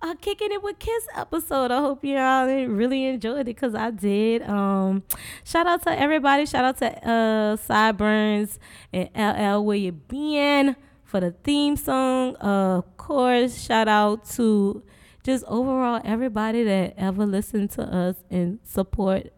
a 0.01 0.15
kicking 0.15 0.51
it 0.51 0.63
with 0.63 0.79
Kiss 0.79 1.07
episode. 1.15 1.71
I 1.71 1.79
hope 1.79 2.03
you 2.03 2.17
all 2.17 2.45
really 2.45 3.05
enjoyed 3.05 3.41
it 3.41 3.45
because 3.45 3.75
I 3.75 3.91
did. 3.91 4.41
Um, 4.43 5.03
shout 5.43 5.67
out 5.67 5.83
to 5.83 5.97
everybody. 5.97 6.45
Shout 6.45 6.65
out 6.65 6.77
to 6.79 7.09
uh, 7.09 7.55
Sideburns 7.55 8.59
and 8.91 9.09
LL 9.15 9.63
where 9.63 9.77
you 9.77 9.91
been 9.91 10.75
for 11.11 11.19
the 11.19 11.31
theme 11.31 11.75
song. 11.75 12.35
Of 12.37 12.95
course, 12.95 13.61
shout 13.61 13.89
out 13.89 14.23
to 14.37 14.81
just 15.23 15.43
overall 15.45 15.99
everybody 16.05 16.63
that 16.63 16.93
ever 16.97 17.25
listened 17.25 17.71
to 17.71 17.83
us 17.83 18.15
and 18.31 18.59
support 18.63 19.33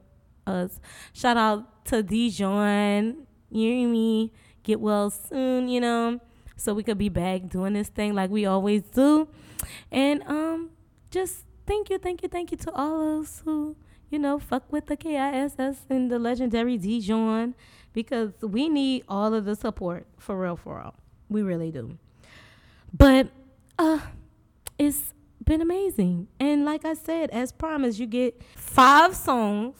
us. 0.45 0.79
Shout 1.13 1.35
out 1.35 1.85
to 1.85 2.03
Dijon. 2.03 3.25
You 3.49 3.71
hear 3.71 3.89
me? 3.89 4.31
Get 4.61 4.79
well 4.79 5.09
soon, 5.09 5.67
you 5.67 5.81
know, 5.81 6.21
so 6.55 6.75
we 6.75 6.83
could 6.83 6.99
be 6.99 7.09
back 7.09 7.49
doing 7.49 7.73
this 7.73 7.89
thing 7.89 8.13
like 8.13 8.29
we 8.29 8.45
always 8.45 8.83
do. 8.83 9.27
And 9.91 10.21
um, 10.27 10.69
just 11.09 11.43
thank 11.65 11.89
you, 11.89 11.97
thank 11.97 12.21
you, 12.21 12.29
thank 12.29 12.51
you 12.51 12.57
to 12.57 12.71
all 12.71 13.17
of 13.17 13.23
us 13.23 13.41
who, 13.43 13.75
you 14.11 14.19
know, 14.19 14.37
fuck 14.37 14.71
with 14.71 14.85
the 14.85 14.95
KISS 14.95 15.55
and 15.89 16.11
the 16.11 16.19
legendary 16.19 16.77
Dijon 16.77 17.55
because 17.93 18.31
we 18.41 18.69
need 18.69 19.03
all 19.09 19.33
of 19.33 19.45
the 19.45 19.55
support 19.55 20.05
for 20.19 20.39
real, 20.39 20.55
for 20.55 20.77
real. 20.77 20.95
We 21.33 21.41
really 21.41 21.71
do. 21.71 21.97
But 22.93 23.27
uh 23.77 23.99
it's 24.79 25.13
been 25.43 25.61
amazing. 25.61 26.27
And 26.39 26.65
like 26.65 26.85
I 26.85 26.93
said, 26.93 27.29
as 27.31 27.51
promised, 27.51 27.99
you 27.99 28.07
get 28.07 28.41
five 28.55 29.15
songs. 29.15 29.77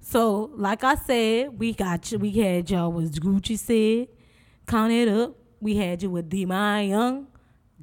So, 0.00 0.50
like 0.54 0.84
I 0.84 0.94
said, 0.94 1.58
we 1.58 1.72
got 1.72 2.12
you. 2.12 2.18
We 2.18 2.30
had 2.30 2.70
y'all 2.70 2.92
with 2.92 3.20
Gucci 3.20 3.58
Sid, 3.58 4.08
count 4.66 4.92
it 4.92 5.08
up. 5.08 5.34
We 5.60 5.76
had 5.76 6.02
you 6.02 6.10
with 6.10 6.28
D-My 6.28 6.82
Young, 6.82 7.26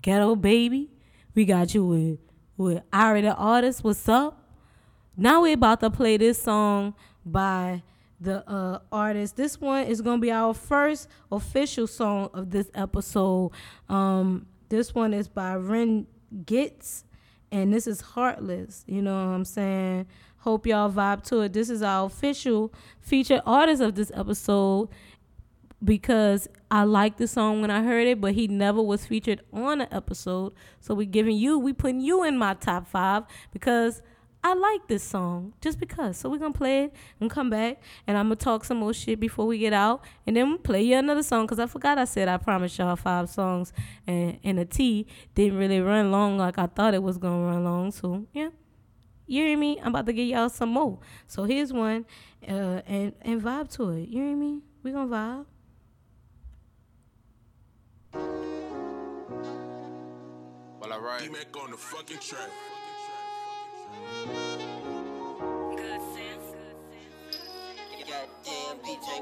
Ghetto 0.02 0.36
Baby. 0.36 0.90
We 1.36 1.46
got 1.46 1.74
you 1.74 1.86
with 1.86 2.20
with 2.56 2.84
Ari 2.94 3.22
the 3.22 3.34
Artist. 3.36 3.84
What's 3.84 4.08
up? 4.08 4.40
Now 5.18 5.42
we 5.42 5.52
about 5.54 5.80
to 5.82 5.90
play 5.90 6.18
this 6.18 6.42
song 6.42 6.94
by 7.26 7.84
the 8.20 8.48
uh, 8.50 8.80
artist. 8.92 9.36
This 9.36 9.60
one 9.60 9.86
is 9.86 10.02
gonna 10.02 10.22
be 10.22 10.32
our 10.32 10.54
first 10.54 11.08
official 11.32 11.88
song 11.88 12.30
of 12.34 12.52
this 12.52 12.70
episode. 12.74 13.52
Um, 13.90 14.48
this 14.70 14.96
one 14.96 15.14
is 15.14 15.28
by 15.28 15.56
Ren 15.56 16.08
Gitz, 16.46 17.04
and 17.52 17.74
this 17.74 17.88
is 17.88 18.02
Heartless. 18.02 18.84
You 18.88 19.02
know 19.02 19.14
what 19.14 19.34
I'm 19.34 19.46
saying? 19.46 20.08
Hope 20.38 20.68
y'all 20.68 20.92
vibe 20.92 21.24
to 21.26 21.42
it. 21.42 21.54
This 21.54 21.70
is 21.70 21.82
our 21.82 22.06
official 22.06 22.74
featured 23.00 23.42
artist 23.46 23.82
of 23.82 23.96
this 23.96 24.12
episode 24.14 24.90
because 25.84 26.48
I 26.72 26.84
liked 26.84 27.18
the 27.18 27.28
song 27.28 27.62
when 27.62 27.70
I 27.70 27.84
heard 27.84 28.08
it, 28.08 28.22
but 28.22 28.34
he 28.34 28.48
never 28.48 28.82
was 28.82 29.06
featured 29.06 29.42
on 29.52 29.82
an 29.82 29.88
episode. 29.92 30.54
So 30.80 30.94
we 30.94 31.06
giving 31.06 31.36
you, 31.36 31.60
we 31.60 31.74
putting 31.74 32.02
you 32.02 32.24
in 32.24 32.38
my 32.38 32.54
top 32.56 32.88
five 32.88 33.24
because 33.52 34.02
I 34.46 34.54
like 34.56 34.88
this 34.88 35.04
song 35.04 35.54
just 35.62 35.80
because. 35.80 36.18
So 36.18 36.30
we're 36.30 36.38
gonna 36.38 36.54
play 36.54 36.84
it 36.86 36.94
and 37.22 37.30
come 37.30 37.50
back, 37.50 37.82
and 38.06 38.18
I'm 38.18 38.26
gonna 38.26 38.36
talk 38.36 38.66
some 38.66 38.78
more 38.78 38.94
shit 38.94 39.20
before 39.20 39.46
we 39.48 39.58
get 39.58 39.72
out, 39.74 40.04
and 40.28 40.36
then 40.36 40.50
we'll 40.50 40.58
play 40.58 40.82
you 40.84 40.98
another 40.98 41.24
song 41.24 41.46
because 41.46 41.60
I 41.60 41.66
forgot 41.68 41.98
I 41.98 42.06
said 42.06 42.28
I 42.28 42.38
promised 42.38 42.78
y'all 42.78 42.96
five 42.98 43.30
songs, 43.30 43.72
and 44.06 44.40
and 44.44 44.58
the 44.58 44.66
tea 44.66 45.08
didn't 45.34 45.58
really 45.58 45.80
run 45.80 46.12
long 46.12 46.38
like 46.38 46.58
I 46.58 46.68
thought 46.68 46.94
it 46.94 47.04
was 47.04 47.18
gonna 47.18 47.46
run 47.46 47.64
long. 47.64 47.92
So 47.92 48.26
yeah, 48.34 48.50
You 49.28 49.44
hear 49.46 49.58
me? 49.58 49.80
I'm 49.82 49.88
about 49.88 50.06
to 50.08 50.14
give 50.14 50.28
y'all 50.28 50.50
some 50.50 50.70
more. 50.70 51.00
So 51.28 51.46
here's 51.46 51.72
one, 51.72 52.06
uh, 52.48 52.82
and 52.86 53.14
and 53.22 53.42
vibe 53.42 53.70
to 53.78 53.90
it. 53.92 54.10
You 54.10 54.24
hear 54.24 54.36
me? 54.36 54.60
We 54.84 54.92
gonna 54.92 55.08
vibe. 55.10 55.46
Well, 60.80 60.92
alright. 60.92 61.22
D-Mac 61.22 61.56
on 61.64 61.72
the 61.72 61.78
fucking 61.78 62.18
track. 62.20 62.50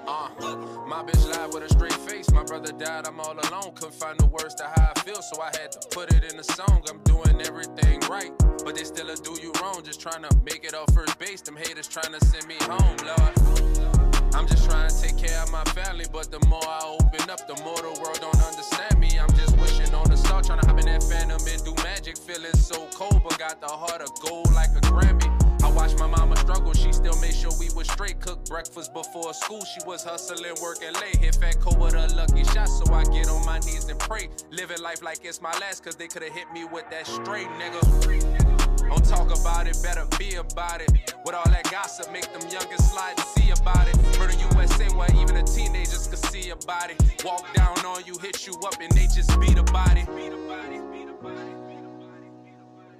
Uh, 0.07 0.29
my 0.87 1.03
bitch 1.03 1.29
lied 1.31 1.53
with 1.53 1.63
a 1.63 1.69
straight 1.69 1.93
face. 1.93 2.29
My 2.31 2.43
brother 2.43 2.71
died, 2.73 3.07
I'm 3.07 3.19
all 3.19 3.33
alone. 3.33 3.73
Couldn't 3.75 3.93
find 3.93 4.19
the 4.19 4.25
words 4.25 4.55
to 4.55 4.63
how 4.63 4.91
I 4.95 4.99
feel, 5.01 5.21
so 5.21 5.41
I 5.41 5.51
had 5.57 5.71
to 5.71 5.79
put 5.91 6.13
it 6.13 6.31
in 6.31 6.39
a 6.39 6.43
song. 6.43 6.83
I'm 6.89 6.99
doing 7.03 7.41
everything 7.41 7.99
right, 8.09 8.31
but 8.65 8.75
they 8.75 8.83
still 8.83 9.09
a 9.09 9.15
do 9.15 9.37
you 9.41 9.53
wrong. 9.61 9.81
Just 9.83 10.01
trying 10.01 10.23
to 10.23 10.35
make 10.43 10.65
it 10.65 10.73
off 10.73 10.93
first 10.93 11.17
base. 11.19 11.41
Them 11.41 11.55
haters 11.55 11.87
trying 11.87 12.13
to 12.13 12.25
send 12.25 12.47
me 12.47 12.55
home, 12.61 12.97
Lord. 13.05 14.00
I'm 14.33 14.47
just 14.47 14.69
trying 14.69 14.89
to 14.89 15.01
take 15.01 15.17
care 15.17 15.41
of 15.41 15.51
my 15.51 15.63
family, 15.75 16.05
but 16.11 16.31
the 16.31 16.39
more 16.47 16.63
I 16.63 16.79
open 16.85 17.29
up, 17.29 17.45
the 17.47 17.61
more 17.63 17.77
the 17.77 17.99
world 18.01 18.19
don't 18.21 18.41
understand 18.43 18.99
me. 18.99 19.19
I'm 19.19 19.31
just 19.35 19.57
wishing 19.57 19.93
on 19.93 20.09
the 20.09 20.15
star, 20.17 20.41
trying 20.41 20.61
to 20.61 20.67
hop 20.67 20.79
in 20.79 20.85
that 20.85 21.03
phantom 21.03 21.41
and 21.45 21.63
do 21.63 21.73
magic. 21.83 22.17
Feeling 22.17 22.53
so 22.53 22.87
cold, 22.95 23.21
but 23.23 23.37
got 23.37 23.59
the 23.59 23.67
heart 23.67 24.01
of 24.01 24.09
gold 24.21 24.51
like 24.53 24.69
a 24.69 24.81
Grammy. 24.87 25.27
I 25.63 25.71
watched 25.71 25.99
my 25.99 26.07
mama 26.07 26.35
struggle, 26.37 26.73
she 26.73 26.91
still 26.91 27.19
made 27.19 27.35
sure 27.35 27.51
we 27.59 27.69
was 27.75 27.87
straight. 27.91 28.19
Cooked 28.19 28.49
breakfast 28.49 28.93
before 28.93 29.33
school, 29.33 29.63
she 29.65 29.79
was 29.85 30.03
hustling, 30.03 30.55
working 30.61 30.93
late. 30.93 31.17
Hit 31.17 31.35
Fat 31.35 31.59
Co 31.59 31.75
with 31.77 31.93
a 31.93 32.07
lucky 32.15 32.43
shot, 32.45 32.67
so 32.67 32.91
I 32.93 33.03
get 33.03 33.29
on 33.29 33.45
my 33.45 33.59
knees 33.59 33.89
and 33.89 33.99
pray. 33.99 34.29
Living 34.49 34.81
life 34.81 35.03
like 35.03 35.19
it's 35.23 35.41
my 35.41 35.51
last, 35.59 35.83
cause 35.83 35.95
they 35.95 36.07
could've 36.07 36.33
hit 36.33 36.51
me 36.53 36.63
with 36.65 36.89
that 36.89 37.05
straight 37.05 37.47
nigga. 37.59 38.50
Don't 38.91 39.05
talk 39.05 39.31
about 39.39 39.67
it, 39.67 39.79
better 39.81 40.05
be 40.19 40.35
about 40.35 40.81
it. 40.81 41.15
With 41.25 41.33
all 41.33 41.45
that 41.45 41.71
gossip, 41.71 42.11
make 42.11 42.29
them 42.33 42.41
youngest 42.51 42.91
slide 42.91 43.13
and 43.15 43.25
see 43.25 43.49
about 43.51 43.87
it. 43.87 43.95
Murder 44.19 44.33
USA, 44.53 44.93
where 44.93 45.07
even 45.11 45.35
the 45.35 45.43
teenagers 45.43 46.07
could 46.07 46.19
see 46.19 46.49
about 46.49 46.91
it. 46.91 47.23
Walk 47.23 47.53
down 47.53 47.77
on 47.85 48.03
you, 48.05 48.17
hit 48.17 48.45
you 48.45 48.53
up, 48.65 48.75
and 48.81 48.91
they 48.91 49.03
just 49.03 49.39
beat 49.39 49.57
a 49.57 49.63
body. 49.63 50.03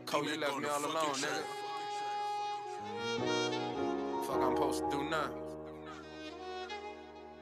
Cole, 0.06 0.24
you 0.24 0.40
left 0.40 0.60
me 0.60 0.70
all 0.70 0.80
alone, 0.80 1.16
nigga. 1.16 1.44
Fuck, 4.26 4.42
I'm 4.42 4.56
supposed 4.56 4.84
to 4.86 4.92
do 4.92 5.04
nothing. 5.10 5.38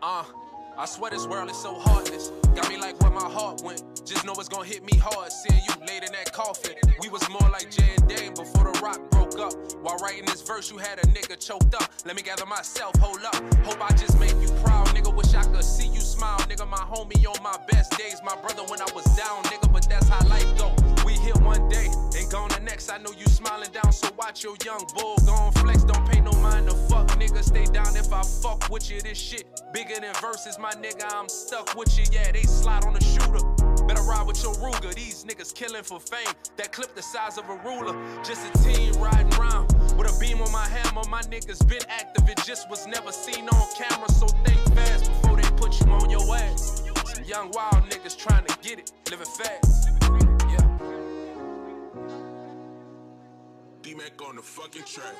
Uh, 0.01 0.23
I 0.79 0.85
swear 0.85 1.11
this 1.11 1.27
world 1.27 1.49
is 1.49 1.57
so 1.57 1.73
heartless. 1.73 2.29
Got 2.55 2.69
me 2.69 2.77
like 2.77 2.97
where 3.01 3.11
my 3.11 3.29
heart 3.29 3.61
went. 3.65 3.83
Just 4.05 4.25
know 4.25 4.31
it's 4.37 4.47
gonna 4.47 4.63
hit 4.63 4.81
me 4.81 4.97
hard. 4.97 5.29
Seeing 5.29 5.59
you 5.67 5.73
laid 5.85 6.05
in 6.05 6.13
that 6.13 6.31
coffin. 6.31 6.71
We 7.01 7.09
was 7.09 7.21
more 7.27 7.49
like 7.51 7.69
Jay 7.69 7.95
and 7.97 8.07
Dame 8.07 8.33
before 8.33 8.71
the 8.71 8.79
Roc 8.79 9.11
broke 9.11 9.37
up. 9.39 9.51
While 9.81 9.97
writing 9.97 10.23
this 10.23 10.41
verse, 10.41 10.71
you 10.71 10.77
had 10.77 10.97
a 10.99 11.01
nigga 11.07 11.37
choked 11.37 11.75
up. 11.75 11.91
Let 12.05 12.15
me 12.15 12.21
gather 12.21 12.45
myself, 12.45 12.95
hold 12.97 13.25
up. 13.25 13.35
Hope 13.65 13.83
I 13.83 13.93
just 13.97 14.17
make 14.21 14.35
you 14.39 14.47
proud, 14.63 14.87
nigga. 14.95 15.13
Wish 15.13 15.33
I 15.33 15.43
could 15.51 15.65
see 15.65 15.87
you 15.87 15.99
smile, 15.99 16.39
nigga. 16.47 16.65
My 16.65 16.77
homie 16.77 17.27
on 17.27 17.43
my 17.43 17.57
best 17.67 17.97
days. 17.97 18.21
My 18.23 18.37
brother 18.37 18.63
when 18.69 18.79
I 18.79 18.87
was 18.95 19.03
down, 19.17 19.43
nigga. 19.51 19.73
But 19.73 19.89
that's 19.89 20.07
how 20.07 20.25
life 20.29 20.47
go. 20.57 20.73
Here 21.23 21.35
one 21.43 21.67
day 21.69 21.87
and 22.17 22.31
gone 22.31 22.49
the 22.49 22.59
next. 22.63 22.89
I 22.89 22.97
know 22.97 23.11
you 23.17 23.25
smiling 23.25 23.71
down, 23.71 23.91
so 23.91 24.09
watch 24.17 24.43
your 24.43 24.55
young 24.65 24.85
bull 24.95 25.15
gon' 25.25 25.51
flex. 25.53 25.83
Don't 25.83 26.07
pay 26.09 26.21
no 26.21 26.31
mind 26.33 26.69
to 26.69 26.75
fuck, 26.87 27.07
nigga. 27.19 27.43
Stay 27.43 27.65
down 27.65 27.95
if 27.95 28.11
I 28.13 28.21
fuck 28.23 28.69
with 28.69 28.89
you. 28.89 29.01
This 29.01 29.17
shit 29.17 29.45
bigger 29.73 29.99
than 29.99 30.13
verses, 30.15 30.57
my 30.57 30.71
nigga. 30.71 31.05
I'm 31.13 31.27
stuck 31.29 31.75
with 31.75 31.97
you. 31.97 32.05
Yeah, 32.11 32.31
they 32.31 32.43
slide 32.43 32.85
on 32.85 32.93
the 32.93 33.03
shooter. 33.03 33.43
Better 33.85 34.01
ride 34.03 34.25
with 34.27 34.41
your 34.43 34.53
Ruger. 34.55 34.93
These 34.93 35.25
niggas 35.25 35.53
killing 35.53 35.83
for 35.83 35.99
fame. 35.99 36.33
That 36.57 36.71
clip 36.71 36.95
the 36.95 37.01
size 37.01 37.37
of 37.37 37.49
a 37.49 37.55
ruler. 37.65 37.95
Just 38.23 38.47
a 38.47 38.63
team 38.63 38.93
riding 38.93 39.29
round 39.39 39.73
with 39.97 40.09
a 40.09 40.19
beam 40.19 40.41
on 40.41 40.51
my 40.51 40.67
hammer. 40.67 41.03
My 41.09 41.21
niggas 41.23 41.67
been 41.67 41.83
active. 41.89 42.29
It 42.29 42.41
just 42.45 42.69
was 42.69 42.87
never 42.87 43.11
seen 43.11 43.49
on 43.49 43.67
camera. 43.75 44.09
So 44.11 44.27
think 44.45 44.59
fast 44.75 45.11
before 45.11 45.37
they 45.37 45.49
put 45.57 45.79
you 45.79 45.91
on 45.91 46.09
your 46.09 46.23
ass. 46.35 46.83
Some 47.05 47.23
young 47.25 47.51
wild 47.51 47.89
niggas 47.89 48.17
trying 48.17 48.45
to 48.45 48.57
get 48.61 48.79
it, 48.79 48.91
living 49.09 49.25
fast. 49.25 49.98
D-Mac 53.99 54.21
on 54.29 54.35
the 54.37 54.41
fucking 54.41 54.83
track. 54.83 55.15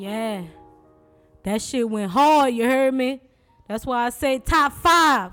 Yeah. 0.00 0.44
That 1.42 1.60
shit 1.60 1.90
went 1.90 2.10
hard, 2.12 2.54
you 2.54 2.64
heard 2.64 2.94
me? 2.94 3.20
That's 3.68 3.84
why 3.84 4.06
I 4.06 4.08
say 4.08 4.38
top 4.38 4.72
five. 4.72 5.32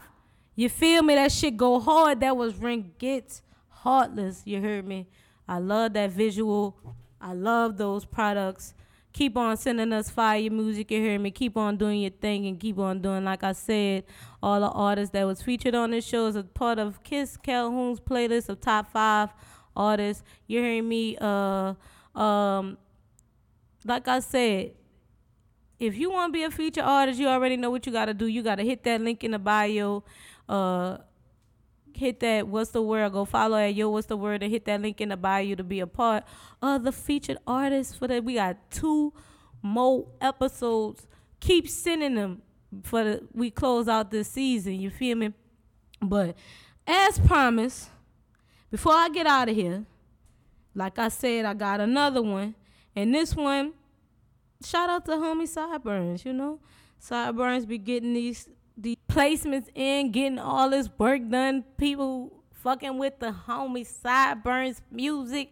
You 0.58 0.68
feel 0.68 1.04
me? 1.04 1.16
That 1.16 1.32
shit 1.32 1.56
go 1.56 1.80
hard. 1.80 2.20
That 2.20 2.36
was 2.36 2.54
Ring 2.58 2.92
Gets 2.98 3.44
Heartless, 3.70 4.42
you 4.44 4.60
heard 4.60 4.86
me? 4.86 5.08
I 5.48 5.60
love 5.60 5.94
that 5.94 6.12
visual. 6.12 6.76
I 7.22 7.32
love 7.32 7.78
those 7.78 8.04
products. 8.04 8.74
Keep 9.14 9.38
on 9.38 9.56
sending 9.56 9.94
us 9.94 10.10
fire 10.10 10.52
music, 10.52 10.92
you 10.92 11.00
hear 11.00 11.18
me? 11.18 11.32
Keep 11.32 11.56
on 11.56 11.78
doing 11.78 12.02
your 12.02 12.12
thing 12.12 12.46
and 12.46 12.60
keep 12.60 12.78
on 12.78 13.02
doing, 13.02 13.24
like 13.24 13.46
I 13.46 13.54
said, 13.54 14.04
all 14.44 14.60
the 14.60 14.68
artists 14.68 15.14
that 15.14 15.24
was 15.24 15.42
featured 15.42 15.76
on 15.76 15.92
this 15.92 16.06
show 16.06 16.28
is 16.28 16.36
a 16.36 16.44
part 16.44 16.78
of 16.78 17.02
Kiss 17.06 17.38
Calhoun's 17.38 18.02
playlist 18.02 18.50
of 18.50 18.60
top 18.60 18.92
five 18.92 19.30
artists. 19.78 20.24
You 20.46 20.60
hearing 20.60 20.90
me? 20.90 21.18
Uh 21.22 21.76
um, 22.18 22.78
like 23.88 24.08
I 24.08 24.20
said, 24.20 24.72
if 25.80 25.96
you 25.96 26.12
want 26.12 26.34
to 26.34 26.38
be 26.38 26.44
a 26.44 26.52
feature 26.52 26.82
artist, 26.82 27.20
you 27.20 27.28
already 27.28 27.58
know 27.58 27.70
what 27.70 27.86
you 27.86 27.92
got 27.92 28.06
to 28.06 28.14
do. 28.14 28.26
You 28.26 28.42
got 28.42 28.56
to 28.56 28.64
hit 28.64 28.84
that 28.84 29.02
link 29.02 29.24
in 29.24 29.32
the 29.32 29.40
bio. 29.40 30.04
Uh, 30.50 30.98
hit 31.94 32.20
that 32.20 32.48
what's 32.48 32.72
the 32.72 32.82
word? 32.82 33.12
Go 33.12 33.26
follow 33.26 33.58
at 33.58 33.74
yo 33.74 33.90
what's 33.90 34.08
the 34.08 34.18
word 34.18 34.44
and 34.44 34.52
hit 34.52 34.66
that 34.66 34.82
link 34.82 35.02
in 35.02 35.10
the 35.10 35.18
bio 35.18 35.56
to 35.56 35.64
be 35.64 35.80
a 35.80 35.88
part 35.88 36.24
of 36.62 36.84
the 36.84 36.92
featured 36.92 37.38
artists 37.48 37.96
for 37.96 38.08
that. 38.08 38.24
We 38.24 38.36
got 38.36 38.58
two 38.72 39.14
more 39.62 40.08
episodes. 40.22 41.08
Keep 41.40 41.70
sending 41.70 42.16
them 42.16 42.42
for 42.84 43.04
the 43.04 43.24
we 43.34 43.52
close 43.52 43.88
out 43.88 44.12
this 44.12 44.30
season. 44.30 44.80
You 44.80 44.90
feel 44.90 45.18
me? 45.18 45.34
But 46.02 46.36
as 46.86 47.20
promised, 47.20 47.90
before 48.70 48.94
I 48.94 49.10
get 49.10 49.28
out 49.28 49.50
of 49.50 49.56
here. 49.56 49.86
Like 50.78 51.00
I 51.00 51.10
said, 51.10 51.44
I 51.44 51.56
got 51.56 51.82
another 51.82 52.22
one. 52.22 52.54
And 52.96 53.14
this 53.14 53.36
one, 53.36 53.74
shout 54.64 54.90
out 54.90 55.06
to 55.06 55.12
homie 55.12 55.48
Sideburns, 55.48 56.26
you 56.26 56.34
know? 56.34 56.60
Sideburns 57.00 57.66
be 57.66 57.78
getting 57.78 58.14
these 58.14 58.50
these 58.78 58.98
placements 59.10 59.68
in, 59.74 60.12
getting 60.12 60.40
all 60.40 60.70
this 60.70 60.90
work 60.98 61.22
done. 61.30 61.64
People 61.78 62.32
fucking 62.52 62.98
with 62.98 63.20
the 63.20 63.32
homie 63.48 63.86
Sideburns 63.86 64.82
music. 64.92 65.52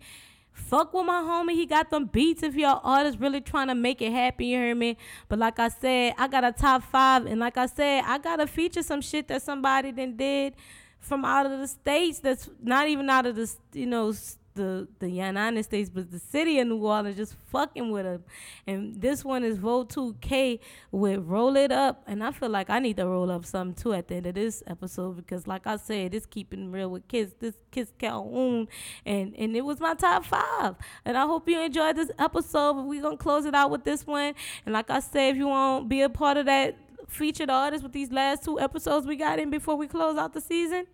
Fuck 0.52 0.94
with 0.94 1.06
my 1.06 1.22
homie. 1.22 1.54
He 1.54 1.66
got 1.66 1.90
them 1.90 2.06
beats 2.06 2.42
if 2.42 2.56
y'all 2.56 2.80
artists 2.84 3.20
really 3.20 3.42
trying 3.42 3.68
to 3.68 3.76
make 3.76 4.02
it 4.02 4.12
happen, 4.12 4.46
you 4.46 4.58
hear 4.58 4.76
me? 4.76 4.98
But 5.28 5.40
like 5.40 5.60
I 5.60 5.68
said, 5.68 6.14
I 6.18 6.28
got 6.28 6.46
a 6.46 6.52
top 6.52 6.84
five. 6.84 7.26
And 7.26 7.40
like 7.40 7.58
I 7.58 7.66
said, 7.66 8.04
I 8.06 8.20
gotta 8.20 8.48
feature 8.48 8.82
some 8.82 9.02
shit 9.02 9.28
that 9.28 9.42
somebody 9.42 9.92
then 9.92 10.16
did 10.16 10.54
from 11.00 11.26
out 11.26 11.46
of 11.46 11.60
the 11.60 11.68
states 11.68 12.20
that's 12.20 12.50
not 12.62 12.88
even 12.88 13.10
out 13.10 13.26
of 13.26 13.36
the, 13.36 13.54
you 13.74 13.86
know, 13.86 14.14
the 14.56 14.88
the 15.00 15.10
United 15.10 15.64
States, 15.64 15.90
but 15.90 16.12
the 16.12 16.20
city 16.20 16.60
of 16.60 16.68
New 16.68 16.78
Orleans 16.78 17.18
just 17.18 17.36
fucking 17.52 17.92
with 17.92 18.06
them. 18.06 18.24
And 18.66 19.00
this 19.00 19.24
one 19.24 19.44
is 19.44 19.58
Vote 19.58 19.94
2K 19.94 20.60
with 20.92 21.20
Roll 21.20 21.56
It 21.56 21.72
Up. 21.72 22.04
And 22.08 22.24
I 22.24 22.32
feel 22.32 22.50
like 22.50 22.70
I 22.70 22.80
need 22.80 22.98
to 22.98 23.06
roll 23.06 23.30
up 23.32 23.46
something 23.46 23.82
too 23.82 23.94
at 23.94 24.08
the 24.08 24.16
end 24.16 24.26
of 24.26 24.36
this 24.36 24.64
episode 24.66 25.18
because 25.18 25.46
like 25.48 25.68
I 25.68 25.76
said, 25.76 26.16
it's 26.16 26.26
keeping 26.26 26.72
real 26.72 26.90
with 26.90 27.08
kids. 27.08 27.36
This 27.40 27.56
Kiss 27.72 27.92
Calhoun. 28.00 28.68
And 29.06 29.36
and 29.38 29.56
it 29.56 29.66
was 29.66 29.80
my 29.80 29.94
top 29.94 30.26
five. 30.26 30.76
And 31.04 31.18
I 31.18 31.26
hope 31.26 31.48
you 31.48 31.60
enjoyed 31.60 31.96
this 31.96 32.12
episode. 32.18 32.74
But 32.74 32.86
we're 32.86 33.02
gonna 33.02 33.18
close 33.18 33.46
it 33.46 33.54
out 33.54 33.70
with 33.70 33.84
this 33.84 34.08
one. 34.08 34.34
And 34.66 34.74
like 34.74 34.90
I 34.90 35.00
said, 35.00 35.32
if 35.32 35.38
you 35.38 35.48
want 35.48 35.84
to 35.84 35.88
be 35.88 36.02
a 36.02 36.10
part 36.10 36.38
of 36.38 36.46
that 36.48 36.78
featured 37.08 37.50
artist 37.50 37.84
with 37.84 37.94
these 37.94 38.12
last 38.12 38.44
two 38.44 38.60
episodes 38.60 39.06
we 39.06 39.16
got 39.16 39.40
in 39.40 39.50
before 39.50 39.76
we 39.76 39.88
close 39.88 40.18
out 40.18 40.34
the 40.34 40.42
season, 40.42 40.88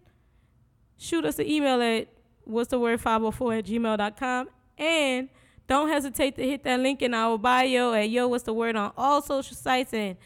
shoot 0.98 1.26
us 1.26 1.40
an 1.40 1.48
email 1.48 1.82
at 1.82 2.08
what's 2.46 2.70
the 2.70 2.80
word 2.80 3.00
504 3.00 3.54
at 3.54 3.66
gmail.com 3.66 4.50
and 4.78 5.30
don't 5.68 5.90
hesitate 5.90 6.36
to 6.36 6.44
hit 6.44 6.64
that 6.64 6.80
link 6.80 7.02
in 7.02 7.14
our 7.14 7.38
bio 7.38 7.94
at 7.94 8.10
yo 8.10 8.28
what's 8.28 8.44
the 8.44 8.54
word 8.54 8.76
on 8.76 8.92
all 8.98 9.22
social 9.22 9.56
sites 9.56 9.94
and 9.94 10.18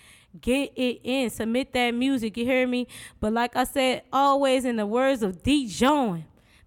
Get 0.42 0.74
it 0.76 1.00
in. 1.04 1.30
Submit 1.30 1.74
that 1.74 1.92
music. 1.92 2.38
You 2.38 2.46
hear 2.46 2.68
me? 2.68 2.88
But 3.20 3.34
like 3.34 3.56
I 3.56 3.64
said, 3.64 4.04
always 4.12 4.66
in 4.66 4.76
the 4.76 4.86
words 4.86 5.24
of 5.24 5.44
Dijon, 5.44 6.26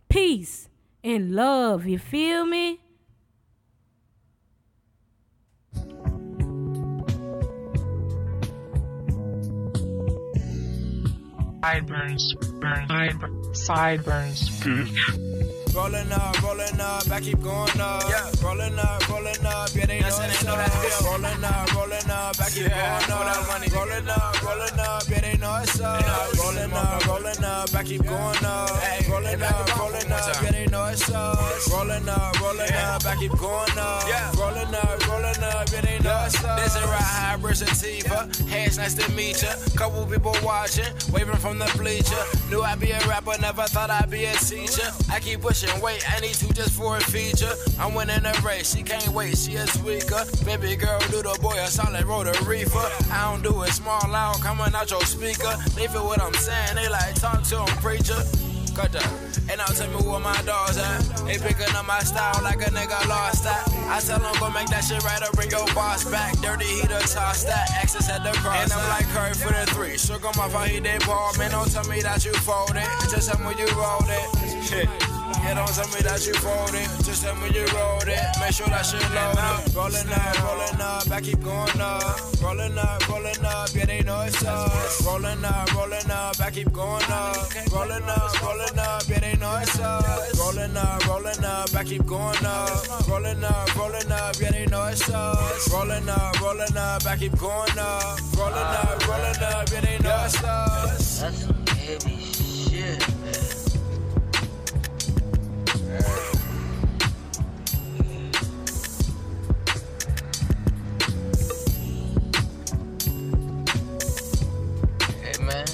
peace 0.08 0.68
and 1.04 1.32
love. 1.34 1.86
You 1.86 1.98
feel 1.98 2.46
me? 2.46 2.80
Sideburns, 11.62 12.34
burn, 12.60 12.88
sideburns, 12.88 13.66
sideburns, 13.66 14.50
bitch. 14.60 15.34
Rolling 15.78 16.10
up, 16.10 16.42
rolling 16.42 16.80
up, 16.80 17.08
I 17.08 17.20
keep 17.20 17.40
going 17.40 17.80
up. 17.80 18.02
Yeah. 18.10 18.28
Rolling 18.42 18.76
up, 18.80 19.08
rolling 19.08 19.46
up, 19.46 19.70
yeah, 19.76 19.86
they 19.86 20.00
know 20.00 20.08
it's 20.08 20.44
up. 20.44 21.04
Rolling 21.04 21.44
up, 21.44 21.72
rolling 21.72 22.10
up, 22.10 22.40
I 22.40 22.50
keep 22.50 22.66
going 22.66 22.80
up. 23.14 23.72
Rolling 23.72 24.08
up, 24.08 24.42
rolling 24.42 24.80
up, 24.80 25.02
yeah, 25.08 25.20
they 25.20 25.36
know 25.38 25.60
it's 25.62 25.80
up. 25.80 26.34
Rolling 26.36 26.72
up, 26.72 27.06
rolling 27.06 27.44
up, 27.44 27.74
I 27.74 27.84
keep 27.84 28.02
going 28.04 28.44
up. 28.44 29.08
Rolling 29.08 29.40
up, 29.40 29.78
rolling 29.78 30.12
up, 30.12 30.42
yeah, 30.42 30.50
they 30.50 30.66
know 30.66 30.84
it's 30.86 31.10
up. 31.10 31.38
Rolling 31.70 32.08
up, 32.08 32.40
rolling 32.40 32.72
up, 32.72 33.06
I 33.06 33.16
keep 33.16 33.38
going 33.38 33.78
up. 33.78 34.34
Rolling 34.36 34.74
up, 34.74 35.08
rolling 35.08 35.44
up, 35.44 35.68
yeah, 35.70 35.80
they 35.80 35.98
know 36.00 36.24
it's 36.26 36.44
up. 36.44 36.58
This 36.58 36.74
is 36.74 36.82
right 36.82 37.00
hybrid 37.00 37.56
sativa. 37.56 38.28
Hey, 38.48 38.64
it's 38.64 38.78
nice 38.78 38.94
to 38.94 39.08
meet 39.12 39.42
ya. 39.42 39.50
Couple 39.76 40.04
people 40.06 40.34
watching, 40.42 40.92
waving 41.12 41.36
from 41.36 41.60
the 41.60 41.72
bleacher. 41.78 42.18
Knew 42.50 42.62
I'd 42.62 42.80
be 42.80 42.90
a 42.90 42.98
rapper, 43.06 43.40
never 43.40 43.62
thought 43.62 43.90
I'd 43.90 44.10
be 44.10 44.24
a 44.24 44.32
teacher. 44.34 44.90
I 45.08 45.20
keep 45.20 45.40
pushing 45.40 45.67
weight, 45.80 46.02
I 46.10 46.20
need 46.20 46.34
two 46.34 46.52
just 46.52 46.72
for 46.72 46.96
a 46.96 47.00
feature. 47.00 47.52
I'm 47.78 47.94
winning 47.94 48.22
the 48.22 48.40
race, 48.44 48.74
she 48.74 48.82
can't 48.82 49.08
wait, 49.08 49.36
she 49.36 49.56
a 49.56 49.64
tweaker. 49.64 50.24
Baby 50.44 50.76
girl, 50.76 50.98
do 51.10 51.22
the 51.22 51.38
boy 51.40 51.56
a 51.58 51.66
solid 51.66 52.04
road 52.04 52.26
a 52.26 52.44
reefer. 52.44 52.88
I 53.12 53.30
don't 53.30 53.42
do 53.42 53.62
it 53.62 53.70
small, 53.70 54.00
loud, 54.08 54.40
coming 54.40 54.74
out 54.74 54.90
your 54.90 55.02
speaker. 55.02 55.54
They 55.74 55.86
feel 55.86 56.06
what 56.06 56.20
I'm 56.20 56.34
saying, 56.34 56.76
they 56.76 56.88
like 56.88 57.14
talk 57.14 57.42
to 57.44 57.64
him, 57.64 57.76
preacher. 57.78 58.20
Cut 58.78 58.92
that. 58.92 59.28
And 59.50 59.58
now 59.58 59.66
tell 59.66 59.90
me 59.90 60.06
where 60.06 60.20
my 60.20 60.40
dogs 60.42 60.78
at. 60.78 61.00
They 61.26 61.38
picking 61.38 61.74
up 61.74 61.86
my 61.86 61.98
style 62.00 62.38
like 62.44 62.60
a 62.62 62.70
nigga 62.70 63.08
lost 63.08 63.42
that. 63.42 63.66
I 63.88 63.98
tell 63.98 64.20
them 64.20 64.32
go 64.38 64.50
make 64.50 64.68
that 64.68 64.84
shit 64.84 65.02
right 65.02 65.20
or 65.20 65.32
bring 65.32 65.50
your 65.50 65.66
boss 65.74 66.04
back. 66.08 66.38
Dirty 66.38 66.64
heater 66.64 67.00
toss 67.00 67.42
that. 67.42 67.70
Access 67.74 68.08
at 68.08 68.22
the 68.22 68.30
cross. 68.38 68.62
And 68.62 68.72
I'm 68.72 68.88
like 68.88 69.06
Curry 69.08 69.34
for 69.34 69.52
the 69.52 69.66
three. 69.72 69.98
Shook 69.98 70.22
him 70.22 70.38
off 70.38 70.52
how 70.52 70.62
he 70.62 70.78
did 70.78 71.04
ball. 71.06 71.32
Man, 71.38 71.50
don't 71.50 71.68
tell 71.72 71.88
me 71.88 72.02
that 72.02 72.24
you 72.24 72.32
folded. 72.34 72.84
Just 73.10 73.32
tell 73.32 73.40
me 73.40 73.56
you 73.58 73.66
rolled 73.74 74.06
it. 74.06 74.62
Shit. 74.62 74.88
Yeah, 75.42 75.54
don't 75.54 75.68
tell 75.68 75.88
me 75.88 76.00
that 76.02 76.26
you 76.26 76.34
folded. 76.34 76.88
Just 77.04 77.22
tell 77.22 77.34
me 77.36 77.48
you 77.54 77.64
rolled 77.74 78.08
it. 78.08 78.20
Make 78.40 78.52
sure 78.52 78.66
that 78.68 78.84
shit 78.84 79.02
loaded. 79.14 79.74
Rolling 79.74 80.10
up, 80.12 80.42
rolling 80.44 80.80
up, 80.80 81.10
I 81.10 81.20
keep 81.20 81.40
going 81.40 81.80
up. 81.80 82.42
Rolling 82.42 82.78
up, 82.78 83.08
rolling 83.08 83.44
up, 83.44 83.68
yeah, 83.74 83.86
they 83.86 84.02
know 84.02 84.20
it's 84.22 84.44
up. 84.44 84.70
Rolling 85.04 85.44
up, 85.44 85.74
rolling 85.74 86.10
up, 86.10 86.40
I 86.40 86.50
keep 86.50 86.72
going 86.72 87.10
up. 87.10 87.36
Rolling 87.72 88.02
up, 88.04 88.42
rolling 88.42 88.78
up, 88.78 89.02
yeah, 89.08 89.20
they 89.20 89.36
know 89.36 89.56
it's 89.56 89.78
up. 89.80 90.04
Rolling 90.38 90.76
up, 90.76 91.06
rolling 91.06 91.44
up, 91.44 91.74
I 91.74 91.84
keep 91.84 92.06
going 92.06 92.44
up. 92.44 93.08
Rolling 93.08 93.44
up, 93.44 93.76
rolling 93.76 94.12
up, 94.12 94.34
yeah, 94.40 94.50
they 94.50 94.66
know 94.66 94.86
it's 94.86 95.08
up. 95.10 95.38
Rolling 95.72 96.08
up, 96.08 96.40
rolling 96.40 96.76
up, 96.76 97.06
I 97.06 97.16
keep 97.16 97.36
going 97.38 97.78
up. 97.78 98.18
Rolling 98.36 98.54
up, 98.54 99.08
rolling 99.08 99.42
up, 99.42 99.70
yeah, 99.72 99.80
they 99.80 99.98
know 99.98 100.22
it's 100.24 100.42
up. 100.44 100.84
That's 100.84 101.06
some 101.06 101.66
heavy 101.66 102.16
shit. 102.16 103.17
Hey 105.88 105.94
man, 115.40 115.64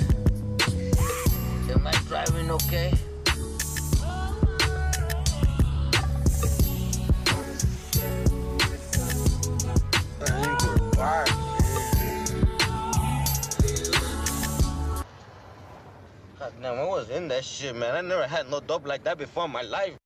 am 1.68 1.84
I 1.84 1.92
driving 2.06 2.48
okay? 2.52 2.94
God 16.38 16.52
damn, 16.62 16.78
I 16.78 16.84
was 16.84 17.10
in 17.10 17.26
that 17.26 17.44
shit, 17.44 17.74
man. 17.74 17.96
I 17.96 18.00
never 18.00 18.28
had 18.28 18.48
no 18.48 18.60
dope 18.60 18.86
like 18.86 19.02
that 19.02 19.18
before 19.18 19.46
in 19.46 19.50
my 19.50 19.62
life. 19.62 19.96